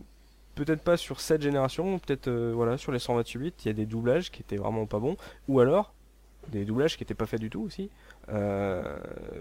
peut-être 0.54 0.82
pas 0.82 0.96
sur 0.96 1.20
cette 1.20 1.42
génération, 1.42 1.98
peut-être 1.98 2.28
euh, 2.28 2.52
voilà 2.54 2.78
sur 2.78 2.92
les 2.92 2.98
128 3.00 3.38
bits, 3.38 3.54
il 3.64 3.66
y 3.68 3.70
a 3.70 3.74
des 3.74 3.86
doublages 3.86 4.30
qui 4.32 4.42
étaient 4.42 4.56
vraiment 4.56 4.86
pas 4.86 5.00
bons, 5.00 5.16
ou 5.48 5.60
alors 5.60 5.94
des 6.50 6.64
doublages 6.64 6.96
qui 6.96 7.02
étaient 7.04 7.14
pas 7.14 7.26
faits 7.26 7.40
du 7.40 7.50
tout 7.50 7.62
aussi. 7.62 7.90
Euh, 8.30 8.82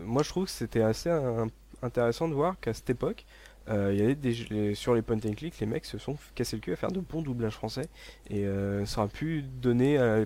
moi 0.06 0.24
je 0.24 0.30
trouve 0.30 0.46
que 0.46 0.52
c'était 0.52 0.82
assez 0.82 1.10
un- 1.10 1.48
intéressant 1.82 2.28
de 2.28 2.34
voir 2.34 2.60
qu'à 2.60 2.74
cette 2.74 2.90
époque, 2.90 3.26
euh, 3.70 3.94
y 3.98 4.02
avait 4.02 4.16
des, 4.16 4.34
les- 4.50 4.76
sur 4.76 4.94
les 4.94 5.02
point 5.02 5.18
and 5.18 5.34
click, 5.36 5.60
les 5.60 5.66
mecs 5.68 5.86
se 5.86 5.98
sont 5.98 6.18
cassés 6.36 6.58
le 6.58 6.62
cul 6.62 6.74
à 6.74 6.76
faire 6.76 6.92
de 6.92 7.00
bons 7.00 7.22
doublages 7.22 7.54
français, 7.56 7.88
et 8.30 8.46
euh, 8.46 8.86
ça 8.86 9.02
aurait 9.02 9.10
pu 9.10 9.44
donner, 9.62 9.98
à- 9.98 10.26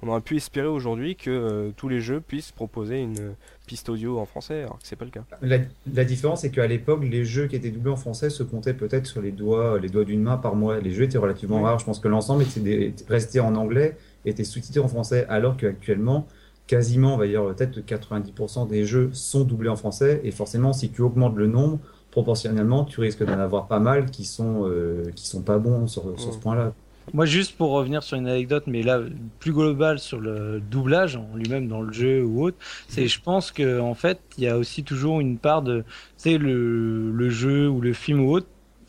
on 0.00 0.08
aurait 0.08 0.20
pu 0.20 0.36
espérer 0.36 0.68
aujourd'hui 0.68 1.16
que 1.16 1.72
tous 1.76 1.88
les 1.88 2.00
jeux 2.00 2.20
puissent 2.20 2.52
proposer 2.52 3.02
une 3.02 3.34
piste 3.66 3.88
audio 3.88 4.18
en 4.20 4.26
français, 4.26 4.60
alors 4.62 4.78
que 4.78 4.86
c'est 4.86 4.94
pas 4.96 5.04
le 5.04 5.10
cas. 5.10 5.24
La, 5.42 5.58
la 5.92 6.04
différence, 6.04 6.42
c'est 6.42 6.50
qu'à 6.50 6.66
l'époque, 6.68 7.00
les 7.02 7.24
jeux 7.24 7.48
qui 7.48 7.56
étaient 7.56 7.70
doublés 7.72 7.90
en 7.90 7.96
français 7.96 8.30
se 8.30 8.44
comptaient 8.44 8.74
peut-être 8.74 9.06
sur 9.06 9.20
les 9.20 9.32
doigts, 9.32 9.78
les 9.80 9.88
doigts 9.88 10.04
d'une 10.04 10.22
main 10.22 10.36
par 10.36 10.54
mois. 10.54 10.78
Les 10.78 10.92
jeux 10.92 11.02
étaient 11.04 11.18
relativement 11.18 11.56
Oui. 11.58 11.64
rares. 11.64 11.80
Je 11.80 11.84
pense 11.84 11.98
que 11.98 12.06
l'ensemble 12.06 12.44
était 12.44 12.94
resté 13.08 13.40
en 13.40 13.56
anglais, 13.56 13.96
était 14.24 14.44
sous-titré 14.44 14.80
en 14.80 14.88
français, 14.88 15.26
alors 15.28 15.56
qu'actuellement, 15.56 16.26
quasiment, 16.66 17.14
on 17.14 17.18
va 17.18 17.26
dire 17.26 17.44
peut-être 17.54 17.80
90% 17.80 18.66
des 18.66 18.84
jeux 18.84 19.10
sont 19.12 19.44
doublés 19.44 19.68
en 19.70 19.76
français. 19.76 20.20
Et 20.24 20.30
forcément, 20.30 20.72
si 20.72 20.90
tu 20.90 21.02
augmentes 21.02 21.36
le 21.36 21.46
nombre, 21.46 21.80
proportionnellement, 22.10 22.84
tu 22.84 23.00
risques 23.00 23.24
d'en 23.24 23.38
avoir 23.38 23.68
pas 23.68 23.80
mal 23.80 24.10
qui 24.10 24.24
sont, 24.24 24.64
euh, 24.66 25.12
qui 25.14 25.26
sont 25.26 25.42
pas 25.42 25.58
bons 25.58 25.86
sur, 25.86 26.18
sur 26.20 26.32
ce 26.34 26.38
Mm. 26.38 26.40
point-là. 26.40 26.74
Moi, 27.14 27.24
juste 27.24 27.56
pour 27.56 27.70
revenir 27.70 28.02
sur 28.02 28.18
une 28.18 28.28
anecdote, 28.28 28.64
mais 28.66 28.82
là, 28.82 29.00
plus 29.38 29.52
globale 29.52 29.98
sur 29.98 30.20
le 30.20 30.60
doublage 30.60 31.16
en 31.16 31.34
lui-même 31.36 31.66
dans 31.66 31.80
le 31.80 31.90
jeu 31.92 32.22
ou 32.22 32.42
autre, 32.44 32.58
c'est, 32.86 33.08
je 33.08 33.20
pense 33.22 33.50
que 33.50 33.80
en 33.80 33.94
fait, 33.94 34.20
il 34.36 34.44
y 34.44 34.48
a 34.48 34.58
aussi 34.58 34.84
toujours 34.84 35.20
une 35.20 35.38
part 35.38 35.62
de, 35.62 35.82
tu 35.82 35.86
sais, 36.18 36.38
le, 36.38 37.10
le 37.10 37.30
jeu 37.30 37.66
ou 37.68 37.80
le 37.80 37.94
film 37.94 38.20
ou 38.20 38.32
autre, 38.32 38.48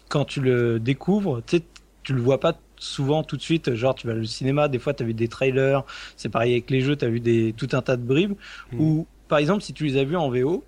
quand 0.10 0.26
tu 0.26 0.42
le 0.42 0.80
découvres, 0.82 1.42
tu 1.46 1.58
sais, 1.58 1.64
tu 2.04 2.14
le 2.14 2.22
vois 2.22 2.40
pas 2.42 2.54
souvent 2.80 3.24
tout 3.24 3.38
de 3.38 3.42
suite. 3.42 3.74
Genre, 3.76 3.94
tu 3.94 4.08
vas 4.08 4.16
au 4.16 4.24
cinéma, 4.24 4.68
des 4.68 4.80
fois, 4.80 4.94
tu 4.94 5.04
as 5.04 5.06
vu 5.06 5.14
des 5.14 5.28
trailers. 5.28 5.84
C'est 6.16 6.30
pareil 6.30 6.54
avec 6.54 6.70
les 6.72 6.82
jeux, 6.82 6.96
tu 6.96 7.06
as 7.06 7.10
vu 7.10 7.20
des, 7.20 7.54
tout 7.56 7.68
un 7.74 7.82
tas 7.82 7.98
de 7.98 8.04
bribes. 8.04 8.34
Mm. 8.72 8.80
Ou, 8.82 9.08
par 9.28 9.38
exemple, 9.40 9.62
si 9.62 9.74
tu 9.74 9.86
les 9.86 9.98
as 9.98 10.04
vus 10.04 10.16
en 10.16 10.30
VO, 10.30 10.64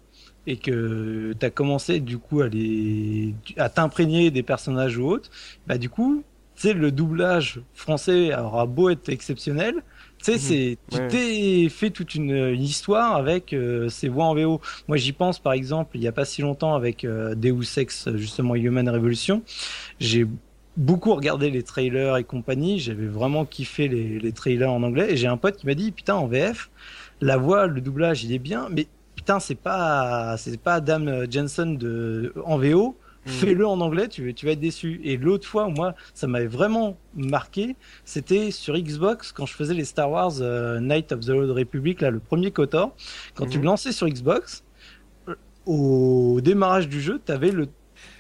et 0.48 0.58
que 0.58 1.34
tu 1.40 1.46
as 1.46 1.52
commencé 1.52 2.00
du 2.00 2.18
coup 2.18 2.42
à 2.42 2.48
les 2.48 3.36
à 3.58 3.70
t'imprégner 3.70 4.32
des 4.32 4.42
personnages 4.42 4.98
ou 4.98 5.06
autres, 5.06 5.30
bah 5.68 5.78
du 5.78 5.88
coup, 5.88 6.24
tu 6.56 6.62
sais 6.64 6.74
le 6.74 6.92
doublage 6.92 7.62
français 7.76 8.34
aura 8.36 8.66
beau 8.66 8.90
être 8.90 9.08
exceptionnel, 9.10 9.76
tu 10.18 10.26
sais 10.26 10.32
Mhm. 10.34 10.40
c'est 10.40 10.78
tu 10.90 10.98
Ouais. 10.98 11.08
t'es 11.10 11.70
fait 11.70 11.92
toute 11.92 12.16
une, 12.16 12.32
une 12.32 12.64
histoire 12.64 13.16
avec 13.18 13.54
euh, 13.54 13.88
ces 13.90 14.10
voix 14.10 14.26
en 14.26 14.34
VO. 14.34 14.60
Moi, 14.88 14.98
j'y 14.98 15.12
pense 15.12 15.38
par 15.38 15.54
exemple, 15.54 15.92
il 15.98 16.02
y 16.02 16.08
a 16.08 16.12
pas 16.12 16.26
si 16.26 16.42
longtemps 16.42 16.74
avec 16.74 17.06
euh, 17.06 17.36
Deus 17.36 17.78
Ex 17.78 18.10
justement 18.16 18.56
Human 18.56 18.90
Revolution, 18.90 19.44
j'ai 20.00 20.26
beaucoup 20.78 21.14
regardé 21.16 21.50
les 21.50 21.64
trailers 21.64 22.18
et 22.18 22.24
compagnie, 22.24 22.80
j'avais 22.80 23.08
vraiment 23.08 23.46
kiffé 23.46 23.88
les, 23.88 24.20
les 24.20 24.32
trailers 24.32 24.72
en 24.72 24.84
anglais 24.84 25.12
et 25.12 25.18
j'ai 25.18 25.28
un 25.28 25.38
pote 25.38 25.58
qui 25.58 25.66
m'a 25.66 25.74
dit 25.76 25.92
putain 25.92 26.16
en 26.16 26.28
VF, 26.28 26.70
la 27.22 27.38
voix, 27.38 27.68
le 27.68 27.82
doublage, 27.82 28.24
il 28.24 28.34
est 28.34 28.40
bien, 28.40 28.68
mais 28.72 28.88
putain, 29.16 29.40
c'est 29.40 29.56
pas, 29.56 30.36
c'est 30.38 30.60
pas 30.60 30.76
Adam 30.76 31.26
Jensen 31.30 31.78
de, 31.78 32.34
en 32.46 32.58
VO. 32.58 32.96
Mm. 33.24 33.30
Fais-le 33.30 33.68
en 33.68 33.80
anglais, 33.82 34.08
tu, 34.08 34.34
tu 34.34 34.48
vas 34.48 34.54
être 34.54 34.60
déçu. 34.60 35.00
Et 35.04 35.16
l'autre 35.16 35.48
fois, 35.48 35.68
moi, 35.70 35.94
ça 36.16 36.26
m'avait 36.26 36.48
vraiment 36.48 36.98
marqué, 37.14 37.76
c'était 38.04 38.50
sur 38.50 38.76
Xbox 38.76 39.32
quand 39.32 39.46
je 39.46 39.54
faisais 39.54 39.76
les 39.76 39.86
Star 39.86 40.10
Wars 40.10 40.32
euh, 40.42 40.80
Night 40.80 41.12
of 41.12 41.20
the 41.20 41.30
Old 41.30 41.52
Republic, 41.52 42.02
là, 42.02 42.10
le 42.10 42.18
premier 42.20 42.50
KOTOR. 42.50 42.96
Quand 43.36 43.46
tu 43.46 43.58
Mhm. 43.58 43.64
le 43.64 43.66
lançais 43.68 43.92
sur 43.92 44.08
Xbox, 44.08 44.64
euh, 45.28 45.36
au 45.68 46.40
démarrage 46.42 46.90
du 46.90 47.00
jeu, 47.00 47.20
t'avais 47.24 47.52
le 47.52 47.68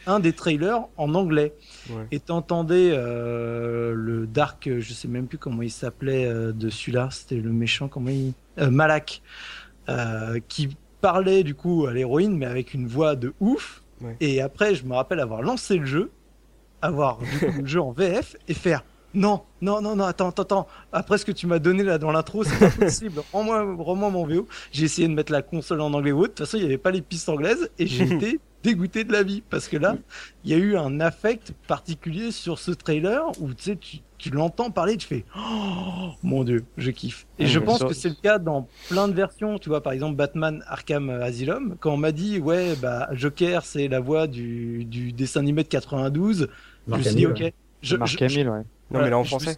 un 0.08 0.20
des 0.20 0.34
trailers 0.34 0.82
en 0.97 1.14
anglais 1.16 1.54
Ouais. 1.89 2.06
et 2.12 2.20
t'entendais 2.20 2.91
euh, 2.93 3.93
le 3.95 4.28
Dark, 4.28 4.70
je 4.80 4.93
sais 4.93 5.08
même 5.08 5.28
plus 5.28 5.38
comment 5.38 5.62
il 5.62 5.72
s'appelait 5.72 6.26
euh, 6.26 6.52
de 6.52 6.70
celui-là, 6.70 7.10
c'était 7.12 7.36
le 7.36 7.52
méchant, 7.52 7.88
comment 7.88 8.10
il, 8.10 8.34
euh, 8.60 8.70
Malak, 8.70 9.22
euh, 9.89 10.39
qui 10.47 10.70
parlait 11.02 11.43
du 11.43 11.56
coup 11.56 11.86
à 11.88 11.93
l'héroïne 11.93 12.38
mais 12.38 12.45
avec 12.45 12.74
une 12.74 12.88
voix 12.88 13.16
de 13.16 13.34
ouf. 13.39 13.82
Ouais. 14.02 14.16
Et 14.20 14.41
après, 14.41 14.76
je 14.76 14.86
me 14.86 14.93
rappelle 14.93 15.20
avoir 15.20 15.41
lancé 15.41 15.78
le 15.78 15.86
jeu, 15.86 16.12
avoir 16.82 17.18
du 17.20 17.26
coup, 17.39 17.45
le 17.62 17.68
jeu 17.68 17.82
en 17.82 17.91
VF 17.91 18.36
et 18.47 18.54
faire 18.54 18.84
non, 19.14 19.41
non, 19.62 19.82
non, 19.82 19.97
non, 19.97 20.06
attends, 20.06 20.30
attends, 20.30 20.43
attends. 20.43 20.68
Après 20.93 21.18
ce 21.18 21.26
que 21.26 21.34
tu 21.34 21.45
m'as 21.45 21.60
donné 21.60 21.84
là 21.84 21.97
dans 21.97 22.12
l'intro, 22.14 22.45
c'est 22.45 22.58
pas 22.58 22.70
possible. 22.70 23.22
Rends-moi, 23.34 23.76
rends-moi 23.78 24.10
mon 24.10 24.26
VO. 24.26 24.47
J'ai 24.72 24.86
essayé 24.86 25.06
de 25.06 25.14
mettre 25.14 25.34
la 25.34 25.41
console 25.41 25.82
en 25.82 25.93
anglais 25.93 26.14
ou 26.14 26.20
autre. 26.20 26.30
De 26.30 26.38
toute 26.38 26.45
façon, 26.45 26.56
il 26.56 26.62
n'y 26.62 26.66
avait 26.68 26.78
pas 26.78 26.91
les 26.91 27.02
pistes 27.02 27.28
anglaises 27.28 27.70
et 27.78 27.88
j'ai 27.88 28.06
été 28.06 28.39
dégoûté 28.64 29.03
de 29.03 29.12
la 29.12 29.24
vie 29.24 29.41
parce 29.49 29.68
que 29.68 29.78
là, 29.78 29.95
il 30.43 30.51
y 30.51 30.53
a 30.53 30.57
eu 30.57 30.78
un 30.78 30.99
affect 30.99 31.53
particulier 31.68 32.32
sur 32.32 32.59
ce 32.59 32.72
trailer 32.72 33.24
où 33.39 33.53
tu 33.53 33.64
sais, 33.64 33.76
tu, 33.76 33.97
tu 34.18 34.30
l'entends 34.30 34.70
parler, 34.72 34.97
tu 34.97 35.07
fais 35.07 35.26
oh, 35.36 36.12
mon 36.24 36.43
dieu, 36.43 36.64
je 36.78 36.91
kiffe. 36.91 37.26
Et 37.39 37.47
je 37.47 37.59
pense 37.59 37.80
ça- 37.80 37.88
que 37.88 37.93
c'est 37.93 38.09
le 38.09 38.16
cas 38.22 38.38
dans 38.39 38.68
plein 38.89 39.07
de 39.07 39.14
versions. 39.14 39.57
Tu 39.57 39.70
vois, 39.70 39.82
par 39.82 39.93
exemple, 39.93 40.16
Batman 40.16 40.64
Arkham 40.68 41.09
Asylum, 41.09 41.76
quand 41.80 41.91
on 41.93 41.97
m'a 41.97 42.12
dit 42.12 42.39
ouais, 42.39 42.76
bah 42.76 43.09
Joker, 43.14 43.66
c'est 43.66 43.88
la 43.88 43.99
voix 43.99 44.28
du, 44.28 44.86
du 44.86 45.12
dessin 45.12 45.39
animé 45.39 45.64
de 45.64 45.68
92, 45.70 46.47
Marc 46.88 47.01
je 47.01 47.09
me 47.09 47.09
suis 47.09 47.16
dit 47.16 47.26
ok. 47.28 47.53
Je, 47.82 47.95
Marc 47.95 48.12
je- 48.12 48.24
Hamill, 48.24 48.49
ouais. 48.49 48.62
Non, 48.91 48.99
mais 49.01 49.09
là 49.09 49.18
en 49.18 49.24
français 49.24 49.55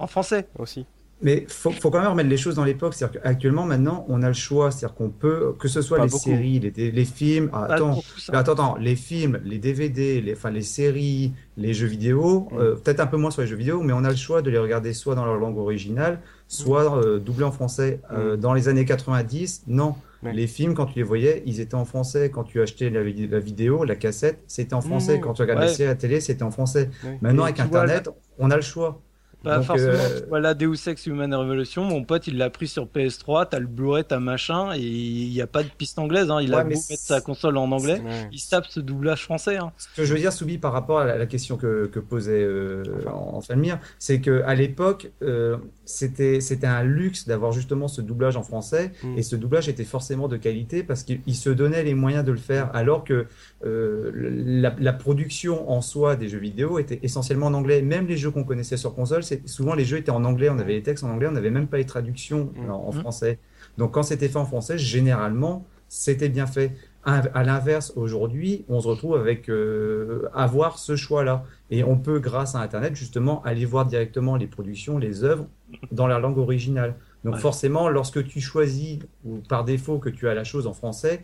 En 0.00 0.06
français. 0.08 0.48
aussi. 0.58 0.84
Mais 1.22 1.44
faut, 1.48 1.70
faut 1.70 1.90
quand 1.90 2.00
même 2.00 2.10
remettre 2.10 2.28
les 2.28 2.36
choses 2.36 2.56
dans 2.56 2.64
l'époque. 2.64 2.94
C'est-à-dire 2.94 3.20
qu'actuellement, 3.22 3.64
maintenant, 3.64 4.04
on 4.08 4.22
a 4.22 4.28
le 4.28 4.34
choix. 4.34 4.70
C'est-à-dire 4.70 4.94
qu'on 4.96 5.10
peut, 5.10 5.54
que 5.58 5.68
ce 5.68 5.80
soit 5.82 5.98
Pas 5.98 6.04
les 6.04 6.10
beaucoup. 6.10 6.22
séries, 6.24 6.58
les, 6.58 6.90
les 6.90 7.04
films. 7.04 7.48
ah, 7.52 7.66
attends, 7.70 8.02
mais 8.30 8.38
attends, 8.38 8.52
attends, 8.52 8.76
les 8.76 8.96
films, 8.96 9.40
les 9.44 9.58
DVD, 9.58 10.20
les, 10.20 10.32
enfin, 10.32 10.50
les 10.50 10.62
séries, 10.62 11.32
les 11.56 11.74
jeux 11.74 11.86
vidéo, 11.86 12.48
Mm. 12.50 12.58
euh, 12.58 12.74
peut-être 12.74 13.00
un 13.00 13.06
peu 13.06 13.16
moins 13.16 13.30
sur 13.30 13.42
les 13.42 13.48
jeux 13.48 13.56
vidéo, 13.56 13.82
mais 13.82 13.92
on 13.92 14.04
a 14.04 14.10
le 14.10 14.16
choix 14.16 14.42
de 14.42 14.50
les 14.50 14.58
regarder 14.58 14.92
soit 14.92 15.14
dans 15.14 15.24
leur 15.24 15.36
langue 15.36 15.58
originale, 15.58 16.20
soit 16.48 16.96
euh, 16.98 17.18
doublés 17.18 17.44
en 17.44 17.52
français. 17.52 18.00
Euh, 18.12 18.36
dans 18.36 18.52
les 18.54 18.68
années 18.68 18.84
90, 18.84 19.64
non. 19.68 19.94
Ouais. 20.24 20.32
Les 20.32 20.46
films, 20.46 20.74
quand 20.74 20.86
tu 20.86 20.96
les 20.96 21.02
voyais, 21.02 21.42
ils 21.46 21.60
étaient 21.60 21.74
en 21.74 21.84
français. 21.84 22.30
Quand 22.30 22.44
tu 22.44 22.60
achetais 22.62 22.90
la, 22.90 23.02
vid- 23.02 23.28
la 23.30 23.40
vidéo, 23.40 23.82
la 23.84 23.96
cassette, 23.96 24.38
c'était 24.46 24.74
en 24.74 24.80
français. 24.80 25.18
Mm. 25.18 25.20
Quand 25.20 25.32
tu 25.34 25.42
regardais 25.42 25.62
Ouais. 25.64 25.68
la 25.68 25.74
série 25.74 25.88
à 25.88 25.92
la 25.92 25.96
télé, 25.96 26.20
c'était 26.20 26.42
en 26.44 26.50
français. 26.52 26.90
Ouais. 27.04 27.18
Maintenant, 27.22 27.42
Et 27.44 27.50
avec 27.50 27.56
vois, 27.56 27.64
Internet, 27.82 28.08
on 28.38 28.50
a 28.50 28.56
le 28.56 28.62
choix. 28.62 29.00
Pas 29.42 29.56
Donc, 29.56 29.66
forcément. 29.66 29.92
euh, 29.92 30.20
tu 30.20 30.28
vois, 30.28 30.40
là, 30.40 30.54
Deus 30.54 30.76
Ex 30.88 31.06
Human 31.06 31.34
Revolution, 31.34 31.84
mon 31.84 32.04
pote, 32.04 32.26
il 32.26 32.36
l'a 32.38 32.50
pris 32.50 32.68
sur 32.68 32.86
PS3, 32.86 33.48
t'as 33.50 33.58
le 33.58 33.66
Blu-ray, 33.66 34.04
t'as 34.04 34.18
machin, 34.20 34.72
et 34.74 34.80
il 34.80 35.30
n'y 35.30 35.40
a 35.40 35.46
pas 35.46 35.62
de 35.62 35.68
piste 35.68 35.98
anglaise, 35.98 36.30
hein. 36.30 36.40
Il 36.40 36.50
Ouais, 36.52 36.60
a 36.60 36.64
beau 36.64 36.70
mettre 36.70 36.82
sa 37.02 37.20
console 37.20 37.56
en 37.56 37.70
anglais, 37.72 38.00
il 38.32 38.38
se 38.38 38.50
tape 38.50 38.66
ce 38.68 38.80
doublage 38.80 39.24
français, 39.24 39.56
hein. 39.56 39.72
Ce 39.78 39.88
que 39.96 40.04
je 40.04 40.12
veux 40.14 40.20
dire, 40.20 40.32
Soubi, 40.32 40.58
par 40.58 40.72
rapport 40.72 40.98
à 41.00 41.04
la, 41.16 41.26
question 41.26 41.56
que, 41.56 41.86
que 41.86 41.98
posait 42.00 42.42
euh, 42.42 42.82
Enfalmir, 43.06 43.78
c'est 43.98 44.20
que 44.20 44.42
à 44.44 44.54
l'époque, 44.54 45.10
euh, 45.22 45.56
c'était 45.84 46.40
c'était 46.40 46.66
un 46.66 46.82
luxe 46.84 47.26
d'avoir 47.26 47.52
justement 47.52 47.88
ce 47.88 48.00
doublage 48.00 48.36
en 48.36 48.42
français, 48.42 48.92
Mm. 49.02 49.18
et 49.18 49.22
ce 49.22 49.36
doublage 49.36 49.68
était 49.68 49.84
forcément 49.84 50.28
de 50.28 50.36
qualité 50.36 50.82
parce 50.82 51.02
qu'il 51.02 51.20
il 51.26 51.34
se 51.34 51.50
donnait 51.50 51.82
les 51.82 51.94
moyens 51.94 52.24
de 52.24 52.32
le 52.32 52.38
faire, 52.38 52.70
alors 52.74 53.04
que 53.04 53.26
euh, 53.64 54.10
la, 54.14 54.74
la 54.78 54.92
production 54.92 55.70
en 55.70 55.80
soi 55.80 56.16
des 56.16 56.28
jeux 56.28 56.38
vidéo 56.38 56.78
était 56.78 57.00
essentiellement 57.02 57.46
en 57.46 57.54
anglais. 57.54 57.82
Même 57.82 58.06
les 58.06 58.16
jeux 58.16 58.30
qu'on 58.30 58.44
connaissait 58.44 58.76
sur 58.76 58.94
console, 58.94 59.22
c'est 59.22 59.31
souvent 59.46 59.74
les 59.74 59.84
jeux 59.84 59.98
étaient 59.98 60.10
en 60.10 60.24
anglais, 60.24 60.48
on 60.50 60.58
avait 60.58 60.74
les 60.74 60.82
textes 60.82 61.04
en 61.04 61.10
anglais, 61.10 61.28
on 61.28 61.32
n'avait 61.32 61.50
même 61.50 61.66
pas 61.68 61.78
les 61.78 61.86
traductions 61.86 62.52
Mm. 62.56 62.70
en, 62.70 62.88
en 62.88 62.92
Mm. 62.92 63.00
français. 63.00 63.38
Donc 63.78 63.92
quand 63.92 64.02
c'était 64.02 64.28
fait 64.28 64.38
en 64.38 64.44
français, 64.46 64.76
généralement, 64.78 65.64
c'était 65.88 66.28
bien 66.28 66.46
fait. 66.46 66.72
À 67.04 67.16
à 67.34 67.42
l'inverse, 67.42 67.92
aujourd'hui, 67.96 68.64
on 68.68 68.80
se 68.80 68.86
retrouve 68.88 69.16
avec 69.16 69.48
euh, 69.50 70.28
avoir 70.34 70.78
ce 70.78 70.94
choix-là. 70.94 71.44
Et 71.70 71.82
on 71.82 71.96
peut, 71.98 72.20
grâce 72.20 72.54
à 72.54 72.60
Internet, 72.60 72.94
justement, 72.94 73.42
aller 73.44 73.64
voir 73.64 73.86
directement 73.86 74.36
les 74.36 74.46
productions, 74.46 74.98
les 74.98 75.24
œuvres 75.24 75.46
dans 75.90 76.06
la 76.06 76.18
langue 76.20 76.38
originale. 76.38 76.94
Donc 77.24 77.34
Ouais. 77.34 77.40
forcément, 77.40 77.88
lorsque 77.88 78.24
tu 78.26 78.40
choisis, 78.40 78.98
ou 79.24 79.38
par 79.48 79.64
défaut, 79.64 79.98
que 79.98 80.10
tu 80.10 80.28
as 80.28 80.34
la 80.34 80.44
chose 80.44 80.66
en 80.68 80.72
français, 80.74 81.22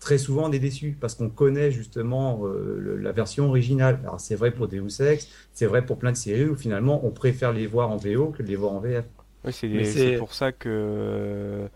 très 0.00 0.18
souvent 0.18 0.48
on 0.48 0.52
est 0.52 0.58
déçu 0.58 0.96
parce 1.00 1.14
qu'on 1.14 1.30
connaît 1.30 1.70
justement 1.70 2.44
euh, 2.46 2.76
le- 2.78 2.96
la 2.96 3.12
version 3.12 3.48
originale. 3.48 4.00
Alors 4.02 4.20
c'est 4.20 4.36
vrai 4.36 4.50
pour 4.52 4.68
Deus 4.68 5.00
Ex, 5.00 5.28
c'est 5.52 5.66
vrai 5.66 5.84
pour 5.84 5.98
plein 5.98 6.12
de 6.12 6.16
séries 6.16 6.46
où 6.46 6.56
finalement 6.56 7.04
on 7.04 7.10
préfère 7.10 7.52
les 7.52 7.66
voir 7.66 7.90
en 7.90 7.96
VO 7.96 8.30
que 8.30 8.42
de 8.42 8.48
les 8.48 8.56
voir 8.56 8.72
en 8.72 8.80
VF. 8.80 9.04
Oui, 9.44 9.52
c'est 9.52 9.68
Mais 9.68 9.84
c'est 9.84 10.12
c'est- 10.12 10.16
pour 10.16 10.34
ça 10.34 10.52
que 10.52 11.68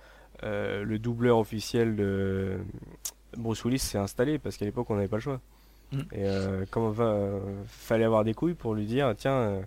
euh, 0.45 0.85
le 0.85 0.99
doubleur 0.99 1.39
officiel 1.39 1.97
de 1.97 2.59
Bruce 3.37 3.65
Willis 3.65 3.79
s'est 3.79 3.99
installé 3.99 4.39
parce 4.39 4.57
qu'à 4.57 4.65
l'époque 4.65 4.91
on 4.91 4.97
n'avait 4.97 5.09
pas 5.09 5.17
le 5.17 5.23
choix. 5.23 5.41
Mm. 5.93 5.99
Et 6.13 6.27
euh, 6.27 6.67
comme 6.71 6.91
va, 6.93 7.05
euh, 7.05 7.41
fallait 7.67 8.05
avoir 8.05 8.25
des 8.25 8.35
couilles 8.35 8.55
pour 8.55 8.75
lui 8.75 8.87
dire 8.87 9.15
tiens, 9.17 9.33
euh, 9.35 9.63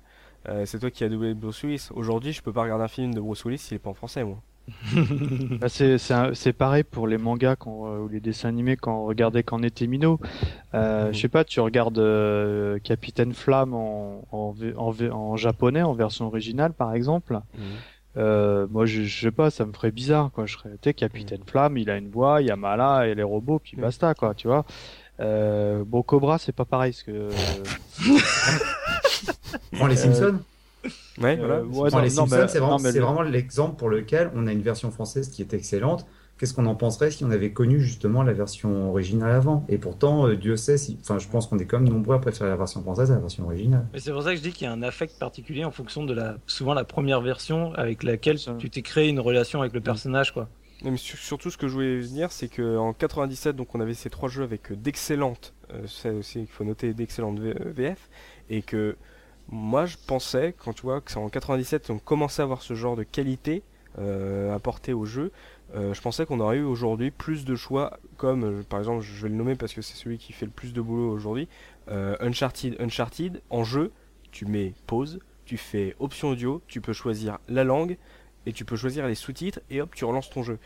euh, 0.50 0.66
c'est 0.66 0.80
toi 0.80 0.92
qui 0.92 1.04
as 1.04 1.10
doublé 1.10 1.34
Bruce 1.34 1.64
Willis. 1.64 1.90
Aujourd'hui, 1.94 2.34
je 2.34 2.42
peux 2.44 2.54
pas 2.54 2.64
regarder 2.64 2.84
un 2.86 2.88
film 2.90 3.14
de 3.14 3.22
Bruce 3.22 3.46
Willis 3.46 3.60
s'il 3.60 3.76
est 3.76 3.80
pas 3.80 3.92
en 3.92 3.94
français, 3.96 4.24
moi. 4.24 4.42
Bah, 5.60 5.70
c'est 5.70 5.98
c'est 5.98 6.14
un- 6.14 6.34
c'est 6.34 6.54
pareil 6.54 6.84
pour 6.84 7.08
les 7.08 7.18
mangas 7.18 7.56
quand, 7.56 7.86
euh, 7.88 8.00
ou 8.00 8.08
les 8.08 8.20
dessins 8.20 8.50
animés 8.50 8.76
quand 8.78 8.98
on 9.02 9.06
regardait 9.06 9.44
quand 9.44 9.60
on 9.60 9.64
était 9.64 9.88
minot. 9.88 10.20
Euh, 10.74 11.08
Mhm. 11.08 11.14
Je 11.14 11.20
sais 11.22 11.28
pas, 11.30 11.44
tu 11.44 11.60
regardes 11.60 12.00
euh, 12.00 12.80
Capitaine 12.80 13.34
Flamme 13.34 13.74
en, 13.74 14.26
en, 14.32 14.54
en, 14.78 15.36
japonais, 15.38 15.82
en 15.84 15.94
version 15.94 16.28
originale 16.28 16.74
par 16.74 16.94
exemple. 16.94 17.40
Euh, 18.18 18.66
moi, 18.72 18.86
je, 18.86 19.04
je 19.04 19.22
sais 19.26 19.32
pas, 19.32 19.50
ça 19.52 19.66
me 19.66 19.74
ferait 19.74 19.92
bizarre, 19.92 20.32
quoi. 20.32 20.46
Je 20.46 20.54
serais, 20.54 20.70
tu 20.82 20.90
sais, 20.90 20.94
Capitaine 20.94 21.42
Flamme, 21.46 21.78
il 21.78 21.90
a 21.90 21.98
une 21.98 22.10
voix, 22.10 22.42
il 22.42 22.48
y 22.48 22.52
a 22.52 22.56
Mala 22.56 23.08
et 23.08 23.14
les 23.16 23.24
robots, 23.24 23.60
puis 23.60 23.76
basta, 23.76 24.14
quoi, 24.14 24.34
tu 24.34 24.48
vois. 24.48 24.64
Euh, 25.20 25.84
bon, 25.86 26.02
Cobra, 26.02 26.38
c'est 26.38 26.54
pas 26.56 26.64
pareil, 26.66 26.92
parce 26.94 27.04
que. 27.04 27.30
Prends 29.74 29.88
les 29.88 30.00
Euh, 30.06 30.14
Simpsons. 30.14 30.40
Ouais, 31.22 31.38
Euh, 31.40 31.46
voilà. 31.46 31.62
ouais, 31.64 31.90
Prends 31.90 31.98
non, 32.00 32.04
les 32.04 32.10
Simpsons, 32.10 32.48
c'est 32.48 33.00
vraiment, 33.00 33.22
l'exemple 33.22 33.76
pour 33.78 33.90
lequel 33.90 34.32
on 34.36 34.48
a 34.48 34.52
une 34.52 34.62
version 34.62 34.92
française 34.92 35.30
qui 35.30 35.42
est 35.42 35.54
excellente. 35.54 36.06
Qu'est-ce 36.38 36.54
qu'on 36.54 36.66
en 36.66 36.76
penserait 36.76 37.12
si 37.12 37.24
on 37.24 37.32
avait 37.32 37.54
connu 37.54 37.80
justement 37.80 38.22
la 38.22 38.34
version 38.34 38.90
originale 38.90 39.32
avant? 39.32 39.66
Et 39.70 39.78
pourtant, 39.78 40.28
euh, 40.28 40.36
Dieu 40.36 40.58
sait 40.58 40.78
si. 40.78 40.98
Enfin, 41.02 41.18
je 41.18 41.30
pense 41.30 41.48
qu'on 41.48 41.58
est 41.60 41.66
quand 41.66 41.80
même 41.80 41.88
nombreux 41.88 42.16
à 42.16 42.20
préférer 42.20 42.50
la 42.50 42.58
version 42.58 42.82
française 42.82 43.10
à 43.10 43.16
la 43.16 43.22
version 43.22 43.46
originale. 43.46 43.88
Mais 43.94 44.00
c'est 44.02 44.12
pour 44.12 44.22
ça 44.22 44.32
que 44.32 44.38
je 44.38 44.42
dis 44.42 44.52
qu'il 44.52 44.66
y 44.66 44.70
a 44.70 44.74
un 44.74 44.84
affect 44.84 45.18
particulier 45.18 45.64
en 45.64 45.72
fonction 45.72 46.04
de 46.04 46.14
la, 46.14 46.36
souvent 46.46 46.74
la 46.74 46.84
première 46.84 47.22
version 47.22 47.74
avec 47.76 48.04
laquelle 48.04 48.38
tu 48.60 48.70
t'es 48.70 48.82
créé 48.82 49.08
une 49.08 49.22
relation 49.22 49.62
avec 49.62 49.74
le 49.74 49.80
personnage, 49.80 50.34
quoi. 50.34 50.50
Mais 50.84 50.98
sur- 50.98 51.18
surtout, 51.18 51.50
ce 51.50 51.58
que 51.58 51.70
je 51.70 51.74
voulais 51.74 52.02
dire, 52.02 52.34
c'est 52.34 52.50
qu'en 52.50 52.92
97, 52.92 53.56
donc 53.56 53.74
on 53.74 53.80
avait 53.80 53.94
ces 53.94 54.10
trois 54.10 54.28
jeux 54.28 54.44
avec 54.44 54.74
euh, 54.74 54.76
d'excellentes, 54.76 55.54
euh, 55.74 55.88
ça 55.88 56.12
aussi 56.12 56.42
il 56.42 56.48
faut 56.48 56.66
noter 56.66 56.94
d'excellentes 56.94 57.40
VF, 57.40 58.10
et 58.50 58.62
que 58.62 58.98
moi 59.50 59.86
je 59.86 59.98
pensais, 60.08 60.54
quand 60.58 60.74
tu 60.74 60.84
vois 60.84 61.02
que 61.02 61.12
c'est 61.12 61.18
en 61.18 61.30
97, 61.30 61.90
on 61.90 62.00
commençait 62.00 62.42
à 62.42 62.46
avoir 62.46 62.62
ce 62.62 62.74
genre 62.74 62.96
de 62.96 63.04
qualité 63.04 63.64
euh, 64.00 64.54
apportée 64.54 64.94
au 64.94 65.06
jeu, 65.06 65.32
euh, 65.76 65.94
je 65.94 66.02
pensais 66.02 66.26
qu'on 66.26 66.40
aurait 66.40 66.58
eu 66.58 66.64
aujourd'hui 66.64 67.12
plus 67.12 67.46
de 67.46 67.56
choix, 67.56 67.98
comme 68.18 68.44
euh, 68.44 68.64
par 68.64 68.80
exemple, 68.80 69.02
je 69.04 69.22
vais 69.24 69.30
le 69.30 69.36
nommer 69.36 69.56
parce 69.56 69.74
que 69.74 69.82
c'est 69.82 69.96
celui 69.96 70.18
qui 70.18 70.34
fait 70.34 70.46
le 70.46 70.52
plus 70.52 70.74
de 70.74 70.82
boulot 70.82 71.12
aujourd'hui, 71.12 71.48
Uncharted. 71.88 72.76
Uncharted, 72.80 73.42
en 73.50 73.64
jeu, 73.64 73.92
tu 74.32 74.46
mets 74.46 74.74
pause, 74.88 75.20
tu 75.46 75.58
fais 75.58 75.96
option 76.00 76.30
audio, 76.30 76.62
tu 76.68 76.82
peux 76.82 76.94
choisir 76.94 77.38
la 77.48 77.64
langue, 77.64 77.98
et 78.46 78.54
tu 78.54 78.66
peux 78.66 78.76
choisir 78.76 79.08
les 79.08 79.16
sous-titres 79.16 79.60
et 79.70 79.82
hop 79.82 79.94
tu 79.96 80.06
relances 80.06 80.30
ton 80.30 80.44
jeu. 80.44 80.60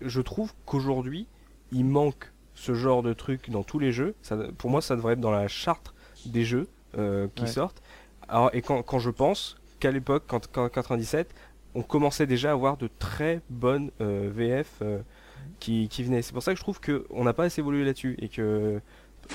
Je 0.00 0.20
trouve 0.20 0.52
qu'aujourd'hui 0.66 1.26
il 1.72 1.84
manque 1.84 2.32
ce 2.54 2.74
genre 2.74 3.02
de 3.02 3.12
truc 3.12 3.50
dans 3.50 3.62
tous 3.62 3.78
les 3.78 3.92
jeux. 3.92 4.14
Ça, 4.22 4.36
pour 4.56 4.70
moi 4.70 4.80
ça 4.80 4.94
devrait 4.96 5.14
être 5.14 5.20
dans 5.20 5.30
la 5.32 5.48
charte 5.48 5.94
des 6.26 6.44
jeux 6.44 6.68
euh, 6.96 7.28
qui 7.34 7.42
Ouais. 7.42 7.48
sortent. 7.48 7.82
Et 8.52 8.62
quand, 8.62 8.98
je 8.98 9.10
pense 9.10 9.56
qu'à 9.80 9.90
l'époque, 9.90 10.24
quand, 10.26 10.46
quand 10.50 10.64
en 10.64 10.68
97, 10.68 11.34
on 11.74 11.82
commençait 11.82 12.26
déjà 12.26 12.50
à 12.50 12.52
avoir 12.52 12.76
de 12.76 12.88
très 12.98 13.40
bonnes 13.50 13.90
euh, 14.00 14.30
VF 14.32 14.68
euh, 14.82 14.98
qui, 15.60 15.88
qui 15.88 16.02
venaient. 16.02 16.22
C'est 16.22 16.32
pour 16.32 16.42
ça 16.42 16.52
que 16.52 16.58
je 16.58 16.62
trouve 16.62 16.80
qu'on 16.80 17.24
n'a 17.24 17.32
pas 17.32 17.44
assez 17.44 17.60
évolué 17.60 17.84
là-dessus 17.84 18.16
et 18.18 18.28
que 18.28 18.80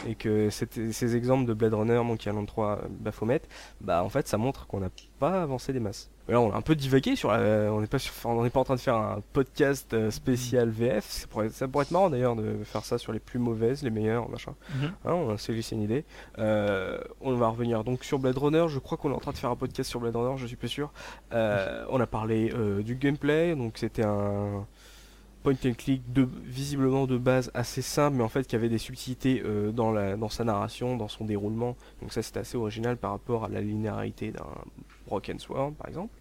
et 0.07 0.15
que 0.15 0.49
ces 0.49 1.15
exemples 1.15 1.45
de 1.45 1.53
Blade 1.53 1.73
Runner, 1.73 2.01
Monkey 2.03 2.29
Island 2.29 2.47
3, 2.47 2.81
Baphomet, 2.89 3.41
bah 3.81 4.03
en 4.03 4.09
fait 4.09 4.27
ça 4.27 4.37
montre 4.37 4.67
qu'on 4.67 4.79
n'a 4.79 4.89
pas 5.19 5.41
avancé 5.43 5.71
des 5.73 5.79
masses. 5.79 6.09
Là 6.29 6.39
on 6.39 6.51
a 6.53 6.55
un 6.55 6.61
peu 6.61 6.73
divagué 6.75 7.15
sur 7.17 7.31
la, 7.31 7.71
on 7.73 7.81
n'est 7.81 7.87
pas 7.87 7.99
sur- 7.99 8.13
on 8.25 8.43
n'est 8.43 8.49
pas 8.49 8.61
en 8.61 8.63
train 8.63 8.75
de 8.75 8.79
faire 8.79 8.95
un 8.95 9.21
podcast 9.33 9.93
euh, 9.93 10.09
spécial 10.09 10.69
VF, 10.69 11.05
ça 11.05 11.27
pourrait, 11.27 11.49
ça 11.49 11.67
pourrait 11.67 11.83
être 11.83 11.91
marrant 11.91 12.09
d'ailleurs 12.09 12.35
de 12.37 12.63
faire 12.63 12.85
ça 12.85 12.97
sur 12.97 13.11
les 13.11 13.19
plus 13.19 13.39
mauvaises, 13.39 13.83
les 13.83 13.89
meilleures, 13.89 14.29
machin. 14.29 14.53
Mhm. 14.75 14.85
Hein, 15.05 15.13
on 15.13 15.29
a 15.33 15.37
c'est 15.37 15.53
une 15.71 15.81
idée. 15.81 16.05
Euh, 16.39 16.97
on 17.21 17.35
va 17.35 17.49
revenir 17.49 17.83
donc 17.83 18.03
sur 18.03 18.19
Blade 18.19 18.37
Runner. 18.37 18.65
Je 18.69 18.79
crois 18.79 18.97
qu'on 18.97 19.11
est 19.11 19.15
en 19.15 19.19
train 19.19 19.31
de 19.33 19.37
faire 19.37 19.49
un 19.51 19.55
podcast 19.55 19.89
sur 19.89 19.99
Blade 19.99 20.15
Runner. 20.15 20.37
Je 20.37 20.47
suis 20.47 20.55
plus 20.55 20.69
sûr. 20.69 20.91
Euh, 21.33 21.85
on 21.89 21.99
a 21.99 22.07
parlé 22.07 22.51
euh, 22.55 22.81
du 22.81 22.95
gameplay. 22.95 23.55
Donc 23.55 23.77
c'était 23.77 24.05
un 24.05 24.65
point 25.43 25.55
and 25.65 25.73
click 25.77 26.01
visiblement 26.43 27.05
de 27.05 27.17
base 27.17 27.51
assez 27.53 27.81
simple, 27.81 28.17
mais 28.17 28.23
en 28.23 28.29
fait 28.29 28.47
qui 28.47 28.55
avait 28.55 28.69
des 28.69 28.77
subtilités 28.77 29.43
euh, 29.45 29.71
dans 29.71 30.29
sa 30.29 30.43
narration, 30.43 30.97
dans 30.97 31.07
son 31.07 31.25
déroulement. 31.25 31.75
Donc 32.01 32.13
ça 32.13 32.21
c'était 32.21 32.39
assez 32.39 32.57
original 32.57 32.97
par 32.97 33.11
rapport 33.11 33.45
à 33.45 33.49
la 33.49 33.61
linéarité 33.61 34.31
d'un 34.31 34.47
Broken 35.05 35.39
Sword 35.39 35.73
par 35.73 35.87
exemple. 35.87 36.13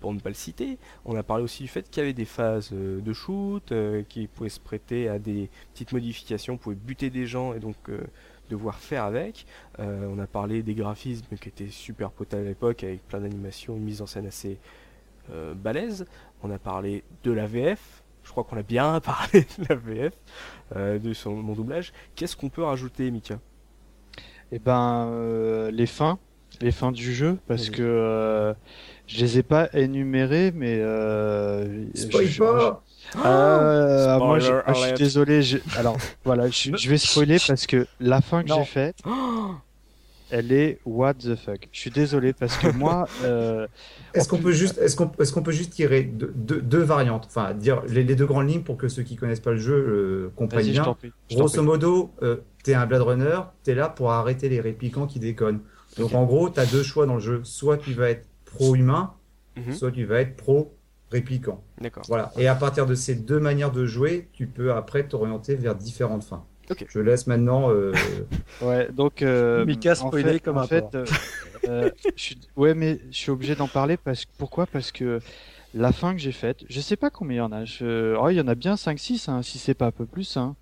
Pour 0.00 0.14
ne 0.14 0.18
pas 0.18 0.30
le 0.30 0.34
citer, 0.34 0.78
on 1.04 1.14
a 1.14 1.22
parlé 1.22 1.44
aussi 1.44 1.64
du 1.64 1.68
fait 1.68 1.88
qu'il 1.90 2.00
y 2.00 2.04
avait 2.04 2.14
des 2.14 2.24
phases 2.24 2.70
euh, 2.72 3.00
de 3.02 3.12
shoot 3.12 3.70
euh, 3.70 4.02
qui 4.08 4.28
pouvaient 4.28 4.48
se 4.48 4.58
prêter 4.60 5.10
à 5.10 5.18
des 5.18 5.50
petites 5.74 5.92
modifications, 5.92 6.54
on 6.54 6.56
pouvait 6.56 6.74
buter 6.74 7.10
des 7.10 7.26
gens 7.26 7.52
et 7.52 7.60
donc 7.60 7.76
euh, 7.90 8.00
devoir 8.48 8.76
faire 8.76 9.04
avec. 9.04 9.46
On 9.78 10.18
a 10.18 10.26
parlé 10.26 10.62
des 10.62 10.74
graphismes 10.74 11.36
qui 11.36 11.48
étaient 11.48 11.68
super 11.68 12.10
potable 12.10 12.46
à 12.46 12.48
l'époque 12.48 12.82
avec 12.82 13.06
plein 13.06 13.20
d'animations, 13.20 13.76
une 13.76 13.84
mise 13.84 14.02
en 14.02 14.06
scène 14.06 14.26
assez 14.26 14.58
balèze. 15.54 16.04
On 16.42 16.50
a 16.50 16.58
parlé 16.58 17.04
de 17.22 17.30
la 17.30 17.46
VF. 17.46 17.99
Je 18.30 18.32
crois 18.32 18.44
qu'on 18.44 18.56
a 18.58 18.62
bien 18.62 19.00
parlé 19.04 19.40
de 19.58 19.64
la 19.68 19.74
VF, 19.74 20.12
euh, 20.76 21.00
de 21.00 21.12
son, 21.14 21.32
mon 21.34 21.54
doublage. 21.54 21.92
Qu'est-ce 22.14 22.36
qu'on 22.36 22.48
peut 22.48 22.62
rajouter, 22.62 23.10
Mika? 23.10 23.40
Eh 24.52 24.60
ben, 24.60 25.08
euh, 25.10 25.72
les 25.72 25.86
fins, 25.86 26.20
les 26.60 26.70
fins 26.70 26.92
du 26.92 27.12
jeu, 27.12 27.38
parce 27.48 27.62
Vas-y. 27.62 27.70
que 27.72 27.82
euh, 27.82 28.54
je 29.08 29.18
les 29.18 29.38
ai 29.38 29.42
pas 29.42 29.68
énumérées, 29.72 30.52
mais 30.54 30.78
euh, 30.78 31.84
Spoil 31.96 32.26
je- 32.28 32.38
pas 32.38 32.84
Euh, 33.26 34.18
moi, 34.20 34.38
je, 34.38 34.44
Spoiler 34.46 34.52
moi, 34.52 34.62
je 34.68 34.74
suis 34.74 34.84
alert. 34.84 34.98
désolé. 34.98 35.42
j'ai- 35.42 35.62
Alors, 35.76 35.96
voilà, 36.24 36.48
je, 36.50 36.76
je 36.76 36.88
vais 36.88 36.98
spoiler 36.98 37.38
parce 37.44 37.66
que 37.66 37.88
la 37.98 38.20
fin 38.20 38.44
que 38.44 38.54
j'ai 38.54 38.64
faite, 38.64 38.98
elle 40.30 40.52
est 40.52 40.80
what 40.84 41.14
the 41.14 41.34
fuck. 41.36 41.68
Je 41.72 41.80
suis 41.80 41.90
désolé 41.90 42.32
parce 42.32 42.56
que 42.56 42.68
moi, 42.76 43.06
euh, 43.24 43.66
Est-ce 44.14 44.28
qu'on 44.28 44.38
peut 44.38 44.52
juste, 44.52 44.78
est-ce 44.78 44.96
qu'on, 44.96 45.10
est-ce 45.18 45.32
qu'on 45.32 45.42
peut 45.42 45.52
juste 45.52 45.72
tirer 45.72 46.02
deux, 46.02 46.32
deux- 46.34 46.60
deux 46.60 46.82
variantes, 46.82 47.26
enfin 47.26 47.54
dire 47.54 47.82
les, 47.88 48.02
les 48.04 48.14
deux 48.16 48.26
grandes 48.26 48.48
lignes 48.48 48.62
pour 48.62 48.76
que 48.76 48.88
ceux 48.88 49.02
qui 49.02 49.16
connaissent 49.16 49.40
pas 49.40 49.52
le 49.52 49.58
jeu 49.58 49.74
euh, 49.74 50.32
comprennent 50.36 50.60
vas-y, 50.62 50.68
je 50.68 50.72
bien. 50.72 50.84
t'en 50.84 50.94
prie. 50.94 51.12
je 51.28 51.34
t'en 51.34 51.40
Grosso 51.40 51.56
prie. 51.58 51.66
modo, 51.66 52.10
euh, 52.22 52.36
t'es 52.64 52.74
un 52.74 52.86
Blade 52.86 53.02
Runner, 53.02 53.40
t'es 53.62 53.74
là 53.74 53.88
pour 53.88 54.12
arrêter 54.12 54.48
les 54.48 54.60
répliquants 54.60 55.06
qui 55.06 55.18
déconnent. 55.18 55.60
Donc 55.98 56.14
en 56.14 56.24
gros, 56.24 56.48
t'as 56.48 56.66
deux 56.66 56.82
choix 56.82 57.06
dans 57.06 57.14
le 57.14 57.20
jeu. 57.20 57.40
Soit 57.42 57.76
tu 57.78 57.92
vas 57.92 58.10
être 58.10 58.26
pro-humain, 58.44 59.12
Mhm. 59.56 59.72
soit 59.72 59.90
tu 59.90 60.04
vas 60.04 60.20
être 60.20 60.36
pro 60.36 60.72
répliquant. 61.10 61.62
D'accord. 61.80 62.04
Voilà. 62.06 62.30
Et 62.38 62.46
à 62.46 62.54
partir 62.54 62.86
de 62.86 62.94
ces 62.94 63.16
deux 63.16 63.40
manières 63.40 63.72
de 63.72 63.84
jouer, 63.84 64.28
tu 64.32 64.46
peux 64.46 64.72
après 64.72 65.02
t'orienter 65.08 65.56
vers 65.56 65.74
différentes 65.74 66.22
fins. 66.22 66.44
Je 66.88 66.98
laisse 67.00 67.26
maintenant. 67.26 67.70
euh, 67.70 67.92
Ouais, 68.62 68.88
donc. 68.92 69.22
Euh, 69.22 69.64
Mika 69.64 69.92
en 69.92 69.94
spoilé 69.94 70.32
fait- 70.34 70.40
comme 70.40 70.56
en 70.58 70.62
un 70.62 70.66
fait, 70.66 70.84
euh, 70.94 71.04
euh, 71.68 71.90
je 72.16 72.22
suis- 72.22 72.40
Ouais, 72.56 72.74
mais 72.74 73.00
je 73.10 73.16
suis 73.16 73.30
obligé 73.30 73.54
d'en 73.54 73.68
parler 73.68 73.96
parce 73.96 74.24
pourquoi? 74.24 74.66
Parce 74.66 74.92
que 74.92 75.20
la 75.74 75.92
fin 75.92 76.12
que 76.12 76.18
j'ai 76.20 76.32
faite, 76.32 76.64
je 76.68 76.80
sais 76.80 76.96
pas 76.96 77.10
combien 77.10 77.34
il 77.36 77.38
y 77.38 77.40
en 77.42 77.52
a. 77.52 77.64
Je... 77.64 78.16
oh, 78.16 78.28
il 78.28 78.36
y 78.36 78.40
en 78.40 78.48
a 78.48 78.54
bien 78.54 78.74
5-6, 78.74 79.30
hein, 79.30 79.42
si 79.42 79.58
c'est 79.58 79.74
pas 79.74 79.86
un 79.86 79.90
peu 79.92 80.06
plus. 80.06 80.36
Hein. 80.36 80.56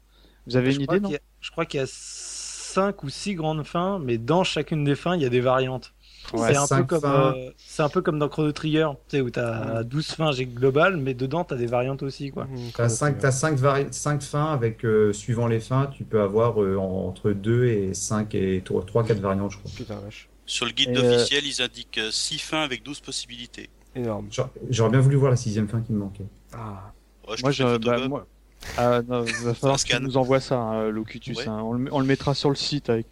Vous 0.46 0.56
avez 0.56 0.70
je, 0.72 0.76
une 0.76 0.82
idée, 0.84 1.00
non? 1.00 1.10
a- 1.10 1.18
je 1.40 1.50
crois 1.50 1.64
qu'il 1.66 1.80
y 1.80 1.82
a 1.82 1.86
5 1.88 3.02
ou 3.02 3.08
6 3.08 3.34
grandes 3.34 3.64
fins, 3.64 3.98
mais 3.98 4.18
dans 4.18 4.44
chacune 4.44 4.84
des 4.84 4.94
fins, 4.94 5.14
il 5.16 5.22
y 5.22 5.26
a 5.26 5.28
des 5.30 5.40
variantes. 5.40 5.92
Ouais, 6.32 6.52
c'est 6.52 6.74
un, 6.74 6.86
euh, 7.04 7.50
c'est 7.56 7.82
un 7.82 7.88
peu 7.88 8.02
comme 8.02 8.18
dans 8.18 8.28
Chrono 8.28 8.52
Trigger, 8.52 8.88
tu 9.08 9.16
sais, 9.16 9.20
où 9.22 9.30
t'as 9.30 9.82
12 9.82 10.06
fins 10.08 10.30
globales, 10.32 10.96
mais 10.96 11.14
dedans 11.14 11.44
t'as 11.44 11.56
des 11.56 11.66
variantes 11.66 12.02
aussi, 12.02 12.30
quoi. 12.30 12.44
Mhm, 12.44 12.70
T'as 12.74 12.88
5 12.88 13.18
t'as 13.18 13.30
cinq, 13.30 13.58
vari- 13.58 13.86
cinq 13.92 14.22
fins 14.22 14.52
avec, 14.52 14.84
euh, 14.84 15.12
suivant 15.12 15.46
les 15.46 15.60
fins, 15.60 15.86
tu 15.86 16.04
peux 16.04 16.20
avoir 16.20 16.62
euh, 16.62 16.76
entre 16.76 17.30
2 17.32 17.64
et 17.66 17.94
5 17.94 18.34
et 18.34 18.62
3, 18.64 19.04
4 19.04 19.20
variantes, 19.20 19.52
je 19.52 19.58
crois. 19.58 19.70
Putain, 19.74 19.96
vache. 20.00 20.28
Sur 20.44 20.66
le 20.66 20.72
guide 20.72 20.90
Et, 20.90 20.96
euh, 20.98 21.16
officiel, 21.16 21.46
ils 21.46 21.62
indiquent 21.62 22.00
6 22.10 22.38
fins 22.38 22.62
avec 22.62 22.82
12 22.82 23.00
possibilités. 23.00 23.70
Énorme. 23.94 24.28
J'aurais- 24.30 24.90
bien 24.90 25.00
voulu 25.00 25.16
voir 25.16 25.30
la 25.30 25.36
sixième 25.36 25.68
fin 25.68 25.80
qui 25.80 25.92
me 25.92 25.98
manquait. 25.98 26.26
Ah. 26.52 26.92
Ouais, 27.28 27.36
je 27.36 27.42
Moi, 27.42 27.50
je, 27.50 27.76
bah, 27.78 28.08
moi... 28.08 28.26
Ah, 28.76 29.00
non, 29.06 29.24
il 29.24 29.32
va 29.44 29.54
falloir 29.54 29.78
scan. 29.78 30.00
nous 30.00 30.16
envoies 30.16 30.40
ça, 30.40 30.58
hein, 30.58 30.88
Locutus. 30.90 31.38
Ouais. 31.38 31.48
hein. 31.48 31.60
On, 31.64 31.72
le, 31.72 31.88
on 31.92 32.00
le 32.00 32.06
mettra 32.06 32.34
sur 32.34 32.50
le 32.50 32.56
site. 32.56 32.90
Avec... 32.90 33.06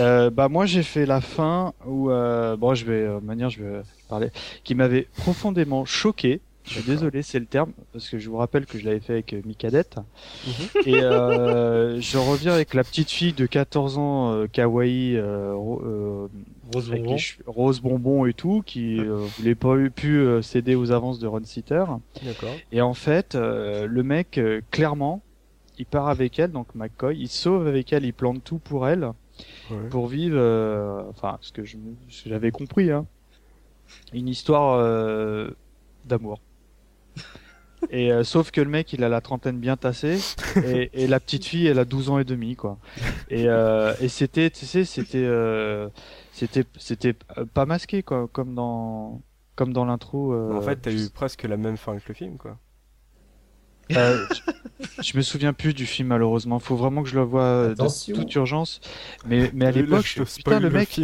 Euh, 0.00 0.30
bah 0.30 0.48
moi, 0.48 0.66
j'ai 0.66 0.82
fait 0.82 1.06
la 1.06 1.20
fin 1.20 1.72
où, 1.86 2.10
euh, 2.10 2.56
bon, 2.56 2.74
je 2.74 2.84
vais, 2.84 3.02
euh, 3.02 3.20
manière, 3.20 3.50
je 3.50 3.62
vais 3.62 3.82
parler, 4.08 4.30
qui 4.64 4.74
m'avait 4.74 5.08
profondément 5.16 5.84
choqué. 5.84 6.40
Je 6.64 6.74
suis 6.74 6.82
désolé, 6.84 7.22
c'est 7.22 7.40
le 7.40 7.46
terme, 7.46 7.72
parce 7.92 8.08
que 8.08 8.18
je 8.18 8.30
vous 8.30 8.36
rappelle 8.36 8.66
que 8.66 8.78
je 8.78 8.84
l'avais 8.84 9.00
fait 9.00 9.14
avec 9.14 9.32
euh, 9.32 9.42
Mikadette. 9.44 9.96
Mhm. 10.46 10.52
Et 10.86 11.00
je 11.00 12.18
reviens 12.18 12.52
avec 12.52 12.74
la 12.74 12.84
petite 12.84 13.10
fille 13.10 13.32
de 13.32 13.46
14 13.46 13.98
ans, 13.98 14.46
kawaii, 14.52 15.18
Rose 16.72 17.80
bonbon. 17.80 18.20
rose 18.20 18.28
et 18.30 18.34
tout, 18.34 18.62
qui 18.64 18.98
euh, 19.00 19.16
voulait 19.38 19.54
pas 19.54 19.76
eu- 19.76 19.90
pu 19.90 20.18
euh, 20.18 20.42
céder 20.42 20.74
aux 20.74 20.90
avances 20.92 21.18
de 21.18 21.26
Ron 21.26 21.44
Sitter. 21.44 21.84
D'accord. 22.22 22.56
Et 22.70 22.80
en 22.80 22.94
fait, 22.94 23.34
euh, 23.34 23.86
le 23.86 24.02
mec, 24.02 24.38
euh, 24.38 24.60
clairement, 24.70 25.22
il 25.78 25.86
part 25.86 26.08
avec 26.08 26.38
elle, 26.38 26.52
donc 26.52 26.74
McCoy, 26.74 27.16
il 27.18 27.28
sauve 27.28 27.66
avec 27.66 27.92
elle, 27.92 28.04
il 28.04 28.12
plante 28.12 28.42
tout 28.44 28.58
pour 28.58 28.86
elle, 28.88 29.10
Ouais. 29.70 29.88
pour 29.90 30.06
vivre, 30.06 30.36
euh, 30.38 31.02
enfin, 31.10 31.38
que 31.40 31.64
ce 31.64 31.72
que 31.72 31.78
j'avais 32.26 32.50
compris, 32.50 32.90
hein, 32.90 33.06
une 34.12 34.28
histoire 34.28 34.78
euh, 34.78 35.50
d'amour. 36.04 36.40
Et 37.90 38.12
euh, 38.12 38.22
sauf 38.22 38.50
que 38.52 38.60
le 38.60 38.68
mec, 38.70 38.92
il 38.92 39.02
a 39.02 39.08
la 39.08 39.20
trentaine 39.20 39.58
bien 39.58 39.76
tassée, 39.76 40.18
et, 40.64 40.90
et 40.92 41.06
la 41.08 41.18
petite 41.18 41.44
fille, 41.44 41.66
elle 41.66 41.80
a 41.80 41.84
12 41.84 42.10
ans 42.10 42.18
et 42.20 42.24
demi, 42.24 42.54
quoi. 42.54 42.78
Et, 43.28 43.48
euh, 43.48 43.92
et 44.00 44.08
c'était, 44.08 44.50
tu 44.50 44.66
sais, 44.66 44.84
c'était, 44.84 45.24
euh, 45.24 45.88
c'était, 46.32 46.64
c'était 46.78 47.14
pas 47.54 47.66
masqué, 47.66 48.02
quoi, 48.02 48.28
comme 48.28 48.54
dans, 48.54 49.22
comme 49.56 49.72
dans 49.72 49.84
l'intro. 49.84 50.32
euh, 50.34 50.52
en 50.52 50.60
fait, 50.62 50.76
t'as 50.76 50.92
eu 50.92 51.10
presque 51.10 51.42
la 51.44 51.56
même 51.56 51.76
fin 51.76 51.98
que 51.98 52.04
le 52.08 52.14
film, 52.14 52.38
quoi. 52.38 52.58
euh, 53.96 54.26
je, 54.30 54.40
je 55.00 55.16
me 55.16 55.22
souviens 55.22 55.52
plus 55.52 55.74
du 55.74 55.86
film 55.86 56.08
malheureusement. 56.08 56.58
Faut 56.58 56.76
vraiment 56.76 57.02
que 57.02 57.08
je 57.08 57.16
le 57.16 57.22
vois 57.24 57.44
euh, 57.44 57.74
de 57.74 57.74
Attention. 57.74 58.12
toute 58.12 58.34
urgence. 58.34 58.80
Mais 59.24 59.50
mais 59.54 59.66
à 59.66 59.72
l'époque, 59.72 60.06
je 60.06 60.22
putain 60.22 60.60
le 60.60 60.70
mec, 60.70 61.00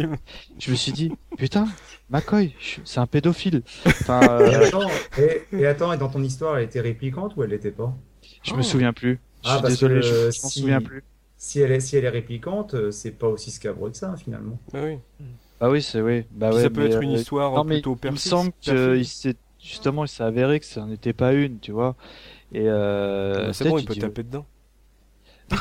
je 0.59 0.71
me 0.71 0.75
suis 0.75 0.93
dit 0.93 1.15
putain, 1.37 1.75
McCoy, 2.09 2.55
c'est 2.83 2.99
un 2.99 3.07
pédophile. 3.07 3.63
Enfin, 4.01 4.29
Et 4.43 4.53
euh, 4.53 4.55
attends, 4.55 5.07
et, 5.17 5.47
et 5.51 5.65
attends, 5.65 5.93
et 5.93 5.97
dans 5.97 6.09
ton 6.09 6.23
histoire, 6.23 6.57
elle 6.57 6.65
était 6.65 6.81
réplicante 6.81 7.35
ou 7.37 7.43
elle 7.43 7.51
l'était 7.51 7.71
pas? 7.71 7.95
je 8.43 8.53
me 8.55 8.61
souviens 8.61 8.93
plus. 8.93 9.19
Je 9.41 9.49
Ah, 9.49 9.51
suis 9.51 9.63
désolé, 9.63 9.95
que, 9.95 10.01
je, 10.01 10.15
euh, 10.27 10.31
je 10.31 10.41
m'en 10.41 10.49
souviens 10.49 10.81
plus. 10.81 11.03
Si 11.39 11.59
elle, 11.61 11.71
est, 11.71 11.79
si 11.79 11.97
elle 11.97 12.05
est 12.05 12.09
réplicante, 12.09 12.75
euh, 12.75 12.91
c'est 12.91 13.11
pas 13.11 13.27
aussi 13.27 13.49
scabreux 13.49 13.89
que 13.89 13.97
ça, 13.97 14.15
finalement. 14.15 14.59
Bah 14.71 14.81
oui. 14.83 14.97
Ah 15.59 15.69
oui, 15.69 15.81
c'est 15.81 16.01
oui. 16.01 16.23
Bah 16.31 16.53
ouais, 16.53 16.63
ça 16.63 16.69
peut 16.69 16.81
mais, 16.81 16.87
être 16.87 17.01
une 17.01 17.11
euh, 17.11 17.15
histoire 17.15 17.51
non, 17.53 17.63
mais 17.63 17.81
plutôt 17.81 17.97
il 18.03 18.11
me 18.11 18.15
semble 18.17 18.51
que 18.65 18.97
il 18.97 19.07
justement, 19.61 20.05
il 20.05 20.07
s'est 20.07 20.23
avéré 20.23 20.59
que 20.59 20.65
ça 20.65 20.81
n'en 20.81 20.91
était 20.91 21.13
pas 21.13 21.33
une, 21.33 21.59
tu 21.59 21.71
vois. 21.71 21.95
Et 22.53 22.63
euh, 22.65 23.47
Bah, 23.47 23.53
c'est 23.53 23.67
bon, 23.69 23.77
il 23.77 23.85
peut 23.85 23.95
taper 23.95 24.23
dedans. 24.23 24.45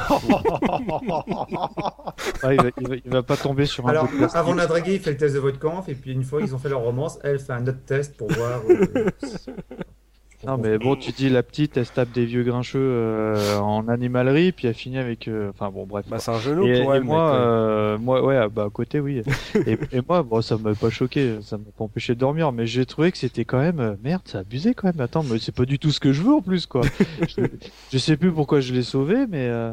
Ah, 2.42 2.54
il, 2.54 2.60
va, 2.62 2.70
il 2.78 2.88
va- 2.88 2.96
il 2.96 3.10
va 3.10 3.22
pas 3.22 3.36
tomber 3.36 3.66
sur 3.66 3.86
un 3.88 3.90
Alors, 3.90 4.08
avant 4.34 4.52
de 4.52 4.58
la 4.58 4.66
draguer, 4.66 4.94
il 4.94 5.00
fait 5.00 5.10
le 5.12 5.16
test 5.16 5.34
de 5.34 5.40
votre 5.40 5.58
camp, 5.58 5.84
et 5.88 5.94
puis 5.94 6.12
une 6.12 6.22
fois 6.24 6.40
qu'ils 6.40 6.54
ont 6.54 6.58
fait 6.58 6.68
leur 6.68 6.80
romance, 6.82 7.18
elle 7.24 7.38
fait 7.38 7.52
un 7.52 7.66
autre 7.66 7.84
test 7.86 8.16
pour 8.16 8.28
voir. 8.28 8.60
euh, 8.68 9.10
Non 10.46 10.56
mais 10.56 10.78
bon, 10.78 10.94
tu 10.94 11.10
dis 11.10 11.28
la 11.28 11.42
petite, 11.42 11.76
elle 11.76 11.84
se 11.84 11.92
tape 11.92 12.12
des 12.12 12.24
vieux 12.24 12.44
grincheux 12.44 12.78
euh, 12.80 13.58
en 13.58 13.88
animalerie, 13.88 14.52
puis 14.52 14.68
elle 14.68 14.74
finit 14.74 14.98
avec. 14.98 15.26
euh, 15.26 15.50
Enfin 15.50 15.70
bon, 15.70 15.84
bref. 15.84 16.06
Bah, 16.08 16.20
c'est 16.20 16.30
un 16.30 16.38
genou 16.38 16.64
et, 16.66 16.80
pour 16.82 16.94
et 16.94 16.98
elle, 16.98 17.02
moi, 17.02 17.34
euh, 17.34 17.98
moi, 17.98 18.24
ouais, 18.24 18.36
ah, 18.36 18.48
bah 18.48 18.64
à 18.66 18.70
côté, 18.70 19.00
oui. 19.00 19.22
et, 19.66 19.72
et 19.92 20.00
moi, 20.08 20.22
bon, 20.22 20.40
ça 20.40 20.56
m'a 20.56 20.74
pas 20.74 20.90
choqué, 20.90 21.38
ça 21.42 21.58
m'a 21.58 21.64
pas 21.76 21.84
empêché 21.84 22.14
de 22.14 22.20
dormir, 22.20 22.52
mais 22.52 22.66
j'ai 22.66 22.86
trouvé 22.86 23.10
que 23.10 23.18
c'était 23.18 23.44
quand 23.44 23.58
même, 23.58 23.80
euh, 23.80 23.96
merde, 24.04 24.22
c'est 24.26 24.38
abusé 24.38 24.74
quand 24.74 24.86
même. 24.86 25.00
Attends, 25.00 25.24
mais 25.24 25.40
c'est 25.40 25.54
pas 25.54 25.64
du 25.64 25.80
tout 25.80 25.90
ce 25.90 25.98
que 25.98 26.12
je 26.12 26.22
veux 26.22 26.34
en 26.34 26.40
plus, 26.42 26.66
quoi. 26.66 26.82
je, 27.28 27.42
je 27.90 27.98
sais 27.98 28.16
plus 28.16 28.30
pourquoi 28.32 28.60
je 28.60 28.72
l'ai 28.72 28.84
sauvé, 28.84 29.26
mais 29.28 29.48
euh, 29.48 29.72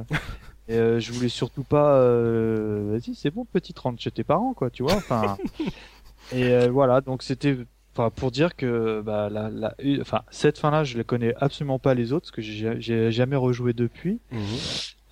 et, 0.68 0.74
euh, 0.78 0.99
je 0.99 1.11
voulais 1.13 1.30
surtout 1.30 1.63
pas. 1.63 1.93
euh, 1.99 2.89
Vas-y, 2.93 3.13
c'est 3.13 3.30
bon, 3.30 3.45
petite 3.45 3.78
rentre 3.78 4.01
chez 4.01 4.09
tes 4.09 4.24
parents, 4.24 4.55
quoi, 4.55 4.72
tu 4.72 4.82
vois. 4.82 4.95
Enfin. 4.95 5.38
et 6.34 6.45
euh, 6.53 6.70
voilà, 6.72 7.01
donc 7.01 7.22
c'était. 7.22 7.55
Enfin, 7.98 8.10
pour 8.10 8.30
dire 8.30 8.58
que 8.58 9.02
bah, 9.02 9.30
la, 9.32 9.50
la, 9.50 9.74
enfin, 10.02 10.24
cette 10.30 10.58
fin-là, 10.58 10.84
je 10.84 10.98
ne 10.98 11.04
connais 11.04 11.34
absolument 11.38 11.80
pas 11.80 11.93
les 11.93 12.12
autres, 12.12 12.26
parce 12.26 12.32
que 12.32 12.41
j'ai 12.41 13.12
jamais 13.12 13.38
rejoué 13.38 13.72
depuis. 13.72 14.20
Mhm. 14.32 14.41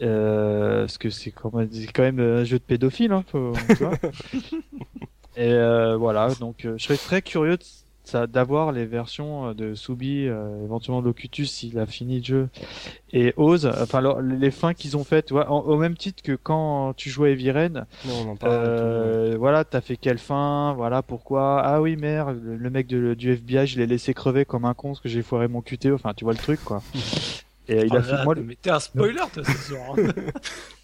Euh, 0.02 0.82
parce 0.82 0.98
que 0.98 1.10
c'est 1.10 1.32
quand 1.32 1.54
même, 1.54 1.70
même 1.98 2.20
un 2.20 2.44
jeu 2.44 2.60
de 2.60 2.64
pédophile, 2.64 3.14
hein, 3.14 3.24
faut, 3.32 3.54
tu 3.70 3.76
vois. 3.76 3.94
Et 5.36 5.52
euh, 5.52 5.96
voilà, 5.96 6.28
donc 6.40 6.66
euh, 6.66 6.76
je 6.78 6.84
serais 6.84 6.98
très 6.98 7.22
curieux 7.22 7.58
de 7.58 7.64
ça 8.04 8.28
d'avoir 8.28 8.72
les 8.72 8.86
versions 8.86 9.50
euh, 9.50 9.54
de 9.54 9.74
Subi, 9.76 10.28
euh, 10.28 10.64
éventuellement 10.64 11.02
Locutus 11.02 11.52
s'il 11.52 11.80
a 11.80 11.86
fini 11.86 12.20
le 12.20 12.24
jeu, 12.26 12.50
et 13.12 13.34
Oz, 13.38 13.66
enfin 13.66 14.00
alors, 14.00 14.22
les 14.22 14.52
fins 14.52 14.74
qu'ils 14.74 14.98
ont 14.98 15.04
faites, 15.04 15.28
tu 15.28 15.34
vois, 15.34 15.50
en- 15.52 15.62
au 15.62 15.78
même 15.78 15.96
titre 15.96 16.22
que 16.24 16.36
quand 16.36 16.94
tu 16.98 17.10
jouais 17.10 17.30
à 17.30 17.32
Heavy 17.32 17.52
Rain, 17.52 17.74
Non, 18.06 18.14
on 18.26 18.32
en 18.32 18.36
parle. 18.36 18.52
euh, 18.54 19.36
voilà, 19.38 19.64
t'as 19.64 19.82
fait 19.82 19.98
quelle 19.98 20.18
fin, 20.18 20.74
voilà 20.76 21.02
pourquoi, 21.02 21.62
ah 21.62 21.82
oui 21.82 21.96
merde, 21.96 22.40
le, 22.44 22.58
le 22.58 22.70
mec 22.70 22.88
de, 22.88 23.14
du 23.14 23.32
FBI, 23.34 23.68
je 23.68 23.80
l'ai 23.80 23.88
laissé 23.88 24.14
crever 24.14 24.46
comme 24.46 24.66
un 24.66 24.74
con 24.74 24.90
parce 24.90 25.00
que 25.00 25.10
j'ai 25.10 25.22
foiré 25.22 25.48
mon 25.48 25.62
QT, 25.62 25.92
enfin 25.94 26.14
tu 26.14 26.24
vois 26.24 26.34
le 26.34 26.40
truc 26.40 26.64
quoi. 26.64 26.82
Et 27.70 27.86
il 27.86 27.94
Oh 27.94 27.96
a 27.96 28.02
là 28.02 28.04
fait 28.18 28.24
moi, 28.26 28.36
le- 28.36 28.44
Mais 28.44 28.56
t'es 28.62 28.72
un 28.72 28.80
spoiler, 28.80 29.22
toi, 29.34 29.44
ce 29.46 29.74
soir. 29.74 29.96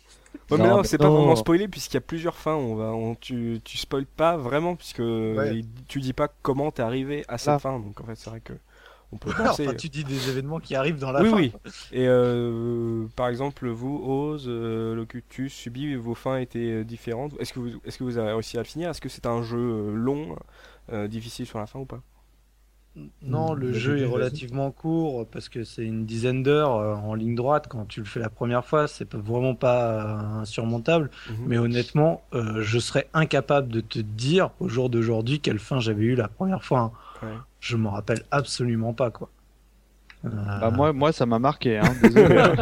Ouais, 0.52 0.58
mais 0.58 0.68
Non, 0.68 0.78
là, 0.78 0.84
c'est 0.84 0.97
pas 0.97 1.10
vraiment 1.10 1.36
spoilé 1.36 1.68
puisqu'il 1.68 1.95
y 1.95 1.97
a 1.97 2.02
plusieurs 2.02 2.36
fins. 2.36 2.56
On 2.56 2.76
va, 2.76 2.91
on, 2.91 3.16
tu, 3.16 3.62
tu 3.64 3.78
spoil 3.78 4.06
pas 4.06 4.38
vraiment 4.38 4.76
puisque 4.76 5.02
tu 5.88 6.00
dis 6.00 6.14
pas 6.14 6.28
comment 6.41 6.72
t'es 6.72 6.82
arrivé 6.82 7.24
à 7.28 7.38
cette 7.38 7.56
Ah. 7.56 7.60
fin. 7.60 7.80
Donc 7.80 8.00
en 8.02 8.06
fait, 8.06 8.16
c'est 8.16 8.30
vrai 8.30 8.41
que 8.41 8.54
on 9.12 9.18
peut 9.18 9.32
Enfin, 9.45 9.45
penser. 9.50 9.76
tu 9.76 9.89
dis 9.89 10.04
des 10.04 10.30
événements 10.30 10.60
qui 10.60 10.76
arrivent 10.76 11.00
dans 11.00 11.12
la 11.12 11.24
oui, 11.24 11.30
fin. 11.30 11.36
oui. 11.38 11.52
Et 11.91 12.06
euh, 12.08 13.08
par 13.16 13.28
exemple, 13.30 13.68
vous, 13.70 13.97
Oz, 14.06 14.45
euh, 14.47 14.95
Locutus, 14.95 15.54
Subi, 15.54 15.95
vos 15.95 16.16
fins 16.16 16.38
étaient 16.38 16.82
euh, 16.82 16.84
différentes. 16.84 17.34
Est-ce 17.39 17.54
que 17.54 17.60
vous, 17.60 17.70
est-ce 17.86 17.97
que 17.97 18.04
vous 18.04 18.18
avez 18.18 18.32
réussi 18.34 18.58
à 18.58 18.62
le 18.62 18.66
finir? 18.68 18.89
Est-ce 18.89 19.02
que 19.02 19.10
c'est 19.10 19.26
un 19.26 19.41
jeu 19.43 19.58
euh, 19.60 19.93
long, 19.95 20.36
euh, 20.93 21.08
difficile 21.08 21.45
sur 21.47 21.60
la 21.60 21.68
fin 21.68 21.80
ou 21.80 21.86
pas? 21.86 22.02
Non, 23.21 23.53
Mm, 23.55 23.59
le 23.59 23.73
jeu 23.73 23.97
est 23.99 24.05
relativement 24.05 24.71
court 24.71 25.25
parce 25.27 25.47
que 25.47 25.63
c'est 25.63 25.85
une 25.85 26.05
dizaine 26.05 26.43
d'heures 26.43 26.75
euh, 26.75 26.95
en 26.95 27.13
ligne 27.13 27.35
droite. 27.35 27.67
Quand 27.69 27.85
tu 27.85 27.99
le 28.01 28.05
fais 28.05 28.19
la 28.19 28.29
première 28.29 28.65
fois, 28.65 28.87
c'est 28.87 29.05
pas- 29.05 29.17
vraiment 29.17 29.55
pas 29.55 29.91
euh, 30.03 30.41
insurmontable. 30.41 31.09
Mhm. 31.29 31.35
Mais 31.47 31.57
honnêtement, 31.57 32.23
euh, 32.33 32.61
je 32.61 32.79
serais 32.79 33.07
incapable 33.13 33.69
de 33.69 33.79
te 33.81 33.99
dire 33.99 34.49
au 34.59 34.67
jour 34.67 34.89
d'aujourd'hui 34.89 35.39
quelle 35.39 35.59
fin 35.59 35.79
j'avais 35.79 36.03
eu 36.03 36.15
la 36.15 36.27
première 36.27 36.63
fois. 36.63 36.79
hein. 36.79 36.91
Ouais. 37.21 37.33
Je 37.61 37.77
m'en 37.77 37.91
rappelle 37.91 38.24
absolument 38.32 38.93
pas 38.93 39.11
quoi. 39.11 39.29
Euh, 40.25 40.29
Bah, 40.59 40.71
moi, 40.71 40.91
moi, 40.91 41.11
ça 41.13 41.25
m'a 41.25 41.39
marqué. 41.39 41.78
Hein, 41.78 41.93
désolé. 42.01 42.36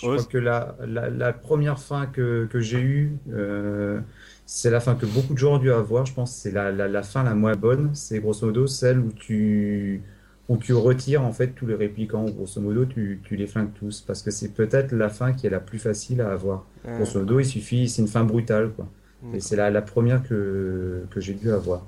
Je 0.00 0.08
crois 0.10 0.24
que 0.24 0.38
la, 0.38 0.74
la, 0.86 1.08
la 1.08 1.32
première 1.32 1.78
fin 1.78 2.06
que, 2.06 2.46
que 2.50 2.60
j'ai 2.60 2.80
eue, 2.80 3.16
euh, 3.32 4.00
c'est 4.46 4.70
la 4.70 4.80
fin 4.80 4.94
que 4.94 5.06
beaucoup 5.06 5.32
de 5.34 5.38
gens 5.38 5.54
ont 5.54 5.58
dû 5.58 5.72
avoir. 5.72 6.06
Je 6.06 6.14
pense 6.14 6.32
que 6.34 6.38
c'est 6.40 6.50
la, 6.50 6.70
la, 6.72 6.88
la 6.88 7.02
fin 7.02 7.22
la 7.22 7.34
moins 7.34 7.56
bonne. 7.56 7.90
C'est 7.94 8.20
grosso 8.20 8.46
modo 8.46 8.66
celle 8.66 8.98
où 8.98 9.12
tu, 9.12 10.02
où 10.48 10.56
tu 10.58 10.72
retires 10.74 11.22
en 11.22 11.32
fait 11.32 11.48
tous 11.48 11.66
les 11.66 11.74
répliquants. 11.74 12.24
Grosso 12.26 12.60
modo, 12.60 12.84
tu, 12.84 13.20
tu 13.24 13.36
les 13.36 13.46
flingues 13.46 13.72
tous. 13.74 14.02
Parce 14.02 14.22
que 14.22 14.30
c'est 14.30 14.52
peut-être 14.54 14.92
la 14.92 15.08
fin 15.08 15.32
qui 15.32 15.46
est 15.46 15.50
la 15.50 15.60
plus 15.60 15.78
facile 15.78 16.20
à 16.20 16.32
avoir. 16.32 16.64
Grosso 16.84 17.18
modo, 17.18 17.40
il 17.40 17.46
suffit, 17.46 17.88
c'est 17.88 18.02
une 18.02 18.08
fin 18.08 18.24
brutale. 18.24 18.70
Quoi. 18.72 18.86
Et 19.32 19.40
c'est 19.40 19.56
la, 19.56 19.70
la 19.70 19.82
première 19.82 20.22
que, 20.22 21.04
que 21.10 21.20
j'ai 21.20 21.34
dû 21.34 21.50
avoir. 21.50 21.82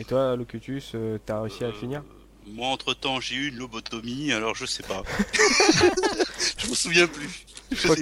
Et 0.00 0.04
toi, 0.04 0.34
Locutus, 0.36 0.92
euh, 0.94 1.18
t'as 1.24 1.40
réussi 1.40 1.64
à 1.64 1.68
le 1.68 1.74
finir? 1.74 2.02
Moi, 2.50 2.68
entre 2.68 2.92
temps, 2.94 3.20
j'ai 3.20 3.36
eu 3.36 3.48
une 3.48 3.56
lobotomie, 3.58 4.32
alors 4.32 4.54
je 4.54 4.66
sais 4.66 4.82
pas. 4.82 5.02
je 6.58 6.68
me 6.68 6.74
souviens 6.74 7.06
plus. 7.06 7.46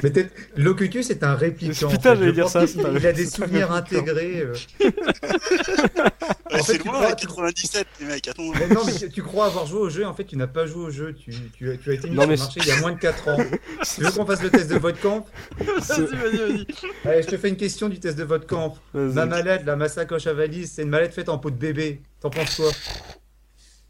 Peut-être, 0.00 0.34
Locutus 0.56 1.10
est 1.10 1.22
un 1.22 1.36
répliquant. 1.36 1.88
Putain, 1.88 2.14
en 2.14 2.16
fait. 2.16 2.18
j'allais 2.18 2.26
Je 2.26 2.30
dire 2.32 2.48
ça, 2.48 2.60
un- 2.62 2.96
Il 2.96 3.06
a 3.06 3.12
des 3.12 3.26
souvenirs 3.26 3.70
intégrés. 3.70 4.40
euh. 4.40 4.54
Ouais, 4.80 6.60
en 6.60 6.64
fait, 6.64 6.72
c'est 6.72 6.78
tu 6.78 6.88
loin, 6.88 6.94
crois, 6.94 7.06
à 7.10 7.14
tu- 7.14 7.26
97, 7.28 7.86
les 8.00 8.06
mecs, 8.06 8.26
attends. 8.26 8.50
Mais 8.58 8.66
non, 8.74 8.80
mais 8.84 8.92
tu, 8.94 9.08
tu 9.10 9.22
crois 9.22 9.46
avoir 9.46 9.66
joué 9.66 9.78
au 9.78 9.88
jeu, 9.90 10.04
en 10.04 10.14
fait, 10.14 10.24
tu 10.24 10.36
n'as 10.36 10.48
pas 10.48 10.66
joué 10.66 10.86
au 10.86 10.90
jeu. 10.90 11.14
Tu, 11.14 11.30
tu, 11.56 11.78
tu 11.80 11.90
as 11.90 11.94
été 11.94 12.08
mis 12.10 12.16
Non, 12.16 12.22
sur 12.22 12.28
mais 12.30 12.34
le 12.36 12.40
marché 12.42 12.60
il 12.60 12.66
y 12.66 12.70
a 12.72 12.80
moins 12.80 12.92
de 12.92 12.98
4 12.98 13.28
ans. 13.28 13.36
Tu 13.94 14.02
veux 14.02 14.10
qu'on 14.10 14.26
fasse 14.26 14.42
le 14.42 14.50
test 14.50 14.68
de 14.68 14.78
votre 14.78 15.00
camp 15.00 15.24
Vas-y, 15.58 16.00
vas-y, 16.06 16.36
vas-y. 16.36 16.66
Allez, 17.04 17.22
je 17.22 17.28
te 17.28 17.36
fais 17.36 17.48
une 17.50 17.56
question 17.56 17.88
du 17.88 18.00
test 18.00 18.18
de 18.18 18.24
votre 18.24 18.46
camp. 18.48 18.76
Ma 18.94 19.26
mallette, 19.26 19.64
la 19.64 19.76
ma 19.76 19.88
sacoche 19.88 20.26
à 20.26 20.32
valise, 20.32 20.72
c'est 20.74 20.82
une 20.82 20.88
mallette 20.88 21.14
faite 21.14 21.28
en 21.28 21.38
peau 21.38 21.50
de 21.50 21.56
bébé. 21.56 22.00
T'en 22.20 22.30
penses 22.30 22.56
quoi? 22.56 22.70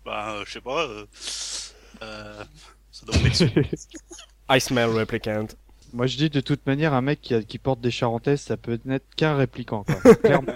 Bah, 0.05 0.32
euh, 0.35 0.44
je 0.47 0.52
sais 0.52 0.60
pas. 0.60 0.86
Euh... 0.86 1.06
euh, 2.02 2.44
Ça 2.93 3.06
doit. 3.06 3.16
I 4.56 4.60
smell 4.60 4.90
replicant. 4.90 5.47
Moi 5.93 6.06
je 6.06 6.16
dis 6.16 6.31
de 6.31 6.40
toute 6.40 6.64
manière 6.66 6.94
un 6.94 7.01
mec 7.01 7.20
qui, 7.20 7.35
a- 7.35 7.43
qui 7.43 7.59
porte 7.59 7.81
des 7.81 7.90
charentaises 7.90 8.40
ça 8.43 8.56
peut 8.56 8.78
n'être 8.85 9.12
qu'un 9.16 9.35
répliquant 9.35 9.82
quoi. 9.85 10.14
Clairement. 10.22 10.52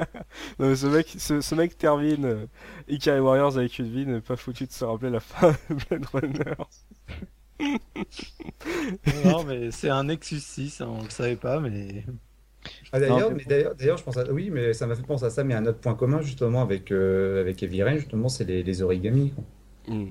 Non, 0.61 0.69
mais 0.69 0.77
ce 0.77 0.87
mec, 0.87 1.12
ce, 1.19 1.41
ce 1.41 1.55
mec 1.57 1.77
termine 1.77 2.25
euh, 2.25 2.47
Ikari 2.89 3.19
Warriors 3.19 3.59
avec 3.59 3.79
une 3.81 3.91
vie, 3.93 4.07
n'est 4.07 4.21
pas 4.21 4.37
foutu 4.37 4.66
de 4.66 4.73
se 4.73 4.85
rappeler 4.85 5.11
la 5.11 5.19
fin 5.21 5.51
de 5.71 5.75
Blade 5.75 6.07
Runner. 6.12 6.55
Non, 9.25 9.45
mais 9.45 9.71
c'est 9.71 9.91
un 9.91 10.05
Nexus 10.05 10.41
6, 10.41 10.81
hein, 10.81 10.89
on 10.89 11.03
le 11.03 11.11
savait 11.11 11.37
pas, 11.37 11.61
mais. 11.61 12.05
Ah, 12.93 13.01
d'ailleurs, 13.01 13.31
d'ailleurs, 13.49 13.74
d'ailleurs, 13.74 13.97
je 13.99 14.05
pense 14.05 14.16
à... 14.16 14.31
Oui, 14.32 14.51
mais 14.51 14.73
ça 14.73 14.86
m'a 14.86 14.95
fait 14.95 15.03
penser 15.03 15.24
à 15.24 15.31
ça, 15.31 15.45
mais 15.45 15.55
un 15.55 15.66
autre 15.66 15.78
point 15.78 15.95
commun, 15.95 16.23
justement, 16.23 16.62
avec, 16.62 16.91
euh, 16.93 17.41
avec 17.41 17.62
Heavy 17.62 17.82
Rain, 17.82 17.97
justement, 17.97 18.28
c'est 18.28 18.45
les, 18.45 18.62
les 18.62 18.82
origamis. 18.82 19.32
quoi. 19.35 19.95
Hmm. 19.95 20.11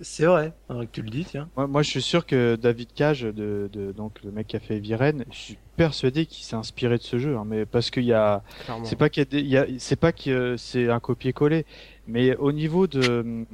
C'est 0.00 0.24
vrai, 0.26 0.52
hein, 0.68 0.84
que 0.84 0.90
tu 0.90 1.02
le 1.02 1.10
dis, 1.10 1.24
tiens. 1.24 1.48
moi, 1.56 1.66
moi, 1.68 1.82
je 1.82 1.90
suis 1.90 2.02
sûr 2.02 2.26
que 2.26 2.56
David 2.56 2.92
Cage 2.92 3.22
de, 3.22 3.68
de 3.72 3.92
donc 3.92 4.20
le 4.24 4.32
mec 4.32 4.48
qui 4.48 4.56
a 4.56 4.60
fait 4.60 4.80
Viren, 4.80 5.24
je 5.30 5.36
suis 5.36 5.58
persuadé 5.76 6.26
qu'il 6.26 6.44
s'est 6.44 6.56
inspiré 6.56 6.96
de 6.98 7.02
ce 7.02 7.18
jeu 7.18 7.36
hein, 7.36 7.44
mais 7.46 7.66
parce 7.66 7.90
qu'il 7.90 8.04
y 8.04 8.12
a 8.12 8.42
Clairement. 8.64 8.84
c'est 8.84 8.96
pas 8.96 9.08
qu'il 9.10 9.20
y 9.20 9.26
a 9.26 9.30
des- 9.30 9.40
il 9.40 9.46
y 9.48 9.56
a 9.56 9.66
c'est 9.78 9.94
pas 9.96 10.10
que 10.12 10.56
c'est 10.56 10.90
un 10.90 10.98
copier-coller 10.98 11.66
mais 12.08 12.34
au 12.36 12.50
niveau 12.52 12.86
de 12.88 13.44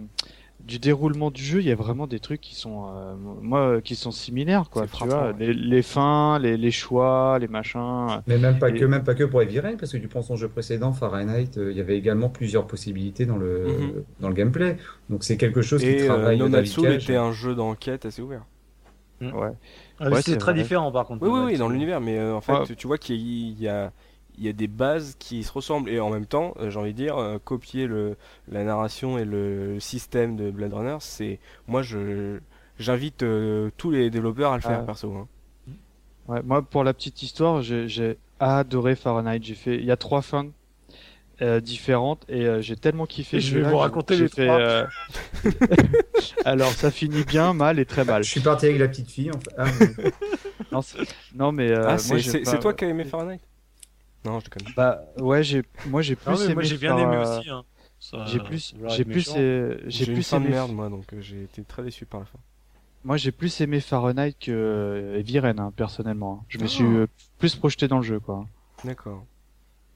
du 0.66 0.78
déroulement 0.80 1.30
du 1.30 1.42
jeu, 1.42 1.60
il 1.60 1.66
y 1.66 1.70
a 1.70 1.76
vraiment 1.76 2.06
des 2.08 2.18
trucs 2.18 2.40
qui 2.40 2.54
sont, 2.56 2.86
euh, 2.88 3.14
moi, 3.40 3.80
qui 3.80 3.94
sont 3.94 4.10
similaires, 4.10 4.68
quoi. 4.68 4.82
Tu 4.82 4.88
frappant, 4.88 5.06
vois, 5.16 5.26
ouais. 5.28 5.34
les, 5.38 5.54
les 5.54 5.82
fins, 5.82 6.38
les, 6.40 6.56
les 6.56 6.70
choix, 6.72 7.38
les 7.38 7.46
machins. 7.48 8.20
Mais 8.26 8.36
même 8.36 8.58
pas 8.58 8.70
Et- 8.70 8.74
que, 8.74 8.84
même 8.84 9.04
pas 9.04 9.14
que 9.14 9.24
pour 9.24 9.40
Rain, 9.40 9.76
parce 9.78 9.92
que 9.92 9.96
tu 9.98 10.08
prends 10.08 10.22
son 10.22 10.34
jeu 10.36 10.48
précédent, 10.48 10.92
Fahrenheit, 10.92 11.50
euh, 11.56 11.70
il 11.70 11.76
y 11.78 11.80
avait 11.80 11.96
également 11.96 12.28
plusieurs 12.28 12.66
possibilités 12.66 13.26
dans 13.26 13.36
le, 13.36 13.66
Mhm. 13.68 14.04
dans 14.20 14.28
le 14.28 14.34
gameplay. 14.34 14.76
Donc 15.08 15.22
c'est 15.22 15.36
quelque 15.36 15.62
chose 15.62 15.80
qui 15.82 15.86
Et 15.88 16.02
euh, 16.02 16.06
travaille 16.06 16.38
No 16.38 16.48
David 16.48 16.66
Natsu 16.68 16.82
Cage. 16.82 17.04
était 17.04 17.16
un 17.16 17.30
jeu 17.32 17.54
d'enquête 17.54 18.04
assez 18.04 18.20
ouvert. 18.20 18.44
Ouais. 19.22 19.30
Ah, 19.98 20.10
Ouais, 20.10 20.20
c'est 20.20 20.36
très 20.36 20.52
vrai. 20.52 20.60
différent 20.62 20.92
par 20.92 21.06
contre. 21.06 21.22
Oui, 21.26 21.30
oui, 21.32 21.52
oui, 21.52 21.58
dans 21.58 21.68
l'univers, 21.70 22.00
mais 22.02 22.18
euh, 22.18 22.34
en 22.34 22.40
fait, 22.42 22.52
Ouais. 22.52 22.74
tu 22.76 22.86
vois 22.86 22.98
qu'il 22.98 23.16
y, 23.16 23.48
il 23.50 23.62
y 23.62 23.68
a, 23.68 23.92
il 24.38 24.44
y 24.44 24.48
a 24.48 24.52
des 24.52 24.66
bases 24.68 25.16
qui 25.18 25.42
se 25.44 25.52
ressemblent 25.52 25.88
et 25.90 25.98
en 26.00 26.10
même 26.10 26.26
temps, 26.26 26.54
euh, 26.60 26.70
j'ai 26.70 26.78
envie 26.78 26.92
de 26.92 26.96
dire, 26.98 27.16
euh, 27.18 27.38
copier 27.42 27.86
le, 27.86 28.16
la 28.48 28.64
narration 28.64 29.18
et 29.18 29.24
le 29.24 29.80
système 29.80 30.36
de 30.36 30.50
Blade 30.50 30.72
Runner, 30.74 30.96
c'est, 31.00 31.38
moi, 31.66 31.82
je, 31.82 32.38
j'invite 32.78 33.22
euh, 33.22 33.70
tous 33.76 33.90
les 33.90 34.10
développeurs 34.10 34.52
à 34.52 34.56
le 34.56 34.62
faire, 34.62 34.80
Ah. 34.82 34.86
perso. 34.86 35.12
hein. 35.14 35.26
Ouais, 36.28 36.42
moi, 36.42 36.60
pour 36.62 36.82
la 36.84 36.92
petite 36.92 37.22
histoire, 37.22 37.62
j'ai 37.62 38.18
adoré 38.40 38.96
Fahrenheit. 38.96 39.38
J'ai 39.42 39.54
fait, 39.54 39.76
il 39.76 39.84
y 39.84 39.92
a 39.92 39.96
trois 39.96 40.22
fins 40.22 40.46
euh, 41.40 41.60
différentes 41.60 42.24
et 42.28 42.46
euh, 42.46 42.60
j'ai 42.62 42.74
tellement 42.76 43.06
kiffé. 43.06 43.38
Je 43.40 43.58
vais 43.58 43.70
vous 43.70 43.76
raconter 43.76 44.16
les 44.16 44.26
fait, 44.28 44.46
trois. 44.46 44.58
euh, 44.58 44.86
Alors, 46.44 46.70
ça 46.72 46.90
finit 46.90 47.22
bien, 47.24 47.52
mal 47.52 47.78
et 47.78 47.84
très 47.86 48.04
mal. 48.04 48.24
Je 48.24 48.30
suis 48.30 48.40
parti 48.40 48.66
avec 48.66 48.78
la 48.78 48.88
petite 48.88 49.10
fille. 49.10 49.30
En 49.30 49.38
fait. 49.38 49.54
Ah, 49.56 49.64
mais- 49.80 50.92
Non, 51.34 51.52
mais 51.52 51.70
euh, 51.70 51.82
ah, 51.84 51.90
pas- 51.92 51.98
c'est 51.98 52.58
toi 52.60 52.74
qui 52.74 52.84
as 52.84 52.88
aimé 52.88 53.04
Fahrenheit? 53.04 53.40
Non, 54.26 54.40
je 54.40 54.44
déconne. 54.46 54.72
Bah 54.76 55.00
ouais, 55.18 55.42
j'ai, 55.42 55.62
moi 55.86 56.02
j'ai 56.02 56.16
plus 56.16 56.24
Ah 56.30 56.34
ouais, 56.34 56.44
aimé. 56.46 56.54
moi 56.54 56.62
j'ai 56.64 56.76
bien 56.78 56.96
aimé 56.98 57.16
euh, 57.16 57.38
aussi. 57.38 57.48
Hein. 57.50 57.64
J'ai 58.26 58.40
plus, 58.40 58.74
j'ai 58.88 59.04
plus, 59.04 59.30
J'ai 59.86 60.06
plus 60.06 60.32
aimé. 60.34 60.48
merde, 60.50 60.72
moi, 60.72 60.88
donc 60.90 61.04
euh, 61.14 61.20
j'ai 61.20 61.44
été 61.44 61.62
très 61.62 61.82
déçu 61.82 62.04
par 62.06 62.20
la 62.20 62.26
fin. 62.26 62.38
Moi 63.04 63.16
j'ai 63.16 63.30
plus 63.32 63.60
aimé 63.60 63.80
Fahrenheit 63.80 64.34
que 64.38 64.50
euh, 64.50 65.22
Viren 65.24 65.58
hein, 65.60 65.72
personnellement. 65.76 66.44
Je 66.48 66.58
me 66.58 66.64
Ah. 66.64 66.68
suis 66.68 66.84
euh, 66.84 67.06
plus 67.38 67.54
projeté 67.54 67.86
dans 67.88 67.98
le 67.98 68.02
jeu 68.02 68.18
quoi. 68.20 68.46
D'accord. 68.84 69.24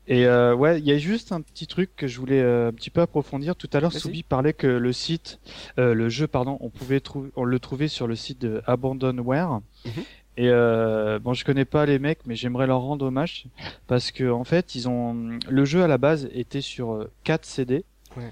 Et 0.06 0.26
euh, 0.26 0.54
ouais, 0.54 0.78
il 0.80 0.86
y 0.86 0.92
a 0.92 0.98
juste 0.98 1.30
un 1.30 1.40
petit 1.40 1.66
truc 1.68 1.90
que 1.94 2.08
je 2.08 2.18
voulais 2.18 2.40
euh, 2.40 2.68
un 2.68 2.72
petit 2.72 2.90
peu 2.90 3.00
approfondir. 3.00 3.54
Tout 3.54 3.68
à 3.72 3.80
l'heure. 3.80 3.92
Soubi 3.92 4.22
parlait 4.24 4.52
que 4.54 4.66
le 4.66 4.92
site, 4.92 5.38
euh, 5.78 5.92
le 5.94 6.08
jeu, 6.08 6.26
pardon, 6.26 6.56
on 6.60 6.70
pouvait 6.70 6.98
trouver, 7.00 7.30
on 7.36 7.44
le 7.44 7.58
trouvait 7.60 7.86
sur 7.86 8.06
le 8.08 8.16
site 8.16 8.40
de 8.40 8.62
Abandonware. 8.66 9.60
Mhm. 9.84 9.92
Et 10.40 10.48
euh, 10.48 11.18
bon, 11.18 11.34
je 11.34 11.44
connais 11.44 11.66
pas 11.66 11.84
les 11.84 11.98
mecs, 11.98 12.20
mais 12.24 12.34
j'aimerais 12.34 12.66
leur 12.66 12.80
rendre 12.80 13.04
hommage 13.06 13.44
parce 13.86 14.10
que 14.10 14.30
en 14.30 14.44
fait, 14.44 14.74
ils 14.74 14.88
ont 14.88 15.38
le 15.48 15.64
jeu 15.66 15.82
à 15.82 15.86
la 15.86 15.98
base 15.98 16.30
était 16.32 16.62
sur 16.62 16.92
euh, 16.94 17.10
4 17.24 17.44
CD. 17.44 17.84
Ouais. 18.16 18.30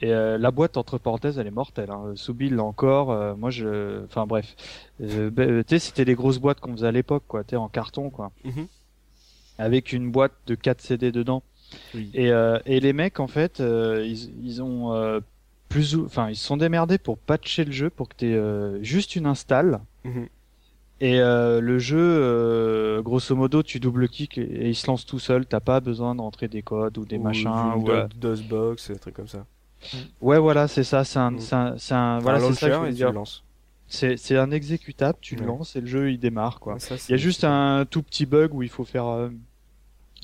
Et 0.00 0.12
euh, 0.12 0.36
la 0.36 0.50
boîte 0.50 0.76
entre 0.76 0.98
parenthèses, 0.98 1.38
elle 1.38 1.46
est 1.46 1.52
mortelle. 1.52 1.90
Hein. 1.92 2.12
Soubi 2.16 2.48
l'a 2.50 2.64
encore. 2.64 3.12
euh, 3.12 3.34
moi, 3.36 3.50
je, 3.50 4.04
enfin 4.04 4.26
bref, 4.26 4.56
euh, 5.00 5.62
tu 5.62 5.64
sais, 5.68 5.78
c'était 5.78 6.04
les 6.04 6.14
grosses 6.16 6.38
boîtes 6.38 6.58
qu'on 6.58 6.72
faisait 6.72 6.88
à 6.88 6.92
l'époque, 6.92 7.24
quoi. 7.28 7.44
Tu 7.44 7.54
en 7.56 7.68
carton, 7.68 8.10
quoi, 8.10 8.32
Mhm. 8.44 8.66
avec 9.58 9.92
une 9.92 10.10
boîte 10.10 10.34
de 10.48 10.54
4 10.56 10.80
CD 10.80 11.12
dedans. 11.12 11.42
Oui. 11.94 12.10
Et, 12.14 12.32
euh, 12.32 12.58
et 12.66 12.80
les 12.80 12.92
mecs, 12.92 13.20
en 13.20 13.26
fait, 13.28 13.60
euh, 13.60 14.04
ils, 14.04 14.44
ils 14.44 14.62
ont 14.62 14.92
euh, 14.92 15.20
plus 15.68 15.94
ou, 15.94 16.04
enfin, 16.06 16.30
ils 16.30 16.36
se 16.36 16.44
sont 16.46 16.56
démerdés 16.56 16.98
pour 16.98 17.16
patcher 17.18 17.64
le 17.64 17.72
jeu 17.72 17.90
pour 17.90 18.08
que 18.08 18.16
t'aies 18.16 18.34
euh, 18.34 18.82
juste 18.82 19.14
une 19.16 19.26
install. 19.26 19.80
Mhm. 20.04 20.28
Et 21.00 21.20
euh, 21.20 21.60
le 21.60 21.78
jeu, 21.78 21.96
euh, 22.00 23.02
grosso 23.02 23.34
modo, 23.36 23.62
tu 23.62 23.78
double-cliques 23.78 24.36
et, 24.38 24.42
et 24.42 24.68
il 24.70 24.74
se 24.74 24.86
lance 24.88 25.06
tout 25.06 25.20
seul. 25.20 25.46
T'as 25.46 25.60
pas 25.60 25.78
besoin 25.80 26.14
de 26.16 26.20
rentrer 26.20 26.48
des 26.48 26.62
codes 26.62 26.98
ou 26.98 27.04
des 27.04 27.18
Ou 27.18 27.22
machins. 27.22 27.48
Ou, 27.76 27.88
euh, 27.90 28.08
do- 28.08 28.30
DOSBox, 28.30 28.90
des 28.90 28.98
trucs 28.98 29.14
comme 29.14 29.28
ça. 29.28 29.46
Ouais, 30.20 30.38
voilà, 30.40 30.66
c'est 30.66 30.82
ça. 30.82 31.04
C'est 31.04 31.20
un, 31.20 31.38
c'est 31.38 31.54
un, 31.54 31.74
c'est 31.78 31.94
un- 31.94 32.18
Voilà, 32.18 32.40
c'est 32.40 32.52
ça 32.54 32.66
que 32.66 32.72
je 32.72 32.78
voulais 32.78 32.90
et 32.90 32.92
tu 32.94 32.96
dire. 32.96 33.08
le 33.10 33.14
lances. 33.14 33.44
C'est, 33.86 34.16
c'est 34.16 34.36
un 34.36 34.50
exécutable. 34.50 35.18
Tu 35.20 35.36
le 35.36 35.42
Ouais. 35.42 35.46
lances 35.46 35.76
et 35.76 35.80
le 35.80 35.86
jeu 35.86 36.10
il 36.10 36.18
démarre, 36.18 36.58
quoi. 36.58 36.78
Ça, 36.80 36.96
Il 37.08 37.12
y 37.12 37.14
a 37.14 37.16
juste 37.16 37.44
un 37.44 37.86
tout 37.88 38.02
petit 38.02 38.26
bug 38.26 38.52
où 38.52 38.62
il 38.64 38.68
faut 38.68 38.84
faire, 38.84 39.06
euh, 39.06 39.28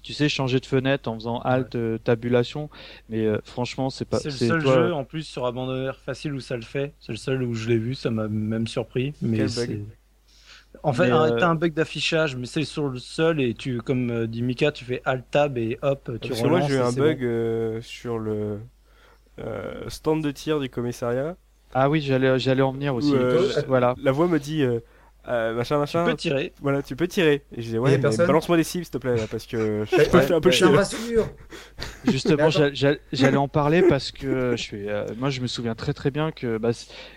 tu 0.02 0.12
sais, 0.12 0.28
changer 0.28 0.58
de 0.60 0.66
fenêtre 0.66 1.08
en 1.08 1.14
faisant 1.14 1.38
Alt 1.38 1.76
euh, 1.76 1.96
tabulation. 1.98 2.68
Mais 3.08 3.24
euh, 3.24 3.38
franchement, 3.44 3.90
c'est 3.90 4.04
pas. 4.04 4.18
C'est 4.18 4.24
le 4.30 4.32
seul 4.32 4.62
toi- 4.64 4.74
jeu 4.74 4.92
en 4.92 5.04
plus 5.04 5.22
sur 5.22 5.46
Abandonware 5.46 5.96
facile 6.00 6.34
où 6.34 6.40
ça 6.40 6.56
le 6.56 6.62
fait. 6.62 6.92
C'est 6.98 7.12
le 7.12 7.16
seul 7.18 7.42
où 7.44 7.54
je 7.54 7.68
l'ai 7.68 7.78
vu, 7.78 7.94
ça 7.94 8.10
m'a 8.10 8.26
même 8.26 8.66
surpris. 8.66 9.14
Mais 9.22 9.38
Quel 9.38 9.50
bug 9.50 9.84
En 10.82 10.92
fait, 10.92 11.10
euh, 11.10 11.30
t'as 11.38 11.48
un 11.48 11.54
bug 11.54 11.72
d'affichage, 11.72 12.36
mais 12.36 12.46
c'est 12.46 12.64
sur 12.64 12.88
le 12.88 12.98
seul 12.98 13.40
et 13.40 13.54
tu, 13.54 13.80
comme 13.80 14.10
euh, 14.10 14.26
dit 14.26 14.42
Mika, 14.42 14.72
tu 14.72 14.84
fais 14.84 15.00
Alt 15.04 15.24
Tab 15.30 15.56
et 15.58 15.78
hop, 15.82 16.10
tu 16.20 16.28
Parce 16.28 16.42
relances. 16.42 16.50
moi 16.60 16.60
j'ai 16.60 16.74
eu 16.74 16.78
un 16.78 16.92
bug 16.92 17.18
bon. 17.20 17.24
euh, 17.26 17.80
sur 17.80 18.18
le 18.18 18.60
euh, 19.40 19.88
stand 19.88 20.22
de 20.22 20.30
tir 20.30 20.60
du 20.60 20.68
commissariat. 20.68 21.36
Ah 21.72 21.90
oui, 21.90 22.00
j'allais, 22.00 22.38
j'allais 22.38 22.62
en 22.62 22.72
venir 22.72 22.94
aussi. 22.94 23.12
Où, 23.12 23.14
euh, 23.14 23.50
voilà. 23.66 23.94
La 24.02 24.12
voix 24.12 24.28
me 24.28 24.38
dit 24.38 24.64
euh, 25.28 25.52
euh, 25.52 25.54
machin 25.54 25.76
Tu 25.76 25.80
machin. 25.80 26.04
peux 26.04 26.14
tirer. 26.16 26.52
Voilà, 26.60 26.82
tu 26.82 26.96
peux 26.96 27.08
tirer. 27.08 27.42
Et 27.52 27.56
je 27.56 27.62
disais 27.62 27.78
ouais, 27.78 27.92
a 27.92 27.96
mais 27.96 28.02
personne 28.02 28.26
balance-moi 28.26 28.56
des 28.56 28.64
cibles 28.64 28.84
s'il 28.84 28.92
te 28.92 28.98
plaît 28.98 29.16
là, 29.16 29.24
parce 29.30 29.46
que 29.46 29.84
je 29.90 29.96
Ouais, 29.96 30.04
je 30.04 30.18
fais 30.20 30.34
un 30.34 30.40
peu 30.40 30.50
rassure. 30.74 31.28
Justement, 32.04 32.50
j'allais 32.50 33.36
en 33.36 33.48
parler 33.48 33.82
parce 33.82 34.10
que 34.12 34.52
je 34.56 34.62
suis, 34.62 34.88
euh, 34.88 35.06
moi, 35.18 35.30
je 35.30 35.40
me 35.40 35.46
souviens 35.46 35.74
très 35.74 35.92
très 35.94 36.10
bien 36.10 36.30
que 36.32 36.58
bah, 36.58 36.70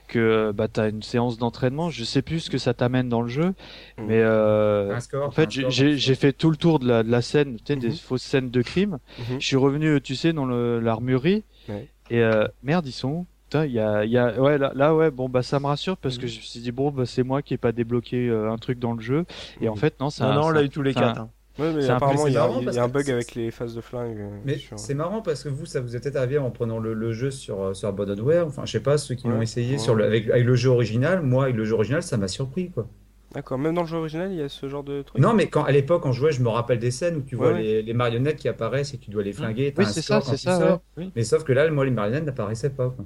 que 0.08 0.52
bah 0.54 0.68
t'as 0.68 0.90
une 0.90 1.04
séance 1.04 1.38
d'entraînement. 1.38 1.90
Je 1.90 2.04
sais 2.04 2.22
plus 2.22 2.42
ce 2.42 2.50
que 2.50 2.58
ça 2.58 2.74
t'amène 2.74 3.10
dans 3.10 3.22
le 3.22 3.28
jeu, 3.30 3.54
Mm. 3.98 4.06
mais 4.08 4.20
euh, 4.22 5.00
score. 5.00 5.28
en 5.28 5.32
fait, 5.32 5.50
j'ai- 5.52 6.16
fait 6.16 6.34
tout 6.34 6.50
le 6.50 6.58
tour 6.58 6.80
de 6.80 6.88
la, 6.88 7.04
de 7.04 7.12
la 7.12 7.22
scène, 7.22 7.58
tu 7.58 7.74
sais, 7.74 7.76
des 7.76 7.90
Mhm. 7.90 7.96
fausses 7.96 8.24
scènes 8.24 8.50
de 8.50 8.62
crime. 8.62 8.98
Mhm. 9.20 9.40
Je 9.40 9.46
suis 9.46 9.56
revenu, 9.58 10.00
tu 10.02 10.16
sais, 10.16 10.34
dans 10.34 10.46
le- 10.46 10.80
l'armurerie 10.80 11.44
Ouais. 11.70 11.88
et 12.10 12.22
euh, 12.24 12.48
merde, 12.64 12.88
ils 12.88 12.92
sont 12.92 13.10
où? 13.10 13.28
Putain, 13.50 13.66
il 13.66 13.72
y 13.72 13.80
a, 13.80 14.04
il 14.04 14.12
y 14.12 14.18
a, 14.18 14.42
ouais, 14.42 14.58
là, 14.58 14.74
là, 14.76 14.94
ouais, 14.94 15.10
bon, 15.10 15.30
bah, 15.30 15.42
ça 15.42 15.60
me 15.62 15.68
rassure 15.68 15.96
parce 15.96 16.18
que 16.18 16.28
je 16.28 16.38
me 16.38 16.42
suis 16.44 16.60
dit, 16.60 16.72
bon, 16.74 16.92
bah, 16.92 17.06
c'est 17.06 17.24
moi 17.24 17.42
qui 17.42 17.54
ai 17.54 17.58
pas 17.58 17.72
débloqué 17.72 18.28
euh, 18.28 18.52
un 18.52 18.58
truc 18.58 18.78
dans 18.78 18.92
le 18.94 19.00
jeu. 19.02 19.24
Et 19.62 19.70
en 19.70 19.74
Mhm. 19.74 19.80
fait, 19.80 20.00
non, 20.02 20.10
ça. 20.10 20.28
Non, 20.28 20.34
non, 20.42 20.48
on 20.48 20.50
l'a 20.50 20.64
eu 20.64 20.70
tous 20.70 20.82
les 20.82 20.94
quatre. 20.94 21.22
hein. 21.22 21.30
Ouais, 21.58 21.72
mais 21.74 21.82
c'est 21.82 21.90
un 21.90 21.98
peu- 21.98 22.06
apparemment 22.06 22.28
il 22.28 22.34
y 22.34 22.38
a, 22.38 22.48
y 22.74 22.78
un 22.78 22.88
que 22.88 22.92
bug 22.94 23.10
avec 23.10 23.34
les 23.34 23.50
phases 23.50 23.74
de 23.74 23.82
flingue. 23.82 24.18
euh, 24.20 24.30
Mais 24.46 24.58
sur- 24.58 24.78
c'est 24.78 24.94
marrant 24.94 25.22
parce 25.24 25.44
que 25.44 25.50
vous, 25.50 25.66
ça 25.66 25.80
vous 25.82 25.96
est 25.96 26.16
arrivé 26.16 26.38
en 26.38 26.52
prenant 26.52 26.78
le, 26.78 26.94
le 26.94 27.14
jeu 27.14 27.32
sur, 27.32 27.62
euh, 27.64 27.74
sur 27.74 27.88
Abandonware. 27.88 28.46
Enfin, 28.46 28.64
je 28.66 28.74
sais 28.74 28.80
pas, 28.82 28.98
ceux 29.00 29.16
qui 29.16 29.26
Ouais, 29.28 29.34
l'ont 29.34 29.42
essayé 29.42 29.72
ouais. 29.72 29.78
sur 29.80 29.96
le, 29.96 30.04
avec, 30.04 30.30
avec 30.30 30.46
le 30.46 30.56
jeu 30.56 30.70
original. 30.70 31.22
Moi, 31.24 31.46
avec 31.46 31.56
le 31.56 31.64
jeu 31.66 31.74
original, 31.74 32.04
ça 32.04 32.18
m'a 32.18 32.28
surpris, 32.28 32.70
quoi. 32.70 32.88
D'accord, 33.34 33.58
même 33.58 33.74
dans 33.76 33.82
le 33.82 33.88
jeu 33.88 33.98
original 33.98 34.32
il 34.32 34.38
y 34.38 34.42
a 34.42 34.50
ce 34.50 34.70
genre 34.70 34.84
de 34.84 35.02
truc? 35.02 35.22
Non, 35.22 35.34
mais 35.34 35.48
quand 35.48 35.64
à 35.64 35.72
l'époque, 35.72 36.04
quand 36.04 36.12
je 36.12 36.20
jouais, 36.20 36.32
je 36.32 36.42
me 36.44 36.50
rappelle 36.50 36.80
des 36.80 36.92
scènes 36.92 37.16
où 37.18 37.22
tu 37.22 37.36
vois 37.36 37.48
Ouais, 37.48 37.54
ouais. 37.54 37.62
Les, 37.64 37.82
les 37.82 37.94
marionnettes 37.94 38.38
qui 38.38 38.48
apparaissent 38.50 38.94
et 38.94 38.98
tu 39.00 39.10
dois 39.10 39.24
les 39.24 39.34
flinguer. 39.34 39.74
t'as 39.74 39.82
Oui, 39.84 39.88
un 39.90 39.92
c'est 39.92 40.02
ça, 40.02 40.22
c'est 40.22 40.38
ça, 40.38 40.58
sors. 40.60 40.82
ouais. 40.98 41.06
Oui. 41.06 41.12
Mais 41.16 41.24
sauf 41.24 41.44
que 41.44 41.54
là, 41.54 41.70
moi, 41.72 41.86
les 41.86 41.92
marionnettes 41.92 42.26
n'apparaissaient 42.26 42.70
pas. 42.70 42.90
quoi. 42.90 43.06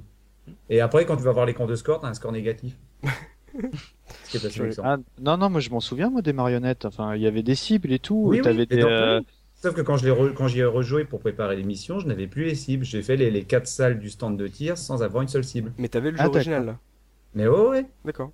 Et 0.68 0.80
après, 0.80 1.06
quand 1.06 1.16
tu 1.16 1.22
vas 1.22 1.32
voir 1.32 1.46
l'écran 1.46 1.66
de 1.66 1.76
score, 1.76 2.00
t'as 2.00 2.08
un 2.08 2.14
score 2.14 2.32
négatif. 2.32 2.76
Ce 4.22 4.30
qui 4.30 4.36
est 4.36 4.44
assez. 4.44 4.62
Ah, 4.82 4.98
non, 5.20 5.36
non, 5.36 5.50
moi 5.50 5.60
je 5.60 5.70
m'en 5.70 5.80
souviens, 5.80 6.10
moi, 6.10 6.22
des 6.22 6.32
marionnettes. 6.32 6.84
Enfin, 6.84 7.14
il 7.16 7.22
y 7.22 7.26
avait 7.26 7.42
des 7.42 7.54
cibles 7.54 7.92
et 7.92 7.98
tout. 7.98 8.30
Oui, 8.30 8.40
oui, 8.40 8.42
T'avais 8.42 8.66
et 8.70 8.76
des, 8.76 8.82
donc, 8.82 8.90
euh. 8.90 9.20
Sauf 9.54 9.74
que 9.74 9.80
quand 9.80 9.96
je 9.96 10.04
l'ai 10.06 10.10
re- 10.12 10.32
quand 10.34 10.48
j'y 10.48 10.60
ai 10.60 10.64
rejoué 10.64 11.04
pour 11.04 11.20
préparer 11.20 11.56
l'émission, 11.56 11.98
je 12.00 12.06
n'avais 12.06 12.26
plus 12.26 12.44
les 12.44 12.54
cibles. 12.54 12.84
J'ai 12.84 13.02
fait 13.02 13.16
les, 13.16 13.30
les 13.30 13.44
quatre 13.44 13.66
salles 13.66 13.98
du 13.98 14.10
stand 14.10 14.36
de 14.36 14.48
tir 14.48 14.76
sans 14.78 15.02
avoir 15.02 15.22
une 15.22 15.28
seule 15.28 15.44
cible. 15.44 15.72
Mais 15.76 15.88
t'avais 15.90 16.10
le 16.10 16.16
jeu 16.16 16.24
Ah, 16.24 16.28
original 16.28 16.64
là. 16.64 16.78
Mais 17.34 17.48
ouais, 17.48 17.68
ouais. 17.68 17.86
D'accord. 18.04 18.32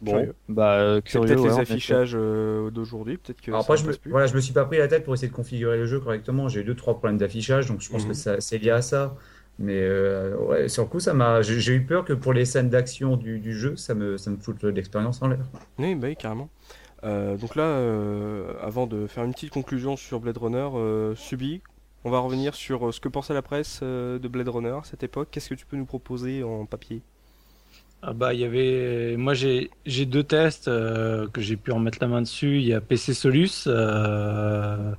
Bon, 0.00 0.12
Curieux. 0.12 0.34
bah, 0.48 0.80
euh, 0.80 1.00
C'est 1.06 1.20
curieux. 1.20 1.20
peut-être 1.20 1.40
ouais, 1.40 1.50
les 1.50 1.58
affichages 1.60 2.12
euh, 2.16 2.70
d'aujourd'hui, 2.70 3.18
peut-être 3.18 3.40
que 3.42 3.50
Alors 3.50 3.60
après, 3.62 3.76
je 3.76 3.86
me, 3.86 3.96
plus. 3.96 4.10
voilà, 4.10 4.26
je 4.26 4.34
me 4.34 4.40
suis 4.40 4.52
pas 4.52 4.64
pris 4.64 4.78
la 4.78 4.88
tête 4.88 5.04
pour 5.04 5.14
essayer 5.14 5.28
de 5.28 5.32
configurer 5.34 5.76
le 5.78 5.86
jeu 5.86 6.00
correctement. 6.00 6.48
J'ai 6.48 6.60
eu 6.60 6.64
deux, 6.64 6.74
trois 6.74 6.94
problèmes 6.98 7.18
d'affichage, 7.18 7.66
donc 7.68 7.80
je 7.80 7.88
pense 7.90 8.04
Mhm. 8.04 8.06
que 8.06 8.12
c'est 8.40 8.58
lié 8.58 8.70
à 8.70 8.82
ça. 8.82 9.16
Mais 9.58 9.80
euh, 9.80 10.36
ouais, 10.36 10.68
sur 10.68 10.82
le 10.82 10.88
coup, 10.88 11.00
ça 11.00 11.14
m'a. 11.14 11.42
J'ai 11.42 11.74
eu 11.74 11.84
peur 11.84 12.04
que 12.04 12.12
pour 12.12 12.32
les 12.32 12.44
scènes 12.44 12.70
d'action 12.70 13.16
du, 13.16 13.52
jeu, 13.52 13.76
ça 13.76 13.94
me, 13.94 14.16
ça 14.18 14.30
me 14.30 14.36
foute 14.36 14.62
l'expérience 14.64 15.22
en 15.22 15.28
l'air. 15.28 15.44
Oui, 15.78 15.94
bah 15.94 16.08
oui, 16.08 16.16
carrément. 16.16 16.48
Euh, 17.04 17.36
donc 17.36 17.54
là, 17.54 17.64
euh, 17.64 18.54
avant 18.60 18.86
de 18.86 19.06
faire 19.06 19.24
une 19.24 19.32
petite 19.32 19.50
conclusion 19.50 19.96
sur 19.96 20.20
Blade 20.20 20.38
Runner, 20.38 21.14
Subi, 21.14 21.62
on 22.04 22.10
va 22.10 22.18
revenir 22.18 22.54
sur 22.54 22.92
ce 22.92 23.00
que 23.00 23.08
pensait 23.08 23.34
la 23.34 23.42
presse 23.42 23.82
de 23.82 24.28
Blade 24.28 24.48
Runner 24.48 24.70
à 24.80 24.84
cette 24.84 25.02
époque. 25.02 25.28
Qu'est-ce 25.30 25.50
que 25.50 25.54
tu 25.54 25.66
peux 25.66 25.76
nous 25.76 25.86
proposer 25.86 26.42
en 26.42 26.66
papier? 26.66 27.02
Ah 28.06 28.12
bah 28.12 28.34
il 28.34 28.40
y 28.40 28.44
avait 28.44 29.16
moi 29.16 29.32
j'ai 29.32 29.70
j'ai 29.86 30.04
deux 30.04 30.22
tests 30.22 30.68
euh, 30.68 31.26
que 31.28 31.40
j'ai 31.40 31.56
pu 31.56 31.72
remettre 31.72 31.96
la 32.02 32.06
main 32.06 32.20
dessus. 32.20 32.58
Il 32.58 32.66
y 32.66 32.74
a 32.74 32.82
PC 32.82 33.14
Solus 33.14 33.64
euh, 33.66 34.92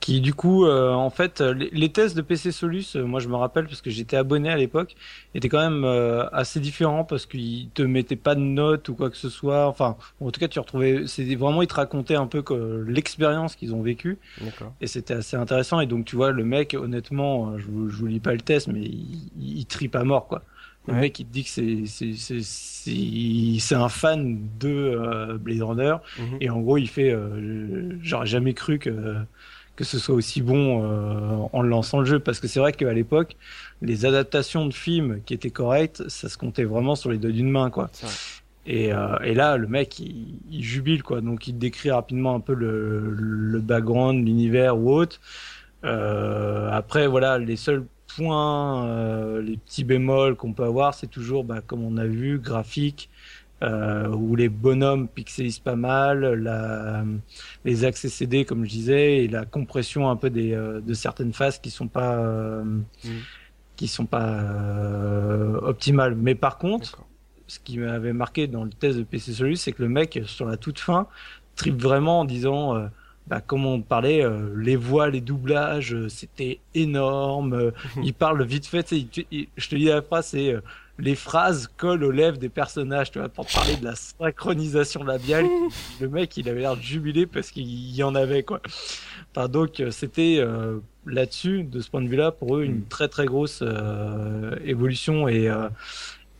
qui 0.00 0.20
du 0.20 0.34
coup 0.34 0.66
euh, 0.66 0.92
en 0.92 1.08
fait 1.08 1.40
les, 1.40 1.70
les 1.72 1.88
tests 1.88 2.14
de 2.14 2.20
PC 2.20 2.52
Solus, 2.52 2.96
moi 2.96 3.18
je 3.18 3.28
me 3.28 3.36
rappelle 3.36 3.66
parce 3.66 3.80
que 3.80 3.88
j'étais 3.88 4.18
abonné 4.18 4.50
à 4.50 4.56
l'époque, 4.56 4.94
étaient 5.34 5.48
quand 5.48 5.70
même 5.70 5.84
assez 6.32 6.60
différents 6.60 7.04
parce 7.04 7.24
qu'ils 7.24 7.70
te 7.70 7.82
mettaient 7.82 8.16
pas 8.16 8.34
de 8.34 8.40
notes 8.40 8.90
ou 8.90 8.94
quoi 8.94 9.08
que 9.08 9.16
ce 9.16 9.30
soit. 9.30 9.66
Enfin 9.66 9.96
en 10.20 10.30
tout 10.30 10.40
cas 10.40 10.48
tu 10.48 10.58
retrouvais 10.58 11.06
c'est 11.06 11.34
vraiment 11.36 11.62
ils 11.62 11.68
te 11.68 11.74
racontaient 11.74 12.16
un 12.16 12.26
peu 12.26 12.42
que 12.42 12.84
l'expérience 12.86 13.56
qu'ils 13.56 13.74
ont 13.74 13.80
vécue 13.82 14.18
D'accord. 14.38 14.74
et 14.82 14.86
c'était 14.86 15.14
assez 15.14 15.36
intéressant. 15.36 15.80
Et 15.80 15.86
donc, 15.86 16.04
tu 16.04 16.16
vois, 16.16 16.30
le 16.30 16.44
mec, 16.44 16.74
honnêtement, 16.74 17.56
je 17.58 17.66
vous, 17.66 17.88
je 17.88 17.96
vous 17.96 18.06
lis 18.06 18.20
pas 18.20 18.32
le 18.32 18.40
test, 18.40 18.68
mais 18.68 18.80
il, 18.80 19.30
il 19.40 19.66
tripe 19.66 19.96
à 19.96 20.04
mort, 20.04 20.26
quoi. 20.28 20.42
Le 20.90 20.94
Ouais. 20.96 21.00
mec, 21.02 21.18
il 21.20 21.26
te 21.26 21.32
dit 21.32 21.44
que 21.44 21.50
c'est 21.50 21.86
c'est 21.86 22.14
c'est 22.16 23.58
c'est 23.60 23.74
un 23.74 23.88
fan 23.88 24.38
de 24.58 24.68
euh, 24.68 25.38
Blade 25.38 25.62
Runner 25.62 25.94
Mhm. 26.18 26.36
et 26.40 26.50
en 26.50 26.60
gros, 26.60 26.76
il 26.78 26.88
fait 26.88 27.10
euh, 27.12 27.90
j'aurais 28.02 28.26
jamais 28.26 28.54
cru 28.54 28.78
que 28.78 29.16
que 29.76 29.84
ce 29.84 29.98
soit 29.98 30.14
aussi 30.14 30.42
bon 30.42 30.82
euh, 30.84 31.46
en 31.52 31.62
lançant 31.62 32.00
le 32.00 32.04
jeu 32.04 32.18
parce 32.18 32.38
que 32.40 32.48
c'est 32.48 32.60
vrai 32.60 32.72
qu'à 32.72 32.92
l'époque, 32.92 33.36
les 33.80 34.04
adaptations 34.04 34.66
de 34.66 34.74
films 34.74 35.20
qui 35.24 35.32
étaient 35.32 35.50
correctes, 35.50 36.06
ça 36.08 36.28
se 36.28 36.36
comptait 36.36 36.64
vraiment 36.64 36.96
sur 36.96 37.10
les 37.10 37.16
doigts 37.18 37.30
d'une 37.30 37.48
main, 37.50 37.70
quoi. 37.70 37.90
Et, 38.66 38.92
euh, 38.92 39.16
et 39.24 39.32
là, 39.32 39.56
le 39.56 39.66
mec, 39.68 39.98
il, 39.98 40.38
il 40.50 40.62
jubile, 40.62 41.02
quoi. 41.02 41.22
Donc, 41.22 41.48
il 41.48 41.56
décrit 41.56 41.90
rapidement 41.90 42.34
un 42.34 42.40
peu 42.40 42.52
le, 42.52 43.10
le 43.16 43.60
background, 43.60 44.26
l'univers 44.26 44.76
ou 44.76 44.92
autre. 44.92 45.18
Euh, 45.84 46.68
après, 46.70 47.06
voilà, 47.06 47.38
les 47.38 47.56
seuls 47.56 47.86
points, 48.16 48.86
euh, 48.86 49.42
les 49.42 49.56
petits 49.56 49.84
bémols 49.84 50.36
qu'on 50.36 50.52
peut 50.52 50.64
avoir, 50.64 50.94
c'est 50.94 51.06
toujours, 51.06 51.44
bah, 51.44 51.60
comme 51.66 51.82
on 51.84 51.96
a 51.96 52.06
vu, 52.06 52.38
graphique, 52.38 53.10
euh, 53.62 54.08
où 54.08 54.36
les 54.36 54.48
bonhommes 54.48 55.08
pixelisent 55.08 55.58
pas 55.58 55.76
mal, 55.76 56.20
la, 56.34 57.04
les 57.64 57.84
accès 57.84 58.08
CD, 58.08 58.44
comme 58.44 58.64
je 58.64 58.70
disais, 58.70 59.24
et 59.24 59.28
la 59.28 59.44
compression 59.44 60.08
un 60.08 60.16
peu 60.16 60.30
des, 60.30 60.54
euh, 60.54 60.80
de 60.80 60.94
certaines 60.94 61.32
phases 61.32 61.58
qui 61.58 61.70
sont 61.70 61.88
pas, 61.88 62.16
euh, 62.16 62.64
qui 63.76 63.88
sont 63.88 64.06
pas 64.06 64.28
euh, 64.28 65.58
optimales. 65.62 66.14
Mais 66.14 66.34
par 66.34 66.58
contre, 66.58 67.04
ce 67.46 67.58
qui 67.58 67.78
m'avait 67.78 68.12
marqué 68.12 68.46
dans 68.46 68.64
le 68.64 68.70
test 68.70 68.98
de 68.98 69.02
PC 69.04 69.32
Solus, 69.32 69.56
c'est 69.56 69.72
que 69.72 69.82
le 69.82 69.88
mec, 69.88 70.20
sur 70.24 70.46
la 70.46 70.56
toute 70.56 70.78
fin, 70.78 71.08
tripe 71.56 71.80
vraiment 71.80 72.20
en 72.20 72.24
disant, 72.24 72.76
euh, 72.76 72.88
bah, 73.30 73.40
comme 73.40 73.64
on 73.64 73.80
parlait, 73.80 74.24
euh, 74.24 74.52
les 74.56 74.74
voix, 74.76 75.08
les 75.08 75.20
doublages, 75.20 75.94
euh, 75.94 76.08
c'était 76.08 76.58
énorme. 76.74 77.54
Euh, 77.54 77.70
il 78.02 78.12
parle 78.12 78.42
vite 78.44 78.66
fait, 78.66 78.90
il- 78.92 79.08
il- 79.30 79.46
je 79.56 79.68
te 79.68 79.76
dis 79.76 79.84
la 79.84 80.02
phrase, 80.02 80.26
c'est 80.26 80.52
euh, 80.52 80.60
les 80.98 81.14
phrases 81.14 81.70
collent 81.78 82.02
aux 82.04 82.10
lèvres 82.10 82.36
des 82.38 82.48
personnages, 82.50 83.10
tu 83.12 83.20
vois, 83.20 83.28
pour 83.30 83.46
parler 83.46 83.76
de 83.76 83.84
la 83.84 83.94
synchronisation 83.94 85.02
labiale. 85.04 85.46
le 86.00 86.08
mec, 86.08 86.36
il 86.36 86.48
avait 86.48 86.60
l'air 86.60 86.76
de 86.76 86.82
jubiler 86.82 87.24
parce 87.26 87.50
qu'il 87.52 87.64
y 87.94 88.02
en 88.02 88.14
avait, 88.14 88.42
quoi. 88.42 88.60
Enfin, 89.34 89.48
donc, 89.48 89.78
euh, 89.80 89.90
c'était 89.92 90.38
euh, 90.40 90.80
là-dessus, 91.06 91.62
de 91.62 91.80
ce 91.80 91.88
point 91.88 92.02
de 92.02 92.08
vue-là, 92.08 92.32
pour 92.32 92.56
eux, 92.56 92.64
une 92.64 92.84
très 92.84 93.06
très 93.08 93.26
grosse 93.26 93.60
euh, 93.62 94.56
évolution 94.64 95.28
et 95.28 95.48
euh, 95.48 95.68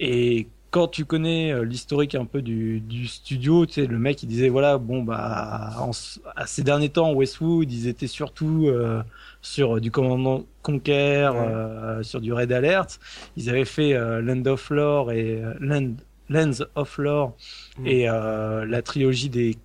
et 0.01 0.49
quand 0.71 0.89
tu 0.89 1.05
connais 1.05 1.53
euh, 1.53 1.65
l'historique 1.65 2.15
un 2.15 2.25
peu 2.25 2.43
du, 2.43 2.81
du 2.81 3.07
studio, 3.09 3.67
tu 3.67 3.75
sais, 3.75 3.87
le 3.87 3.99
mec 3.99 4.23
il 4.23 4.27
disait 4.29 4.49
voilà 4.49 4.79
bon 4.79 5.03
bah 5.03 5.71
en, 5.81 5.91
à 6.37 6.47
ces 6.47 6.63
derniers 6.63 6.91
temps 6.91 7.13
Westwood 7.13 7.71
ils 7.73 7.89
étaient 7.89 8.07
surtout 8.07 8.67
euh, 8.69 9.03
sur 9.43 9.81
du 9.81 9.91
commandant 9.91 10.45
Conquer, 10.63 11.29
Ouais. 11.33 11.39
euh, 11.39 12.03
sur 12.03 12.21
du 12.21 12.33
Red 12.33 12.53
Alert. 12.53 13.01
Ils 13.37 13.49
avaient 13.51 13.65
fait 13.65 13.95
euh, 13.95 14.21
Land 14.21 14.45
of 14.47 14.71
Lore 14.71 15.11
et 15.13 15.43
euh, 15.43 15.55
Land 15.61 15.95
Lands 16.29 16.65
of 16.77 16.99
Lore 16.99 17.37
Mm. 17.79 17.87
et 17.87 18.09
euh, 18.09 18.65
la 18.67 18.83
trilogie 18.83 19.29
des 19.31 19.57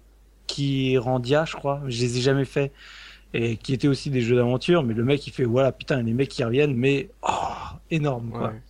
Kirandia, 0.48 1.46
je 1.46 1.54
crois. 1.56 1.82
Je 1.88 2.02
les 2.02 2.18
ai 2.18 2.22
jamais 2.22 2.46
fait 2.46 2.72
et 3.34 3.58
qui 3.58 3.74
étaient 3.74 3.88
aussi 3.90 4.10
des 4.10 4.22
jeux 4.22 4.36
d'aventure. 4.38 4.82
Mais 4.84 4.94
le 4.94 5.04
mec 5.04 5.28
il 5.28 5.32
fait 5.32 5.44
voilà 5.44 5.72
putain 5.72 6.02
les 6.02 6.14
mecs 6.14 6.30
qui 6.30 6.44
reviennent 6.44 6.76
mais 6.76 7.10
oh 7.28 7.34
énorme 7.92 8.30
quoi. 8.32 8.48
Ouais. 8.50 8.62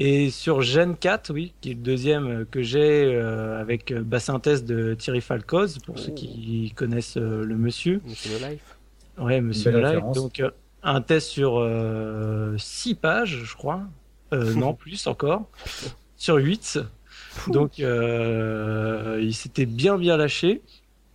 Et 0.00 0.30
sur 0.30 0.62
Gen 0.62 0.96
4, 0.96 1.32
oui, 1.32 1.54
qui 1.60 1.72
est 1.72 1.74
le 1.74 1.80
deuxième 1.80 2.46
que 2.46 2.62
j'ai 2.62 3.04
euh, 3.04 3.60
avec 3.60 3.92
bah, 3.92 4.18
test 4.40 4.64
de 4.64 4.94
Thierry 4.94 5.20
Falcoz 5.20 5.78
pour 5.84 5.98
ceux 5.98 6.12
qui 6.12 6.72
connaissent 6.76 7.16
euh, 7.16 7.44
le 7.44 7.56
monsieur. 7.56 8.00
C'est 8.14 8.40
le 8.40 8.50
life. 8.50 8.78
Ouais, 9.18 9.40
monsieur 9.40 9.72
Live. 9.72 9.84
référence. 9.84 10.16
Donc 10.16 10.38
euh, 10.40 10.50
un 10.82 11.00
test 11.00 11.26
sur 11.28 11.66
6 12.56 12.94
pages, 12.94 13.42
je 13.44 13.56
crois. 13.56 13.82
Euh, 14.32 14.54
non, 14.54 14.74
plus 14.74 15.06
encore. 15.06 15.48
Sur 16.16 16.36
8. 16.36 16.80
Donc 17.48 17.80
euh, 17.80 19.18
il 19.22 19.34
s'était 19.34 19.66
bien 19.66 19.96
bien 19.96 20.16
lâché. 20.16 20.62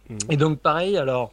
Mhm. 0.09 0.17
Et 0.29 0.37
donc 0.37 0.59
pareil, 0.59 0.97
alors 0.97 1.31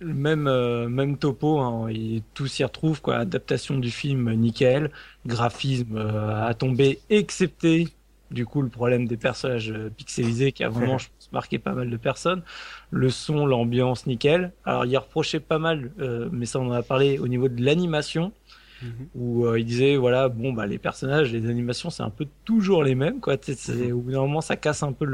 le 0.00 0.14
même 0.14 0.46
euh, 0.46 0.88
même 0.88 1.18
topo, 1.18 1.58
hein, 1.60 1.88
et 1.88 2.22
tout 2.34 2.46
s'y 2.46 2.64
retrouve 2.64 3.00
quoi. 3.00 3.16
Adaptation 3.16 3.78
du 3.78 3.90
film, 3.90 4.32
nickel. 4.34 4.90
Graphisme 5.26 5.96
euh, 5.96 6.46
à 6.46 6.54
tomber, 6.54 7.00
excepté 7.10 7.88
du 8.30 8.44
coup 8.44 8.60
le 8.62 8.68
problème 8.68 9.06
des 9.08 9.16
personnages 9.16 9.70
euh, 9.70 9.90
pixelisés 9.90 10.52
qui 10.52 10.62
a 10.64 10.68
vraiment 10.68 10.98
je 10.98 11.08
pense, 11.08 11.32
marqué 11.32 11.58
pas 11.58 11.72
mal 11.72 11.90
de 11.90 11.96
personnes. 11.96 12.42
Le 12.90 13.10
son, 13.10 13.46
l'ambiance, 13.46 14.06
nickel. 14.06 14.52
Alors 14.64 14.84
il 14.84 14.90
y 14.92 14.96
a 14.96 15.00
reproché 15.00 15.40
pas 15.40 15.58
mal, 15.58 15.90
euh, 16.00 16.28
mais 16.32 16.46
ça 16.46 16.60
on 16.60 16.68
en 16.68 16.72
a 16.72 16.82
parlé 16.82 17.18
au 17.18 17.28
niveau 17.28 17.48
de 17.48 17.62
l'animation 17.62 18.32
Mhm. 18.80 19.08
où 19.16 19.44
euh, 19.46 19.58
il 19.58 19.64
disait 19.64 19.96
voilà 19.96 20.28
bon 20.28 20.52
bah 20.52 20.64
les 20.64 20.78
personnages 20.78 21.32
les 21.32 21.50
animations 21.50 21.90
c'est 21.90 22.04
un 22.04 22.10
peu 22.10 22.28
toujours 22.44 22.84
les 22.84 22.94
mêmes 22.94 23.18
quoi 23.20 23.34
c'est 23.42 23.90
au 23.90 23.98
bout 24.00 24.12
d'un 24.12 24.20
moment 24.20 24.40
ça 24.40 24.56
casse 24.56 24.84
un 24.84 24.92
peu 24.92 25.04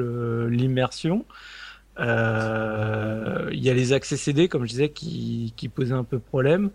l'immersion 0.51 1.25
Euh, 2.01 3.49
il 3.53 3.63
y 3.63 3.71
a 3.71 3.75
les 3.75 3.93
accès 3.93 4.17
CD 4.17 4.49
comme 4.49 4.65
je 4.65 4.71
disais 4.71 4.89
qui 4.89 5.53
qui 5.57 5.69
posaient 5.69 5.93
un 5.95 6.05
peu 6.05 6.19
problème 6.19 6.71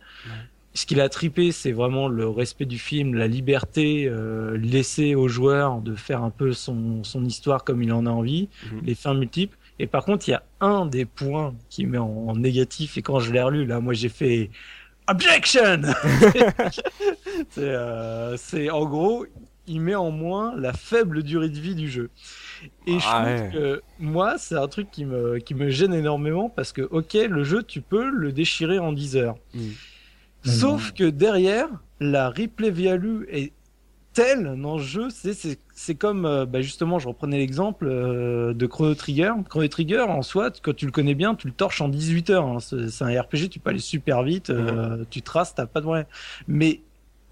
ce 0.74 0.86
qu'il 0.86 1.02
a 1.02 1.10
tripé 1.10 1.52
c'est 1.52 1.72
vraiment 1.74 2.08
le 2.08 2.28
respect 2.30 2.66
du 2.66 2.78
film 2.80 3.16
la 3.16 3.28
liberté 3.28 4.06
euh, 4.08 4.58
laissée 4.58 5.16
au 5.16 5.28
joueur 5.28 5.82
de 5.82 5.94
faire 5.96 6.24
un 6.24 6.30
peu 6.30 6.54
son 6.54 7.04
son 7.04 7.26
histoire 7.26 7.64
comme 7.66 7.84
il 7.84 7.92
en 7.92 8.06
a 8.06 8.10
envie 8.12 8.48
Mhm. 8.72 8.82
les 8.86 8.96
fins 8.96 9.14
multiples 9.14 9.58
et 9.78 9.88
par 9.88 10.06
contre 10.06 10.30
il 10.30 10.32
y 10.32 10.36
a 10.36 10.44
un 10.62 10.86
des 10.86 11.06
points 11.06 11.54
qui 11.70 11.86
met 11.86 11.98
en, 11.98 12.08
en 12.30 12.36
négatif 12.36 12.98
et 12.98 13.02
quand 13.02 13.20
je 13.20 13.34
l'ai 13.34 13.42
relu 13.42 13.66
là 13.66 13.80
moi 13.82 13.94
j'ai 13.94 14.10
fait 14.10 14.50
objection 15.10 15.82
c'est 17.50 17.60
euh, 17.60 18.38
c'est 18.38 18.70
en 18.70 18.86
gros, 18.86 19.26
il 19.68 19.82
met 19.82 19.96
en 19.96 20.12
moins 20.12 20.56
la 20.56 20.74
faible 20.74 21.24
durée 21.24 21.50
de 21.50 21.60
vie 21.60 21.76
du 21.76 21.90
jeu. 21.90 22.10
Et 22.88 23.00
je 23.00 23.06
Ah 23.08 23.24
trouve 23.26 23.42
ouais. 23.44 23.50
que 23.54 23.82
moi, 24.00 24.38
c'est 24.38 24.56
un 24.56 24.68
truc 24.68 24.90
qui 24.92 25.06
me, 25.06 25.38
qui 25.40 25.54
me 25.56 25.70
gêne 25.70 25.94
énormément 25.94 26.50
parce 26.50 26.72
que, 26.72 26.82
ok, 26.82 27.14
le 27.30 27.44
jeu, 27.44 27.64
tu 27.64 27.82
peux 27.82 28.10
le 28.10 28.32
déchirer 28.32 28.80
en 28.80 28.94
10 28.94 29.18
heures. 29.18 29.36
Mhm. 29.54 29.72
Sauf 30.44 30.94
que 30.94 31.04
derrière, 31.04 31.68
la 32.00 32.30
replay 32.30 32.72
value 32.72 33.24
est 33.30 33.52
telle 34.14 34.60
dans 34.60 34.78
le 34.78 34.84
jeu, 34.84 35.10
c'est 35.12 35.34
c'est 35.34 35.60
c'est 35.76 35.96
comme 35.96 36.26
euh, 36.26 36.46
bah 36.46 36.62
justement, 36.62 36.98
je 36.98 37.08
reprenais 37.08 37.38
l'exemple 37.38 37.88
euh, 37.88 38.54
de 38.54 38.66
Chrono 38.66 38.96
Trigger. 38.96 39.32
Chrono 39.50 39.68
Trigger 39.68 40.00
en 40.02 40.22
soi, 40.24 40.50
quand 40.64 40.76
tu 40.76 40.86
le 40.86 40.92
connais 40.92 41.14
bien, 41.14 41.36
tu 41.36 41.48
le 41.48 41.54
torches 41.54 41.82
en 41.82 41.90
18 41.90 42.30
heures. 42.32 42.46
hein. 42.48 42.58
C'est 42.60 43.04
un 43.04 43.22
RPG, 43.22 43.50
tu 43.50 43.60
peux 43.60 43.70
aller 43.70 43.80
super 43.80 44.24
vite, 44.24 44.50
euh, 44.50 45.04
tu 45.10 45.22
traces, 45.22 45.54
t'as 45.56 45.68
pas 45.68 45.80
de 45.82 45.86
problème. 45.86 46.06
Mais 46.48 46.82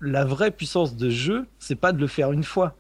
la 0.02 0.24
vraie 0.26 0.52
puissance 0.52 0.96
de 0.96 1.10
jeu, 1.10 1.48
c'est 1.60 1.76
pas 1.76 1.92
de 1.94 2.00
le 2.00 2.08
faire 2.08 2.32
une 2.32 2.44
fois, 2.44 2.76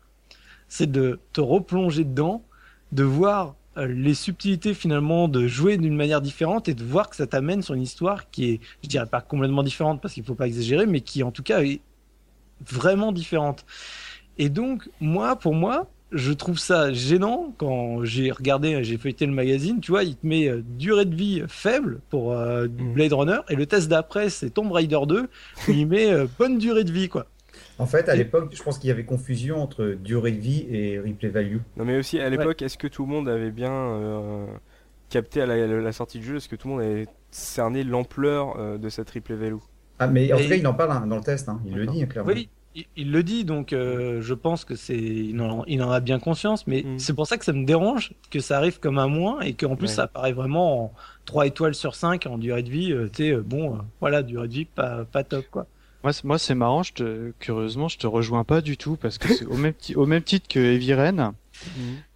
c'est 0.67 0.91
de 0.91 1.19
te 1.33 1.41
replonger 1.41 2.03
dedans, 2.03 2.43
de 2.91 3.03
voir 3.03 3.55
euh, 3.77 3.87
les 3.87 4.13
subtilités 4.13 4.73
finalement 4.73 5.27
de 5.27 5.47
jouer 5.47 5.77
d'une 5.77 5.95
manière 5.95 6.21
différente 6.21 6.67
et 6.67 6.73
de 6.73 6.83
voir 6.83 7.09
que 7.09 7.15
ça 7.15 7.27
t'amène 7.27 7.61
sur 7.61 7.73
une 7.75 7.83
histoire 7.83 8.29
qui 8.31 8.45
est, 8.51 8.59
je 8.83 8.89
dirais 8.89 9.05
pas 9.05 9.21
complètement 9.21 9.63
différente 9.63 10.01
parce 10.01 10.13
qu'il 10.13 10.23
faut 10.23 10.35
pas 10.35 10.47
exagérer, 10.47 10.85
mais 10.85 11.01
qui 11.01 11.23
en 11.23 11.31
tout 11.31 11.43
cas 11.43 11.61
est 11.61 11.81
vraiment 12.65 13.11
différente. 13.11 13.65
Et 14.37 14.49
donc 14.49 14.89
moi, 14.99 15.35
pour 15.35 15.53
moi, 15.53 15.87
je 16.11 16.31
trouve 16.31 16.57
ça 16.57 16.93
gênant 16.93 17.53
quand 17.57 18.03
j'ai 18.05 18.31
regardé, 18.31 18.81
j'ai 18.83 18.97
feuilleté 18.97 19.25
le 19.25 19.33
magazine, 19.33 19.81
tu 19.81 19.91
vois, 19.91 20.03
il 20.03 20.15
te 20.15 20.25
met 20.25 20.47
euh, 20.47 20.63
durée 20.77 21.05
de 21.05 21.15
vie 21.15 21.43
faible 21.47 21.99
pour 22.09 22.31
euh, 22.33 22.67
Mhm. 22.67 22.93
Blade 22.93 23.13
Runner 23.13 23.39
et 23.49 23.55
le 23.55 23.65
test 23.65 23.89
d'après 23.89 24.29
c'est 24.29 24.49
Tomb 24.51 24.71
Raider 24.71 24.99
2 25.07 25.29
où 25.67 25.71
il 25.71 25.85
met 25.87 26.11
euh, 26.11 26.27
bonne 26.39 26.57
durée 26.59 26.83
de 26.85 26.91
vie 26.91 27.09
quoi. 27.09 27.27
En 27.79 27.85
fait, 27.85 28.09
à 28.09 28.15
l'époque, 28.15 28.51
je 28.55 28.63
pense 28.63 28.79
qu'il 28.79 28.87
y 28.87 28.91
avait 28.91 29.05
confusion 29.05 29.61
entre 29.61 29.85
durée 29.85 30.31
de 30.31 30.39
vie 30.39 30.65
et 30.69 30.99
replay 30.99 31.29
value. 31.29 31.57
Non 31.75 31.85
mais 31.85 31.97
aussi 31.97 32.19
à 32.19 32.29
l'époque, 32.29 32.61
est-ce 32.61 32.77
que 32.77 32.87
tout 32.87 33.05
le 33.05 33.11
monde 33.11 33.29
avait 33.29 33.51
bien 33.51 33.71
euh, 33.71 34.45
capté 35.09 35.41
à 35.41 35.45
la, 35.45 35.67
la 35.67 35.91
sortie 35.91 36.19
du 36.19 36.25
jeu? 36.25 36.37
Est-ce 36.37 36.49
que 36.49 36.55
tout 36.55 36.67
le 36.67 36.73
monde 36.75 36.83
avait 36.83 37.07
cerné 37.31 37.83
l'ampleur 37.83 38.57
euh, 38.59 38.77
de 38.77 38.89
cette 38.89 39.07
triple 39.07 39.33
value? 39.35 39.57
Ah, 39.99 40.07
mais 40.07 40.31
en 40.33 40.37
Et- 40.37 40.43
tout 40.43 40.49
cas, 40.49 40.55
il 40.55 40.67
en 40.67 40.73
parle 40.73 40.91
hein, 40.91 41.05
dans 41.07 41.17
le 41.17 41.23
test, 41.23 41.49
hein. 41.49 41.61
il 41.65 41.75
le 41.75 41.85
dit 41.85 42.01
hein, 42.03 42.05
clairement. 42.07 42.31
Oui, 42.31 42.49
il, 42.75 42.85
il 42.95 43.11
le 43.11 43.21
dit, 43.23 43.45
donc 43.45 43.73
euh, 43.73 44.21
je 44.21 44.33
pense 44.33 44.65
que 44.65 44.75
c'est, 44.75 44.97
il 44.97 45.39
en, 45.41 45.63
il 45.65 45.81
en 45.83 45.91
a 45.91 45.99
bien 45.99 46.19
conscience, 46.19 46.65
mais 46.67 46.83
Mm. 46.83 46.99
c'est 46.99 47.13
pour 47.15 47.27
ça 47.27 47.37
que 47.37 47.45
ça 47.45 47.53
me 47.53 47.65
dérange 47.65 48.13
que 48.31 48.39
ça 48.39 48.57
arrive 48.57 48.79
comme 48.79 48.97
un 48.99 49.07
moins 49.07 49.39
et 49.41 49.53
qu'en 49.53 49.75
plus 49.75 49.87
Ouais. 49.87 49.93
ça 49.93 50.03
apparaît 50.03 50.33
vraiment 50.33 50.85
en 50.85 50.93
3 51.25 51.45
étoiles 51.47 51.75
sur 51.75 51.95
5 51.95 52.25
en 52.27 52.37
durée 52.39 52.63
de 52.63 52.69
vie. 52.69 52.91
euh, 52.91 53.07
tu 53.11 53.29
sais, 53.29 53.35
bon, 53.37 53.75
euh, 53.75 53.79
voilà, 53.99 54.23
durée 54.23 54.47
de 54.47 54.53
vie 54.53 54.65
pas, 54.65 55.05
pas 55.05 55.23
top 55.23 55.45
quoi. 55.51 55.67
Moi, 56.03 56.13
c'est- 56.13 56.23
moi 56.23 56.37
c'est 56.39 56.55
marrant, 56.55 56.83
je 56.83 56.93
te, 56.93 57.31
curieusement, 57.39 57.87
je 57.87 57.97
te 57.97 58.07
rejoins 58.07 58.43
pas 58.43 58.61
du 58.61 58.77
tout 58.77 58.95
parce 58.97 59.17
que 59.17 59.27
c'est 59.33 59.45
au 59.45 59.57
même, 59.57 59.73
au 59.95 60.05
même 60.05 60.23
titre 60.23 60.47
que 60.47 60.59
Heavy 60.59 60.93
Rain, 60.93 61.33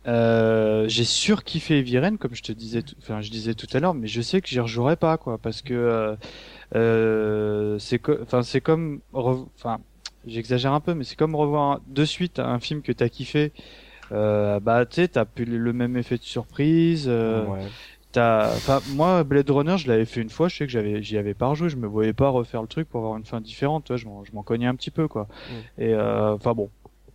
euh, 0.08 0.86
j'ai 0.88 1.03
surkiffé 1.03 1.84
Rain, 1.99 2.18
comme 2.18 2.34
je 2.36 2.41
te 2.44 2.52
disais, 2.52 2.82
tout- 2.84 2.95
enfin, 3.02 3.22
je 3.22 3.30
disais 3.32 3.53
tout 3.53 3.68
à 3.74 3.80
l'heure, 3.80 3.94
mais 3.94 4.08
je 4.08 4.22
sais 4.22 4.41
que 4.41 4.48
j'y 4.48 4.60
rejouerai 4.60 4.95
pas, 4.95 5.18
quoi, 5.18 5.38
parce 5.38 5.62
que, 5.62 5.74
euh, 5.74 6.16
euh, 6.76 7.78
c'est 7.80 7.99
co- 7.99 8.18
enfin, 8.22 8.44
c'est 8.44 8.62
comme, 8.62 9.02
enfin, 9.14 9.80
j'exagère 10.26 10.74
un 10.74 10.80
peu, 10.80 10.94
mais 10.94 11.03
c'est 11.03 11.16
comme 11.18 11.36
revoir 11.36 11.82
de 11.88 12.06
suite 12.06 12.40
un 12.40 12.60
film 12.60 12.82
que 12.82 12.91
t'as 12.91 13.10
kiffé. 13.10 13.52
Euh, 14.12 14.60
bah, 14.60 14.86
tu 14.86 14.95
sais, 14.95 15.08
t'as 15.08 15.24
plus 15.26 15.45
le 15.45 15.58
le 15.58 15.72
même 15.74 15.95
effet 15.95 16.18
de 16.18 16.24
surprise. 16.24 17.06
euh, 17.08 17.45
Ouais. 17.48 17.60
T'as, 18.12 18.54
enfin, 18.56 18.82
moi, 18.90 19.24
Blade 19.24 19.50
Runner, 19.50 19.78
je 19.78 19.88
l'avais 19.88 20.06
fait 20.06 20.22
une 20.22 20.30
fois, 20.30 20.50
je 20.50 20.58
sais 20.58 20.66
que 20.66 20.72
j'avais, 20.72 21.02
j'y 21.02 21.18
avais 21.18 21.34
pas 21.34 21.48
rejoué, 21.48 21.70
je 21.70 21.78
me 21.78 21.88
voyais 21.88 22.12
pas 22.14 22.28
refaire 22.30 22.62
le 22.62 22.68
truc 22.68 22.90
pour 22.90 23.00
avoir 23.02 23.18
une 23.18 23.24
fin 23.26 23.40
différente, 23.40 23.86
tu 23.86 23.94
vois, 23.94 23.98
je 23.98 24.32
m'en, 24.34 24.44
cognais 24.44 24.66
un 24.68 24.76
petit 24.76 24.92
peu, 24.92 25.08
quoi. 25.08 25.28
Mm. 25.78 25.82
Et, 25.82 25.94
euh, 25.94 26.34
enfin 26.34 26.54
bon. 26.54 26.70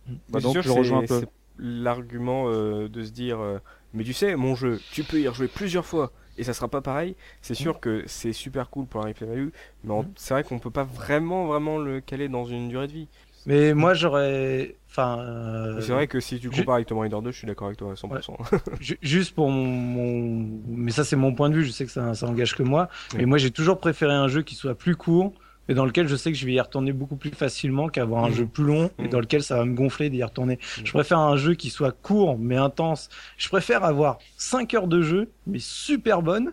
Bah, 0.07 0.39
C'est 0.39 0.41
donc, 0.41 0.51
sûr 0.53 0.61
je 0.63 0.71
rejoins 0.71 0.99
un 1.03 1.07
c'est- 1.07 1.21
peu. 1.21 1.27
L'argument 1.59 2.45
euh, 2.47 2.87
de 2.87 3.03
se 3.03 3.11
dire, 3.11 3.39
euh, 3.39 3.57
mais 3.93 4.03
tu 4.03 4.13
sais, 4.13 4.35
mon 4.35 4.55
jeu, 4.55 4.79
tu 4.91 5.03
peux 5.03 5.19
y 5.19 5.27
rejouer 5.27 5.47
plusieurs 5.47 5.85
fois 5.85 6.11
et 6.37 6.43
ça 6.43 6.53
sera 6.53 6.67
pas 6.67 6.81
pareil. 6.81 7.15
C'est 7.41 7.55
sûr 7.55 7.79
que 7.79 8.03
c'est 8.05 8.31
super 8.33 8.69
cool 8.69 8.85
pour 8.85 9.01
la 9.01 9.07
replay 9.07 9.25
value, 9.27 9.49
mais 9.83 9.99
Mm. 10.01 10.05
c'est 10.15 10.33
vrai 10.35 10.43
qu'on 10.43 10.59
peut 10.59 10.69
pas 10.71 10.83
vraiment, 10.83 11.45
vraiment 11.47 11.77
le 11.79 11.99
caler 11.99 12.27
dans 12.29 12.45
une 12.45 12.69
durée 12.69 12.87
de 12.87 12.93
vie. 12.93 13.07
Mais 13.47 13.73
moi 13.73 13.93
j'aurais, 13.93 14.75
enfin, 14.89 15.19
euh, 15.19 15.75
Mais 15.75 15.81
C'est 15.81 15.93
vrai 15.93 16.07
que 16.07 16.19
si 16.19 16.39
tu 16.39 16.49
je- 16.51 16.59
compares 16.59 16.75
avec 16.75 16.87
Tomb 16.87 16.99
Raider 16.99 17.17
2, 17.23 17.31
je 17.31 17.37
suis 17.37 17.47
d'accord 17.47 17.67
avec 17.67 17.79
toi 17.79 17.91
à 17.91 17.95
100%. 17.95 18.37
Ju- 18.81 18.99
Juste 19.01 19.33
pour 19.33 19.49
mon, 19.49 19.65
mon- 19.65 20.61
mais 20.67 20.91
ça 20.91 21.03
c'est 21.05 21.15
mon 21.15 21.33
point 21.33 21.49
de 21.49 21.55
vue, 21.55 21.63
je 21.63 21.71
sais 21.71 21.85
que 21.85 21.91
ça, 21.91 22.13
ça 22.13 22.27
engage 22.27 22.55
que 22.55 22.61
moi, 22.63 22.89
mais 23.15 23.25
moi 23.25 23.37
j'ai 23.37 23.49
toujours 23.51 23.79
préféré 23.79 24.13
un 24.13 24.27
jeu 24.27 24.41
qui 24.43 24.53
soit 24.55 24.75
plus 24.75 24.95
court, 24.97 25.33
et 25.69 25.73
dans 25.73 25.85
lequel 25.85 26.07
je 26.09 26.15
sais 26.17 26.31
que 26.31 26.37
je 26.37 26.45
vais 26.45 26.53
y 26.53 26.59
retourner 26.61 26.91
beaucoup 26.93 27.15
plus 27.15 27.31
facilement 27.31 27.87
qu'avoir 27.89 28.25
un 28.25 28.29
Mhm. 28.29 28.35
jeu 28.35 28.45
plus 28.45 28.63
long, 28.65 28.91
et 28.99 29.03
Mhm. 29.03 29.09
dans 29.09 29.19
lequel 29.21 29.43
ça 29.43 29.55
va 29.57 29.65
me 29.65 29.73
gonfler 29.75 30.09
d'y 30.09 30.21
retourner. 30.23 30.59
Mhm. 30.79 30.85
Je 30.85 30.91
préfère 30.91 31.19
un 31.19 31.37
jeu 31.37 31.55
qui 31.55 31.69
soit 31.69 31.91
court 31.93 32.37
mais 32.37 32.57
intense. 32.57 33.07
Je 33.37 33.47
préfère 33.47 33.83
avoir 33.85 34.17
5 34.37 34.73
heures 34.73 34.87
de 34.87 35.01
jeu, 35.01 35.29
mais 35.45 35.59
super 35.59 36.21
bonne, 36.21 36.51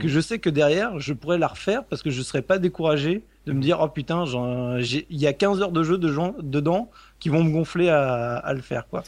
que 0.00 0.08
je 0.08 0.18
sais 0.18 0.38
que 0.40 0.50
derrière 0.50 0.98
je 0.98 1.12
pourrais 1.12 1.38
la 1.38 1.46
refaire 1.46 1.84
parce 1.84 2.02
que 2.02 2.10
je 2.10 2.22
serais 2.22 2.42
pas 2.42 2.58
découragé 2.58 3.22
de 3.46 3.52
me 3.52 3.60
dire 3.60 3.78
oh 3.80 3.88
putain 3.88 4.24
il 4.26 5.04
y 5.10 5.26
a 5.26 5.32
15 5.32 5.60
heures 5.62 5.72
de 5.72 5.82
jeu 5.82 5.98
de 5.98 6.10
gens 6.12 6.34
dedans 6.40 6.90
qui 7.18 7.28
vont 7.28 7.44
me 7.44 7.50
gonfler 7.52 7.88
à, 7.88 8.36
à 8.36 8.54
le 8.54 8.60
faire 8.62 8.88
quoi. 8.88 9.04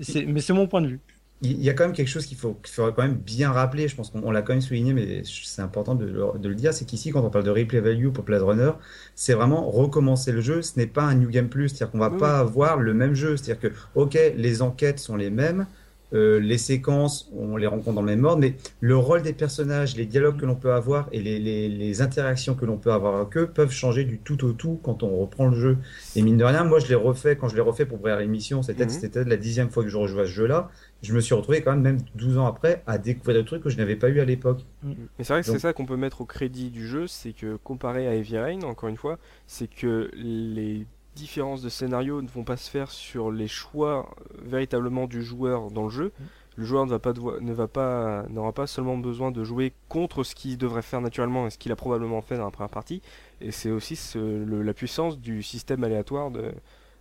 C'est 0.00 0.24
Mais 0.26 0.40
c'est 0.40 0.52
mon 0.52 0.66
point 0.66 0.80
de 0.82 0.88
vue. 0.88 1.00
Il 1.42 1.62
y 1.64 1.70
a 1.70 1.74
quand 1.74 1.84
même 1.84 1.94
quelque 1.94 2.08
chose 2.08 2.26
qu'il 2.26 2.36
faut, 2.36 2.52
qu'il 2.54 2.74
faudrait 2.74 2.92
quand 2.92 3.00
même 3.02 3.16
bien 3.16 3.50
rappeler, 3.50 3.88
je 3.88 3.96
pense 3.96 4.10
qu'on 4.10 4.22
on 4.24 4.30
l'a 4.30 4.42
quand 4.42 4.52
même 4.52 4.60
souligné, 4.60 4.92
mais 4.92 5.22
c'est 5.24 5.62
important 5.62 5.94
de, 5.94 6.04
le- 6.04 6.38
de 6.38 6.48
le 6.50 6.54
dire, 6.54 6.74
c'est 6.74 6.84
qu'ici, 6.84 7.10
quand 7.12 7.22
on 7.24 7.30
parle 7.30 7.44
de 7.46 7.50
replay 7.50 7.80
value 7.80 8.10
pour 8.10 8.24
Blade 8.24 8.42
Runner, 8.42 8.72
c'est 9.14 9.32
vraiment 9.32 9.70
recommencer 9.70 10.32
le 10.32 10.42
jeu, 10.42 10.60
ce 10.60 10.78
n'est 10.78 10.86
pas 10.86 11.02
un 11.04 11.14
New 11.14 11.30
Game 11.30 11.48
Plus, 11.48 11.70
c'est-à-dire 11.70 11.92
qu'on 11.92 11.98
va 11.98 12.10
Oui, 12.10 12.10
pas 12.10 12.40
avoir 12.40 12.76
le 12.78 12.92
même 12.92 13.14
jeu, 13.14 13.38
c'est-à-dire 13.38 13.70
que, 13.70 13.74
ok, 13.94 14.18
les 14.36 14.60
enquêtes 14.60 14.98
sont 14.98 15.16
les 15.16 15.30
mêmes, 15.30 15.66
euh, 16.12 16.40
les 16.40 16.58
séquences, 16.58 17.30
on 17.36 17.56
les 17.56 17.66
rencontre 17.66 17.94
dans 17.94 18.02
le 18.02 18.06
même 18.06 18.24
ordre, 18.24 18.40
mais 18.40 18.54
le 18.80 18.96
rôle 18.96 19.22
des 19.22 19.32
personnages, 19.32 19.96
les 19.96 20.06
dialogues 20.06 20.38
que 20.38 20.46
l'on 20.46 20.56
peut 20.56 20.72
avoir 20.72 21.08
et 21.12 21.20
les, 21.20 21.38
les, 21.38 21.68
les 21.68 22.02
interactions 22.02 22.54
que 22.54 22.64
l'on 22.64 22.76
peut 22.76 22.92
avoir 22.92 23.16
avec 23.16 23.36
eux 23.36 23.46
peuvent 23.46 23.70
changer 23.70 24.04
du 24.04 24.18
tout 24.18 24.44
au 24.44 24.52
tout 24.52 24.80
quand 24.82 25.02
on 25.02 25.16
reprend 25.18 25.48
le 25.48 25.56
jeu. 25.56 25.78
Et 26.16 26.22
mine 26.22 26.36
de 26.36 26.44
rien, 26.44 26.64
moi 26.64 26.78
je 26.78 26.88
l'ai 26.88 26.94
refait, 26.94 27.36
quand 27.36 27.48
je 27.48 27.54
l'ai 27.54 27.60
refait 27.60 27.86
pour 27.86 27.98
préparer 27.98 28.22
l'émission, 28.22 28.62
c'était 28.62 28.88
c'était 28.88 29.24
la 29.24 29.36
dixième 29.36 29.70
fois 29.70 29.82
que 29.82 29.88
je 29.88 29.96
rejouais 29.96 30.22
à 30.22 30.26
ce 30.26 30.30
jeu-là, 30.30 30.70
je 31.02 31.14
me 31.14 31.20
suis 31.20 31.34
retrouvé 31.34 31.62
quand 31.62 31.72
même, 31.72 31.82
même 31.82 31.98
12 32.14 32.38
ans 32.38 32.46
après, 32.46 32.82
à 32.86 32.98
découvrir 32.98 33.38
des 33.38 33.44
trucs 33.44 33.62
que 33.62 33.70
je 33.70 33.76
n'avais 33.76 33.96
pas 33.96 34.08
eu 34.08 34.20
à 34.20 34.24
l'époque. 34.24 34.64
Mais 34.82 34.94
c'est 35.20 35.32
vrai 35.32 35.42
que 35.42 35.46
c'est 35.46 35.58
ça 35.58 35.72
qu'on 35.72 35.86
peut 35.86 35.96
mettre 35.96 36.20
au 36.20 36.26
crédit 36.26 36.70
du 36.70 36.86
jeu, 36.86 37.06
c'est 37.06 37.32
que 37.32 37.56
comparé 37.56 38.06
à 38.06 38.14
Heavy 38.14 38.38
Rain, 38.38 38.62
encore 38.62 38.88
une 38.88 38.96
fois, 38.96 39.18
c'est 39.46 39.68
que 39.68 40.10
les 40.14 40.86
différences 41.20 41.62
de 41.62 41.68
scénario 41.68 42.22
ne 42.22 42.28
vont 42.28 42.44
pas 42.44 42.56
se 42.56 42.70
faire 42.70 42.90
sur 42.90 43.30
les 43.30 43.48
choix 43.48 44.08
euh, 44.20 44.40
véritablement 44.44 45.06
du 45.06 45.22
joueur 45.22 45.70
dans 45.70 45.84
le 45.84 45.90
jeu. 45.90 46.12
Le 46.56 46.64
joueur 46.64 46.84
ne 46.84 46.90
va 46.90 46.98
pas 46.98 47.12
ne 47.40 47.52
va 47.52 47.68
pas 47.68 48.24
n'aura 48.28 48.52
pas 48.52 48.66
seulement 48.66 48.96
besoin 48.98 49.30
de 49.30 49.44
jouer 49.44 49.72
contre 49.88 50.24
ce 50.24 50.34
qu'il 50.34 50.58
devrait 50.58 50.82
faire 50.82 51.00
naturellement 51.00 51.46
et 51.46 51.50
ce 51.50 51.58
qu'il 51.58 51.72
a 51.72 51.76
probablement 51.76 52.20
fait 52.22 52.36
dans 52.36 52.44
la 52.44 52.50
première 52.50 52.70
partie. 52.70 53.00
Et 53.40 53.50
c'est 53.52 53.70
aussi 53.70 53.96
ce- 53.96 54.18
le- 54.18 54.62
la 54.62 54.74
puissance 54.74 55.18
du 55.18 55.42
système 55.42 55.84
aléatoire 55.84 56.30
de, 56.30 56.52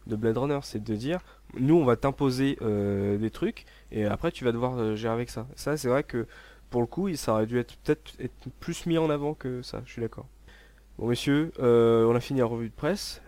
de 0.07 0.15
Blade 0.15 0.37
Runner, 0.37 0.59
c'est 0.63 0.83
de 0.83 0.95
dire 0.95 1.19
nous 1.59 1.75
on 1.75 1.83
va 1.85 1.95
t'imposer 1.97 2.57
euh, 2.61 3.17
des 3.17 3.31
trucs 3.31 3.65
et 3.91 4.05
après 4.05 4.31
tu 4.31 4.45
vas 4.45 4.51
devoir 4.51 4.77
euh, 4.77 4.95
gérer 4.95 5.13
avec 5.15 5.29
ça. 5.29 5.47
Ça 5.55 5.75
c'est 5.77 5.89
vrai 5.89 6.03
que 6.03 6.27
pour 6.69 6.81
le 6.81 6.87
coup, 6.87 7.07
il- 7.07 7.17
ça 7.17 7.33
aurait 7.33 7.47
dû 7.47 7.57
être 7.59 7.75
peut-être 7.83 8.13
être 8.19 8.49
plus 8.59 8.85
mis 8.85 8.97
en 8.99 9.09
avant 9.09 9.33
que 9.33 9.61
ça, 9.63 9.81
je 9.85 9.91
suis 9.91 10.01
d'accord. 10.01 10.27
Bon 10.99 11.07
messieurs, 11.07 11.51
euh, 11.59 12.05
on 12.05 12.15
a 12.15 12.19
fini 12.19 12.39
la 12.39 12.45
revue 12.45 12.69
de 12.69 12.73
presse. 12.75 13.21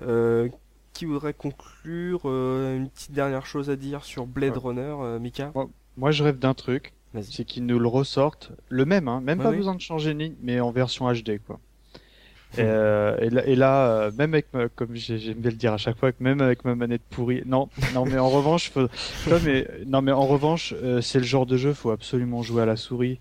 Qui 0.94 1.06
voudrait 1.06 1.34
conclure 1.34 2.22
euh, 2.26 2.78
une 2.78 2.90
petite 2.90 3.12
dernière 3.14 3.46
chose 3.46 3.70
à 3.70 3.76
dire 3.76 4.04
sur 4.04 4.26
Blade 4.26 4.54
Ouais. 4.58 4.62
Runner, 4.64 4.96
euh, 5.02 5.20
Mika 5.20 5.52
Moi, 5.98 6.12
je 6.12 6.24
rêve 6.24 6.38
d'un 6.38 6.54
truc, 6.54 6.94
c'est 7.22 7.44
qu'ils 7.46 7.66
nous 7.66 7.80
le 7.80 7.88
ressortent, 7.88 8.52
le 8.70 8.86
même, 8.86 9.08
hein, 9.08 9.22
même 9.22 9.40
Ouais, 9.40 9.44
pas 9.46 9.50
oui. 9.52 9.58
besoin 9.58 9.76
de 9.76 9.82
changer 9.82 10.14
ni, 10.14 10.36
mais 10.44 10.60
en 10.60 10.72
version 10.72 11.12
HD, 11.12 11.40
quoi. 11.46 11.60
Et, 12.58 12.64
euh, 12.64 13.16
et 13.22 13.30
là, 13.30 13.46
et 13.48 13.56
là, 13.56 14.12
même 14.18 14.34
avec 14.34 14.48
ma, 14.54 14.68
comme 14.68 14.94
j'ai- 14.94 15.18
j'aime 15.20 15.38
bien 15.38 15.52
le 15.52 15.56
dire 15.56 15.72
à 15.72 15.78
chaque 15.78 15.98
fois, 15.98 16.12
même 16.20 16.42
avec 16.42 16.66
ma 16.66 16.76
manette 16.76 17.02
pourrie, 17.10 17.44
non, 17.46 17.70
non, 17.94 18.04
mais 18.06 18.18
en 18.20 18.28
revanche, 18.30 18.70
faut, 18.72 18.82
non, 19.30 19.38
mais, 19.46 19.66
non, 19.88 20.02
mais 20.02 20.12
en 20.12 20.28
revanche, 20.28 20.74
euh, 20.84 21.00
c'est 21.00 21.20
le 21.20 21.24
genre 21.24 21.46
de 21.46 21.56
jeu, 21.56 21.72
faut 21.74 21.92
absolument 21.92 22.42
jouer 22.44 22.64
à 22.64 22.66
la 22.66 22.76
souris, 22.76 23.20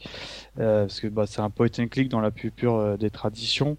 euh, 0.59 0.83
parce 0.87 0.99
que 0.99 1.07
bah, 1.07 1.27
c'est 1.29 1.41
un 1.43 1.49
point 1.51 1.69
and 1.79 1.87
click 1.87 2.09
dans 2.09 2.21
la 2.21 2.33
plus 2.33 2.51
pure 2.51 2.99
des 2.99 3.11
traditions. 3.11 3.77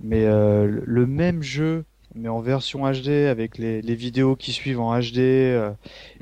Mais 0.00 0.24
le 0.24 1.04
même 1.06 1.42
jeu, 1.42 1.84
mais 2.16 2.28
en 2.28 2.40
version 2.40 2.90
HD, 2.90 3.26
avec 3.28 3.58
les, 3.58 3.82
les 3.82 3.94
vidéos 3.94 4.34
qui 4.36 4.52
suivent 4.52 4.80
en 4.80 4.98
HD, 4.98 5.18
euh, 5.18 5.70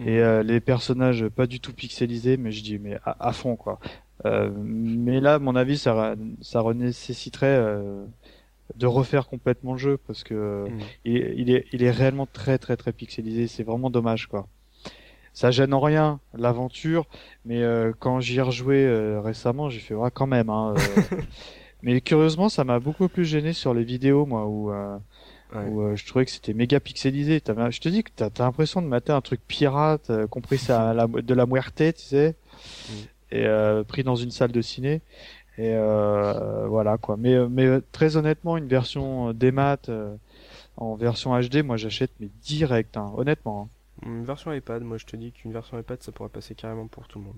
et 0.04 0.18
euh, 0.20 0.42
les 0.42 0.60
personnages 0.60 1.26
pas 1.28 1.46
du 1.46 1.60
tout 1.60 1.72
pixelisés, 1.72 2.36
mais 2.36 2.50
je 2.52 2.62
dis 2.62 2.78
mais 2.78 2.98
à, 3.04 3.28
à 3.28 3.32
fond 3.32 3.56
quoi. 3.56 3.78
Euh, 4.26 4.50
mais 4.56 5.20
là, 5.20 5.34
à 5.34 5.38
mon 5.38 5.54
avis, 5.56 5.76
ça, 5.78 6.14
ça 6.40 6.62
nécessiterait 6.74 7.46
euh, 7.46 8.04
de 8.76 8.86
refaire 8.86 9.26
complètement 9.28 9.72
le 9.72 9.78
jeu 9.78 9.96
parce 10.06 10.24
que 10.24 10.66
Mhm. 10.68 10.80
il, 11.04 11.16
est- 11.16 11.34
il 11.36 11.50
est, 11.50 11.66
il 11.72 11.82
est 11.82 11.90
réellement 11.90 12.26
très 12.26 12.58
très 12.58 12.76
très 12.76 12.92
pixelisé. 12.92 13.46
C'est 13.46 13.64
vraiment 13.64 13.90
dommage 13.90 14.26
quoi. 14.26 14.46
Ça 15.32 15.50
gêne 15.50 15.74
en 15.74 15.80
rien 15.80 16.20
l'aventure, 16.38 17.06
mais 17.44 17.60
euh, 17.62 17.92
quand 17.98 18.20
j'y 18.20 18.38
ai 18.38 18.40
rejoué 18.40 18.86
euh, 18.86 19.20
récemment, 19.20 19.68
j'ai 19.68 19.80
fait 19.80 19.94
ouais 19.94 20.10
quand 20.12 20.28
même. 20.28 20.48
Hein, 20.48 20.74
euh. 20.76 21.16
mais 21.82 22.00
curieusement, 22.00 22.48
ça 22.48 22.62
m'a 22.64 22.78
beaucoup 22.78 23.08
plus 23.08 23.24
gêné 23.24 23.52
sur 23.52 23.74
les 23.74 23.82
vidéos 23.84 24.26
moi 24.26 24.46
où 24.46 24.70
euh, 24.72 24.96
Ouais. 25.54 25.64
où 25.66 25.82
euh, 25.82 25.96
je 25.96 26.06
trouvais 26.06 26.24
que 26.24 26.30
c'était 26.30 26.54
méga 26.54 26.80
pixelisé. 26.80 27.40
T'avais- 27.40 27.70
je 27.70 27.80
te 27.80 27.88
dis 27.88 28.02
que 28.02 28.10
t'as 28.14 28.26
as, 28.26 28.42
l'impression 28.44 28.82
de 28.82 28.86
mater 28.88 29.12
un 29.12 29.20
truc 29.20 29.40
pirate, 29.46 30.10
euh, 30.10 30.26
compris 30.26 30.58
ça 30.58 30.92
la, 30.94 31.06
de 31.06 31.34
la 31.34 31.46
muerte, 31.46 31.76
tu 31.76 31.92
sais, 32.02 32.34
Mm. 32.88 32.92
et 33.32 33.46
euh, 33.46 33.82
pris 33.84 34.02
dans 34.04 34.16
une 34.16 34.30
salle 34.30 34.52
de 34.52 34.60
ciné. 34.62 35.00
Et 35.56 35.72
euh, 35.74 36.66
voilà 36.66 36.98
quoi. 36.98 37.16
Mais 37.16 37.34
euh, 37.34 37.48
mais 37.48 37.64
euh, 37.66 37.80
très 37.92 38.16
honnêtement, 38.16 38.56
une 38.56 38.66
version 38.66 39.32
démat 39.32 39.78
euh, 39.88 40.16
en 40.76 40.96
version 40.96 41.38
HD, 41.40 41.62
moi 41.62 41.76
j'achète 41.76 42.10
mais 42.20 42.28
direct, 42.42 42.96
hein, 42.96 43.12
honnêtement. 43.16 43.68
hein. 44.02 44.06
Une 44.10 44.24
version 44.24 44.52
iPad, 44.52 44.82
moi 44.82 44.98
je 44.98 45.06
te 45.06 45.14
dis 45.16 45.30
qu'une 45.32 45.52
version 45.52 45.78
iPad 45.78 46.02
ça 46.02 46.10
pourrait 46.10 46.28
passer 46.28 46.54
carrément 46.56 46.88
pour 46.88 47.06
tout 47.06 47.20
le 47.20 47.26
monde. 47.26 47.36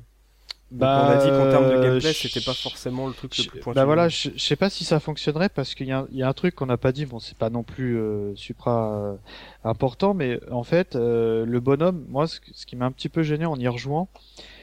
Bah, 0.73 1.07
on 1.07 1.11
a 1.13 1.17
dit 1.25 1.29
qu'en 1.31 1.49
termes 1.51 1.69
de 1.71 1.81
gameplay 1.81 2.13
je- 2.13 2.27
c'était 2.29 2.45
pas 2.45 2.53
forcément 2.53 3.07
le 3.07 3.13
truc 3.13 3.39
le 3.39 3.45
plus 3.45 3.61
pointu. 3.61 3.77
Bah 3.77 3.85
voilà, 3.85 4.09
je, 4.09 4.31
je 4.35 4.43
sais 4.43 4.57
pas 4.57 4.69
si 4.69 4.85
ça 4.85 4.99
fonctionnerait 4.99 5.49
parce 5.49 5.75
qu'il 5.77 5.87
y, 5.87 5.93
a 5.93 6.01
un- 6.01 6.09
il 6.11 6.19
y 6.19 6.25
a 6.25 6.29
un 6.29 6.33
truc 6.33 6.57
qu'on 6.57 6.67
n'a 6.67 6.77
pas 6.77 6.91
dit. 6.91 7.07
Bon, 7.07 7.21
c'est 7.21 7.37
pas 7.39 7.51
non 7.51 7.63
plus 7.63 7.97
euh, 7.97 8.35
supra 8.35 8.93
euh, 8.97 9.17
important, 9.63 10.13
mais 10.13 10.41
en 10.51 10.65
fait, 10.65 10.97
euh, 10.97 11.47
le 11.47 11.61
bonhomme, 11.61 12.05
moi, 12.09 12.27
ce, 12.27 12.41
ce 12.53 12.67
qui 12.67 12.75
m'a 12.75 12.85
un 12.87 12.91
petit 12.91 13.09
peu 13.09 13.23
gêné 13.23 13.47
en 13.47 13.57
y 13.57 13.69
rejoignant, 13.69 14.09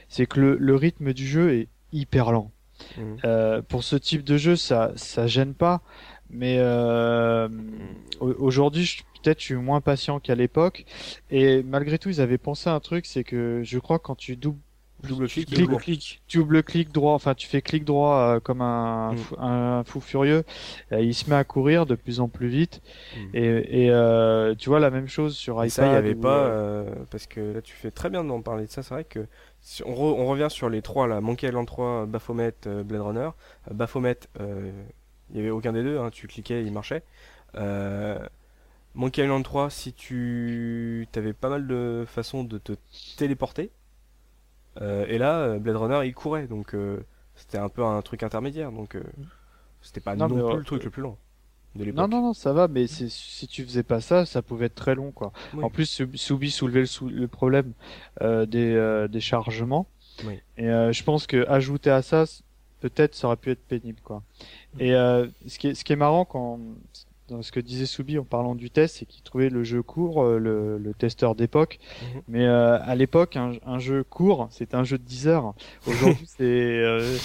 c'est 0.10 0.26
que 0.26 0.42
le, 0.42 0.58
le 0.60 0.76
rythme 0.76 1.14
du 1.14 1.26
jeu 1.26 1.54
est 1.54 1.68
hyper 1.94 2.34
lent. 2.34 2.52
Mhm. 2.98 3.18
Euh, 3.24 3.62
pour 3.62 3.86
ce 3.86 3.96
type 3.96 4.26
de 4.26 4.36
jeu, 4.36 4.58
ça, 4.58 4.92
ça 4.98 5.26
gêne 5.26 5.54
pas, 5.54 5.82
mais 6.30 6.58
euh, 6.60 7.48
au- 8.20 8.34
aujourd'hui, 8.40 8.84
je- 8.84 9.04
peut-être, 9.24 9.40
je 9.40 9.46
suis 9.46 9.56
moins 9.56 9.80
patient 9.80 10.20
qu'à 10.20 10.36
l'époque. 10.36 10.84
Et 11.32 11.64
malgré 11.64 11.98
tout, 11.98 12.10
ils 12.10 12.20
avaient 12.20 12.38
pensé 12.38 12.70
à 12.70 12.74
un 12.74 12.82
truc, 12.82 13.06
c'est 13.06 13.24
que 13.24 13.62
je 13.64 13.80
crois 13.80 14.00
que 14.00 14.04
quand 14.04 14.16
tu 14.18 14.36
doubles 14.36 14.60
Double 15.04 15.28
clic, 15.28 15.48
clic- 15.50 15.60
double 15.60 15.78
clic. 15.78 16.22
double 16.34 16.64
clic 16.64 16.92
droit, 16.92 17.14
enfin 17.14 17.36
tu 17.36 17.48
fais 17.48 17.62
clic 17.62 17.84
droit 17.84 18.36
euh, 18.36 18.40
comme 18.40 18.62
un, 18.62 19.12
Mm. 19.14 19.18
fou, 19.18 19.36
un 19.38 19.84
fou 19.84 20.00
furieux, 20.02 20.44
euh, 20.94 21.02
il 21.02 21.14
se 21.14 21.30
met 21.30 21.36
à 21.36 21.44
courir 21.44 21.86
de 21.86 21.96
plus 21.96 22.20
en 22.22 22.30
plus 22.30 22.48
vite. 22.48 22.82
Mm. 23.18 23.20
Et, 23.34 23.84
et 23.86 23.92
euh, 23.92 24.56
tu 24.56 24.70
vois 24.70 24.80
la 24.80 24.90
même 24.90 25.08
chose 25.08 25.36
sur 25.36 25.56
Et 25.64 25.68
iPad. 25.68 25.70
ça, 25.72 25.86
il 25.88 25.90
n'y 25.92 25.96
avait 25.98 26.16
où, 26.16 26.22
pas, 26.22 26.38
euh, 26.46 26.86
parce 27.12 27.28
que 27.28 27.40
là, 27.56 27.62
tu 27.62 27.74
fais 27.74 27.92
très 27.92 28.10
bien 28.10 28.24
d'en 28.24 28.42
parler 28.42 28.66
de 28.66 28.72
ça. 28.72 28.82
C'est 28.82 28.94
vrai 28.94 29.04
que 29.04 29.28
si 29.62 29.84
on, 29.84 29.94
re- 29.94 30.16
on 30.18 30.26
revient 30.26 30.48
sur 30.50 30.70
les 30.70 30.82
trois, 30.82 31.08
là, 31.08 31.20
Monkey 31.22 31.48
Island 31.48 31.68
3, 31.68 32.06
Baphomet, 32.06 32.54
euh, 32.68 32.84
Blade 32.84 33.02
Runner. 33.02 33.30
Euh, 33.70 33.74
Baphomet, 33.74 34.18
euh, 34.40 34.72
il 35.32 35.36
n'y 35.36 35.42
avait 35.42 35.50
aucun 35.50 35.74
des 35.74 35.84
deux, 35.84 35.98
hein, 36.00 36.10
tu 36.12 36.28
cliquais, 36.28 36.64
il 36.64 36.72
marchait. 36.72 37.04
Euh, 37.56 38.18
Monkey 38.96 39.24
Island 39.24 39.44
3, 39.44 39.70
si 39.70 39.92
tu 39.94 41.08
avais 41.16 41.34
pas 41.34 41.50
mal 41.50 41.68
de 41.68 42.06
façons 42.08 42.44
de 42.44 42.58
te 42.58 42.74
téléporter. 43.18 43.72
Euh, 44.82 45.06
et 45.08 45.18
là, 45.18 45.40
euh, 45.40 45.60
Blade 45.60 45.76
Runner, 45.76 46.02
il 46.06 46.14
courait, 46.14 46.48
donc 46.48 46.74
euh, 46.74 47.00
c'était 47.36 47.58
un 47.58 47.70
peu 47.70 47.84
un 47.84 48.02
truc 48.02 48.24
intermédiaire, 48.24 48.72
donc 48.72 48.96
euh, 48.96 49.04
c'était 49.82 50.02
pas 50.02 50.16
Non, 50.16 50.28
plus 50.28 50.58
le 50.58 50.64
truc 50.64 50.84
le 50.84 50.90
plus 50.90 51.02
long. 51.02 51.18
Non, 51.76 52.08
non, 52.08 52.22
non, 52.22 52.34
ça 52.34 52.54
va, 52.54 52.68
mais 52.68 52.86
si 52.86 53.48
tu 53.48 53.64
faisais 53.64 53.82
pas 53.82 54.00
ça, 54.00 54.28
ça 54.28 54.44
pouvait 54.44 54.68
être 54.68 54.76
très 54.76 54.94
long, 54.94 55.12
quoi. 55.12 55.32
Oui. 55.56 55.64
En 55.64 55.72
plus, 55.72 56.04
Soubi 56.16 56.52
soulevait 56.52 56.82
le, 56.82 56.86
sou- 56.86 57.10
le 57.10 57.28
problème 57.28 57.74
euh, 58.22 58.46
des, 58.46 58.74
euh, 58.76 59.08
des 59.08 59.20
chargements. 59.22 59.88
Oui. 60.24 60.40
Et 60.58 60.70
euh, 60.70 60.92
je 60.92 61.04
pense 61.04 61.26
que 61.26 61.48
ajouter 61.50 61.90
à 61.90 62.04
ça, 62.04 62.26
peut-être, 62.80 63.16
ça 63.16 63.26
aurait 63.26 63.38
pu 63.38 63.50
être 63.50 63.66
pénible, 63.66 64.00
quoi. 64.04 64.22
Et 64.78 64.94
euh, 64.94 65.26
ce, 65.48 65.58
qui 65.58 65.70
est, 65.70 65.74
ce 65.74 65.84
qui 65.84 65.94
est 65.94 65.96
marrant 65.98 66.26
quand 66.26 66.60
dans 67.30 67.42
ce 67.42 67.52
que 67.52 67.60
disait 67.60 67.86
Soubi 67.86 68.18
en 68.18 68.24
parlant 68.24 68.56
du 68.56 68.70
test, 68.70 68.98
c'est 68.98 69.06
qu'il 69.06 69.24
trouvait 69.24 69.50
le 69.50 69.64
jeu 69.64 69.82
court, 69.82 70.24
euh, 70.24 70.38
le, 70.38 70.78
le 70.78 70.94
testeur 70.94 71.36
d'époque. 71.36 71.80
Mhm. 72.02 72.22
Mais 72.28 72.46
euh, 72.46 72.80
à 72.82 72.96
l'époque, 72.96 73.38
un, 73.38 73.54
un 73.66 73.80
jeu 73.80 74.04
court, 74.04 74.48
c'était 74.52 74.76
un 74.76 74.84
jeu 74.84 74.98
de 74.98 75.04
10 75.04 75.28
heures. 75.28 75.54
Aujourd'hui, 75.88 76.26
c'est 76.38 76.44
euh, 76.44 77.18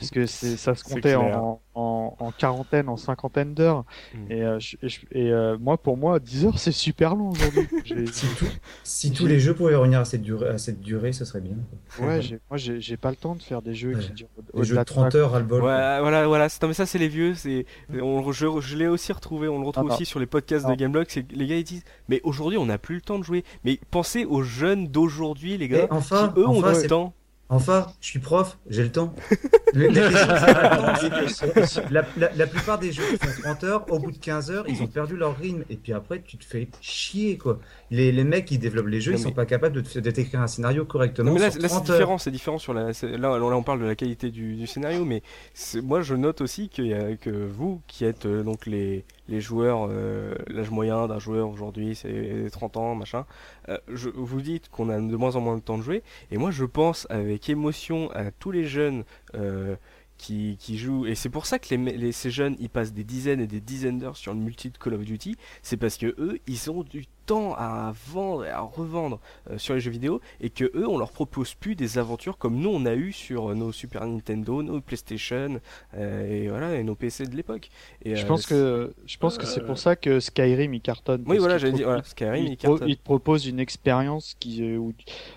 parce 0.00 0.10
que 0.10 0.26
c'est 0.26 0.56
ça 0.56 0.74
se 0.74 0.82
comptait 0.82 1.14
en, 1.14 1.60
en, 1.74 2.16
en 2.18 2.30
quarantaine, 2.32 2.88
en 2.88 2.96
cinquantaine 2.96 3.54
d'heures. 3.54 3.84
Mhm. 4.14 4.26
Et, 4.32 4.42
euh, 4.42 4.58
je- 4.58 4.76
et, 5.12 5.30
euh, 5.30 5.56
moi, 5.60 5.78
pour 5.78 5.96
moi, 5.96 6.18
10 6.18 6.46
heures, 6.46 6.58
c'est 6.58 6.72
super 6.72 7.14
long 7.14 7.30
aujourd'hui. 7.30 7.68
J'ai- 7.84 8.06
Si, 8.06 8.26
tout- 8.36 8.46
si 8.82 9.12
tous 9.12 9.26
les 9.26 9.38
jeux 9.38 9.54
pouvaient 9.54 9.74
revenir 9.76 10.00
à 10.00 10.04
cette 10.04 10.22
durée, 10.22 10.48
à 10.48 10.58
cette 10.58 10.80
durée 10.80 11.12
ce 11.12 11.24
serait 11.24 11.40
bien. 11.40 11.56
ouais, 12.00 12.20
j'ai- 12.22 12.40
moi, 12.50 12.56
j'ai 12.56 12.80
j'ai 12.80 12.96
pas 12.96 13.10
le 13.10 13.16
temps 13.16 13.34
de 13.36 13.42
faire 13.42 13.62
des 13.62 13.74
jeux 13.74 13.94
Ouais. 13.94 14.00
qui 14.00 14.12
durent 14.12 14.28
jeux 14.64 14.76
de 14.76 14.82
30 14.82 15.12
ça. 15.12 15.18
heures 15.18 15.34
à 15.34 15.38
le 15.38 15.44
bol. 15.44 15.60
Ouais, 15.62 16.00
voilà, 16.00 16.26
voilà. 16.26 16.48
c'est- 16.48 16.60
non, 16.62 16.68
mais 16.68 16.74
ça, 16.74 16.86
c'est 16.86 16.98
les 16.98 17.08
vieux. 17.08 17.34
C'est, 17.34 17.66
on, 18.00 18.32
je, 18.32 18.46
je 18.60 18.76
l'ai 18.76 18.88
aussi 18.88 19.12
retrouvé. 19.12 19.46
On 19.48 19.60
le 19.60 19.66
retrouve 19.66 19.84
Ah, 19.86 19.90
non. 19.90 19.94
aussi 19.94 20.06
sur 20.06 20.18
les 20.18 20.26
podcasts 20.26 20.64
Non. 20.66 20.72
de 20.72 20.76
Gameblog. 20.76 21.06
C'est 21.08 21.22
que 21.22 21.34
les 21.34 21.46
gars 21.46 21.56
ils 21.56 21.64
disent, 21.64 21.84
mais 22.08 22.20
aujourd'hui, 22.24 22.58
on 22.58 22.66
n'a 22.66 22.78
plus 22.78 22.96
le 22.96 23.00
temps 23.02 23.18
de 23.18 23.24
jouer. 23.24 23.44
Mais 23.64 23.78
pensez 23.90 24.24
aux 24.24 24.42
jeunes 24.42 24.88
d'aujourd'hui, 24.88 25.56
les 25.58 25.68
gars, 25.68 25.86
enfin, 25.90 26.32
qui 26.34 26.40
eux 26.40 26.48
ont 26.48 26.58
enfin, 26.58 26.68
le 26.70 26.74
c'est- 26.74 26.88
temps. 26.88 27.12
Enfin, 27.52 27.88
je 28.00 28.06
suis 28.06 28.20
prof, 28.20 28.58
j'ai 28.68 28.84
le 28.84 28.92
temps. 28.92 29.12
Le- 29.72 29.88
la, 31.90 32.04
que 32.36 32.46
plupart 32.46 32.78
des 32.78 32.92
jeux 32.92 33.02
qui 33.10 33.16
font 33.26 33.42
30 33.42 33.64
heures, 33.64 33.92
au 33.92 33.98
bout 33.98 34.10
de 34.12 34.18
15 34.18 34.50
heures, 34.50 34.64
ils 34.68 34.82
ont 34.82 34.86
perdu 34.86 35.16
leur 35.16 35.36
rythme. 35.36 35.64
Et 35.70 35.76
puis 35.76 35.92
après, 35.92 36.22
tu 36.22 36.36
te 36.36 36.44
fais 36.44 36.68
chier, 36.80 37.38
quoi. 37.38 37.58
Les, 37.90 38.12
les 38.12 38.24
mecs 38.24 38.44
qui 38.46 38.58
développent 38.58 38.88
les 38.88 39.00
jeux, 39.00 39.12
Non, 39.12 39.18
ils 39.18 39.22
sont 39.22 39.28
mais- 39.28 39.34
pas 39.34 39.46
capables 39.46 39.80
de, 39.82 40.00
de 40.00 40.10
t'écrire 40.10 40.40
un 40.40 40.46
scénario 40.46 40.84
correctement. 40.84 41.28
Non 41.30 41.34
mais 41.34 41.40
là, 41.40 41.46
là, 41.46 41.52
c'est 41.52 41.68
30 41.68 41.90
heures. 41.90 41.96
différent, 41.96 42.18
c'est 42.18 42.30
différent 42.30 42.58
sur 42.58 42.74
la. 42.74 42.90
Là, 43.02 43.38
là, 43.38 43.44
on 43.44 43.62
parle 43.62 43.80
de 43.80 43.86
la 43.86 43.94
qualité 43.94 44.30
du, 44.30 44.54
du 44.56 44.66
scénario, 44.66 45.04
mais 45.04 45.22
c'est- 45.54 45.80
moi, 45.80 46.02
je 46.02 46.14
note 46.14 46.40
aussi 46.40 46.68
a- 46.94 47.16
que 47.16 47.30
vous, 47.30 47.82
qui 47.86 48.04
êtes 48.04 48.26
euh, 48.26 48.42
donc 48.42 48.66
les 48.66 49.04
les 49.30 49.40
joueurs, 49.40 49.86
euh, 49.88 50.34
l'âge 50.48 50.70
moyen 50.70 51.06
d'un 51.06 51.18
joueur 51.18 51.48
aujourd'hui, 51.48 51.94
c'est 51.94 52.48
30 52.52 52.76
ans, 52.76 52.94
machin. 52.94 53.24
euh, 53.68 53.78
je, 53.88 54.10
vous 54.10 54.40
dites 54.42 54.68
qu'on 54.68 54.90
a 54.90 55.00
de 55.00 55.16
moins 55.16 55.36
en 55.36 55.40
moins 55.40 55.56
de 55.56 55.62
temps 55.62 55.78
de 55.78 55.82
jouer, 55.82 56.02
et 56.30 56.36
moi, 56.36 56.50
je 56.50 56.64
pense 56.64 57.06
avec 57.10 57.48
émotion 57.48 58.10
à 58.12 58.30
tous 58.30 58.50
les 58.50 58.64
jeunes. 58.64 59.04
euh, 59.34 59.76
qui, 60.20 60.56
qui 60.60 60.76
jouent 60.78 61.06
et 61.06 61.14
c'est 61.14 61.30
pour 61.30 61.46
ça 61.46 61.58
que 61.58 61.68
les, 61.70 61.78
me- 61.78 61.90
les- 61.92 62.12
ces 62.12 62.30
jeunes 62.30 62.56
ils 62.60 62.68
passent 62.68 62.92
des 62.92 63.04
dizaines 63.04 63.40
et 63.40 63.46
des 63.46 63.60
dizaines 63.60 63.98
d'heures 63.98 64.16
sur 64.16 64.34
le 64.34 64.40
multi 64.40 64.70
de 64.70 64.76
Call 64.78 64.94
of 64.94 65.04
Duty 65.04 65.36
c'est 65.62 65.76
parce 65.78 65.96
que 65.96 66.06
eux 66.18 66.38
ils 66.46 66.70
ont 66.70 66.82
du 66.82 67.06
temps 67.26 67.54
à 67.56 67.92
vendre 68.08 68.44
et 68.44 68.50
à 68.50 68.60
revendre 68.60 69.20
euh, 69.50 69.56
sur 69.56 69.74
les 69.74 69.80
jeux 69.80 69.90
vidéo 69.90 70.20
et 70.40 70.50
que 70.50 70.64
eux 70.74 70.86
on 70.88 70.98
leur 70.98 71.12
propose 71.12 71.54
plus 71.54 71.74
des 71.74 71.96
aventures 71.96 72.36
comme 72.38 72.56
nous 72.58 72.68
on 72.70 72.84
a 72.86 72.94
eu 72.94 73.12
sur 73.12 73.50
euh, 73.50 73.54
nos 73.54 73.72
Super 73.72 74.06
Nintendo, 74.06 74.62
nos 74.62 74.80
PlayStation 74.80 75.60
euh, 75.94 76.44
et 76.44 76.48
voilà 76.48 76.74
et 76.76 76.82
nos 76.82 76.94
PC 76.96 77.24
de 77.26 77.36
l'époque. 77.36 77.70
Et 78.04 78.16
Je 78.16 78.24
euh, 78.24 78.28
pense 78.28 78.46
que 78.46 78.92
je 79.06 79.16
pense 79.16 79.38
que 79.38 79.46
c'est 79.46 79.64
pour 79.64 79.78
ça 79.78 79.96
que 79.96 80.20
Skyrim 80.20 80.74
il 80.74 80.80
cartonne. 80.80 81.22
oui 81.26 81.38
voilà 81.38 81.56
j'allais 81.58 81.72
dire 81.72 81.86
pro- 81.86 81.92
voilà, 81.92 82.04
Skyrim 82.04 82.46
il, 82.46 82.52
il 82.52 82.56
pro- 82.56 82.72
cartonne. 82.72 82.88
il 82.88 82.96
te 82.96 83.02
propose 83.04 83.46
une 83.46 83.60
expérience 83.60 84.34
qui 84.40 84.62
euh, 84.64 84.76
où... 84.76 84.92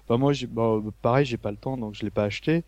bah 0.09 0.17
moi 0.17 0.33
j'ai 0.33 0.47
bah, 0.47 0.79
pareil 1.01 1.25
j'ai 1.25 1.37
pas 1.37 1.51
le 1.51 1.57
temps 1.57 1.77
donc 1.77 1.93
je 1.93 2.03
l'ai 2.03 2.11
pas 2.11 2.23
acheté 2.23 2.63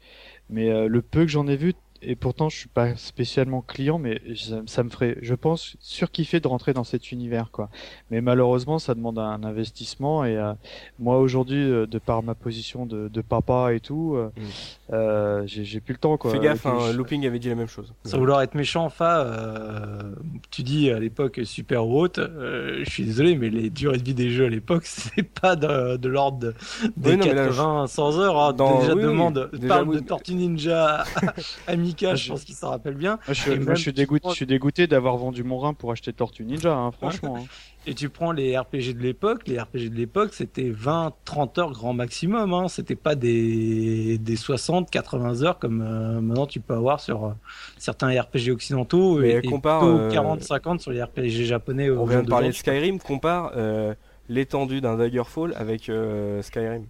mais 0.49 0.69
euh, 0.69 0.87
le 0.87 1.01
peu 1.01 1.21
que 1.21 1.31
j'en 1.31 1.47
ai 1.47 1.55
vu 1.57 1.73
et 2.07 2.15
pourtant 2.15 2.49
je 2.49 2.57
suis 2.57 2.69
pas 2.69 2.95
spécialement 2.95 3.61
client 3.61 3.98
mais 3.99 4.22
ça, 4.36 4.61
ça 4.65 4.84
me 4.84 4.90
ferait 4.90 5.18
je 5.22 5.34
pense 5.36 5.76
surkiffer 5.80 6.40
de 6.40 6.48
rentrer 6.48 6.73
dans 6.73 6.84
cet 6.84 7.11
univers 7.11 7.52
quoi 7.52 7.69
mais 8.11 8.22
malheureusement 8.22 8.80
ça 8.80 8.94
demande 8.95 9.19
un 9.19 9.44
investissement 9.44 10.26
et 10.26 10.38
euh, 10.38 10.53
moi 10.99 11.19
aujourd'hui 11.19 11.64
euh, 11.64 11.86
de 11.88 11.98
par 11.99 12.23
ma 12.23 12.36
position 12.36 12.86
de, 12.86 13.07
de 13.07 13.22
papa 13.22 13.73
et 13.73 13.80
tout 13.80 14.14
euh, 14.15 14.30
Mm. 14.36 14.94
euh, 14.94 15.44
j'ai 15.45 15.80
plus 15.80 15.94
le 15.94 15.99
temps 15.99 16.18
quoi 16.18 16.32
Fais 16.32 16.40
gaffe, 16.40 16.65
hein, 16.65 16.77
je- 16.91 16.98
Looping 16.98 17.26
avait 17.26 17.40
dit 17.40 17.49
la 17.49 17.56
même 17.56 17.68
chose. 17.68 17.94
Sans 18.06 18.18
vouloir 18.18 18.41
être 18.41 18.56
méchant, 18.56 18.90
Fa, 18.90 19.22
euh, 19.22 20.14
tu 20.52 20.64
dis 20.64 20.90
à 20.90 20.99
l'époque 20.99 21.41
super 21.44 21.88
haute, 21.88 22.19
euh, 22.19 22.82
je 22.84 22.90
suis 22.90 23.03
désolé, 23.06 23.36
mais 23.36 23.49
les 23.49 23.69
durées 23.69 23.98
de 23.98 24.03
vie 24.03 24.14
des 24.14 24.30
jeux 24.30 24.45
à 24.45 24.49
l'époque, 24.49 24.84
c'est 24.86 25.23
pas 25.23 25.56
de, 25.56 25.98
de 25.98 26.10
l'ordre 26.10 26.40
de- 26.40 26.53
des 26.98 27.11
Oui, 27.11 27.18
non, 27.18 27.26
mais 27.26 27.34
là, 27.34 27.45
80, 27.48 27.88
100 27.88 28.18
heures. 28.19 28.40
hein. 28.40 28.53
Dans- 28.53 28.80
déjà, 28.80 28.94
oui, 28.94 28.99
oui, 29.02 29.03
demande, 29.03 29.49
déjà, 29.53 29.68
parle 29.68 29.90
oui, 29.90 29.95
de 29.98 30.02
Tortue 30.02 30.34
Ninja 30.36 31.03
à 31.68 31.76
Mika, 31.95 32.09
Ah, 32.11 32.15
je 32.15 32.23
je- 32.26 32.30
pense 32.31 32.43
qu'il 32.43 32.55
s'en 32.55 32.69
rappelle 32.69 32.95
bien. 32.95 33.19
Je, 33.30 33.51
Et 33.51 33.55
moi, 33.57 33.65
même 33.67 33.76
je 33.76 33.81
suis 33.81 33.93
dégoûté, 33.93 34.19
prends- 34.22 34.30
je 34.31 34.35
suis 34.35 34.45
dégoûté 34.45 34.88
d'avoir 34.88 35.17
vendu 35.17 35.43
mon 35.43 35.57
rein 35.57 35.73
pour 35.73 35.91
acheter 35.91 36.13
Tortue 36.13 36.43
Ninja, 36.45 36.73
hein, 36.76 36.91
franchement. 36.99 37.38
hein. 37.39 37.45
Et 37.88 37.93
tu 37.93 38.09
prends 38.09 38.31
les 38.31 38.57
RPG 38.57 38.93
de 38.95 38.99
l'époque, 39.03 39.43
les 39.47 39.59
RPG 39.59 39.89
de 39.91 39.95
l'époque, 39.95 40.34
c'était 40.34 40.69
20, 40.72 41.13
30 41.23 41.57
heures 41.59 41.72
grand 41.72 41.93
maximum, 41.93 42.51
hein. 42.53 42.67
C'était 42.67 42.95
pas 42.95 43.13
des, 43.13 44.17
des 44.17 44.35
60, 44.35 44.89
80 44.89 45.43
heures 45.43 45.59
comme 45.59 45.81
euh, 45.81 46.19
maintenant 46.19 46.47
tu 46.47 46.59
peux 46.59 46.73
avoir 46.73 46.99
sur 46.99 47.26
euh, 47.26 47.31
certains 47.77 48.09
RPG 48.19 48.49
occidentaux 48.51 49.19
Mais 49.19 49.30
et, 49.30 49.38
et 49.38 49.41
compare, 49.43 49.81
plutôt 49.81 49.97
euh, 49.99 50.11
40, 50.11 50.41
50 50.41 50.81
sur 50.81 50.91
les 50.91 51.03
RPG 51.03 51.45
japonais. 51.45 51.91
On 51.91 52.05
vient 52.05 52.23
de 52.23 52.27
parler 52.30 52.47
de. 52.47 52.53
Skyrim, 52.53 52.97
compare 52.99 53.51
euh, 53.55 53.93
l'étendue 54.30 54.81
d'un 54.81 54.97
Daggerfall 54.97 55.53
avec 55.55 55.88
euh, 55.89 56.41
Skyrim 56.41 56.85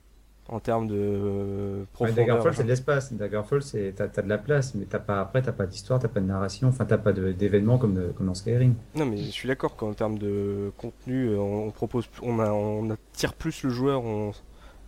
en 0.49 0.59
termes 0.59 0.87
de 0.87 0.95
euh, 0.95 1.79
Ouais, 1.79 1.85
profondeur. 1.93 2.15
Daggerfall, 2.25 2.41
c'est 2.43 2.49
machin. 2.49 2.63
de 2.63 2.67
l'espace. 2.69 3.13
Daggerfall, 3.13 3.61
c'est 3.63 3.93
t'as 3.95 4.07
t'as 4.07 4.21
de 4.21 4.29
la 4.29 4.37
place, 4.37 4.75
mais 4.75 4.85
t'as 4.85 4.99
pas 4.99 5.19
après, 5.21 5.41
t'as 5.41 5.51
pas 5.51 5.65
d'histoire, 5.65 5.99
t'as 5.99 6.07
pas 6.07 6.19
de 6.19 6.25
narration, 6.27 6.67
enfin 6.67 6.85
t'as 6.85 6.97
pas 6.99 7.13
de- 7.13 7.31
d'événements 7.31 7.77
comme, 7.77 7.93
de- 7.95 8.11
comme 8.15 8.27
dans 8.27 8.33
Skyrim. 8.35 8.75
Non 8.95 9.05
mais 9.05 9.17
je 9.17 9.31
suis 9.31 9.47
d'accord 9.47 9.75
qu'en 9.75 9.93
termes 9.93 10.17
de 10.19 10.71
contenu, 10.77 11.29
euh, 11.29 11.37
on 11.39 11.71
propose, 11.71 12.07
on, 12.21 12.39
a, 12.39 12.51
on 12.51 12.89
attire 12.91 13.33
plus 13.33 13.63
le 13.63 13.69
joueur 13.71 14.03
on- 14.03 14.33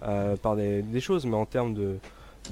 euh, 0.04 0.36
par 0.36 0.56
des, 0.56 0.84
des 0.84 1.00
choses, 1.00 1.26
mais 1.26 1.36
en 1.36 1.46
termes 1.48 1.74
de 1.74 1.98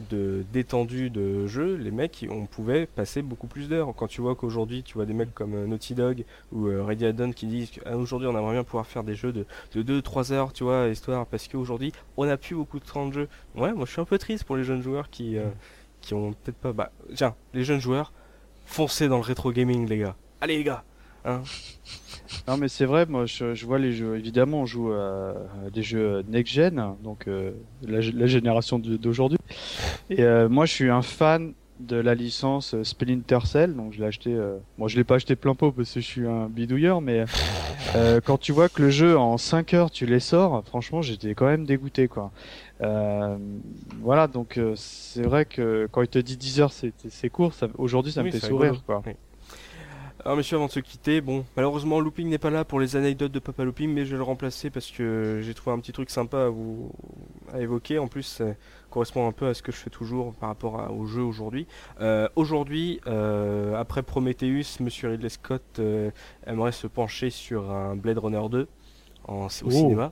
de 0.09 0.45
d'étendue 0.53 1.09
de 1.09 1.47
jeu, 1.47 1.75
les 1.75 1.91
mecs, 1.91 2.25
on 2.29 2.45
pouvait 2.45 2.85
passer 2.85 3.21
beaucoup 3.21 3.47
plus 3.47 3.67
d'heures. 3.67 3.93
Quand 3.95 4.07
tu 4.07 4.21
vois 4.21 4.35
qu'aujourd'hui, 4.35 4.83
tu 4.83 4.95
vois 4.95 5.05
des 5.05 5.13
mecs 5.13 5.33
comme 5.33 5.53
euh, 5.53 5.67
Naughty 5.67 5.95
Dog 5.95 6.23
ou 6.51 6.67
euh, 6.67 6.83
Ready 6.83 7.05
qui 7.33 7.45
disent 7.47 7.71
qu'aujourd'hui 7.71 8.27
on 8.27 8.37
aimerait 8.37 8.53
bien 8.53 8.63
pouvoir 8.63 8.87
faire 8.87 9.03
des 9.03 9.15
jeux 9.15 9.31
de, 9.31 9.45
de 9.73 10.01
2-3 10.01 10.31
heures, 10.31 10.53
tu 10.53 10.63
vois, 10.63 10.87
histoire, 10.87 11.25
parce 11.25 11.47
qu'aujourd'hui 11.47 11.93
on 12.17 12.25
n'a 12.25 12.37
plus 12.37 12.55
beaucoup 12.55 12.79
de 12.79 12.85
temps 12.85 13.07
de 13.07 13.13
jeu. 13.13 13.27
Ouais, 13.55 13.73
moi 13.73 13.85
je 13.85 13.91
suis 13.91 14.01
un 14.01 14.05
peu 14.05 14.17
triste 14.17 14.43
pour 14.43 14.55
les 14.55 14.63
jeunes 14.63 14.81
joueurs 14.81 15.09
qui, 15.09 15.37
euh, 15.37 15.49
qui 16.01 16.13
ont 16.13 16.33
peut-être 16.33 16.57
pas. 16.57 16.73
Bah, 16.73 16.91
tiens, 17.15 17.35
les 17.53 17.63
jeunes 17.63 17.81
joueurs, 17.81 18.13
foncez 18.65 19.07
dans 19.07 19.17
le 19.17 19.23
rétro 19.23 19.51
gaming, 19.51 19.87
les 19.87 19.97
gars. 19.99 20.15
Allez, 20.41 20.57
les 20.57 20.63
gars, 20.63 20.83
hein. 21.25 21.41
Non 22.47 22.57
mais 22.57 22.67
c'est 22.67 22.85
vrai, 22.85 23.05
moi 23.05 23.25
je, 23.25 23.53
je 23.55 23.65
vois 23.65 23.79
les 23.79 23.91
jeux, 23.91 24.17
évidemment 24.17 24.61
on 24.61 24.65
joue 24.65 24.91
à, 24.91 25.29
à 25.65 25.69
des 25.73 25.83
jeux 25.83 26.23
next-gen, 26.27 26.95
donc 27.03 27.27
euh, 27.27 27.51
la, 27.87 27.99
la 28.01 28.27
génération 28.27 28.79
d'aujourd'hui. 28.79 29.37
Et 30.09 30.21
euh, 30.23 30.47
moi 30.49 30.65
je 30.65 30.73
suis 30.73 30.89
un 30.89 31.01
fan 31.01 31.53
de 31.79 31.97
la 31.97 32.15
licence 32.15 32.73
euh, 32.73 32.83
Splinter 32.85 33.39
Cell, 33.45 33.75
donc 33.75 33.91
je 33.93 33.99
l'ai 33.99 34.05
acheté, 34.05 34.33
euh, 34.33 34.57
bon 34.77 34.87
je 34.87 34.95
l'ai 34.95 35.03
pas 35.03 35.15
acheté 35.15 35.35
plein 35.35 35.55
pot 35.55 35.71
parce 35.71 35.93
que 35.93 35.99
je 35.99 36.05
suis 36.05 36.25
un 36.27 36.47
bidouilleur, 36.47 37.01
mais 37.01 37.25
euh, 37.95 38.21
quand 38.23 38.37
tu 38.37 38.51
vois 38.53 38.69
que 38.69 38.81
le 38.81 38.89
jeu 38.89 39.17
en 39.17 39.37
5 39.37 39.73
heures 39.73 39.91
tu 39.91 40.05
les 40.05 40.21
sors, 40.21 40.63
franchement 40.65 41.01
j'étais 41.01 41.33
quand 41.35 41.47
même 41.47 41.65
dégoûté 41.65 42.07
quoi. 42.07 42.31
Euh, 42.81 43.37
voilà, 44.01 44.27
donc 44.27 44.57
euh, 44.57 44.73
c'est 44.75 45.23
vrai 45.23 45.45
que 45.45 45.87
quand 45.91 46.01
il 46.01 46.07
te 46.07 46.19
dit 46.19 46.37
10 46.37 46.61
heures 46.61 46.71
c'est 46.73 47.29
court, 47.29 47.53
ça, 47.53 47.67
aujourd'hui 47.77 48.11
ça 48.13 48.21
Oui, 48.21 48.27
me 48.27 48.31
fait 48.31 48.39
sourire 48.39 48.71
rigolo. 48.73 48.81
quoi. 48.85 49.03
Oui. 49.05 49.13
Alors 50.25 50.37
messieurs, 50.37 50.57
avant 50.57 50.65
de 50.65 50.71
se 50.71 50.79
quitter, 50.79 51.21
bon, 51.21 51.45
malheureusement 51.55 51.99
Looping 51.99 52.27
n'est 52.29 52.39
pas 52.39 52.49
là 52.49 52.65
pour 52.65 52.79
les 52.79 52.95
anecdotes 52.95 53.31
de 53.31 53.37
Papa 53.37 53.63
Looping, 53.63 53.93
mais 53.93 54.05
je 54.05 54.11
vais 54.11 54.17
le 54.17 54.23
remplacer 54.23 54.71
parce 54.71 54.89
que 54.89 55.41
j'ai 55.43 55.53
trouvé 55.53 55.75
un 55.75 55.79
petit 55.79 55.91
truc 55.91 56.09
sympa 56.09 56.45
à 56.45 56.49
vous 56.49 56.91
à 57.53 57.61
évoquer. 57.61 57.99
En 57.99 58.07
plus, 58.07 58.23
ça 58.23 58.45
correspond 58.89 59.27
un 59.27 59.31
peu 59.31 59.45
à 59.45 59.53
ce 59.53 59.61
que 59.61 59.71
je 59.71 59.77
fais 59.77 59.91
toujours 59.91 60.33
par 60.33 60.49
rapport 60.49 60.79
à- 60.79 60.91
au 60.91 61.05
jeu 61.05 61.21
aujourd'hui. 61.21 61.67
Euh, 62.01 62.27
aujourd'hui, 62.35 63.01
euh, 63.05 63.75
après 63.79 64.01
Prometheus, 64.01 64.79
Monsieur 64.79 65.09
Ridley 65.09 65.29
Scott 65.29 65.61
euh, 65.77 66.09
aimerait 66.47 66.71
se 66.71 66.87
pencher 66.87 67.29
sur 67.29 67.69
un 67.69 67.95
Blade 67.95 68.17
Runner 68.17 68.49
2 68.49 68.67
en, 69.27 69.43
au 69.43 69.45
Oh. 69.45 69.69
cinéma, 69.69 70.11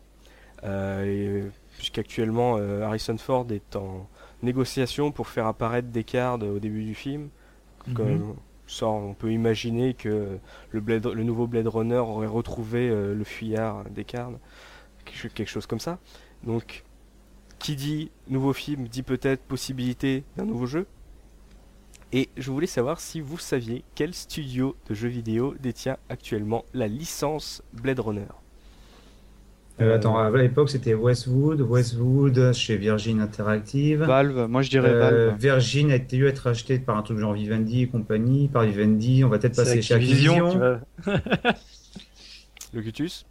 puisqu'actuellement 1.77 2.57
Harrison 2.57 3.18
Ford 3.18 3.48
est 3.49 3.76
en 3.76 4.07
négociation 4.44 5.11
pour 5.11 5.27
faire 5.27 5.48
apparaître 5.48 5.88
Descartes 5.88 6.44
au 6.44 6.60
début 6.60 6.84
du 6.84 6.94
film. 6.94 7.30
Comme 7.95 8.35
ça, 8.68 8.88
on 8.88 9.14
peut 9.14 9.31
imaginer 9.31 9.94
que 9.94 10.40
le, 10.72 11.23
nouveau 11.23 11.48
Blade 11.48 11.68
Runner 11.68 11.98
aurait 11.98 12.27
retrouvé 12.27 12.90
euh, 12.90 13.14
le 13.14 13.23
fuyard 13.23 13.84
quelque 13.94 15.15
chose- 15.15 15.31
quelque 15.34 15.49
chose 15.49 15.65
comme 15.65 15.80
ça. 15.80 15.99
Donc, 16.44 16.84
qui 17.60 17.76
dit 17.76 18.11
nouveau 18.27 18.53
film 18.53 18.88
dit 18.88 19.03
peut-être 19.03 19.41
possibilité 19.44 20.23
d'un 20.38 20.45
nouveau 20.45 20.65
jeu. 20.65 20.85
Et 22.11 22.30
je 22.38 22.52
voulais 22.52 22.68
savoir 22.68 22.99
si 22.99 23.22
vous 23.22 23.40
saviez 23.40 23.84
quel 23.95 24.14
studio 24.14 24.76
de 24.88 24.94
jeux 24.94 25.07
vidéo 25.07 25.56
détient 25.60 25.98
actuellement 26.10 26.64
la 26.73 26.88
licence 26.88 27.64
Blade 27.73 27.99
Runner. 27.99 28.27
Euh, 29.81 29.95
attends, 29.95 30.17
à 30.19 30.29
l'époque 30.29 30.69
c'était 30.69 30.93
Westwood, 30.93 31.61
Westwood 31.61 32.53
chez 32.53 32.77
Virgin 32.77 33.19
Interactive. 33.21 34.03
Valve, 34.03 34.45
moi 34.47 34.61
je 34.61 34.69
dirais 34.69 34.89
Euh, 34.89 34.99
Valve. 35.29 35.39
Virgin 35.39 35.91
a 35.91 35.97
dû 35.97 36.27
être 36.27 36.45
acheté 36.47 36.77
par 36.77 36.95
un 36.95 37.01
truc 37.01 37.17
genre 37.17 37.33
Vivendi 37.33 37.81
et 37.81 37.87
compagnie. 37.87 38.49
Par 38.49 38.63
Vivendi, 38.63 39.23
on 39.23 39.29
va 39.29 39.39
peut-être 39.39 39.55
passer 39.55 39.81
chez 39.81 39.95
Activision. 39.95 40.79
Locutus 42.73 43.25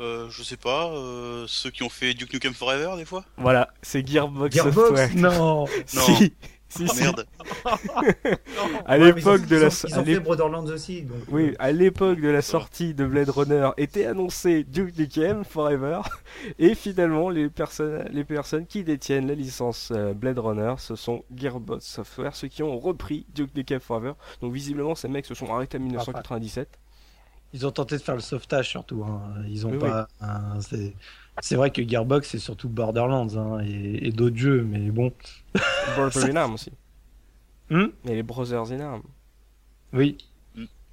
Euh, 0.00 0.26
je 0.30 0.42
sais 0.42 0.56
pas, 0.56 0.88
euh, 0.90 1.44
ceux 1.46 1.70
qui 1.70 1.84
ont 1.84 1.88
fait 1.88 2.12
Duke 2.14 2.32
Nukem 2.32 2.52
Forever 2.54 2.96
des 2.96 3.04
fois? 3.04 3.24
Voilà, 3.36 3.68
c'est 3.82 4.04
Gearbox, 4.06 4.52
Gearbox? 4.54 4.74
Software. 4.88 5.10
Non. 5.14 5.66
Non. 5.94 6.02
Si, 6.16 6.32
si, 6.72 6.86
Ah 6.88 6.94
si. 6.94 7.00
merde. 7.02 7.26
À 8.86 8.98
l'époque 8.98 9.42
ils 9.44 9.48
de 9.48 9.56
ont- 9.56 9.60
la... 9.60 9.68
Ils 9.68 9.72
ont, 9.72 9.88
ils 9.88 9.94
à 9.94 10.00
ont 10.00 10.04
fait 10.04 10.20
Borderlands 10.20 10.64
aussi. 10.66 11.02
Donc, 11.02 11.18
Oui, 11.30 11.54
à 11.58 11.72
l'époque 11.72 12.20
de 12.20 12.28
la 12.28 12.42
sortie 12.42 12.94
de 12.94 13.04
Blade 13.06 13.28
Runner 13.30 13.70
était 13.76 14.06
annoncé 14.06 14.64
Duke 14.64 14.96
Nukem 14.98 15.44
Forever 15.44 16.00
et 16.58 16.74
finalement 16.74 17.30
les 17.30 17.48
personnes 17.48 18.08
les 18.12 18.24
personnes 18.24 18.66
qui 18.66 18.84
détiennent 18.84 19.26
la 19.26 19.34
licence 19.34 19.92
euh, 19.94 20.14
Blade 20.14 20.38
Runner 20.38 20.74
ce 20.78 20.96
sont 20.96 21.24
Gearbox 21.34 21.84
Software 21.86 22.34
ceux 22.34 22.48
qui 22.48 22.62
ont 22.62 22.78
repris 22.78 23.26
Duke 23.34 23.54
Nukem 23.54 23.80
Forever. 23.80 24.12
Donc 24.40 24.52
visiblement 24.52 24.94
ces 24.94 25.08
mecs 25.08 25.26
se 25.26 25.34
sont 25.34 25.52
arrêtés 25.52 25.78
en 25.78 25.80
1997. 25.82 26.68
Ils 27.54 27.66
ont 27.66 27.70
tenté 27.70 27.96
de 27.98 28.02
faire 28.02 28.14
le 28.14 28.20
sauvetage 28.22 28.68
surtout. 28.70 29.04
hein. 29.06 29.20
Ils 29.48 29.66
ont 29.66 29.70
Oui, 29.72 29.78
pas. 29.78 30.08
hein, 30.22 30.58
c'est... 30.60 30.94
c'est 31.40 31.56
vrai 31.56 31.70
que 31.70 31.86
Gearbox 31.86 32.28
c'est 32.30 32.38
surtout 32.38 32.68
Borderlands 32.70 33.28
hein, 33.36 33.60
et, 33.62 34.06
et 34.08 34.10
d'autres 34.10 34.36
jeux, 34.38 34.62
mais 34.62 34.90
bon. 34.90 35.12
Brothers 35.96 36.24
in 36.30 36.36
Arms 36.36 36.54
aussi. 36.54 36.72
Hmm? 37.70 37.86
Et 38.04 38.14
les 38.14 38.22
Brothers 38.22 38.72
in 38.72 38.80
Arms. 38.80 39.02
oui. 39.92 40.18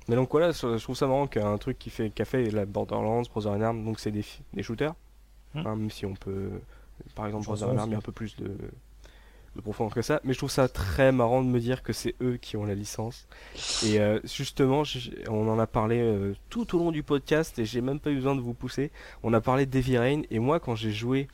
Mais 0.08 0.16
donc 0.16 0.32
voilà, 0.32 0.50
je 0.50 0.82
trouve 0.82 0.96
ça 0.96 1.06
marrant 1.06 1.28
qu'un 1.28 1.56
truc 1.60 1.78
qui 1.78 1.92
fait 1.92 2.10
qu'a 2.10 2.26
fait 2.26 2.50
la 2.50 2.66
Borderlands, 2.66 3.22
Brothers 3.32 3.54
in 3.54 3.62
Arms, 3.62 3.86
donc 3.86 4.00
c'est 4.00 4.10
des, 4.10 4.26
des 4.54 4.64
shooters. 4.64 4.96
Hmm. 5.54 5.60
Hein, 5.60 5.76
même 5.76 5.92
si 5.92 6.04
on 6.08 6.16
peut, 6.16 6.50
par 7.14 7.28
exemple, 7.28 7.46
Brothers 7.46 7.70
in 7.70 7.78
Arms, 7.78 7.90
il 7.90 7.92
y 7.92 7.96
a 7.96 8.00
un 8.00 8.02
peu 8.02 8.12
plus 8.12 8.36
de, 8.38 8.58
de 9.56 9.62
profondeur 9.62 9.94
que 9.94 10.02
ça. 10.02 10.20
Mais 10.24 10.34
je 10.34 10.40
trouve 10.40 10.50
ça 10.50 10.68
très 10.68 11.12
marrant 11.12 11.44
de 11.44 11.48
me 11.48 11.60
dire 11.60 11.84
que 11.84 11.94
c'est 11.94 12.16
eux 12.22 12.38
qui 12.38 12.58
ont 12.58 12.66
la 12.66 12.74
licence. 12.74 13.28
Et 13.86 14.00
euh, 14.00 14.20
justement, 14.24 14.82
on 15.30 15.48
en 15.48 15.60
a 15.60 15.68
parlé 15.68 16.00
euh, 16.00 16.34
tout 16.50 16.76
au 16.76 16.80
long 16.80 16.92
du 16.92 17.04
podcast 17.04 17.60
et 17.60 17.66
j'ai 17.66 17.82
même 17.82 18.00
pas 18.00 18.10
eu 18.10 18.16
besoin 18.16 18.36
de 18.36 18.42
vous 18.42 18.56
pousser. 18.56 18.92
On 19.22 19.32
a 19.34 19.42
parlé 19.42 19.68
d'Heavy 19.68 19.98
Rain 20.00 20.22
et 20.32 20.40
moi, 20.40 20.60
quand 20.60 20.76
j'ai 20.76 20.92
joué 20.92 21.28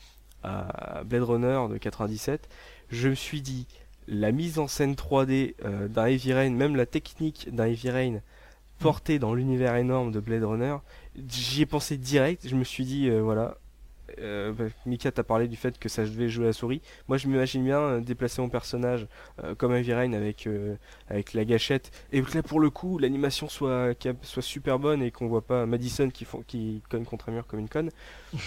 à 0.43 1.03
Blade 1.05 1.23
Runner 1.23 1.61
de 1.69 1.77
97, 1.77 2.49
je 2.89 3.09
me 3.09 3.15
suis 3.15 3.41
dit 3.41 3.67
la 4.07 4.31
mise 4.31 4.59
en 4.59 4.67
scène 4.67 4.93
3D 4.93 5.55
euh, 5.63 5.87
d'un 5.87 6.05
Heavy 6.05 6.33
Rain, 6.33 6.51
même 6.51 6.75
la 6.75 6.85
technique 6.85 7.53
d'un 7.53 7.65
Heavy 7.65 7.89
Rain 7.89 8.21
portée 8.79 9.19
dans 9.19 9.33
l'univers 9.33 9.75
énorme 9.75 10.11
de 10.11 10.19
Blade 10.19 10.43
Runner, 10.43 10.77
j'y 11.29 11.61
ai 11.61 11.65
pensé 11.65 11.97
direct. 11.97 12.47
Je 12.47 12.55
me 12.55 12.63
suis 12.63 12.85
dit, 12.85 13.09
euh, 13.09 13.21
voilà. 13.21 13.57
Euh, 14.19 14.53
bah, 14.53 14.65
Mika 14.85 15.11
t'a 15.11 15.23
parlé 15.23 15.47
du 15.47 15.55
fait 15.55 15.79
que 15.79 15.89
ça 15.89 16.03
devait 16.03 16.29
jouer 16.29 16.45
à 16.45 16.47
la 16.47 16.53
souris. 16.53 16.81
Moi, 17.07 17.17
je 17.17 17.27
m'imagine 17.27 17.63
bien 17.63 17.79
euh, 17.79 17.99
déplacer 18.01 18.39
mon 18.39 18.49
personnage 18.49 19.07
euh, 19.43 19.55
comme 19.55 19.73
Heavy 19.73 19.93
Rain 19.93 20.13
avec 20.13 20.47
avec 21.09 21.33
la 21.33 21.43
gâchette 21.43 21.91
et 22.11 22.21
que 22.21 22.33
là 22.35 22.43
pour 22.43 22.59
le 22.59 22.69
coup 22.69 22.99
l'animation 22.99 23.49
soit 23.49 23.95
super 24.41 24.77
bonne 24.77 25.01
et 25.01 25.09
qu'on 25.09 25.27
voit 25.27 25.41
pas 25.41 25.65
Madison 25.65 26.09
qui 26.09 26.23
font 26.23 26.43
qui 26.45 26.83
conne 26.87 27.03
contre 27.03 27.29
un 27.29 27.31
mur 27.33 27.47
comme 27.47 27.59
une 27.59 27.69
conne. 27.69 27.89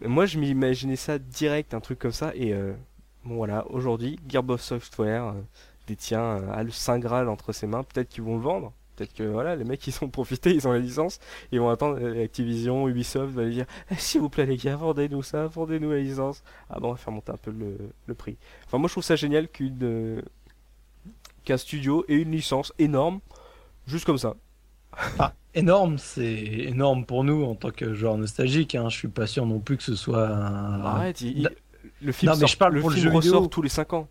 Moi, 0.00 0.26
je 0.26 0.38
m'imaginais 0.38 0.96
ça 0.96 1.18
direct, 1.18 1.74
un 1.74 1.80
truc 1.80 1.98
comme 1.98 2.12
ça 2.12 2.32
et 2.34 2.54
euh, 2.54 2.72
Bon 3.24 3.36
voilà, 3.36 3.66
aujourd'hui, 3.70 4.18
Gearbox 4.28 4.62
Software 4.64 5.24
euh, 5.28 5.32
détient 5.86 6.22
euh, 6.38 6.52
a 6.52 6.62
le 6.62 6.70
Saint 6.70 6.98
Graal 6.98 7.28
entre 7.28 7.52
ses 7.52 7.66
mains. 7.66 7.82
Peut-être 7.82 8.08
qu'ils 8.08 8.22
vont 8.24 8.36
le 8.36 8.42
vendre. 8.42 8.72
Peut-être 8.96 9.12
que 9.14 9.22
voilà, 9.24 9.56
les 9.56 9.64
mecs 9.64 9.86
ils 9.86 9.94
ont 10.02 10.08
profité, 10.08 10.54
ils 10.54 10.66
ont 10.66 10.72
la 10.72 10.78
licence, 10.78 11.20
ils 11.52 11.60
vont 11.60 11.68
attendre 11.70 11.98
euh, 12.00 12.24
Activision, 12.24 12.88
Ubisoft 12.88 13.32
va 13.34 13.44
lui 13.44 13.54
dire 13.54 13.66
Eh, 13.90 13.94
s'il 13.96 14.20
vous 14.20 14.28
plaît 14.30 14.46
les 14.46 14.56
gars, 14.56 14.76
vendez-nous 14.76 15.22
ça, 15.22 15.46
vendez-nous 15.46 15.90
la 15.90 15.98
licence. 15.98 16.42
Ah 16.70 16.80
bon, 16.80 16.88
on 16.88 16.92
va 16.92 16.96
faire 16.96 17.12
monter 17.12 17.32
un 17.32 17.36
peu 17.36 17.50
le, 17.50 17.76
le 18.06 18.14
prix. 18.14 18.36
Enfin 18.66 18.78
moi 18.78 18.88
je 18.88 18.94
trouve 18.94 19.04
ça 19.04 19.16
génial 19.16 19.48
qu'une 19.48 19.78
euh, 19.82 20.22
qu'un 21.44 21.56
studio 21.58 22.04
ait 22.08 22.16
une 22.16 22.30
licence 22.32 22.72
énorme, 22.78 23.20
juste 23.86 24.04
comme 24.06 24.18
ça. 24.18 24.34
Énorme, 25.54 25.98
c'est 25.98 26.32
énorme 26.34 27.04
pour 27.04 27.24
nous 27.24 27.44
en 27.44 27.54
tant 27.54 27.70
que 27.70 27.92
joueur 27.94 28.16
nostalgique. 28.18 28.74
Hein. 28.74 28.88
Je 28.88 28.96
suis 28.96 29.08
pas 29.08 29.26
sûr 29.26 29.46
non 29.46 29.58
plus 29.60 29.76
que 29.76 29.82
ce 29.82 29.94
soit 29.96 30.28
un. 30.28 30.80
Arrête, 30.84 31.20
il- 31.22 31.50
le 32.02 32.12
film, 32.12 32.30
Non, 32.32 32.36
mais 32.36 32.40
sort- 32.40 32.48
je 32.48 32.56
parle 32.56 32.74
le 32.74 32.80
pour 32.80 32.90
le 32.90 32.96
jeu 32.96 33.08
ressort 33.10 33.20
vidéo. 33.40 33.46
tous 33.48 33.62
les 33.62 33.68
5 33.68 33.92
ans. 33.92 34.08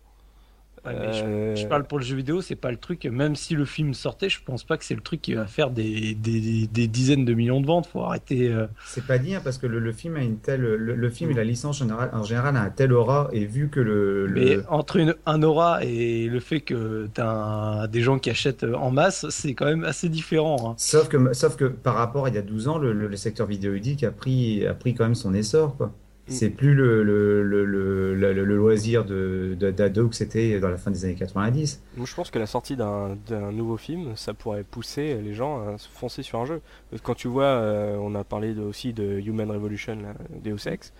Ouais, 0.86 0.94
mais 0.98 1.12
je- 1.12 1.24
Euh, 1.24 1.56
Je 1.56 1.66
parle 1.66 1.84
pour 1.84 1.98
le 1.98 2.04
jeu 2.06 2.16
vidéo, 2.16 2.40
c'est 2.40 2.54
pas 2.56 2.70
le 2.70 2.78
truc. 2.78 3.04
Même 3.04 3.36
si 3.36 3.54
le 3.54 3.66
film 3.66 3.92
sortait, 3.92 4.30
je 4.30 4.38
pense 4.42 4.64
pas 4.64 4.78
que 4.78 4.84
c'est 4.86 4.94
le 4.94 5.02
truc 5.02 5.20
qui 5.20 5.34
va 5.34 5.46
faire 5.46 5.70
des, 5.70 6.14
des, 6.14 6.66
des 6.68 6.86
dizaines 6.88 7.26
de 7.26 7.34
millions 7.34 7.60
de 7.60 7.66
ventes. 7.66 7.84
Faut 7.86 8.00
arrêter. 8.00 8.48
euh. 8.48 8.66
C'est 8.86 9.06
pas 9.06 9.18
dit 9.18 9.34
hein, 9.34 9.42
parce 9.44 9.58
que 9.58 9.66
le, 9.66 9.78
le 9.78 9.92
film 9.92 10.16
a 10.16 10.22
une 10.22 10.38
telle, 10.38 10.62
le, 10.62 10.76
le 10.94 11.10
film 11.10 11.32
et 11.32 11.34
la 11.34 11.44
licence 11.44 11.82
en 11.82 11.84
général, 11.84 12.08
en 12.14 12.22
général 12.22 12.56
a 12.56 12.62
un 12.62 12.70
tel 12.70 12.94
aura 12.94 13.28
et 13.32 13.44
vu 13.44 13.68
que 13.68 13.78
le, 13.78 14.26
le- 14.26 14.40
Mais 14.40 14.56
entre 14.70 14.96
une, 14.96 15.14
un 15.26 15.42
aura 15.42 15.84
et 15.84 16.28
le 16.28 16.40
fait 16.40 16.60
que 16.62 17.08
t'as 17.12 17.28
un- 17.28 17.86
des 17.86 18.00
gens 18.00 18.18
qui 18.18 18.30
achètent 18.30 18.64
en 18.64 18.90
masse, 18.90 19.26
c'est 19.28 19.52
quand 19.52 19.66
même 19.66 19.84
assez 19.84 20.08
différent. 20.08 20.70
hein. 20.70 20.74
sauf 20.78 21.08
que 21.08 21.34
sauf 21.34 21.56
que 21.56 21.66
par 21.66 21.96
rapport 21.96 22.24
à 22.24 22.30
il 22.30 22.36
y 22.36 22.38
a 22.38 22.42
12 22.42 22.68
ans, 22.68 22.78
le, 22.78 22.94
le- 22.94 23.06
le 23.08 23.16
secteur 23.18 23.46
vidéoludique 23.46 24.02
a 24.02 24.10
pris 24.12 24.64
a 24.66 24.72
pris 24.72 24.94
quand 24.94 25.04
même 25.04 25.14
son 25.14 25.34
essor 25.34 25.76
quoi. 25.76 25.92
Mm. 26.30 26.32
C'est 26.32 26.50
plus 26.50 26.74
le, 26.74 27.02
le, 27.02 27.42
le, 27.42 27.64
le, 27.66 28.14
le- 28.14 28.32
le 28.44 28.56
loisir 28.56 29.04
de 29.04 29.56
de- 29.58 29.70
d'ado 29.70 30.08
que 30.08 30.14
c'était 30.14 30.58
dans 30.60 30.68
la 30.70 30.76
fin 30.76 30.90
des 30.90 31.04
années 31.04 31.14
90. 31.16 31.82
Moi, 31.96 32.06
je 32.06 32.14
pense 32.14 32.30
que 32.30 32.38
la 32.38 32.46
sortie 32.46 32.76
d'un 32.76 33.16
nouveau 33.52 33.76
film, 33.76 34.16
ça 34.16 34.32
pourrait 34.32 34.62
pousser 34.64 35.14
les 35.20 35.34
gens 35.34 35.66
à 35.68 35.76
se 35.78 35.88
foncer 35.88 36.22
sur 36.22 36.38
un 36.40 36.46
jeu. 36.46 36.60
Quand 37.02 37.14
tu 37.14 37.28
vois, 37.28 37.44
euh, 37.44 37.96
on 38.00 38.14
a 38.14 38.24
parlé 38.24 38.54
de- 38.54 38.62
aussi 38.62 38.92
de 38.92 39.18
Human 39.20 39.50
Revolution, 39.50 39.96
là, 39.96 40.14
Deus 40.42 40.66
Ex, 40.68 40.92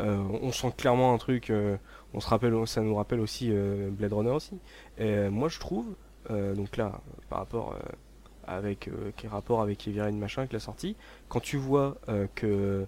euh, 0.00 0.16
on 0.42 0.52
sent 0.52 0.72
clairement 0.76 1.12
un 1.14 1.18
truc. 1.18 1.50
euh, 1.50 1.76
on 2.14 2.20
se 2.20 2.28
rappelle, 2.28 2.54
ça 2.66 2.80
nous 2.80 2.94
rappelle 2.94 3.20
aussi 3.20 3.52
Blade 3.92 4.12
Runner 4.14 4.30
aussi. 4.30 4.58
Et 4.96 5.28
moi, 5.28 5.48
je 5.50 5.58
trouve, 5.60 5.94
donc 6.30 6.76
là, 6.78 7.00
par 7.28 7.40
rapport 7.40 7.76
avec 8.46 8.88
quel 9.16 9.28
rapport 9.30 9.60
avec 9.60 9.86
Rain 9.94 10.12
machin 10.12 10.40
avec 10.42 10.54
la 10.54 10.58
sortie, 10.58 10.96
quand 11.28 11.40
tu 11.40 11.58
vois 11.58 11.98
que 12.34 12.86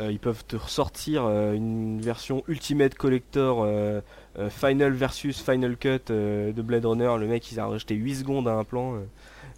euh, 0.00 0.10
ils 0.10 0.18
peuvent 0.18 0.44
te 0.46 0.56
ressortir 0.56 1.24
euh, 1.24 1.52
une 1.52 2.00
version 2.00 2.42
Ultimate 2.48 2.94
Collector 2.94 3.62
euh, 3.64 4.00
Final 4.50 4.92
versus 4.92 5.40
Final 5.40 5.76
Cut 5.76 6.00
de 6.08 6.62
Blade 6.62 6.84
Runner, 6.86 7.14
le 7.18 7.26
mec 7.26 7.50
il 7.52 7.60
a 7.60 7.66
rajouté 7.66 7.94
8 7.94 8.14
secondes 8.16 8.48
à 8.48 8.54
un 8.54 8.64
plan. 8.64 9.00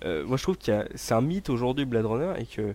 moi 0.04 0.36
je 0.36 0.42
trouve 0.42 0.56
a- 0.68 0.84
c'est 0.94 1.14
un 1.14 1.22
mythe 1.22 1.48
aujourd'hui 1.48 1.86
Blade 1.86 2.04
Runner 2.04 2.34
et 2.38 2.44
que 2.44 2.74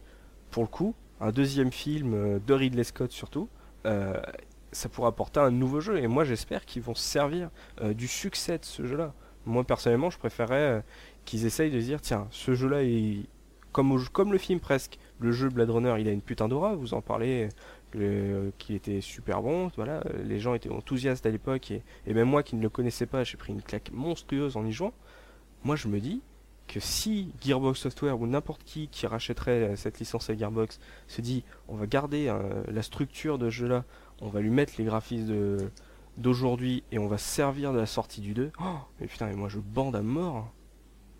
pour 0.49 0.63
le 0.63 0.67
coup, 0.67 0.95
un 1.19 1.31
deuxième 1.31 1.71
film 1.71 2.39
de 2.39 2.53
Ridley 2.53 2.83
Scott 2.83 3.11
surtout, 3.11 3.47
ça 3.85 4.89
pourrait 4.89 5.09
apporter 5.09 5.39
un 5.39 5.51
nouveau 5.51 5.79
jeu 5.79 5.99
et 5.99 6.07
moi 6.07 6.23
j'espère 6.23 6.65
qu'ils 6.65 6.81
vont 6.81 6.95
se 6.95 7.03
servir 7.03 7.49
du 7.83 8.07
succès 8.07 8.57
de 8.57 8.65
ce 8.65 8.83
jeu-là. 8.85 9.13
Moi 9.45 9.63
personnellement 9.63 10.09
je 10.09 10.17
préférais 10.17 10.83
qu'ils 11.25 11.45
essayent 11.45 11.71
de 11.71 11.79
dire 11.79 12.01
tiens 12.01 12.27
ce 12.31 12.55
jeu-là 12.55 12.81
est 12.83 13.25
comme, 13.71 14.03
comme 14.11 14.31
le 14.31 14.37
film 14.39 14.59
presque, 14.59 14.97
le 15.21 15.31
jeu 15.31 15.49
Blade 15.49 15.69
Runner 15.69 15.95
il 15.99 16.07
a 16.07 16.11
une 16.11 16.21
putain 16.21 16.47
d'aura, 16.47 16.75
vous 16.75 16.93
en 16.93 17.01
parlez 17.01 17.49
qu'il 17.91 18.75
était 18.75 19.01
super 19.01 19.41
bon, 19.41 19.69
voilà, 19.75 20.03
les 20.23 20.39
gens 20.39 20.53
étaient 20.53 20.69
enthousiastes 20.69 21.25
à 21.25 21.29
l'époque 21.29 21.71
et, 21.71 21.83
même 22.07 22.29
moi 22.29 22.43
qui 22.43 22.55
ne 22.55 22.61
le 22.61 22.69
connaissais 22.69 23.05
pas, 23.05 23.23
j'ai 23.23 23.37
pris 23.37 23.53
une 23.53 23.61
claque 23.61 23.91
monstrueuse 23.91 24.57
en 24.57 24.65
y 24.65 24.71
jouant. 24.71 24.93
Moi 25.63 25.75
je 25.75 25.87
me 25.87 25.99
dis 25.99 26.21
que 26.67 26.79
si 26.79 27.33
Gearbox 27.41 27.79
Software 27.79 28.19
ou 28.19 28.27
n'importe 28.27 28.63
qui 28.63 28.87
qui 28.87 29.05
rachèterait 29.05 29.71
euh, 29.71 29.75
cette 29.75 29.99
licence 29.99 30.29
à 30.29 30.37
Gearbox 30.37 30.79
se 31.07 31.21
dit 31.21 31.43
on 31.67 31.75
va 31.75 31.85
garder 31.85 32.27
euh, 32.29 32.63
la 32.67 32.81
structure 32.81 33.37
de 33.37 33.49
jeu 33.49 33.67
là, 33.67 33.83
on 34.21 34.29
va 34.29 34.39
lui 34.39 34.49
mettre 34.49 34.73
les 34.77 34.85
graphismes 34.85 35.69
d'aujourd'hui 36.17 36.83
et 36.91 36.99
on 36.99 37.07
va 37.07 37.17
se 37.17 37.27
servir 37.27 37.73
de 37.73 37.77
la 37.77 37.85
sortie 37.85 38.21
du 38.21 38.33
2, 38.33 38.51
oh, 38.59 38.63
mais 38.99 39.07
putain 39.07 39.27
mais 39.27 39.35
moi 39.35 39.49
je 39.49 39.59
bande 39.59 39.95
à 39.95 40.01
mort. 40.01 40.51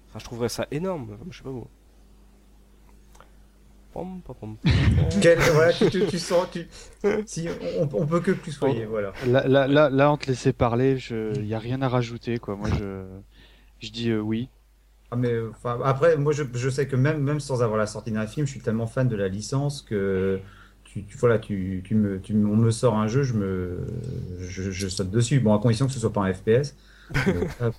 Enfin, 0.10 0.19
je 0.19 0.26
trouverais 0.26 0.49
ça 0.49 0.68
énorme, 0.72 1.18
je 1.30 1.38
sais 1.38 1.44
pas 1.44 1.52
vous. 1.52 1.68
Quel- 5.22 5.39
voilà, 5.53 5.73
tu, 5.73 5.89
tu, 5.89 6.05
tu 6.07 6.19
sens 6.19 6.47
tu 6.51 6.68
si 7.26 7.47
on, 7.80 7.89
on 7.93 8.05
peut 8.07 8.19
que 8.19 8.31
plus 8.31 8.51
soyez 8.51 8.85
voilà. 8.85 9.13
Là, 9.27 9.47
là, 9.47 9.68
là, 9.68 9.89
là, 9.89 10.11
on 10.11 10.18
te 10.18 10.27
laissait 10.27 10.53
parler, 10.53 10.97
il 11.11 11.45
y 11.45 11.53
a 11.53 11.59
rien 11.59 11.81
à 11.81 11.89
rajouter, 11.89 12.38
quoi. 12.39 12.55
Moi, 12.55 12.69
je, 12.80 13.03
je 13.80 13.91
dis 13.91 14.09
euh, 14.09 14.19
oui. 14.19 14.49
Ah, 15.13 15.18
mais 15.18 15.34
enfin 15.49 15.77
après 15.84 16.15
moi 16.15 16.31
je, 16.31 16.43
je 16.53 16.69
sais 16.69 16.88
que 16.88 16.95
même 16.95 17.22
même 17.22 17.41
sans 17.41 17.61
avoir 17.61 17.77
la 17.77 17.85
sortie 17.85 18.11
d'un 18.11 18.26
film, 18.27 18.45
je 18.47 18.51
suis 18.51 18.61
tellement 18.61 18.88
fan 18.88 19.09
de 19.09 19.15
la 19.18 19.27
licence 19.27 19.81
que 19.81 20.39
tu, 20.85 21.03
tu- 21.03 21.18
voilà 21.18 21.38
tu, 21.38 21.81
tu 21.84 21.95
me 21.95 22.18
tu 22.22 22.34
me- 22.34 22.47
on 22.47 22.55
me 22.55 22.72
sort 22.72 22.95
un 22.97 23.07
jeu, 23.09 23.23
je 23.23 23.34
me 23.34 23.85
je, 24.39 24.72
je 24.72 24.88
saute 24.88 25.11
dessus. 25.11 25.41
Bon 25.41 25.53
à 25.53 25.59
condition 25.59 25.85
que 25.88 25.91
ce 25.91 25.99
soit 25.99 26.13
pas 26.13 26.22
un 26.22 26.34
FPS. 26.34 26.76
Euh. 27.27 27.43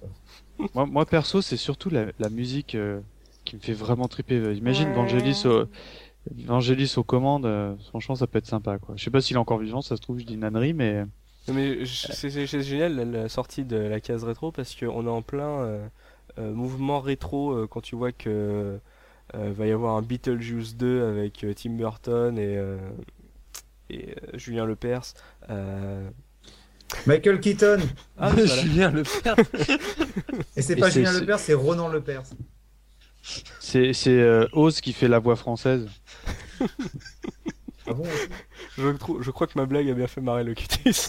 Moi, 0.74 0.86
moi 0.86 1.06
perso, 1.06 1.40
c'est 1.40 1.56
surtout 1.56 1.88
la, 1.90 2.06
la 2.18 2.28
musique 2.28 2.74
euh, 2.74 3.00
qui 3.44 3.56
me 3.56 3.60
fait 3.60 3.72
vraiment 3.72 4.06
triper. 4.06 4.36
Imagine 4.54 4.92
Vangelis, 4.92 5.42
au, 5.46 5.64
Vangelis 6.30 6.94
aux 6.96 7.02
commandes, 7.04 7.46
euh, 7.46 7.74
franchement, 7.88 8.14
ça 8.14 8.26
peut 8.26 8.38
être 8.38 8.46
sympa, 8.46 8.78
quoi. 8.78 8.94
Je 8.96 9.02
sais 9.04 9.10
pas 9.10 9.20
s'il 9.20 9.36
est 9.36 9.40
encore 9.40 9.58
vivant, 9.58 9.82
ça 9.82 9.96
se 9.96 10.00
trouve, 10.02 10.18
je 10.18 10.24
dis 10.24 10.34
une 10.34 10.44
ânnerie, 10.44 10.72
mais 10.72 11.04
Non, 11.48 11.54
mais 11.54 11.84
c'est 11.86 12.62
génial 12.62 12.94
la, 12.94 13.04
la 13.04 13.28
sortie 13.28 13.64
de 13.64 13.76
la 13.76 14.00
case 14.00 14.22
rétro 14.24 14.52
parce 14.52 14.74
qu'on 14.76 15.04
est 15.06 15.10
en 15.10 15.22
plein 15.22 15.60
euh, 15.62 15.86
euh, 16.38 16.52
mouvement 16.52 17.00
rétro 17.00 17.52
euh, 17.52 17.66
quand 17.66 17.80
tu 17.80 17.96
vois 17.96 18.12
que 18.12 18.78
euh, 19.34 19.52
va 19.56 19.66
y 19.66 19.72
avoir 19.72 19.96
un 19.96 20.02
Beetlejuice 20.02 20.76
2 20.76 21.04
avec 21.06 21.42
euh, 21.44 21.54
Tim 21.54 21.70
Burton 21.70 22.38
et, 22.38 22.56
euh, 22.56 22.76
et 23.90 24.10
euh, 24.10 24.38
Julien 24.38 24.64
Lepers. 24.64 25.14
Euh... 25.50 26.08
Michael 27.06 27.40
Keaton. 27.40 27.78
Ah, 28.18 28.30
voilà. 28.30 28.46
Julien 28.62 28.90
Lepers. 28.90 29.36
Et 30.56 30.60
c'est 30.62 30.76
pas 30.76 30.90
Julien 30.90 31.10
c'est- 31.12 31.20
Lepers, 31.20 31.38
c'est 31.38 31.54
Ronan 31.54 31.88
Lepers. 31.88 32.24
C'est 33.60 33.92
c'est 33.92 34.10
euh, 34.20 34.46
Oz 34.52 34.80
qui 34.80 34.92
fait 34.92 35.08
la 35.08 35.18
voix 35.20 35.36
française. 35.36 35.88
Ah 37.86 37.94
bon 37.94 38.04
je, 38.78 38.88
trouve, 38.90 39.22
je 39.22 39.30
crois 39.32 39.48
que 39.48 39.58
ma 39.58 39.66
blague 39.66 39.90
a 39.90 39.94
bien 39.94 40.06
fait 40.06 40.20
marrer 40.20 40.44
le 40.44 40.54
Cutis. 40.54 41.08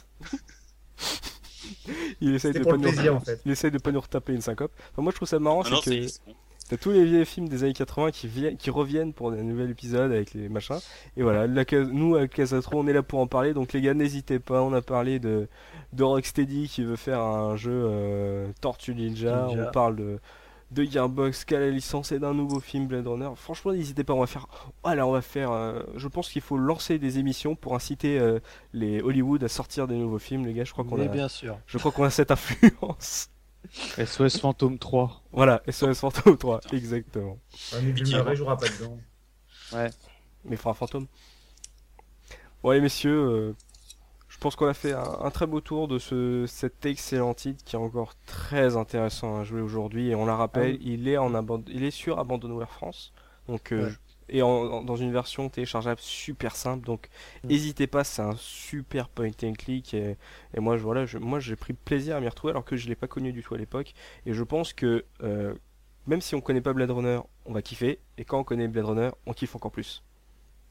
il 2.21 2.33
essaye 2.33 2.53
de 2.53 2.63
pas 2.63 2.77
nous 2.77 2.81
plaisir 2.81 3.15
en 3.15 3.19
fait. 3.19 3.39
il 3.45 3.51
essaye 3.51 3.69
de 3.71 3.77
pas 3.77 3.91
nous 3.91 4.01
retaper 4.01 4.33
une 4.33 4.41
syncope. 4.41 4.71
Enfin, 4.91 5.01
moi 5.03 5.11
je 5.11 5.17
trouve 5.17 5.27
ça 5.27 5.39
marrant, 5.39 5.61
Ah 5.65 5.75
c'est 5.83 6.07
que. 6.07 6.33
T'as 6.69 6.77
tous 6.77 6.91
les 6.91 7.03
vieux 7.03 7.25
films 7.25 7.49
des 7.49 7.63
années 7.63 7.73
80 7.73 8.11
qui, 8.11 8.27
viennent, 8.27 8.55
qui 8.55 8.69
reviennent 8.69 9.13
pour 9.13 9.31
un 9.31 9.43
nouvel 9.43 9.69
épisode 9.69 10.11
avec 10.11 10.33
les 10.33 10.47
machins. 10.47 10.79
Et 11.17 11.21
voilà, 11.21 11.45
la 11.45 11.65
nous 11.91 12.15
à 12.15 12.27
Casatro, 12.27 12.79
on 12.79 12.87
est 12.87 12.93
là 12.93 13.03
pour 13.03 13.19
en 13.19 13.27
parler. 13.27 13.53
Donc 13.53 13.73
les 13.73 13.81
gars, 13.81 13.93
n'hésitez 13.93 14.39
pas. 14.39 14.61
On 14.61 14.71
a 14.71 14.81
parlé 14.81 15.19
de, 15.19 15.49
de 15.91 16.03
Rocksteady 16.03 16.69
qui 16.69 16.83
veut 16.85 16.95
faire 16.95 17.19
un 17.19 17.57
jeu 17.57 17.71
euh, 17.73 18.47
Tortue 18.61 18.95
Ninja. 18.95 19.47
Ninja. 19.47 19.67
On 19.67 19.71
parle 19.71 19.97
de, 19.97 20.19
de 20.73 20.83
Gearbox 20.83 21.45
qui 21.45 21.55
a 21.55 21.59
la 21.59 21.69
licence 21.69 22.11
et 22.11 22.19
d'un 22.19 22.33
nouveau 22.33 22.59
film 22.59 22.87
Blade 22.87 23.07
Runner. 23.07 23.29
Franchement, 23.35 23.71
n'hésitez 23.73 24.03
pas. 24.03 24.13
On 24.13 24.19
va 24.19 24.27
faire. 24.27 24.47
Voilà, 24.83 25.05
on 25.07 25.11
va 25.11 25.21
faire. 25.21 25.51
euh, 25.51 25.81
je 25.95 26.07
pense 26.07 26.29
qu'il 26.29 26.41
faut 26.41 26.57
lancer 26.57 26.99
des 26.99 27.19
émissions 27.19 27.55
pour 27.55 27.75
inciter 27.75 28.19
euh, 28.19 28.39
les 28.73 29.01
Hollywood 29.01 29.43
à 29.43 29.47
sortir 29.47 29.87
des 29.87 29.95
nouveaux 29.95 30.19
films, 30.19 30.45
les 30.45 30.53
gars. 30.53 30.63
Je 30.63 30.71
crois 30.71 30.83
qu'on 30.85 30.97
Mais 30.97 31.05
a. 31.05 31.09
bien 31.09 31.27
sûr. 31.27 31.57
Je 31.67 31.77
crois 31.77 31.91
qu'on 31.91 32.03
a 32.03 32.09
cette 32.09 32.31
influence. 32.31 33.29
SOS 33.97 34.39
Phantom 34.39 34.77
3. 34.77 35.23
voilà, 35.31 35.61
SOS 35.69 35.99
Phantom 35.99 36.37
3, 36.37 36.59
exactement. 36.73 37.37
Ah, 37.71 37.77
mais 37.81 37.93
Bill 37.93 38.07
Murray 38.13 38.35
jouera 38.35 38.57
pas 38.57 38.67
dedans. 38.67 38.97
Mais 40.45 40.57
fera 40.57 40.71
un 40.71 40.73
fantôme. 40.73 41.07
Bon 42.61 42.69
allez 42.71 42.81
messieurs, 42.81 43.15
euh, 43.17 43.55
pense 44.43 44.55
qu'on 44.55 44.67
a 44.67 44.73
fait 44.75 44.93
un, 44.93 45.17
un 45.21 45.31
très 45.31 45.47
beau 45.47 45.59
tour 45.61 45.87
de 45.87 45.97
ce, 45.97 46.45
cet 46.47 46.85
excellent 46.85 47.33
titre 47.33 47.63
qui 47.63 47.75
est 47.75 47.79
encore 47.79 48.13
très 48.27 48.77
intéressant 48.77 49.39
à 49.39 49.43
jouer 49.43 49.61
aujourd'hui 49.61 50.09
et 50.09 50.15
on 50.15 50.25
la 50.25 50.35
rappelle, 50.35 50.77
il 50.81 51.07
est 51.07 51.17
en 51.17 51.33
il 51.67 51.83
est 51.83 51.91
sur 51.91 52.19
Abandonware 52.19 52.69
France. 52.71 53.13
Donc 53.47 53.71
euh, 53.71 53.87
Ouais. 53.87 53.93
et 54.29 54.41
en- 54.41 54.47
en- 54.49 54.83
dans 54.83 54.95
une 54.95 55.11
version 55.11 55.49
téléchargeable 55.49 55.99
super 55.99 56.55
simple. 56.55 56.85
Donc 56.85 57.09
Mm. 57.43 57.47
n'hésitez 57.47 57.87
pas, 57.87 58.03
c'est 58.03 58.21
un 58.21 58.35
super 58.37 59.09
point 59.09 59.31
and 59.43 59.53
click 59.53 59.93
et, 59.93 60.17
et 60.53 60.59
moi 60.59 60.77
je 60.77 60.83
voilà, 60.83 61.05
je, 61.05 61.17
moi 61.17 61.39
j'ai 61.39 61.55
pris 61.55 61.73
plaisir 61.73 62.15
à 62.17 62.19
m'y 62.19 62.27
retrouver 62.27 62.51
alors 62.51 62.65
que 62.65 62.75
je 62.75 62.87
l'ai 62.87 62.95
pas 62.95 63.07
connu 63.07 63.33
du 63.33 63.41
tout 63.43 63.55
à 63.55 63.57
l'époque 63.57 63.93
et 64.25 64.33
je 64.33 64.43
pense 64.43 64.73
que 64.73 65.05
euh, 65.23 65.53
même 66.05 66.21
si 66.21 66.35
on 66.35 66.41
connaît 66.41 66.61
pas 66.61 66.73
Blade 66.73 66.91
Runner, 66.91 67.19
on 67.45 67.53
va 67.53 67.61
kiffer 67.61 67.99
et 68.17 68.25
quand 68.25 68.39
on 68.39 68.43
connaît 68.43 68.67
Blade 68.67 68.85
Runner, 68.85 69.09
on 69.25 69.33
kiffe 69.33 69.55
encore 69.55 69.71
plus. 69.71 70.03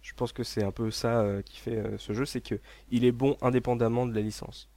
Je 0.03 0.13
pense 0.15 0.33
que 0.33 0.43
c'est 0.43 0.65
un 0.65 0.73
peu 0.73 0.91
ça 0.91 1.21
euh, 1.21 1.43
qui 1.43 1.59
fait 1.59 1.77
euh, 1.79 1.97
ce 1.99 2.13
jeu, 2.13 2.25
c'est 2.27 2.41
que 2.41 2.57
il 2.91 3.05
est 3.05 3.13
bon 3.13 3.37
indépendamment 3.41 4.05
de 4.07 4.15
la 4.15 4.21
licence. 4.21 4.69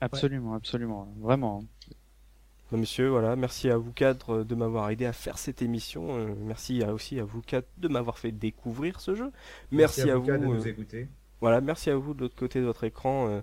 Absolument, 0.00 0.54
absolument. 0.54 1.12
Vraiment. 1.20 1.64
Bon, 2.70 2.78
messieurs, 2.78 3.08
voilà, 3.08 3.36
merci 3.36 3.68
à 3.70 3.76
vous 3.76 3.92
quatre 3.92 4.30
euh, 4.40 4.44
de 4.44 4.54
m'avoir 4.54 4.90
aidé 4.90 5.04
à 5.06 5.12
faire 5.12 5.38
cette 5.38 5.62
émission. 5.62 6.16
euh, 6.18 6.34
merci 6.38 6.82
à- 6.82 6.92
aussi 6.94 7.18
à 7.20 7.24
vous 7.24 7.40
quatre 7.42 7.68
de 7.78 7.88
m'avoir 7.88 8.18
fait 8.18 8.32
découvrir 8.32 9.00
ce 9.00 9.14
jeu. 9.14 9.30
Merci, 9.70 10.10
à 10.10 10.16
vous. 10.16 10.22
Lucas, 10.22 10.38
de 10.38 10.44
euh, 10.44 10.48
nous 10.48 10.68
écouter. 10.68 11.08
Voilà, 11.40 11.60
merci 11.60 11.90
à 11.90 11.96
vous 11.96 12.14
de 12.14 12.20
l'autre 12.22 12.36
côté 12.36 12.60
de 12.60 12.64
votre 12.64 12.84
écran 12.84 13.28
euh, 13.28 13.40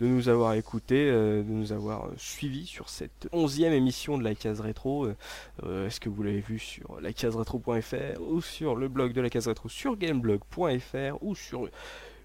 de 0.00 0.06
nous 0.06 0.28
avoir 0.28 0.54
écoutés, 0.54 1.08
euh, 1.10 1.42
de 1.42 1.50
nous 1.50 1.72
avoir 1.72 2.06
euh, 2.06 2.14
suivis 2.16 2.66
sur 2.66 2.88
cette 2.88 3.28
onzième 3.32 3.72
émission 3.72 4.16
de 4.18 4.22
la 4.24 4.34
case 4.34 4.60
rétro. 4.60 5.08
Euh, 5.64 5.86
Est-ce 5.86 5.98
que 6.00 6.08
vous 6.08 6.22
l'avez 6.22 6.40
vu 6.40 6.58
sur 6.58 7.00
lacaseretro.fr 7.00 8.20
ou 8.20 8.40
sur 8.40 8.76
le 8.76 8.88
blog 8.88 9.12
de 9.12 9.20
la 9.20 9.30
case 9.30 9.48
rétro 9.48 9.68
sur 9.68 9.96
gameblog.fr 9.96 11.22
ou 11.22 11.34
sur 11.34 11.68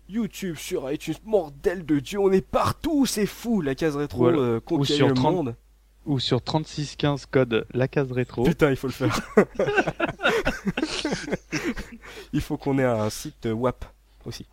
YouTube, 0.10 0.56
sur 0.58 0.92
iTunes, 0.92 1.16
bordel 1.26 1.86
de 1.86 2.00
Dieu, 2.00 2.20
on 2.20 2.32
est 2.32 2.46
partout, 2.46 3.06
c'est 3.06 3.26
fou, 3.26 3.62
la 3.62 3.74
case 3.74 3.96
rétro 3.96 4.24
Voilà. 4.24 4.38
euh, 4.38 4.60
Ou 4.72 4.86
sur 4.86 5.08
le 5.08 5.14
30 5.14 5.34
monde. 5.34 5.56
Ou 6.06 6.20
sur 6.20 6.42
3615 6.42 7.26
code 7.28 7.66
la 7.74 7.88
case 7.88 8.12
rétro. 8.12 8.44
Putain, 8.44 8.70
il 8.70 8.76
faut 8.76 8.88
le 8.88 8.94
faire. 8.94 9.18
il 12.34 12.42
faut 12.42 12.58
qu'on 12.58 12.78
ait 12.78 12.84
un 12.84 13.10
site 13.10 13.48
WAP 13.50 13.86
aussi. 14.26 14.46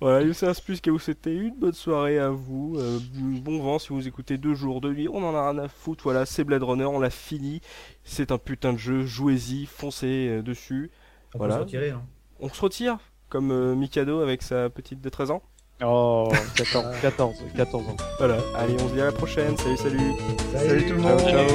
Voilà, 0.00 0.26
plus 0.64 0.80
qu'à 0.80 0.90
vous 0.90 0.98
souhaiter 0.98 1.34
une 1.34 1.54
bonne 1.54 1.72
soirée 1.72 2.18
à 2.18 2.28
vous. 2.30 2.74
euh, 2.78 2.98
bon 3.14 3.62
vent 3.62 3.78
si 3.78 3.88
vous 3.90 4.06
écoutez 4.06 4.36
deux 4.38 4.54
jours 4.54 4.80
de 4.80 4.92
nuit. 4.92 5.08
On 5.08 5.22
en 5.24 5.34
a 5.34 5.50
rien 5.50 5.58
à 5.62 5.68
foutre. 5.68 6.04
Voilà, 6.04 6.26
c'est 6.26 6.44
Blade 6.44 6.62
Runner, 6.62 6.84
on 6.84 6.98
l'a 7.00 7.10
fini. 7.10 7.60
C'est 8.04 8.32
un 8.32 8.38
putain 8.38 8.72
de 8.72 8.78
jeu. 8.78 9.06
Jouez-y, 9.06 9.66
foncez 9.66 10.28
euh, 10.28 10.42
dessus. 10.42 10.90
On 11.34 11.38
Voilà. 11.38 11.54
peut 11.54 11.60
se 11.60 11.64
retirer. 11.64 11.90
Hein. 11.90 12.02
On 12.40 12.48
se 12.48 12.60
retire 12.60 12.98
comme 13.28 13.50
euh, 13.52 13.74
Mikado 13.74 14.20
avec 14.20 14.42
sa 14.42 14.68
petite 14.70 15.00
de 15.00 15.08
13 15.08 15.30
ans. 15.30 15.42
Oh, 15.82 16.28
14, 16.56 16.84
14, 17.00 17.34
14 17.56 17.88
ans. 17.88 17.96
Voilà, 18.18 18.36
allez, 18.56 18.74
on 18.82 18.88
se 18.88 18.94
dit 18.94 19.00
à 19.00 19.06
la 19.06 19.12
prochaine. 19.12 19.56
Salut, 19.56 19.76
salut. 19.78 20.12
Salut 20.54 20.86
tout 20.86 20.94
le 20.94 21.00
Ciao, 21.00 21.10
monde. 21.10 21.20
ciao. 21.20 21.46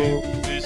Plus. 0.44 0.65